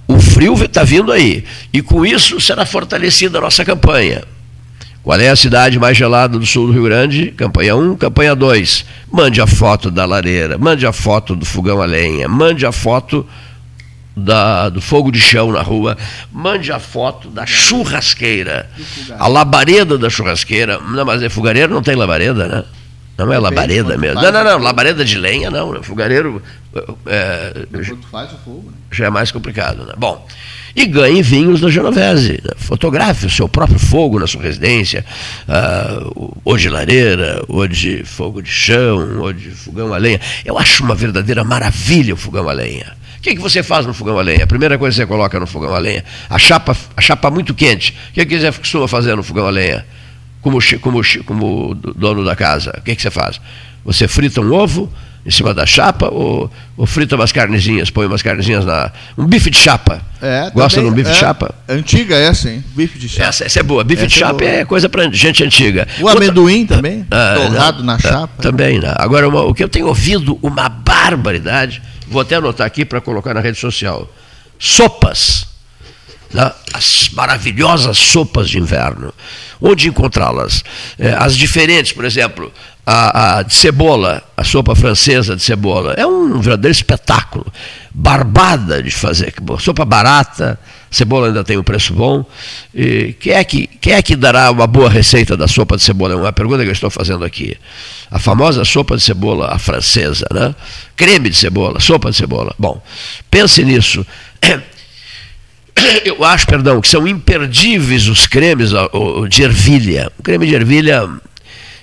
o 0.08 0.18
frio 0.20 0.54
está 0.62 0.82
vindo 0.82 1.12
aí. 1.12 1.44
E 1.72 1.80
com 1.80 2.04
isso 2.04 2.40
será 2.40 2.66
fortalecida 2.66 3.38
a 3.38 3.40
nossa 3.40 3.64
campanha. 3.64 4.24
Qual 5.02 5.18
é 5.18 5.28
a 5.28 5.36
cidade 5.36 5.78
mais 5.80 5.96
gelada 5.96 6.38
do 6.38 6.46
sul 6.46 6.68
do 6.68 6.72
Rio 6.72 6.84
Grande? 6.84 7.32
Campanha 7.32 7.74
1, 7.74 7.96
campanha 7.96 8.36
2. 8.36 8.84
Mande 9.10 9.40
a 9.40 9.46
foto 9.48 9.90
da 9.90 10.04
lareira, 10.04 10.56
mande 10.56 10.86
a 10.86 10.92
foto 10.92 11.34
do 11.34 11.44
fogão 11.44 11.82
a 11.82 11.84
lenha, 11.84 12.28
mande 12.28 12.64
a 12.64 12.70
foto 12.70 13.26
da, 14.16 14.68
do 14.68 14.80
fogo 14.80 15.10
de 15.10 15.20
chão 15.20 15.50
na 15.50 15.60
rua, 15.60 15.96
mande 16.30 16.70
a 16.70 16.78
foto 16.78 17.28
da 17.28 17.44
churrasqueira, 17.44 18.70
a 19.18 19.26
labareda 19.26 19.98
da 19.98 20.08
churrasqueira. 20.08 20.78
Não, 20.78 21.04
mas 21.04 21.20
é 21.20 21.28
fogareiro 21.28 21.74
não 21.74 21.82
tem 21.82 21.96
labareda, 21.96 22.46
né? 22.46 22.64
Não 23.18 23.32
é 23.32 23.38
labareda 23.38 23.98
mesmo. 23.98 24.20
Não, 24.20 24.32
não, 24.32 24.44
não, 24.44 24.58
labareda 24.58 25.04
de 25.04 25.18
lenha 25.18 25.50
não. 25.50 25.72
Né? 25.72 25.80
Fogareiro. 25.82 26.42
É, 27.06 27.66
faz 28.10 28.32
o 28.32 28.36
fogo, 28.38 28.70
né? 28.70 28.76
Já 28.90 29.06
é 29.06 29.10
mais 29.10 29.30
complicado, 29.30 29.84
né? 29.84 29.94
Bom 29.96 30.26
e 30.74 30.86
ganhe 30.86 31.22
vinhos 31.22 31.60
da 31.60 31.70
Genovese. 31.70 32.40
Né? 32.42 32.50
Fotografe 32.56 33.26
o 33.26 33.30
seu 33.30 33.48
próprio 33.48 33.78
fogo 33.78 34.18
na 34.18 34.26
sua 34.26 34.42
residência, 34.42 35.04
uh, 35.48 36.40
ou 36.44 36.56
de 36.56 36.68
lareira, 36.68 37.42
ou 37.48 37.66
de 37.68 38.04
fogo 38.04 38.42
de 38.42 38.50
chão, 38.50 39.20
ou 39.20 39.32
de 39.32 39.50
fogão 39.50 39.92
a 39.92 39.98
lenha. 39.98 40.20
Eu 40.44 40.58
acho 40.58 40.82
uma 40.82 40.94
verdadeira 40.94 41.44
maravilha 41.44 42.14
o 42.14 42.16
fogão 42.16 42.48
a 42.48 42.52
lenha. 42.52 42.96
O 43.18 43.22
que, 43.22 43.36
que 43.36 43.40
você 43.40 43.62
faz 43.62 43.86
no 43.86 43.94
fogão 43.94 44.18
a 44.18 44.22
lenha? 44.22 44.44
A 44.44 44.46
primeira 44.46 44.76
coisa 44.76 44.94
que 44.94 45.02
você 45.02 45.06
coloca 45.06 45.38
no 45.38 45.46
fogão 45.46 45.74
a 45.74 45.78
lenha, 45.78 46.04
a 46.28 46.38
chapa, 46.38 46.76
a 46.96 47.00
chapa 47.00 47.30
muito 47.30 47.54
quente. 47.54 47.94
O 48.10 48.14
que, 48.14 48.26
que 48.26 48.40
você 48.40 48.50
costuma 48.50 48.88
fazer 48.88 49.14
no 49.14 49.22
fogão 49.22 49.46
a 49.46 49.50
lenha? 49.50 49.86
Como, 50.40 50.58
como, 50.80 51.00
como 51.24 51.74
dono 51.74 52.24
da 52.24 52.34
casa, 52.34 52.74
o 52.76 52.82
que, 52.82 52.96
que 52.96 53.02
você 53.02 53.12
faz? 53.12 53.40
Você 53.84 54.08
frita 54.08 54.40
um 54.40 54.52
ovo, 54.52 54.92
em 55.24 55.30
cima 55.30 55.54
da 55.54 55.64
chapa 55.64 56.08
ou, 56.08 56.50
ou 56.76 56.84
frita 56.84 57.14
umas 57.14 57.30
carnezinhas, 57.30 57.90
põe 57.90 58.06
umas 58.06 58.22
carnezinhas 58.22 58.64
na. 58.64 58.90
Um 59.16 59.24
bife 59.24 59.50
de 59.50 59.58
chapa. 59.58 60.02
É, 60.20 60.50
Gosta 60.50 60.80
de 60.80 60.86
um 60.86 60.92
bife 60.92 61.10
é, 61.10 61.12
de 61.12 61.18
chapa? 61.18 61.54
Antiga 61.68 62.16
essa, 62.16 62.50
hein? 62.50 62.62
Bife 62.74 62.98
de 62.98 63.08
chapa. 63.08 63.28
Essa, 63.28 63.44
essa 63.44 63.60
é 63.60 63.62
boa. 63.62 63.84
Bife 63.84 64.00
essa 64.00 64.08
de 64.08 64.14
é 64.14 64.18
chapa 64.18 64.44
é, 64.44 64.60
é, 64.60 64.64
coisa 64.64 64.88
para 64.88 65.08
gente 65.10 65.44
antiga. 65.44 65.86
O 66.00 66.06
Outra, 66.06 66.24
amendoim 66.24 66.66
também? 66.66 67.06
Ah, 67.10 67.34
torrado 67.36 67.78
não, 67.78 67.84
na 67.86 67.98
chapa. 67.98 68.42
Também, 68.42 68.80
não. 68.80 68.94
Agora, 68.96 69.28
uma, 69.28 69.42
o 69.42 69.54
que 69.54 69.62
eu 69.62 69.68
tenho 69.68 69.86
ouvido, 69.86 70.38
uma 70.42 70.68
barbaridade, 70.68 71.80
vou 72.08 72.20
até 72.20 72.36
anotar 72.36 72.66
aqui 72.66 72.84
para 72.84 73.00
colocar 73.00 73.32
na 73.32 73.40
rede 73.40 73.58
social. 73.58 74.12
Sopas. 74.58 75.51
Né? 76.32 76.50
As 76.72 77.10
maravilhosas 77.10 77.98
sopas 77.98 78.48
de 78.48 78.58
inverno. 78.58 79.12
Onde 79.60 79.88
encontrá-las? 79.88 80.64
É, 80.98 81.12
as 81.12 81.36
diferentes, 81.36 81.92
por 81.92 82.04
exemplo, 82.04 82.52
a, 82.84 83.38
a, 83.38 83.42
de 83.42 83.54
cebola, 83.54 84.22
a 84.36 84.42
sopa 84.42 84.74
francesa 84.74 85.36
de 85.36 85.42
cebola. 85.42 85.94
É 85.96 86.06
um 86.06 86.40
verdadeiro 86.40 86.72
espetáculo. 86.72 87.46
Barbada 87.94 88.82
de 88.82 88.90
fazer. 88.90 89.32
Sopa 89.60 89.84
barata, 89.84 90.58
cebola 90.90 91.28
ainda 91.28 91.44
tem 91.44 91.56
um 91.56 91.62
preço 91.62 91.92
bom. 91.94 92.24
E 92.74 93.14
quem, 93.20 93.34
é 93.34 93.44
que, 93.44 93.66
quem 93.66 93.92
é 93.92 94.02
que 94.02 94.16
dará 94.16 94.50
uma 94.50 94.66
boa 94.66 94.90
receita 94.90 95.36
da 95.36 95.46
sopa 95.46 95.76
de 95.76 95.82
cebola? 95.82 96.14
É 96.14 96.16
uma 96.16 96.32
pergunta 96.32 96.62
que 96.62 96.68
eu 96.68 96.72
estou 96.72 96.90
fazendo 96.90 97.24
aqui. 97.24 97.56
A 98.10 98.18
famosa 98.18 98.64
sopa 98.64 98.96
de 98.96 99.02
cebola, 99.02 99.48
a 99.52 99.58
francesa, 99.58 100.26
né? 100.32 100.54
Creme 100.96 101.30
de 101.30 101.36
cebola, 101.36 101.78
sopa 101.78 102.10
de 102.10 102.16
cebola. 102.16 102.54
Bom, 102.58 102.82
pense 103.30 103.62
nisso. 103.62 104.04
Eu 106.04 106.24
acho, 106.24 106.46
perdão, 106.46 106.80
que 106.80 106.88
são 106.88 107.06
imperdíveis 107.06 108.08
os 108.08 108.26
cremes 108.26 108.70
de 109.28 109.42
ervilha. 109.42 110.10
O 110.18 110.22
creme 110.22 110.46
de 110.46 110.54
ervilha 110.54 111.08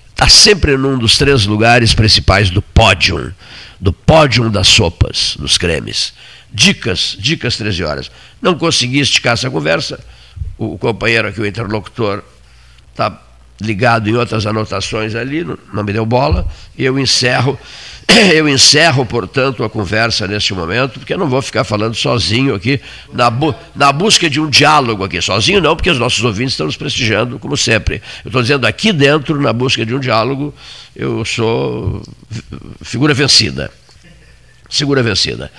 está 0.09 0.27
sempre 0.27 0.77
num 0.77 0.97
dos 0.97 1.17
três 1.17 1.45
lugares 1.45 1.93
principais 1.93 2.49
do 2.49 2.61
pódio, 2.61 3.33
do 3.79 3.93
pódio 3.93 4.49
das 4.49 4.67
sopas, 4.67 5.35
dos 5.39 5.57
cremes. 5.57 6.13
Dicas, 6.51 7.15
dicas 7.19 7.57
13 7.57 7.83
horas. 7.83 8.11
Não 8.41 8.55
consegui 8.55 8.99
esticar 8.99 9.33
essa 9.33 9.49
conversa, 9.49 9.99
o 10.57 10.77
companheiro 10.77 11.27
aqui, 11.27 11.39
o 11.39 11.45
interlocutor, 11.45 12.23
está 12.91 13.21
ligado 13.61 14.09
em 14.09 14.15
outras 14.15 14.45
anotações 14.45 15.15
ali, 15.15 15.45
não 15.73 15.83
me 15.83 15.93
deu 15.93 16.05
bola, 16.05 16.47
e 16.77 16.85
eu 16.85 16.97
encerro 16.97 17.57
eu 18.33 18.47
encerro, 18.47 19.05
portanto, 19.05 19.63
a 19.63 19.69
conversa 19.69 20.27
neste 20.27 20.53
momento, 20.53 20.99
porque 20.99 21.13
eu 21.13 21.17
não 21.17 21.27
vou 21.27 21.41
ficar 21.41 21.63
falando 21.63 21.95
sozinho 21.95 22.55
aqui, 22.55 22.79
na, 23.13 23.29
bu 23.29 23.53
na 23.75 23.91
busca 23.91 24.29
de 24.29 24.39
um 24.39 24.49
diálogo 24.49 25.03
aqui. 25.03 25.21
Sozinho 25.21 25.61
não, 25.61 25.75
porque 25.75 25.89
os 25.89 25.99
nossos 25.99 26.23
ouvintes 26.23 26.53
estão 26.53 26.65
nos 26.65 26.77
prestigiando, 26.77 27.39
como 27.39 27.55
sempre. 27.55 28.01
Eu 28.23 28.29
estou 28.29 28.41
dizendo 28.41 28.65
aqui 28.65 28.91
dentro, 28.91 29.39
na 29.39 29.53
busca 29.53 29.85
de 29.85 29.93
um 29.93 29.99
diálogo, 29.99 30.53
eu 30.95 31.23
sou 31.23 32.01
figura 32.81 33.13
vencida. 33.13 33.71
Segura 34.69 35.01
vencida. 35.01 35.51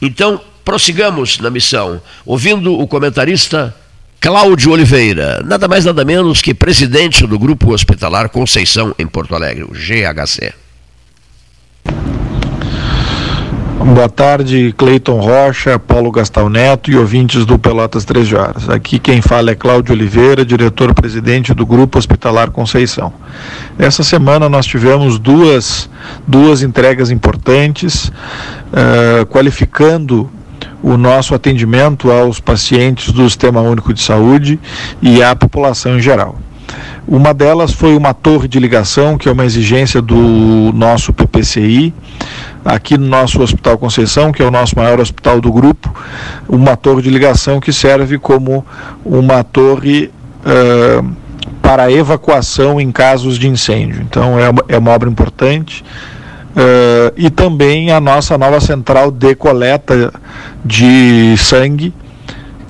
Então, 0.00 0.40
prossigamos 0.64 1.38
na 1.38 1.50
missão, 1.50 2.00
ouvindo 2.24 2.78
o 2.78 2.86
comentarista 2.86 3.74
Cláudio 4.24 4.72
Oliveira, 4.72 5.42
nada 5.44 5.68
mais 5.68 5.84
nada 5.84 6.02
menos 6.02 6.40
que 6.40 6.54
presidente 6.54 7.26
do 7.26 7.38
Grupo 7.38 7.74
Hospitalar 7.74 8.30
Conceição 8.30 8.94
em 8.98 9.06
Porto 9.06 9.34
Alegre, 9.34 9.64
o 9.64 9.72
GHC. 9.74 10.54
Boa 13.84 14.08
tarde, 14.08 14.74
Cleiton 14.78 15.20
Rocha, 15.20 15.78
Paulo 15.78 16.10
Gastal 16.10 16.48
Neto 16.48 16.90
e 16.90 16.96
ouvintes 16.96 17.44
do 17.44 17.58
Pelotas 17.58 18.06
13 18.06 18.34
Horas. 18.34 18.70
Aqui 18.70 18.98
quem 18.98 19.20
fala 19.20 19.50
é 19.50 19.54
Cláudio 19.54 19.92
Oliveira, 19.92 20.42
diretor-presidente 20.42 21.52
do 21.52 21.66
Grupo 21.66 21.98
Hospitalar 21.98 22.50
Conceição. 22.50 23.12
Essa 23.78 24.02
semana 24.02 24.48
nós 24.48 24.64
tivemos 24.64 25.18
duas, 25.18 25.90
duas 26.26 26.62
entregas 26.62 27.10
importantes, 27.10 28.06
uh, 28.06 29.26
qualificando 29.26 30.30
o 30.84 30.98
nosso 30.98 31.34
atendimento 31.34 32.10
aos 32.10 32.38
pacientes 32.38 33.10
do 33.10 33.24
Sistema 33.24 33.62
Único 33.62 33.94
de 33.94 34.02
Saúde 34.02 34.60
e 35.00 35.22
à 35.22 35.34
população 35.34 35.96
em 35.96 36.00
geral. 36.02 36.38
Uma 37.08 37.32
delas 37.32 37.72
foi 37.72 37.96
uma 37.96 38.12
torre 38.12 38.46
de 38.46 38.60
ligação, 38.60 39.16
que 39.16 39.26
é 39.26 39.32
uma 39.32 39.46
exigência 39.46 40.02
do 40.02 40.70
nosso 40.74 41.10
PPCI, 41.10 41.94
aqui 42.62 42.98
no 42.98 43.06
nosso 43.06 43.40
Hospital 43.40 43.78
Conceição, 43.78 44.30
que 44.30 44.42
é 44.42 44.44
o 44.44 44.50
nosso 44.50 44.76
maior 44.76 45.00
hospital 45.00 45.40
do 45.40 45.50
grupo, 45.50 45.90
uma 46.46 46.76
torre 46.76 47.00
de 47.00 47.08
ligação 47.08 47.60
que 47.60 47.72
serve 47.72 48.18
como 48.18 48.64
uma 49.02 49.42
torre 49.42 50.10
uh, 50.44 51.10
para 51.62 51.90
evacuação 51.90 52.78
em 52.78 52.92
casos 52.92 53.38
de 53.38 53.48
incêndio. 53.48 54.02
Então 54.02 54.38
é 54.38 54.50
uma, 54.50 54.64
é 54.68 54.78
uma 54.78 54.90
obra 54.90 55.08
importante. 55.08 55.82
Uh, 56.54 57.12
e 57.16 57.30
também 57.30 57.90
a 57.90 57.98
nossa 57.98 58.38
nova 58.38 58.60
central 58.60 59.10
de 59.10 59.34
coleta 59.34 60.12
de 60.64 61.34
sangue, 61.36 61.92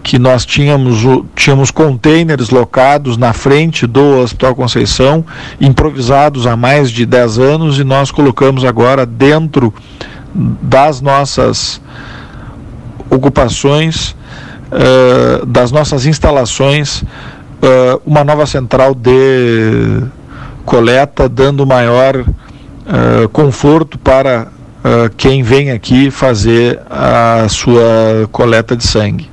que 0.02 0.19
nós 0.19 0.47
tínhamos, 0.47 1.02
tínhamos 1.36 1.70
containers 1.70 2.48
locados 2.48 3.19
na 3.19 3.35
frente 3.35 3.86
do 3.86 4.20
Hospital 4.20 4.55
Conceição, 4.55 5.23
improvisados 5.61 6.47
há 6.47 6.56
mais 6.56 6.90
de 6.90 7.05
10 7.05 7.39
anos, 7.39 7.78
e 7.78 7.85
nós 7.85 8.11
colocamos 8.11 8.65
agora 8.65 9.05
dentro 9.05 9.73
das 10.35 11.02
nossas 11.02 11.78
ocupações, 13.11 14.16
uh, 14.73 15.44
das 15.44 15.70
nossas 15.70 16.06
instalações, 16.06 17.02
uh, 17.02 18.01
uma 18.05 18.24
nova 18.24 18.47
central 18.47 18.94
de 18.94 20.02
coleta, 20.65 21.28
dando 21.28 21.66
maior 21.66 22.24
uh, 22.86 23.28
conforto 23.28 23.98
para 23.98 24.48
quem 25.16 25.43
vem 25.43 25.70
aqui 25.70 26.11
fazer 26.11 26.78
a 26.90 27.47
sua 27.48 28.28
coleta 28.31 28.77
de 28.77 28.85
sangue. 28.86 29.31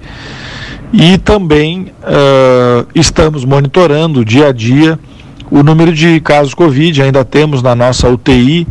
E 0.94 1.18
também 1.18 1.94
uh, 2.03 2.86
estamos 2.94 3.45
monitorando 3.45 4.26
dia 4.26 4.48
a 4.48 4.52
dia 4.52 4.99
o 5.49 5.64
número 5.64 5.94
de 5.94 6.19
casos 6.19 6.53
Covid. 6.53 7.02
Ainda 7.02 7.23
temos 7.23 7.61
na 7.61 7.73
nossa 7.73 8.10
UTI, 8.10 8.68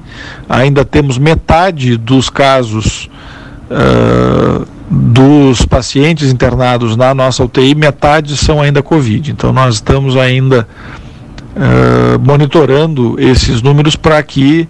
ainda 0.49 0.85
temos 0.85 1.17
metade 1.17 1.97
dos 1.97 2.29
casos 2.29 3.09
uh, 3.71 4.67
dos 4.91 5.65
pacientes 5.65 6.31
internados 6.31 6.95
na 6.97 7.15
nossa 7.15 7.43
UTI, 7.45 7.75
metade 7.75 8.37
são 8.37 8.61
ainda 8.61 8.83
Covid. 8.83 9.31
Então 9.31 9.53
nós 9.53 9.77
estamos 9.77 10.15
ainda 10.17 10.69
uh, 11.57 12.19
monitorando 12.19 13.17
esses 13.19 13.63
números 13.63 13.97
para 13.97 14.23
que, 14.23 14.69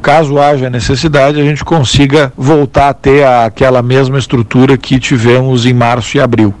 caso 0.00 0.38
haja 0.38 0.70
necessidade, 0.70 1.40
a 1.40 1.44
gente 1.44 1.64
consiga 1.64 2.32
voltar 2.36 2.88
a 2.88 2.94
ter 2.94 3.26
aquela 3.26 3.82
mesma 3.82 4.18
estrutura 4.18 4.76
que 4.76 4.98
tivemos 4.98 5.66
em 5.66 5.74
março 5.74 6.16
e 6.16 6.20
abril. 6.20 6.54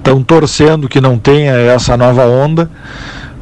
Então, 0.00 0.22
torcendo 0.22 0.88
que 0.88 1.00
não 1.00 1.18
tenha 1.18 1.52
essa 1.52 1.96
nova 1.96 2.26
onda. 2.26 2.70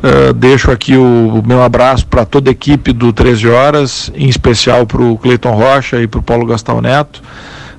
Uh, 0.02 0.32
deixo 0.32 0.69
aqui 0.73 0.97
o, 0.97 1.39
o 1.39 1.47
meu 1.47 1.62
abraço 1.62 2.05
para 2.09 2.24
toda 2.24 2.51
a 2.51 2.52
equipe 2.52 2.93
do 2.93 3.12
13 3.12 3.48
Horas, 3.48 4.10
em 4.16 4.28
especial 4.28 4.85
para 4.85 5.01
o 5.01 5.16
Cleiton 5.16 5.55
Rocha 5.55 6.02
e 6.02 6.09
para 6.09 6.19
o 6.19 6.23
Paulo 6.23 6.44
Gastão 6.44 6.81
Neto, 6.81 7.23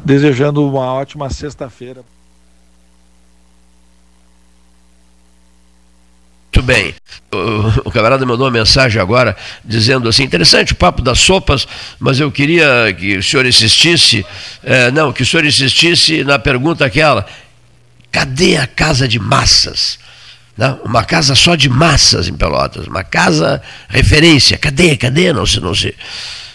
desejando 0.05 0.65
uma 0.65 0.93
ótima 0.93 1.29
sexta-feira. 1.29 2.01
Muito 6.53 6.61
bem. 6.61 6.93
O, 7.33 7.89
o 7.89 7.91
camarada 7.91 8.23
mandou 8.27 8.45
uma 8.45 8.51
mensagem 8.51 9.01
agora 9.01 9.35
dizendo 9.65 10.07
assim: 10.07 10.21
interessante 10.21 10.73
o 10.73 10.75
papo 10.75 11.01
das 11.01 11.17
sopas, 11.17 11.67
mas 11.99 12.19
eu 12.19 12.31
queria 12.31 12.95
que 12.95 13.17
o 13.17 13.23
senhor 13.23 13.43
insistisse, 13.43 14.23
é, 14.63 14.91
não, 14.91 15.11
que 15.11 15.23
o 15.23 15.25
senhor 15.25 15.43
insistisse 15.43 16.23
na 16.23 16.37
pergunta 16.37 16.85
aquela: 16.85 17.25
Cadê 18.11 18.57
a 18.57 18.67
casa 18.67 19.07
de 19.07 19.17
massas? 19.17 19.97
Não, 20.55 20.79
uma 20.85 21.03
casa 21.03 21.33
só 21.33 21.55
de 21.55 21.67
massas 21.67 22.27
em 22.27 22.35
Pelotas, 22.35 22.85
uma 22.85 23.03
casa 23.03 23.59
referência. 23.89 24.55
Cadê? 24.55 24.95
Cadê? 24.95 25.33
Não 25.33 25.47
se, 25.47 25.59
não 25.59 25.73
se, 25.73 25.95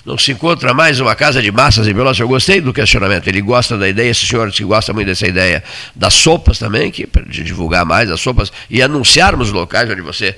não 0.09 0.17
se 0.17 0.33
encontra 0.33 0.73
mais 0.73 1.01
uma 1.01 1.15
casa 1.15 1.43
de 1.43 1.53
massas 1.53 1.87
em 1.87 1.93
Pelotas. 1.93 2.19
Eu 2.19 2.27
gostei 2.27 2.63
do 2.63 2.73
questionamento. 2.73 3.29
Ele 3.29 3.43
gosta 3.43 3.77
da 3.77 3.87
ideia, 3.87 4.11
esse 4.11 4.27
senhor 4.27 4.51
que 4.51 4.65
gosta 4.65 4.91
muito 4.95 5.07
dessa 5.07 5.27
ideia 5.27 5.63
das 5.95 6.15
sopas 6.15 6.59
também, 6.59 6.91
que 6.91 7.07
de 7.29 7.45
divulgar 7.45 7.85
mais 7.85 8.11
as 8.11 8.19
sopas 8.19 8.51
e 8.71 8.81
anunciarmos 8.81 9.53
locais 9.53 9.91
onde 9.91 10.01
você 10.01 10.35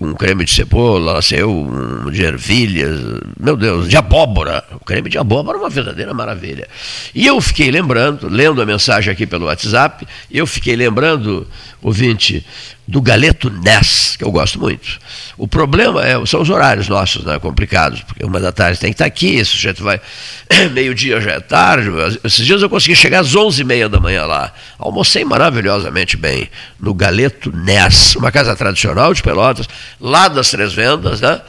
um 0.00 0.12
creme 0.14 0.44
de 0.44 0.50
cebola, 0.52 1.22
sei 1.22 1.44
um 1.44 2.10
de 2.10 2.24
ervilhas, 2.24 2.98
meu 3.38 3.56
Deus, 3.56 3.88
de 3.88 3.96
abóbora. 3.96 4.64
O 4.72 4.84
creme 4.84 5.08
de 5.08 5.18
abóbora 5.18 5.58
é 5.58 5.60
uma 5.60 5.70
verdadeira 5.70 6.12
maravilha. 6.12 6.66
E 7.14 7.26
eu 7.26 7.40
fiquei 7.40 7.70
lembrando, 7.70 8.28
lendo 8.28 8.60
a 8.60 8.66
mensagem 8.66 9.12
aqui 9.12 9.26
pelo 9.26 9.46
WhatsApp, 9.46 10.06
eu 10.32 10.46
fiquei 10.48 10.74
lembrando, 10.74 11.46
ouvinte, 11.82 12.44
do 12.86 13.00
galeto 13.00 13.50
Ness, 13.50 14.16
que 14.16 14.24
eu 14.24 14.30
gosto 14.30 14.58
muito. 14.60 14.98
O 15.36 15.46
problema 15.46 16.04
é, 16.06 16.24
são 16.26 16.40
os 16.40 16.50
horários 16.50 16.88
nossos, 16.88 17.24
né, 17.24 17.38
complicados, 17.38 18.00
porque 18.02 18.24
uma 18.24 18.40
da 18.40 18.52
tarde 18.52 18.78
tem 18.78 18.90
que 18.90 18.94
estar 18.94 19.04
aqui, 19.04 19.36
esse 19.36 19.50
sujeito 19.50 19.82
vai, 19.82 20.00
meio-dia 20.72 21.20
já 21.20 21.32
é 21.32 21.40
tarde, 21.40 21.90
esses 22.24 22.44
dias 22.44 22.62
eu 22.62 22.70
consegui 22.70 22.94
chegar 22.94 23.20
às 23.20 23.34
onze 23.34 23.62
e 23.62 23.64
meia 23.64 23.88
da 23.88 24.00
manhã 24.00 24.24
lá, 24.24 24.52
almocei 24.78 25.24
maravilhosamente 25.24 26.16
bem, 26.16 26.48
no 26.78 26.94
galeto 26.94 27.50
Ness, 27.54 28.16
uma 28.16 28.30
casa 28.30 28.54
tradicional 28.54 29.12
de 29.12 29.22
Pelotas, 29.22 29.68
lá 30.00 30.28
das 30.28 30.50
Três 30.50 30.72
Vendas, 30.72 31.20
né, 31.20 31.40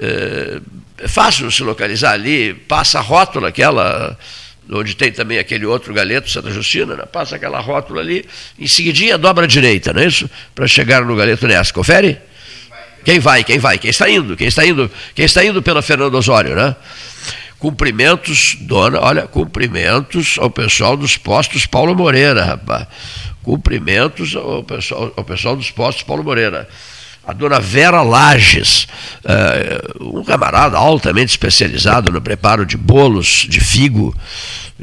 é, 0.00 0.60
é 1.02 1.08
fácil 1.08 1.50
se 1.50 1.62
localizar 1.62 2.12
ali, 2.12 2.54
passa 2.54 2.98
a 2.98 3.02
rótula, 3.02 3.48
aquela 3.48 4.16
onde 4.70 4.94
tem 4.94 5.10
também 5.10 5.38
aquele 5.38 5.66
outro 5.66 5.92
galeto, 5.92 6.30
Santa 6.30 6.50
Justina, 6.50 6.96
né? 6.96 7.04
passa 7.04 7.36
aquela 7.36 7.60
rótula 7.60 8.00
ali, 8.00 8.24
em 8.58 8.68
seguidinha 8.68 9.18
dobra 9.18 9.44
a 9.44 9.48
direita, 9.48 9.92
não 9.92 10.02
é 10.02 10.06
isso? 10.06 10.30
Para 10.54 10.66
chegar 10.66 11.04
no 11.04 11.16
galeto 11.16 11.46
nessa. 11.46 11.72
Confere? 11.72 12.18
Quem 13.04 13.18
vai, 13.18 13.42
quem 13.42 13.58
vai, 13.58 13.78
quem 13.78 13.90
está 13.90 14.08
indo, 14.08 14.36
quem 14.36 14.46
está 14.46 14.64
indo, 14.64 14.90
quem 15.14 15.24
está 15.24 15.44
indo 15.44 15.62
pela 15.62 15.80
Fernando 15.82 16.14
Osório, 16.14 16.54
né? 16.54 16.76
Cumprimentos, 17.58 18.56
dona, 18.60 19.00
olha, 19.00 19.22
cumprimentos 19.26 20.36
ao 20.38 20.50
pessoal 20.50 20.96
dos 20.96 21.16
postos 21.16 21.66
Paulo 21.66 21.94
Moreira, 21.94 22.44
rapaz. 22.44 22.86
Cumprimentos 23.42 24.36
ao 24.36 24.62
pessoal, 24.62 25.12
ao 25.16 25.24
pessoal 25.24 25.56
dos 25.56 25.70
postos 25.70 26.02
Paulo 26.02 26.22
Moreira 26.22 26.68
a 27.30 27.32
dona 27.32 27.60
Vera 27.60 28.02
Lages, 28.02 28.88
uh, 29.24 30.18
um 30.18 30.24
camarada 30.24 30.76
altamente 30.76 31.30
especializado 31.30 32.10
no 32.10 32.20
preparo 32.20 32.66
de 32.66 32.76
bolos 32.76 33.46
de 33.48 33.60
figo. 33.60 34.14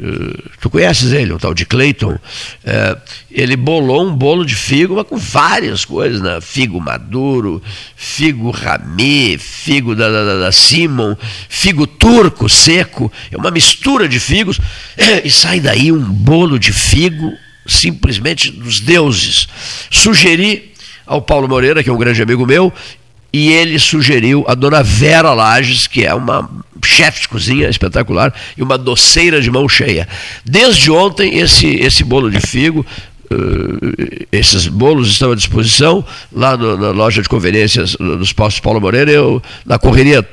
Uh, 0.00 0.50
tu 0.60 0.70
conheces 0.70 1.12
ele, 1.12 1.32
o 1.32 1.38
tal 1.38 1.52
de 1.52 1.66
Clayton? 1.66 2.12
Uh, 2.12 3.00
ele 3.30 3.56
bolou 3.56 4.06
um 4.06 4.14
bolo 4.14 4.44
de 4.44 4.54
figo, 4.54 4.94
mas 4.94 5.06
com 5.06 5.16
várias 5.16 5.84
coisas, 5.84 6.20
né? 6.20 6.40
Figo 6.40 6.80
maduro, 6.80 7.60
figo 7.96 8.50
rami, 8.50 9.36
figo 9.38 9.96
da, 9.96 10.08
da, 10.08 10.38
da 10.38 10.52
Simon, 10.52 11.16
figo 11.48 11.86
turco 11.86 12.48
seco, 12.48 13.10
é 13.30 13.36
uma 13.36 13.50
mistura 13.50 14.08
de 14.08 14.20
figos, 14.20 14.60
e 15.24 15.30
sai 15.30 15.58
daí 15.58 15.90
um 15.90 16.04
bolo 16.04 16.58
de 16.58 16.72
figo 16.72 17.32
simplesmente 17.66 18.50
dos 18.50 18.80
deuses. 18.80 19.48
Sugeri 19.90 20.72
ao 21.08 21.22
Paulo 21.22 21.48
Moreira, 21.48 21.82
que 21.82 21.88
é 21.88 21.92
um 21.92 21.98
grande 21.98 22.22
amigo 22.22 22.46
meu, 22.46 22.72
e 23.32 23.52
ele 23.52 23.78
sugeriu 23.78 24.44
a 24.48 24.54
dona 24.54 24.82
Vera 24.82 25.34
Lages, 25.34 25.86
que 25.86 26.04
é 26.04 26.14
uma 26.14 26.48
chefe 26.84 27.22
de 27.22 27.28
cozinha 27.28 27.68
espetacular 27.68 28.32
e 28.56 28.62
uma 28.62 28.78
doceira 28.78 29.40
de 29.40 29.50
mão 29.50 29.68
cheia. 29.68 30.08
Desde 30.44 30.90
ontem, 30.90 31.38
esse, 31.38 31.66
esse 31.66 32.02
bolo 32.02 32.30
de 32.30 32.40
figo, 32.40 32.86
uh, 33.30 34.26
esses 34.32 34.66
bolos 34.66 35.08
estão 35.08 35.32
à 35.32 35.34
disposição 35.34 36.04
lá 36.32 36.56
no, 36.56 36.76
na 36.76 36.90
loja 36.90 37.20
de 37.20 37.28
conveniências 37.28 37.94
dos 37.96 38.32
postos 38.32 38.60
Paulo 38.60 38.80
Moreira. 38.80 39.10
Eu, 39.10 39.42
na 39.66 39.78
correria 39.78 40.26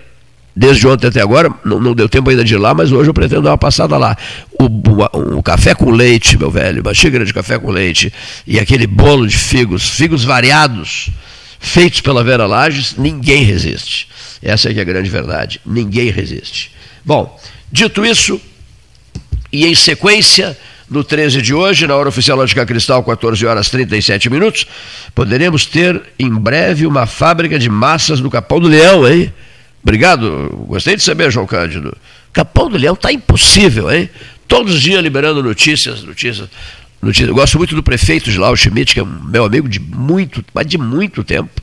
desde 0.55 0.87
ontem 0.87 1.07
até 1.07 1.21
agora, 1.21 1.53
não, 1.65 1.81
não, 1.81 1.93
deu 1.93 2.07
tempo 2.07 2.29
ainda 2.29 2.43
de 2.43 2.53
ir 2.53 2.57
lá, 2.57 2.73
mas 2.73 2.91
hoje 2.91 3.09
eu 3.09 3.13
pretendo 3.13 3.41
dar 3.41 3.51
uma 3.51 3.57
passada 3.57 3.97
lá. 3.97 4.15
O, 4.57 4.65
o, 4.65 5.39
o, 5.39 5.43
café 5.43 5.75
com 5.75 5.91
leite, 5.91 6.37
meu 6.37 6.49
velho, 6.49 6.81
uma 6.81 6.93
xícara 6.93 7.25
de 7.25 7.33
café 7.33 7.59
com 7.59 7.69
leite 7.69 8.11
e 8.47 8.57
aquele 8.57 8.87
bolo 8.87 9.27
de 9.27 9.37
figos, 9.37 9.89
figos 9.89 10.23
variados, 10.23 11.09
feitos 11.59 12.01
pela 12.01 12.23
Vera 12.23 12.45
Lages, 12.45 12.95
ninguém 12.97 13.43
resiste. 13.43 14.07
Essa 14.41 14.69
é 14.69 14.73
que 14.73 14.79
é 14.79 14.81
a 14.81 14.85
grande 14.85 15.09
verdade. 15.09 15.59
Ninguém 15.65 16.09
resiste. 16.09 16.71
Bom, 17.03 17.39
dito 17.71 18.05
isso, 18.05 18.39
e 19.51 19.65
em 19.65 19.75
sequência, 19.75 20.57
no 20.89 21.03
13 21.03 21.41
de 21.41 21.53
hoje, 21.53 21.87
na 21.87 21.95
hora 21.95 22.09
oficial 22.09 22.37
Lógica 22.37 22.65
Cristal, 22.65 23.03
14 23.03 23.45
horas 23.45 23.69
37 23.69 24.29
minutos, 24.29 24.67
poderemos 25.13 25.65
ter 25.65 26.01
em 26.19 26.29
breve 26.29 26.85
uma 26.85 27.05
fábrica 27.05 27.57
de 27.57 27.69
massas 27.69 28.19
no 28.19 28.29
Capão 28.29 28.59
do 28.59 28.67
Leão, 28.67 29.07
hein? 29.07 29.33
Obrigado, 29.81 30.65
gostei 30.67 30.95
de 30.95 31.03
saber, 31.03 31.31
João 31.31 31.45
Cândido. 31.45 31.95
Capão 32.33 32.69
do 32.69 32.77
Leão 32.77 32.95
está 32.95 33.11
impossível, 33.11 33.91
hein? 33.91 34.09
Todos 34.47 34.75
os 34.75 34.81
dias 34.81 35.01
liberando 35.01 35.41
notícias, 35.41 36.03
notícias, 36.03 36.49
notícias. 37.05 37.29
Eu 37.29 37.35
gosto 37.35 37.57
muito 37.57 37.75
do 37.75 37.83
prefeito 37.83 38.31
de 38.31 38.37
lá, 38.37 38.49
o 38.49 38.55
Schmidt, 38.55 38.93
que 38.93 38.99
é 38.99 39.05
meu 39.05 39.45
amigo 39.45 39.69
de 39.69 39.79
muito, 39.79 40.43
mas 40.53 40.65
de 40.65 40.77
muito 40.77 41.23
tempo. 41.23 41.61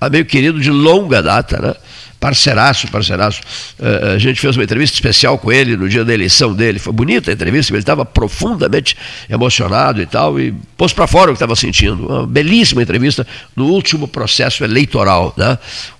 Amigo 0.00 0.28
querido 0.28 0.60
de 0.60 0.70
longa 0.70 1.22
data, 1.22 1.60
né? 1.60 1.74
Parceiraço, 2.20 2.88
parceiraço. 2.88 3.40
Uh, 3.78 4.14
a 4.14 4.18
gente 4.18 4.40
fez 4.40 4.56
uma 4.56 4.64
entrevista 4.64 4.94
especial 4.94 5.36
com 5.36 5.52
ele 5.52 5.76
no 5.76 5.88
dia 5.88 6.04
da 6.04 6.14
eleição 6.14 6.54
dele. 6.54 6.78
Foi 6.78 6.92
bonita 6.92 7.30
a 7.30 7.34
entrevista, 7.34 7.72
ele 7.72 7.80
estava 7.80 8.04
profundamente 8.04 8.96
emocionado 9.28 10.00
e 10.00 10.06
tal, 10.06 10.40
e 10.40 10.54
pôs 10.76 10.92
para 10.92 11.06
fora 11.06 11.30
o 11.30 11.34
que 11.34 11.36
estava 11.36 11.54
sentindo. 11.54 12.06
Uma 12.06 12.26
belíssima 12.26 12.82
entrevista 12.82 13.26
no 13.54 13.66
último 13.66 14.08
processo 14.08 14.64
eleitoral. 14.64 15.34
Né? 15.36 15.58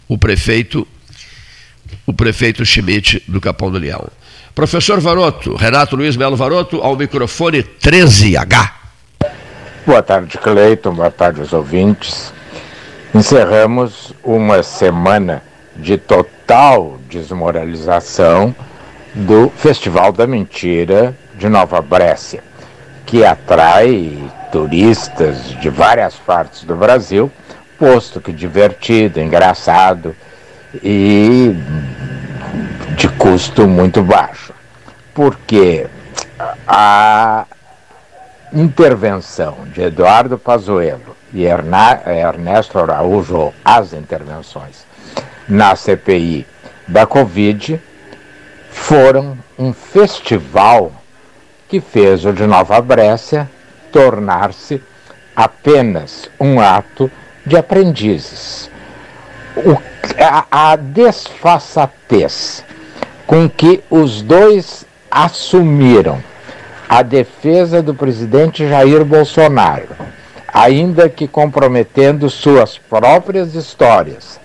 O 0.09 0.17
prefeito 0.17 0.87
o 2.07 2.13
prefeito 2.13 2.65
Schmidt 2.65 3.23
do 3.29 3.41
Capão 3.41 3.71
do 3.71 3.79
Leão. 3.79 4.07
Professor 4.55 5.01
Varoto, 5.01 5.57
Renato 5.57 5.97
Luiz 5.97 6.17
Melo 6.17 6.37
Varoto, 6.37 6.81
ao 6.81 6.97
microfone 6.97 7.63
13H. 7.63 8.84
Boa 9.87 10.03
tarde, 10.03 10.39
Cleiton, 10.39 10.95
boa 10.95 11.11
tarde 11.11 11.43
aos 11.43 11.53
ouvintes. 11.53 12.33
Encerramos 13.15 14.15
uma 14.25 14.63
semana 14.63 15.43
de 15.77 15.99
total 15.99 16.97
desmoralização 17.07 18.57
do 19.15 19.51
Festival 19.51 20.11
da 20.11 20.27
Mentira 20.27 21.15
de 21.35 21.51
Nova 21.51 21.83
Brécia, 21.83 22.43
que 23.05 23.27
atrai 23.27 24.19
turistas 24.51 25.51
de 25.61 25.69
várias 25.69 26.15
partes 26.15 26.65
do 26.65 26.75
Brasil, 26.75 27.31
posto 27.79 28.23
que 28.23 28.33
divertido, 28.33 29.21
engraçado 29.21 30.17
e 30.83 31.55
de 32.97 33.07
custo 33.11 33.69
muito 33.69 34.03
baixo, 34.03 34.55
porque 35.13 35.87
a 36.67 37.45
intervenção 38.55 39.59
de 39.73 39.83
Eduardo 39.83 40.39
Pazuello 40.39 41.17
e 41.33 41.45
Ernesto 41.45 42.79
Araújo, 42.79 43.53
as 43.65 43.93
intervenções 43.93 44.87
na 45.49 45.75
CPI 45.75 46.47
da 46.87 47.07
Covid, 47.07 47.81
foram 48.71 49.37
um 49.59 49.73
festival 49.73 50.93
que 51.69 51.81
fez 51.81 52.25
o 52.25 52.33
de 52.33 52.47
Nova 52.47 52.81
Brécia 52.81 53.51
tornar-se 53.93 54.83
apenas 55.35 56.31
um 56.41 56.61
ato 56.61 57.11
de 57.45 57.57
aprendizes. 57.57 58.71
O 59.57 59.77
a, 60.19 60.73
a 60.73 60.77
desfaçatez 60.77 62.65
com 63.27 63.49
que 63.49 63.83
os 63.91 64.23
dois 64.23 64.87
assumiram 65.11 66.23
a 66.95 67.03
defesa 67.03 67.83
do 67.83 67.93
presidente 67.93 68.69
Jair 68.69 69.05
Bolsonaro, 69.05 69.89
ainda 70.47 71.09
que 71.09 71.27
comprometendo 71.27 72.31
suas 72.31 72.79
próprias 72.79 73.57
histórias 73.57 74.39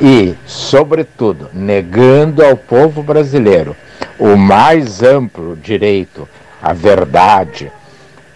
e, 0.00 0.34
sobretudo, 0.46 1.50
negando 1.52 2.42
ao 2.42 2.56
povo 2.56 3.02
brasileiro 3.02 3.76
o 4.18 4.34
mais 4.34 5.02
amplo 5.02 5.54
direito 5.56 6.26
à 6.62 6.72
verdade 6.72 7.70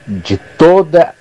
de 0.06 0.36
toda 0.36 1.14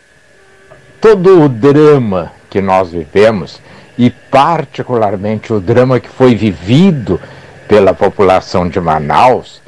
todo 0.99 1.45
o 1.45 1.47
drama 1.47 2.33
que 2.49 2.59
nós 2.59 2.91
vivemos 2.91 3.61
e 3.97 4.09
particularmente 4.09 5.53
o 5.53 5.61
drama 5.61 5.97
que 5.97 6.09
foi 6.09 6.35
vivido 6.35 7.21
pela 7.69 7.93
população 7.93 8.67
de 8.67 8.81
Manaus, 8.81 9.61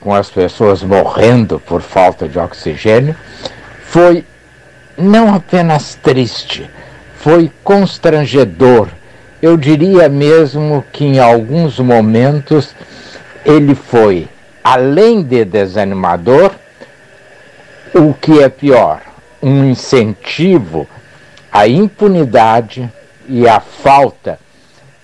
com 0.00 0.14
as 0.14 0.30
pessoas 0.30 0.82
morrendo 0.82 1.60
por 1.60 1.80
falta 1.80 2.28
de 2.28 2.38
oxigênio, 2.38 3.16
foi 3.82 4.24
não 4.96 5.34
apenas 5.34 5.94
triste, 5.94 6.68
foi 7.16 7.50
constrangedor. 7.62 8.88
Eu 9.40 9.56
diria 9.56 10.08
mesmo 10.08 10.84
que 10.92 11.04
em 11.04 11.20
alguns 11.20 11.78
momentos 11.78 12.74
ele 13.44 13.74
foi, 13.74 14.28
além 14.62 15.22
de 15.22 15.44
desanimador, 15.44 16.52
o 17.94 18.12
que 18.12 18.42
é 18.42 18.48
pior, 18.48 19.00
um 19.42 19.64
incentivo 19.64 20.86
à 21.50 21.66
impunidade 21.66 22.90
e 23.28 23.48
à 23.48 23.60
falta 23.60 24.38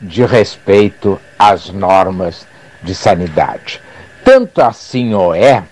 de 0.01 0.25
respeito 0.25 1.21
às 1.39 1.71
normas 1.71 2.47
de 2.83 2.95
sanidade. 2.95 3.81
Tanto 4.35 4.61
assim 4.63 5.15
o 5.15 5.33
é 5.33 5.63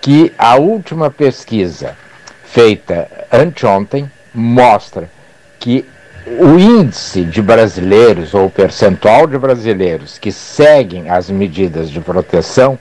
que 0.00 0.32
a 0.36 0.56
última 0.56 1.08
pesquisa 1.08 1.96
feita 2.44 3.08
anteontem 3.32 4.10
mostra 4.34 5.08
que 5.60 5.86
o 6.26 6.58
índice 6.58 7.22
de 7.22 7.40
brasileiros 7.40 8.34
ou 8.34 8.50
percentual 8.50 9.28
de 9.28 9.38
brasileiros 9.38 10.18
que 10.18 10.32
seguem 10.32 11.08
as 11.08 11.30
medidas 11.30 11.88
de 11.88 12.00
proteção 12.00 12.76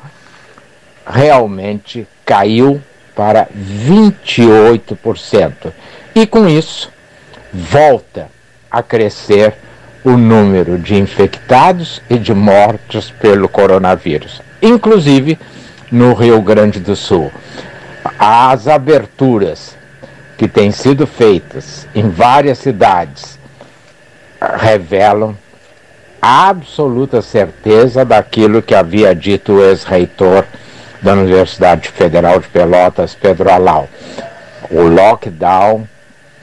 realmente 1.05 2.07
caiu 2.25 2.81
para 3.15 3.47
28%. 3.55 5.71
E 6.15 6.25
com 6.25 6.49
isso, 6.49 6.91
volta 7.53 8.27
a 8.71 8.81
crescer 8.81 9.53
o 10.03 10.17
número 10.17 10.79
de 10.79 10.95
infectados 10.95 12.01
e 12.09 12.17
de 12.17 12.33
mortes 12.33 13.11
pelo 13.11 13.47
coronavírus, 13.47 14.41
inclusive 14.65 15.37
no 15.91 16.13
Rio 16.13 16.41
Grande 16.41 16.79
do 16.79 16.95
Sul. 16.95 17.31
As 18.17 18.67
aberturas 18.67 19.75
que 20.37 20.47
têm 20.47 20.71
sido 20.71 21.07
feitas 21.07 21.87
em 21.95 22.09
várias 22.09 22.57
cidades 22.57 23.39
revelam 24.41 25.37
absoluta 26.21 27.21
certeza 27.21 28.03
daquilo 28.03 28.61
que 28.61 28.73
havia 28.73 29.13
dito 29.15 29.53
o 29.53 29.63
ex-reitor 29.63 30.43
da 31.01 31.13
Universidade 31.13 31.89
Federal 31.89 32.39
de 32.39 32.47
Pelotas, 32.47 33.13
Pedro 33.13 33.51
Alau. 33.51 33.87
O 34.71 34.81
lockdown 34.81 35.87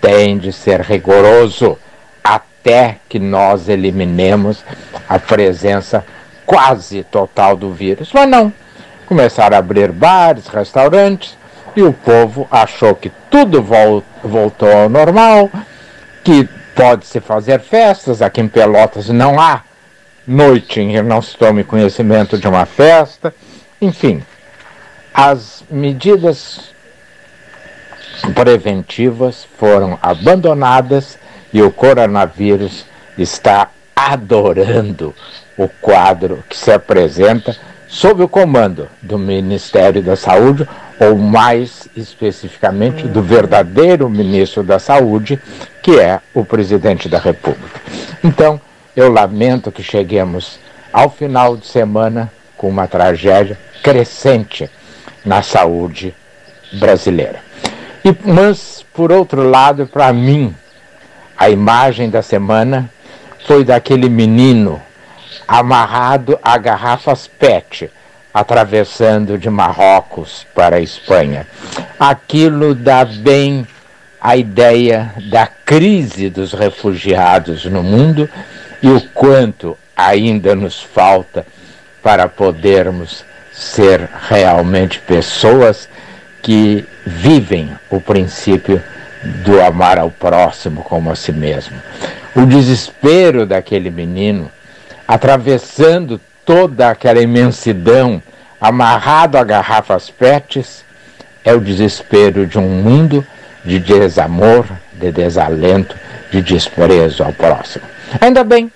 tem 0.00 0.38
de 0.38 0.52
ser 0.52 0.80
rigoroso 0.80 1.76
até 2.22 2.96
que 3.08 3.18
nós 3.18 3.68
eliminemos 3.68 4.64
a 5.08 5.18
presença 5.18 6.04
quase 6.46 7.02
total 7.04 7.56
do 7.56 7.72
vírus. 7.72 8.10
Mas 8.12 8.28
não. 8.28 8.52
Começaram 9.06 9.56
a 9.56 9.58
abrir 9.58 9.92
bares, 9.92 10.46
restaurantes, 10.46 11.36
e 11.76 11.82
o 11.82 11.92
povo 11.92 12.46
achou 12.50 12.94
que 12.94 13.10
tudo 13.30 13.62
vol 13.62 14.02
voltou 14.22 14.70
ao 14.70 14.88
normal, 14.88 15.50
que 16.22 16.48
pode-se 16.74 17.20
fazer 17.20 17.60
festas. 17.60 18.22
Aqui 18.22 18.40
em 18.40 18.48
Pelotas 18.48 19.08
não 19.08 19.40
há 19.40 19.62
noite 20.26 20.80
em 20.80 20.92
que 20.92 21.02
não 21.02 21.20
se 21.20 21.36
tome 21.36 21.64
conhecimento 21.64 22.38
de 22.38 22.46
uma 22.46 22.64
festa. 22.64 23.34
Enfim, 23.80 24.22
as 25.12 25.64
medidas 25.70 26.72
preventivas 28.34 29.46
foram 29.58 29.98
abandonadas 30.00 31.18
e 31.52 31.60
o 31.62 31.70
coronavírus 31.70 32.86
está 33.18 33.68
adorando 33.94 35.14
o 35.56 35.68
quadro 35.68 36.42
que 36.48 36.56
se 36.56 36.70
apresenta 36.72 37.56
sob 37.88 38.22
o 38.22 38.28
comando 38.28 38.88
do 39.02 39.18
Ministério 39.18 40.02
da 40.02 40.16
Saúde, 40.16 40.66
ou 40.98 41.16
mais 41.16 41.88
especificamente 41.94 43.06
do 43.06 43.22
verdadeiro 43.22 44.08
ministro 44.08 44.62
da 44.62 44.78
Saúde, 44.78 45.38
que 45.82 46.00
é 46.00 46.20
o 46.32 46.42
presidente 46.42 47.06
da 47.08 47.18
República. 47.18 47.80
Então, 48.24 48.58
eu 48.96 49.12
lamento 49.12 49.70
que 49.70 49.82
cheguemos 49.82 50.58
ao 50.90 51.10
final 51.10 51.56
de 51.56 51.66
semana 51.66 52.32
com 52.56 52.68
uma 52.68 52.88
tragédia 52.88 53.58
crescente 53.82 54.70
na 55.24 55.42
saúde 55.42 56.14
brasileira. 56.72 57.40
E, 58.04 58.14
mas, 58.24 58.84
por 58.94 59.12
outro 59.12 59.48
lado, 59.48 59.86
para 59.86 60.12
mim, 60.12 60.54
a 61.36 61.50
imagem 61.50 62.08
da 62.08 62.22
semana 62.22 62.90
foi 63.46 63.64
daquele 63.64 64.08
menino 64.08 64.80
amarrado 65.46 66.38
a 66.42 66.56
garrafas 66.58 67.26
PET, 67.26 67.90
atravessando 68.32 69.36
de 69.36 69.50
Marrocos 69.50 70.46
para 70.54 70.76
a 70.76 70.80
Espanha. 70.80 71.46
Aquilo 71.98 72.74
dá 72.74 73.04
bem 73.04 73.66
a 74.20 74.36
ideia 74.36 75.12
da 75.30 75.46
crise 75.46 76.30
dos 76.30 76.52
refugiados 76.52 77.64
no 77.64 77.82
mundo 77.82 78.28
e 78.82 78.88
o 78.88 79.00
quanto 79.08 79.76
ainda 79.96 80.54
nos 80.54 80.80
falta 80.80 81.44
para 82.02 82.28
podermos 82.28 83.24
ser 83.52 84.08
realmente 84.28 84.98
pessoas 85.00 85.88
que 86.40 86.84
vivem 87.04 87.70
o 87.90 88.00
princípio 88.00 88.82
do 89.44 89.60
amar 89.60 89.98
ao 89.98 90.10
próximo 90.10 90.82
como 90.82 91.10
a 91.10 91.16
si 91.16 91.32
mesmo. 91.32 91.76
O 92.34 92.46
desespero 92.46 93.46
daquele 93.46 93.90
menino 93.90 94.50
atravessando 95.12 96.18
toda 96.42 96.88
aquela 96.88 97.20
imensidão, 97.20 98.22
amarrado 98.58 99.36
a 99.36 99.44
garrafas 99.44 100.08
PETs, 100.08 100.82
é 101.44 101.52
o 101.52 101.60
desespero 101.60 102.46
de 102.46 102.58
um 102.58 102.66
mundo 102.66 103.26
de 103.62 103.78
desamor, 103.78 104.64
de 104.94 105.12
desalento, 105.12 105.94
de 106.30 106.40
desprezo 106.40 107.22
ao 107.22 107.30
próximo. 107.30 107.84
Ainda 108.22 108.42
bem 108.42 108.72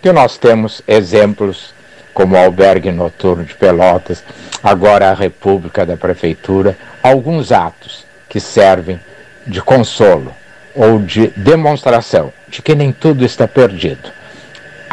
que 0.00 0.12
nós 0.12 0.38
temos 0.38 0.82
exemplos 0.86 1.74
como 2.14 2.36
o 2.36 2.38
albergue 2.38 2.92
noturno 2.92 3.42
de 3.42 3.54
Pelotas, 3.54 4.22
agora 4.62 5.10
a 5.10 5.14
República 5.14 5.84
da 5.84 5.96
Prefeitura, 5.96 6.78
alguns 7.02 7.50
atos 7.50 8.06
que 8.28 8.38
servem 8.38 9.00
de 9.44 9.60
consolo 9.60 10.32
ou 10.76 11.00
de 11.00 11.26
demonstração 11.36 12.32
de 12.48 12.62
que 12.62 12.72
nem 12.72 12.92
tudo 12.92 13.24
está 13.24 13.48
perdido. 13.48 14.21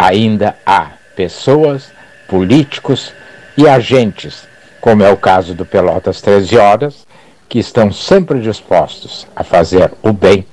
Ainda 0.02 0.58
há 0.66 0.92
pessoas, 1.14 1.92
políticos 2.26 3.12
e 3.58 3.68
agentes, 3.68 4.48
como 4.80 5.04
é 5.04 5.12
o 5.12 5.18
caso 5.18 5.54
do 5.54 5.66
Pelotas 5.66 6.22
13 6.22 6.58
Horas, 6.58 7.06
que 7.50 7.60
estão 7.60 7.92
sempre 7.92 8.40
dispostos 8.40 9.28
a 9.36 9.44
fazer 9.44 9.92
o 10.02 10.14
bem 10.14 10.46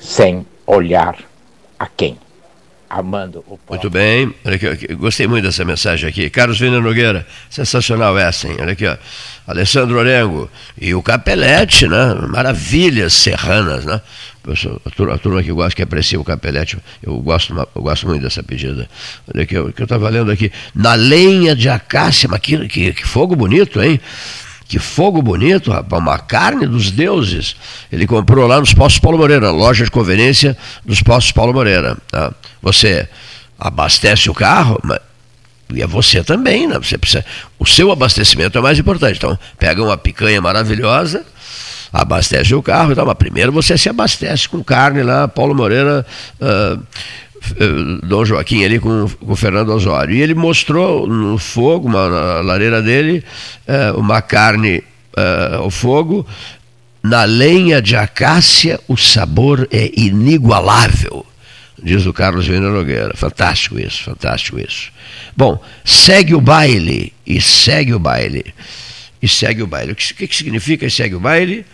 sem 0.00 0.46
olhar 0.66 1.18
a 1.78 1.86
quem 1.86 2.18
amando 2.88 3.40
o 3.40 3.58
povo. 3.58 3.62
Muito 3.68 3.90
bem, 3.90 4.32
olha 4.44 4.56
aqui, 4.56 4.94
gostei 4.94 5.26
muito 5.26 5.44
dessa 5.44 5.64
mensagem 5.64 6.08
aqui. 6.08 6.30
Carlos 6.30 6.58
Vina 6.58 6.80
Nogueira, 6.80 7.26
sensacional 7.50 8.16
essa, 8.18 8.48
hein? 8.48 8.56
Olha 8.60 8.72
aqui, 8.72 8.86
ó. 8.86 8.96
Alessandro 9.46 9.98
Orengo 9.98 10.50
e 10.80 10.94
o 10.94 11.02
Capelete, 11.02 11.86
né? 11.86 12.14
Maravilhas 12.28 13.12
serranas, 13.12 13.84
né? 13.84 14.00
A 14.84 15.18
turma, 15.18 15.42
que 15.42 15.52
gosta, 15.52 15.74
que 15.74 15.82
aprecia 15.82 16.20
o 16.20 16.24
Capelete, 16.24 16.78
eu 17.02 17.18
gosto, 17.18 17.54
eu 17.74 17.82
gosto 17.82 18.06
muito 18.06 18.22
dessa 18.22 18.42
pedida. 18.42 18.88
Olha 19.32 19.44
que 19.44 19.56
eu 19.56 19.70
estava 19.70 20.08
lendo 20.08 20.30
aqui. 20.30 20.52
Na 20.74 20.94
lenha 20.94 21.54
de 21.54 21.68
acácia, 21.68 22.28
mas 22.28 22.40
que, 22.40 22.68
que, 22.68 22.92
que 22.92 23.06
fogo 23.06 23.34
bonito, 23.34 23.82
hein? 23.82 24.00
Que 24.68 24.78
fogo 24.78 25.22
bonito, 25.22 25.70
rapaz, 25.70 26.02
uma 26.02 26.18
carne 26.18 26.66
dos 26.66 26.90
deuses. 26.90 27.56
Ele 27.90 28.06
comprou 28.06 28.46
lá 28.46 28.58
nos 28.60 28.74
Postos 28.74 29.00
Paulo 29.00 29.18
Moreira, 29.18 29.50
loja 29.50 29.84
de 29.84 29.90
conveniência 29.90 30.56
dos 30.84 31.02
Postos 31.02 31.32
Paulo 31.32 31.52
Moreira. 31.52 31.96
Tá? 32.10 32.32
Você 32.62 33.08
abastece 33.58 34.28
o 34.28 34.34
carro, 34.34 34.78
mas 34.82 35.00
e 35.74 35.82
é 35.82 35.86
você 35.86 36.22
também, 36.22 36.66
né? 36.66 36.78
Você 36.78 36.96
precisa, 36.96 37.24
o 37.58 37.66
seu 37.66 37.90
abastecimento 37.90 38.56
é 38.56 38.60
mais 38.60 38.78
importante. 38.78 39.16
Então, 39.16 39.36
pega 39.58 39.82
uma 39.82 39.96
picanha 39.96 40.40
maravilhosa, 40.40 41.24
abastece 42.02 42.54
o 42.54 42.62
carro, 42.62 42.92
então, 42.92 43.04
mas 43.04 43.16
primeiro 43.16 43.52
você 43.52 43.76
se 43.76 43.88
abastece 43.88 44.48
com 44.48 44.62
carne 44.62 45.02
lá, 45.02 45.28
Paulo 45.28 45.54
Moreira. 45.54 46.06
Uh, 46.40 46.82
Dom 48.02 48.24
Joaquim 48.24 48.64
ali 48.64 48.80
com, 48.80 49.08
com 49.08 49.36
Fernando 49.36 49.68
Osório. 49.68 50.16
E 50.16 50.20
ele 50.20 50.34
mostrou 50.34 51.06
no 51.06 51.38
fogo, 51.38 51.86
uma, 51.86 52.08
na 52.08 52.40
lareira 52.40 52.82
dele, 52.82 53.22
uh, 53.68 54.00
uma 54.00 54.20
carne 54.20 54.78
uh, 54.78 55.56
ao 55.58 55.70
fogo. 55.70 56.26
Na 57.02 57.22
lenha 57.22 57.80
de 57.80 57.94
acácia, 57.94 58.80
o 58.88 58.96
sabor 58.96 59.68
é 59.70 59.92
inigualável, 59.96 61.24
diz 61.80 62.04
o 62.04 62.12
Carlos 62.12 62.48
Vina 62.48 62.68
Nogueira. 62.68 63.12
Fantástico 63.14 63.78
isso, 63.78 64.02
fantástico 64.02 64.58
isso. 64.58 64.90
Bom, 65.36 65.62
segue 65.84 66.34
o 66.34 66.40
baile, 66.40 67.12
e 67.24 67.40
segue 67.40 67.94
o 67.94 67.98
baile, 68.00 68.52
e 69.22 69.28
segue 69.28 69.62
o 69.62 69.68
baile. 69.68 69.92
O 69.92 69.94
que, 69.94 70.26
que 70.26 70.34
significa 70.34 70.90
segue 70.90 71.14
o 71.14 71.20
baile? 71.20 71.64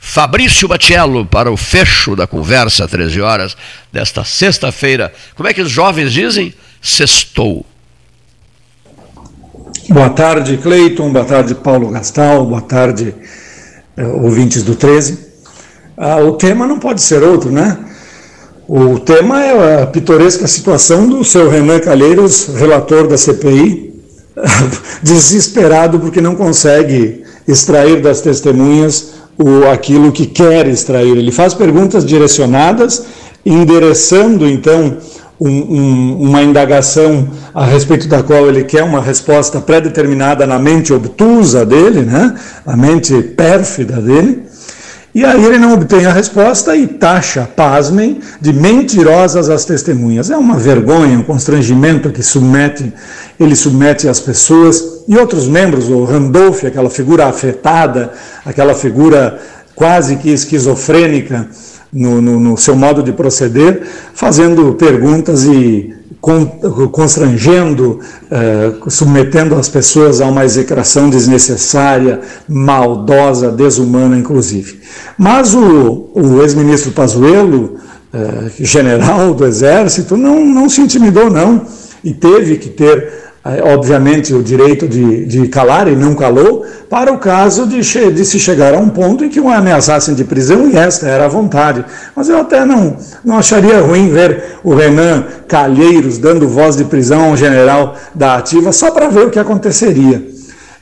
Fabrício 0.00 0.66
Batiello 0.66 1.24
para 1.24 1.52
o 1.52 1.56
fecho 1.56 2.16
da 2.16 2.26
conversa, 2.26 2.88
13 2.88 3.20
horas 3.20 3.56
desta 3.92 4.24
sexta-feira. 4.24 5.12
Como 5.36 5.48
é 5.48 5.54
que 5.54 5.60
os 5.60 5.70
jovens 5.70 6.12
dizem? 6.12 6.52
Sextou. 6.82 7.64
Boa 9.88 10.10
tarde, 10.10 10.56
Cleiton. 10.56 11.12
Boa 11.12 11.24
tarde, 11.24 11.54
Paulo 11.54 11.90
Gastal. 11.90 12.44
Boa 12.46 12.60
tarde, 12.60 13.14
eh, 13.96 14.06
ouvintes 14.06 14.62
do 14.62 14.74
13. 14.74 15.18
Ah, 15.96 16.16
o 16.16 16.32
tema 16.32 16.66
não 16.66 16.78
pode 16.78 17.02
ser 17.02 17.22
outro, 17.22 17.50
né? 17.52 17.76
O 18.66 18.98
tema 18.98 19.44
é 19.44 19.82
a 19.82 19.86
pitoresca 19.86 20.46
situação 20.46 21.08
do 21.08 21.24
seu 21.24 21.50
Renan 21.50 21.80
Calheiros, 21.80 22.48
relator 22.56 23.08
da 23.08 23.18
CPI, 23.18 24.00
desesperado 25.02 26.00
porque 26.00 26.20
não 26.20 26.34
consegue 26.36 27.24
extrair 27.46 28.00
das 28.00 28.20
testemunhas 28.20 29.19
o, 29.40 29.66
aquilo 29.70 30.12
que 30.12 30.26
quer 30.26 30.66
extrair. 30.68 31.16
Ele 31.16 31.32
faz 31.32 31.54
perguntas 31.54 32.04
direcionadas, 32.04 33.06
endereçando 33.44 34.46
então 34.46 34.98
um, 35.40 35.48
um, 35.48 36.22
uma 36.28 36.42
indagação 36.42 37.26
a 37.54 37.64
respeito 37.64 38.06
da 38.06 38.22
qual 38.22 38.46
ele 38.46 38.64
quer 38.64 38.82
uma 38.82 39.00
resposta 39.00 39.58
pré-determinada 39.60 40.46
na 40.46 40.58
mente 40.58 40.92
obtusa 40.92 41.64
dele, 41.64 42.02
né? 42.02 42.34
a 42.66 42.76
mente 42.76 43.20
pérfida 43.22 43.96
dele. 43.96 44.42
E 45.12 45.24
aí 45.24 45.44
ele 45.44 45.58
não 45.58 45.72
obtém 45.72 46.06
a 46.06 46.12
resposta 46.12 46.76
e 46.76 46.86
taxa, 46.86 47.48
pasmem, 47.56 48.20
de 48.40 48.52
mentirosas 48.52 49.48
as 49.48 49.64
testemunhas. 49.64 50.30
É 50.30 50.36
uma 50.36 50.56
vergonha, 50.56 51.18
um 51.18 51.24
constrangimento 51.24 52.10
que 52.10 52.22
submete, 52.22 52.92
ele 53.38 53.56
submete 53.56 54.06
as 54.06 54.20
pessoas 54.20 54.89
e 55.10 55.16
outros 55.18 55.48
membros, 55.48 55.88
o 55.88 56.04
Randolph, 56.04 56.62
aquela 56.62 56.88
figura 56.88 57.26
afetada, 57.26 58.12
aquela 58.46 58.74
figura 58.74 59.40
quase 59.74 60.14
que 60.14 60.30
esquizofrênica 60.30 61.48
no, 61.92 62.22
no, 62.22 62.38
no 62.38 62.56
seu 62.56 62.76
modo 62.76 63.02
de 63.02 63.10
proceder, 63.10 63.82
fazendo 64.14 64.72
perguntas 64.74 65.42
e 65.42 65.92
constrangendo, 66.92 67.98
eh, 68.30 68.72
submetendo 68.86 69.56
as 69.56 69.68
pessoas 69.68 70.20
a 70.20 70.26
uma 70.26 70.44
execração 70.44 71.10
desnecessária, 71.10 72.20
maldosa, 72.48 73.50
desumana, 73.50 74.16
inclusive. 74.16 74.80
Mas 75.18 75.54
o, 75.54 76.10
o 76.14 76.40
ex-ministro 76.40 76.92
Pazuello, 76.92 77.78
eh, 78.14 78.50
general 78.60 79.34
do 79.34 79.44
Exército, 79.44 80.16
não, 80.16 80.44
não 80.44 80.68
se 80.68 80.82
intimidou, 80.82 81.28
não, 81.28 81.66
e 82.04 82.14
teve 82.14 82.58
que 82.58 82.68
ter 82.68 83.29
obviamente, 83.42 84.34
o 84.34 84.42
direito 84.42 84.86
de, 84.86 85.24
de 85.24 85.48
calar 85.48 85.88
e 85.88 85.96
não 85.96 86.14
calou, 86.14 86.66
para 86.90 87.10
o 87.10 87.18
caso 87.18 87.66
de, 87.66 87.80
de, 87.80 88.24
se 88.24 88.38
chegar 88.38 88.74
a 88.74 88.78
um 88.78 88.88
ponto 88.88 89.24
em 89.24 89.30
que 89.30 89.40
o 89.40 89.48
ameaçassem 89.48 90.14
de 90.14 90.24
prisão, 90.24 90.68
e 90.68 90.76
esta 90.76 91.06
era 91.06 91.24
a 91.24 91.28
vontade. 91.28 91.84
Mas 92.14 92.28
eu 92.28 92.38
até 92.38 92.66
não, 92.66 92.98
não 93.24 93.38
acharia 93.38 93.80
ruim 93.80 94.10
ver 94.10 94.58
o 94.62 94.74
Renan 94.74 95.24
Calheiros 95.48 96.18
dando 96.18 96.48
voz 96.48 96.76
de 96.76 96.84
prisão 96.84 97.24
a 97.24 97.28
um 97.28 97.36
general 97.36 97.96
da 98.14 98.36
ativa, 98.36 98.72
só 98.72 98.90
para 98.90 99.08
ver 99.08 99.26
o 99.26 99.30
que 99.30 99.38
aconteceria. 99.38 100.28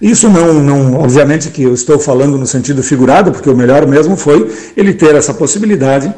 Isso 0.01 0.29
não, 0.29 0.55
não, 0.55 0.95
obviamente 0.95 1.51
que 1.51 1.63
eu 1.63 1.75
estou 1.75 1.99
falando 1.99 2.39
no 2.39 2.47
sentido 2.47 2.83
figurado, 2.83 3.33
porque 3.33 3.51
o 3.51 3.57
melhor 3.57 3.87
mesmo 3.87 4.17
foi 4.17 4.49
ele 4.77 4.95
ter 4.95 5.15
essa 5.15 5.35
possibilidade 5.35 6.13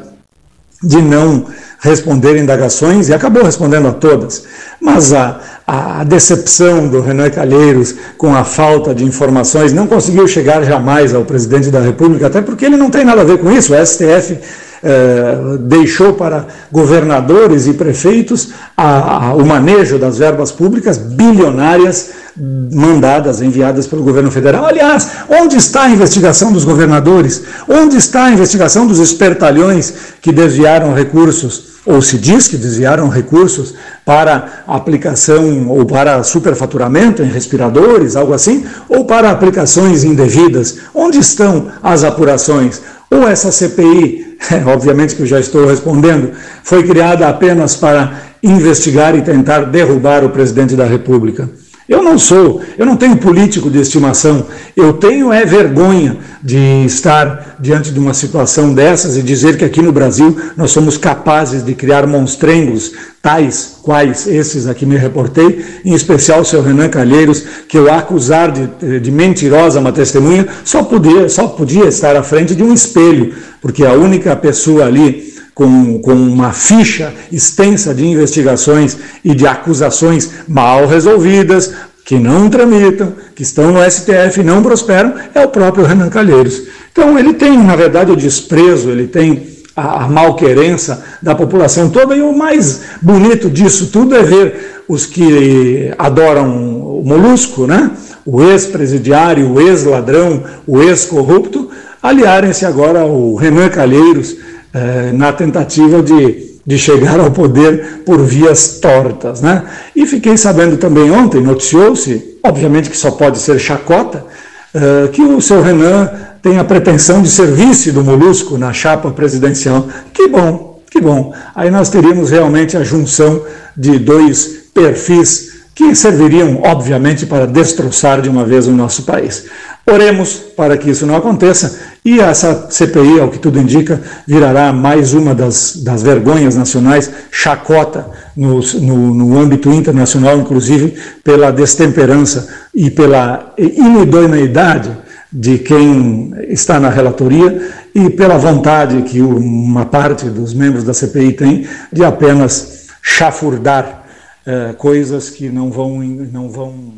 de 0.83 1.01
não 1.01 1.45
responder 1.81 2.37
indagações 2.37 3.09
e 3.09 3.13
acabou 3.13 3.43
respondendo 3.43 3.87
a 3.87 3.91
todas. 3.91 4.45
Mas 4.79 5.11
a, 5.11 5.39
a 5.65 6.03
decepção 6.03 6.87
do 6.87 7.01
Renan 7.01 7.29
Calheiros 7.29 7.95
com 8.17 8.33
a 8.35 8.43
falta 8.43 8.93
de 8.93 9.03
informações 9.03 9.73
não 9.73 9.87
conseguiu 9.87 10.27
chegar 10.27 10.63
jamais 10.63 11.13
ao 11.13 11.25
presidente 11.25 11.69
da 11.69 11.81
República, 11.81 12.27
até 12.27 12.41
porque 12.41 12.65
ele 12.65 12.77
não 12.77 12.91
tem 12.91 13.03
nada 13.03 13.21
a 13.21 13.25
ver 13.25 13.39
com 13.39 13.51
isso. 13.51 13.73
O 13.73 13.85
STF 13.85 14.37
eh, 14.83 15.57
deixou 15.59 16.13
para 16.13 16.47
governadores 16.71 17.67
e 17.67 17.73
prefeitos 17.73 18.49
a, 18.75 19.27
a, 19.27 19.35
o 19.35 19.45
manejo 19.45 19.99
das 19.99 20.17
verbas 20.17 20.51
públicas 20.51 20.97
bilionárias 20.97 22.09
mandadas, 22.35 23.41
enviadas 23.41 23.87
pelo 23.87 24.03
governo 24.03 24.31
federal. 24.31 24.65
Aliás, 24.65 25.09
onde 25.29 25.57
está 25.57 25.83
a 25.83 25.89
investigação 25.89 26.51
dos 26.51 26.63
governadores? 26.63 27.43
Onde 27.67 27.97
está 27.97 28.25
a 28.25 28.31
investigação 28.31 28.87
dos 28.87 28.99
espertalhões 28.99 29.93
que 30.21 30.31
desviaram 30.31 30.93
recursos? 30.93 31.71
ou 31.85 32.01
se 32.01 32.17
diz 32.17 32.47
que 32.47 32.57
desviaram 32.57 33.09
recursos 33.09 33.73
para 34.05 34.63
aplicação 34.67 35.67
ou 35.67 35.85
para 35.85 36.23
superfaturamento 36.23 37.23
em 37.23 37.29
respiradores, 37.29 38.15
algo 38.15 38.33
assim, 38.33 38.65
ou 38.87 39.05
para 39.05 39.31
aplicações 39.31 40.03
indevidas. 40.03 40.77
Onde 40.93 41.17
estão 41.17 41.71
as 41.81 42.03
apurações? 42.03 42.81
Ou 43.09 43.27
essa 43.27 43.51
CPI, 43.51 44.30
obviamente 44.65 45.15
que 45.15 45.21
eu 45.21 45.27
já 45.27 45.39
estou 45.39 45.67
respondendo, 45.67 46.31
foi 46.63 46.83
criada 46.83 47.27
apenas 47.27 47.75
para 47.75 48.21
investigar 48.41 49.15
e 49.15 49.21
tentar 49.21 49.61
derrubar 49.61 50.23
o 50.23 50.29
presidente 50.29 50.75
da 50.75 50.85
República? 50.85 51.49
Eu 51.91 52.01
não 52.01 52.17
sou, 52.17 52.61
eu 52.77 52.85
não 52.85 52.95
tenho 52.95 53.17
político 53.17 53.69
de 53.69 53.77
estimação. 53.77 54.45
Eu 54.77 54.93
tenho 54.93 55.29
é 55.29 55.43
vergonha 55.43 56.17
de 56.41 56.85
estar 56.85 57.57
diante 57.59 57.91
de 57.91 57.99
uma 57.99 58.13
situação 58.13 58.73
dessas 58.73 59.17
e 59.17 59.21
dizer 59.21 59.57
que 59.57 59.65
aqui 59.65 59.81
no 59.81 59.91
Brasil 59.91 60.37
nós 60.55 60.71
somos 60.71 60.97
capazes 60.97 61.65
de 61.65 61.75
criar 61.75 62.07
monstrengos 62.07 62.93
tais 63.21 63.75
quais 63.83 64.25
esses 64.25 64.67
a 64.67 64.73
que 64.73 64.85
me 64.85 64.95
reportei, 64.95 65.65
em 65.83 65.93
especial 65.93 66.39
o 66.39 66.45
seu 66.45 66.61
Renan 66.61 66.87
Calheiros, 66.87 67.43
que 67.67 67.77
eu 67.77 67.91
acusar 67.91 68.53
de, 68.53 69.01
de 69.01 69.11
mentirosa 69.11 69.81
uma 69.81 69.91
testemunha, 69.91 70.47
só 70.63 70.83
podia, 70.83 71.27
só 71.27 71.49
podia 71.49 71.89
estar 71.89 72.15
à 72.15 72.23
frente 72.23 72.55
de 72.55 72.63
um 72.63 72.73
espelho, 72.73 73.33
porque 73.61 73.85
a 73.85 73.91
única 73.91 74.33
pessoa 74.37 74.85
ali 74.85 75.29
com, 75.53 75.99
com 75.99 76.13
uma 76.13 76.53
ficha 76.53 77.13
extensa 77.31 77.93
de 77.93 78.05
investigações 78.05 78.97
e 79.23 79.35
de 79.35 79.45
acusações 79.45 80.29
mal 80.47 80.87
resolvidas, 80.87 81.73
que 82.05 82.17
não 82.17 82.49
tramitam, 82.49 83.13
que 83.35 83.43
estão 83.43 83.71
no 83.71 83.89
STF 83.89 84.39
e 84.39 84.43
não 84.43 84.63
prosperam, 84.63 85.13
é 85.33 85.45
o 85.45 85.49
próprio 85.49 85.85
Renan 85.85 86.09
Calheiros. 86.09 86.63
Então 86.91 87.17
ele 87.17 87.33
tem, 87.33 87.57
na 87.57 87.75
verdade, 87.75 88.11
o 88.11 88.15
desprezo, 88.15 88.89
ele 88.89 89.07
tem 89.07 89.47
a, 89.75 90.05
a 90.05 90.07
malquerença 90.07 91.03
da 91.21 91.35
população 91.35 91.89
toda, 91.89 92.15
e 92.15 92.21
o 92.21 92.37
mais 92.37 92.81
bonito 93.01 93.49
disso 93.49 93.87
tudo 93.87 94.15
é 94.15 94.23
ver 94.23 94.83
os 94.87 95.05
que 95.05 95.93
adoram 95.97 96.99
o 96.99 97.03
molusco, 97.05 97.65
né? 97.65 97.91
o 98.25 98.41
ex-presidiário, 98.41 99.51
o 99.51 99.59
ex-ladrão, 99.59 100.43
o 100.67 100.81
ex-corrupto, 100.81 101.69
aliarem-se 102.01 102.65
agora 102.65 103.01
ao 103.01 103.35
Renan 103.35 103.69
Calheiros, 103.69 104.35
eh, 104.73 105.11
na 105.13 105.33
tentativa 105.33 106.01
de, 106.01 106.59
de 106.65 106.77
chegar 106.77 107.19
ao 107.19 107.31
poder 107.31 108.03
por 108.05 108.19
vias 108.23 108.79
tortas. 108.79 109.41
Né? 109.41 109.63
E 109.95 110.05
fiquei 110.05 110.37
sabendo 110.37 110.77
também 110.77 111.11
ontem, 111.11 111.41
noticiou-se, 111.41 112.37
obviamente 112.43 112.89
que 112.89 112.97
só 112.97 113.11
pode 113.11 113.37
ser 113.39 113.59
chacota, 113.59 114.25
eh, 114.73 115.09
que 115.11 115.21
o 115.21 115.41
seu 115.41 115.61
Renan 115.61 116.09
tem 116.41 116.57
a 116.57 116.63
pretensão 116.63 117.21
de 117.21 117.29
ser 117.29 117.47
vice 117.47 117.91
do 117.91 118.03
Molusco 118.03 118.57
na 118.57 118.73
chapa 118.73 119.11
presidencial. 119.11 119.87
Que 120.13 120.27
bom, 120.27 120.81
que 120.89 120.99
bom. 120.99 121.33
Aí 121.53 121.69
nós 121.69 121.89
teríamos 121.89 122.31
realmente 122.31 122.75
a 122.75 122.83
junção 122.83 123.43
de 123.75 123.99
dois 123.99 124.69
perfis 124.73 125.51
que 125.75 125.95
serviriam, 125.95 126.61
obviamente, 126.63 127.25
para 127.25 127.47
destroçar 127.47 128.21
de 128.21 128.29
uma 128.29 128.45
vez 128.45 128.67
o 128.67 128.71
nosso 128.71 129.03
país. 129.03 129.45
Oremos 129.85 130.33
para 130.55 130.77
que 130.77 130.89
isso 130.89 131.05
não 131.05 131.15
aconteça 131.15 131.79
e 132.03 132.19
essa 132.19 132.67
CPI, 132.71 133.19
ao 133.19 133.29
que 133.29 133.37
tudo 133.37 133.59
indica, 133.59 134.01
virará 134.25 134.73
mais 134.73 135.13
uma 135.13 135.35
das, 135.35 135.75
das 135.83 136.01
vergonhas 136.01 136.55
nacionais, 136.55 137.11
chacota 137.31 138.09
no, 138.35 138.59
no, 138.59 139.13
no 139.13 139.39
âmbito 139.39 139.71
internacional, 139.71 140.39
inclusive 140.39 140.97
pela 141.23 141.51
destemperança 141.51 142.49
e 142.73 142.89
pela 142.89 143.53
inidoneidade 143.55 144.97
de 145.31 145.59
quem 145.59 146.33
está 146.49 146.79
na 146.79 146.89
relatoria 146.89 147.71
e 147.93 148.09
pela 148.09 148.37
vontade 148.37 149.03
que 149.03 149.21
uma 149.21 149.85
parte 149.85 150.25
dos 150.25 150.55
membros 150.55 150.83
da 150.83 150.93
CPI 150.93 151.33
tem 151.33 151.67
de 151.93 152.03
apenas 152.03 152.87
chafurdar 153.01 154.05
eh, 154.45 154.73
coisas 154.77 155.29
que 155.29 155.49
não 155.49 155.69
vão, 155.69 155.99
não 155.99 156.49
vão 156.49 156.93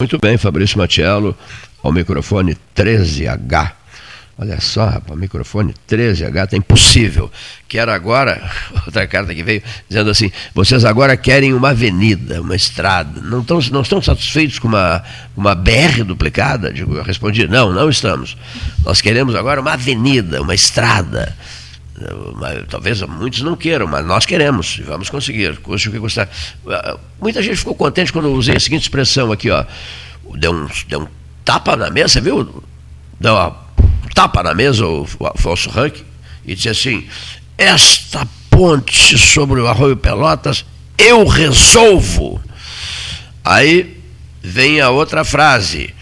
muito 0.00 0.18
bem, 0.18 0.36
Fabrício 0.36 0.78
Matiello, 0.78 1.34
ao 1.82 1.92
microfone 1.92 2.56
13H. 2.74 3.72
Olha 4.40 4.60
só, 4.60 4.86
rapaz, 4.86 5.18
microfone 5.18 5.74
13H, 5.88 6.50
tá 6.50 6.56
impossível. 6.56 7.28
Quero 7.66 7.90
agora, 7.90 8.40
outra 8.86 9.04
carta 9.04 9.34
que 9.34 9.42
veio, 9.42 9.60
dizendo 9.88 10.10
assim, 10.10 10.30
vocês 10.54 10.84
agora 10.84 11.16
querem 11.16 11.52
uma 11.52 11.70
avenida, 11.70 12.40
uma 12.40 12.54
estrada, 12.54 13.20
não 13.20 13.40
estão, 13.40 13.58
não 13.72 13.80
estão 13.80 14.00
satisfeitos 14.00 14.60
com 14.60 14.68
uma, 14.68 15.02
uma 15.36 15.56
BR 15.56 16.04
duplicada? 16.06 16.72
Digo, 16.72 16.94
eu 16.94 17.02
respondi, 17.02 17.48
não, 17.48 17.72
não 17.72 17.90
estamos. 17.90 18.36
Nós 18.84 19.00
queremos 19.00 19.34
agora 19.34 19.60
uma 19.60 19.72
avenida, 19.72 20.40
uma 20.40 20.54
estrada. 20.54 21.36
Talvez 22.70 23.02
muitos 23.02 23.42
não 23.42 23.56
queiram, 23.56 23.88
mas 23.88 24.06
nós 24.06 24.24
queremos 24.24 24.78
e 24.78 24.82
vamos 24.82 25.10
conseguir, 25.10 25.56
custe 25.56 25.88
o 25.88 25.92
que 25.92 25.98
custar. 25.98 26.28
Muita 27.20 27.42
gente 27.42 27.56
ficou 27.56 27.74
contente 27.74 28.12
quando 28.12 28.26
eu 28.26 28.34
usei 28.34 28.54
a 28.54 28.60
seguinte 28.60 28.82
expressão 28.82 29.32
aqui, 29.32 29.50
ó. 29.50 29.64
Deu 30.36 30.52
um, 30.52 30.68
deu 30.86 31.00
um 31.00 31.08
tapa 31.48 31.74
na 31.76 31.88
mesa, 31.88 32.20
viu? 32.20 32.62
Deu 33.18 33.32
uma 33.32 33.56
tapa 34.14 34.42
na 34.42 34.52
mesa 34.52 34.86
o, 34.86 35.08
Afonso 35.34 35.70
Rank 35.70 35.94
e 36.44 36.54
disse 36.54 36.68
assim: 36.68 37.08
Esta 37.56 38.28
ponte 38.50 39.16
sobre 39.16 39.58
o 39.58 39.66
Arroio 39.66 39.96
Pelotas 39.96 40.66
eu 40.98 41.26
resolvo. 41.26 42.38
Aí 43.42 43.98
vem 44.42 44.78
a 44.82 44.90
outra 44.90 45.24
frase: 45.24 45.94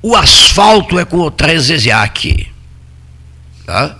O 0.00 0.14
asfalto 0.14 0.96
é 1.00 1.04
com 1.04 1.18
o 1.18 1.32
Trezesiak. 1.32 2.48
Tá? 3.66 3.98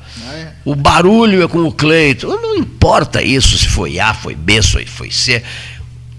O 0.65 0.77
barulho 0.77 1.43
é 1.43 1.49
com 1.49 1.65
o 1.65 1.73
Cleito. 1.73 2.29
Não 2.29 2.55
importa 2.55 3.21
isso 3.21 3.59
se 3.59 3.67
foi 3.67 3.99
A, 3.99 4.15
foi 4.15 4.37
B, 4.37 4.63
se 4.63 4.87
foi 4.87 5.11
C. 5.11 5.43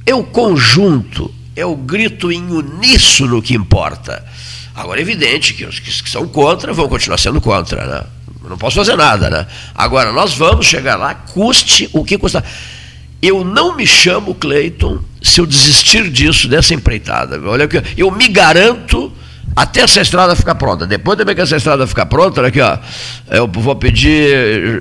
É 0.06 0.14
o 0.14 0.26
conjunto, 0.26 1.34
é 1.56 1.66
o 1.66 1.78
grito 1.78 2.30
em 2.30 2.52
uníssono 2.52 3.42
que 3.42 3.56
importa. 3.56 4.26
Agora, 4.76 5.00
é 5.00 5.02
evidente 5.02 5.54
que 5.54 5.66
os 5.66 5.80
que 5.80 6.10
são 6.10 6.28
contra 6.28 6.74
vão 6.74 6.88
continuar 6.88 7.18
sendo 7.18 7.40
contra, 7.40 7.86
né? 7.86 8.04
Não 8.50 8.58
posso 8.58 8.76
fazer 8.76 8.96
nada, 8.96 9.30
né? 9.30 9.48
Agora, 9.74 10.12
nós 10.12 10.34
vamos 10.34 10.66
chegar 10.66 10.96
lá, 10.96 11.14
custe 11.14 11.90
o 11.94 12.04
que 12.04 12.18
custar. 12.18 12.44
Eu 13.22 13.46
não 13.46 13.76
me 13.76 13.88
chamo 13.88 14.36
Cleiton 14.36 15.00
se 15.22 15.40
eu 15.40 15.46
desistir 15.46 16.10
disso, 16.10 16.48
dessa 16.48 16.74
empreitada. 16.74 17.40
Olha 17.46 17.70
eu 17.96 18.12
me 18.12 18.28
garanto 18.28 19.12
até 19.56 19.82
essa 19.82 20.02
estrada 20.02 20.36
ficar 20.36 20.56
pronta. 20.56 20.86
Depois 20.86 21.18
também 21.18 21.36
que 21.36 21.42
essa 21.42 21.56
estrada 21.56 21.88
ficar 21.88 22.06
pronta, 22.06 22.46
aqui, 22.46 22.60
ó, 22.60 22.78
eu 23.30 23.48
vou 23.48 23.76
pedir, 23.76 24.30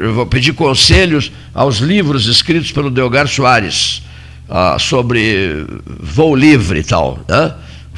eu 0.02 0.14
vou 0.14 0.26
pedir 0.26 0.54
conselhos 0.54 1.30
aos 1.54 1.76
livros 1.76 2.26
escritos 2.26 2.72
pelo 2.72 2.90
Delgar 2.90 3.28
Soares 3.28 4.02
ah, 4.48 4.76
sobre 4.78 5.64
voo 6.00 6.34
livre 6.34 6.80
e 6.80 6.84
tal, 6.84 7.20
né? 7.28 7.54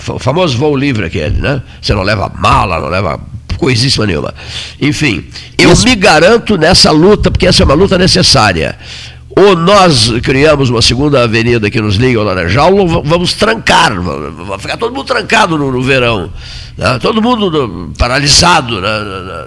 O 0.08 0.18
famoso 0.18 0.58
voo 0.58 0.76
livre 0.76 1.06
aquele, 1.06 1.40
né? 1.40 1.62
Você 1.80 1.94
não 1.94 2.02
leva 2.02 2.30
mala, 2.36 2.80
não 2.80 2.88
leva 2.88 3.20
coisíssima 3.58 4.06
nenhuma. 4.06 4.34
Enfim, 4.80 5.24
eu 5.56 5.74
me 5.84 5.94
garanto 5.94 6.56
nessa 6.56 6.90
luta, 6.90 7.30
porque 7.30 7.46
essa 7.46 7.62
é 7.62 7.64
uma 7.64 7.74
luta 7.74 7.96
necessária. 7.96 8.76
Ou 9.36 9.56
nós 9.56 10.12
criamos 10.23 10.70
uma 10.70 10.81
segunda 10.81 11.24
avenida 11.24 11.69
que 11.69 11.81
nos 11.81 11.97
liga 11.97 12.19
ao 12.19 12.24
Laranjal, 12.24 12.73
ou 12.74 13.02
vamos 13.02 13.35
trancar, 13.35 14.01
vai 14.01 14.59
ficar 14.59 14.77
todo 14.77 14.94
mundo 14.94 15.06
trancado 15.06 15.59
no, 15.59 15.73
no 15.73 15.82
verão. 15.82 16.31
Né? 16.77 16.98
Todo 17.01 17.20
mundo 17.20 17.93
paralisado, 17.98 18.81
né? 18.81 18.89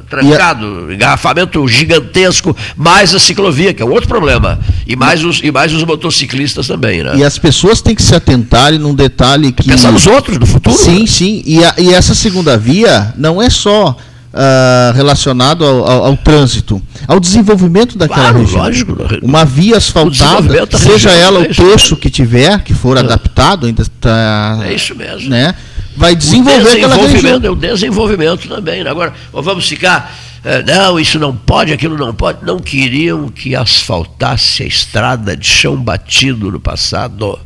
trancado, 0.09 0.87
a... 0.89 0.93
engarrafamento 0.93 1.65
gigantesco, 1.67 2.55
mais 2.75 3.15
a 3.15 3.19
ciclovia, 3.19 3.73
que 3.73 3.81
é 3.81 3.85
um 3.85 3.91
outro 3.91 4.09
problema. 4.09 4.59
E 4.85 4.95
mais 4.95 5.23
os, 5.23 5.41
e 5.41 5.51
mais 5.51 5.73
os 5.73 5.83
motociclistas 5.83 6.67
também. 6.67 7.03
Né? 7.03 7.17
E 7.17 7.23
as 7.23 7.37
pessoas 7.37 7.81
têm 7.81 7.95
que 7.95 8.03
se 8.03 8.15
atentarem 8.15 8.79
num 8.79 8.93
detalhe 8.93 9.53
que. 9.53 9.67
Pensar 9.67 9.91
nos 9.91 10.05
outros, 10.07 10.37
no 10.37 10.45
futuro. 10.45 10.77
Sim, 10.77 11.01
né? 11.01 11.07
sim. 11.07 11.43
E, 11.45 11.63
a, 11.63 11.75
e 11.77 11.93
essa 11.93 12.13
segunda 12.13 12.57
via 12.57 13.13
não 13.17 13.41
é 13.41 13.49
só 13.49 13.95
uh, 14.37 14.93
relacionado 14.95 15.65
ao, 15.65 15.85
ao, 15.85 16.05
ao, 16.05 16.17
trânsito, 16.17 16.81
ao 17.07 17.19
desenvolvimento 17.19 17.97
daquela 17.97 18.21
claro, 18.21 18.39
região. 18.39 18.63
Lógico. 18.63 18.97
Uma 19.23 19.43
via 19.43 19.77
asfaltada, 19.77 20.67
seja 20.77 21.11
ela 21.11 21.39
o 21.39 21.43
é 21.43 21.47
trecho 21.47 21.95
que 21.95 22.09
tiver, 22.09 22.61
que 22.63 22.73
for 22.73 22.97
é. 22.97 22.99
adaptado, 22.99 23.65
ainda 23.65 23.81
está. 23.81 24.59
É 24.63 24.73
isso 24.73 24.95
mesmo. 24.95 25.29
Né, 25.29 25.55
vai 25.95 26.15
desenvolver 26.15 26.71
aquela 26.71 26.95
região. 26.95 27.41
É 27.43 27.49
o 27.49 27.55
desenvolvimento 27.55 28.47
também. 28.47 28.83
Né? 28.83 28.89
Agora, 28.89 29.13
vamos 29.33 29.67
ficar. 29.67 30.15
É, 30.45 30.63
não, 30.63 30.99
isso 30.99 31.19
não 31.19 31.35
pode, 31.35 31.73
aquilo 31.73 31.97
não 31.97 32.13
pode. 32.13 32.45
Não 32.45 32.59
queriam 32.59 33.27
que 33.27 33.55
asfaltasse 33.55 34.63
a 34.63 34.65
estrada 34.65 35.35
de 35.35 35.47
chão 35.47 35.75
batido 35.75 36.51
no 36.51 36.59
passado. 36.59 37.37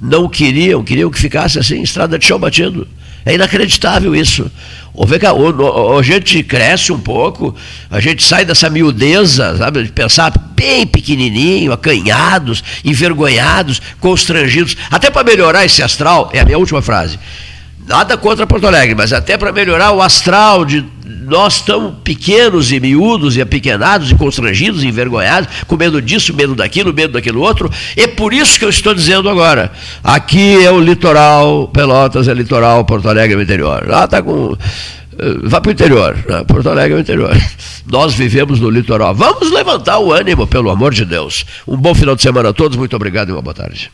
Não 0.00 0.28
queriam, 0.28 0.84
queriam 0.84 1.10
que 1.10 1.18
ficasse 1.18 1.58
assim, 1.58 1.80
estrada 1.80 2.18
de 2.18 2.26
chão 2.26 2.38
batido. 2.38 2.86
É 3.24 3.34
inacreditável 3.34 4.14
isso. 4.14 4.50
Ou, 4.96 5.98
a 5.98 6.02
gente 6.02 6.42
cresce 6.42 6.90
um 6.90 6.98
pouco, 6.98 7.54
a 7.90 8.00
gente 8.00 8.24
sai 8.24 8.46
dessa 8.46 8.70
miudeza, 8.70 9.56
sabe, 9.58 9.82
de 9.82 9.92
pensar 9.92 10.32
bem 10.56 10.86
pequenininho, 10.86 11.70
acanhados, 11.70 12.64
envergonhados, 12.82 13.82
constrangidos, 14.00 14.74
até 14.90 15.10
para 15.10 15.22
melhorar 15.22 15.66
esse 15.66 15.82
astral, 15.82 16.30
é 16.32 16.40
a 16.40 16.44
minha 16.44 16.58
última 16.58 16.80
frase. 16.80 17.18
Nada 17.86 18.16
contra 18.16 18.46
Porto 18.46 18.66
Alegre, 18.66 18.94
mas 18.94 19.12
até 19.12 19.36
para 19.36 19.52
melhorar 19.52 19.92
o 19.92 20.00
astral 20.00 20.64
de 20.64 20.84
nós 21.06 21.60
tão 21.60 21.92
pequenos 21.92 22.72
e 22.72 22.80
miúdos 22.80 23.36
e 23.36 23.40
apequenados 23.40 24.10
e 24.10 24.14
constrangidos 24.14 24.82
e 24.82 24.88
envergonhados, 24.88 25.48
com 25.66 25.76
medo 25.76 26.02
disso, 26.02 26.34
medo 26.34 26.54
daquilo, 26.54 26.92
medo 26.92 27.12
daquilo 27.12 27.40
outro. 27.40 27.70
É 27.96 28.06
por 28.06 28.32
isso 28.32 28.58
que 28.58 28.64
eu 28.64 28.68
estou 28.68 28.94
dizendo 28.94 29.28
agora. 29.28 29.70
Aqui 30.02 30.64
é 30.64 30.70
o 30.70 30.80
litoral, 30.80 31.68
Pelotas 31.68 32.28
é 32.28 32.34
litoral, 32.34 32.84
Porto 32.84 33.08
Alegre 33.08 33.34
é 33.34 33.38
o 33.38 33.42
interior. 33.42 33.86
Lá 33.86 34.04
está 34.04 34.22
com. 34.22 34.56
Eh, 35.18 35.36
vá 35.44 35.60
para 35.60 35.68
o 35.68 35.72
interior, 35.72 36.16
né? 36.28 36.44
Porto 36.44 36.68
Alegre 36.68 36.94
é 36.94 36.96
o 36.96 37.00
interior. 37.00 37.36
Nós 37.86 38.14
vivemos 38.14 38.58
no 38.58 38.68
litoral. 38.68 39.14
Vamos 39.14 39.50
levantar 39.52 39.98
o 39.98 40.12
ânimo, 40.12 40.46
pelo 40.46 40.70
amor 40.70 40.92
de 40.92 41.04
Deus. 41.04 41.46
Um 41.66 41.76
bom 41.76 41.94
final 41.94 42.16
de 42.16 42.22
semana 42.22 42.48
a 42.48 42.52
todos, 42.52 42.76
muito 42.76 42.96
obrigado 42.96 43.28
e 43.28 43.32
uma 43.32 43.42
boa 43.42 43.54
tarde. 43.54 43.90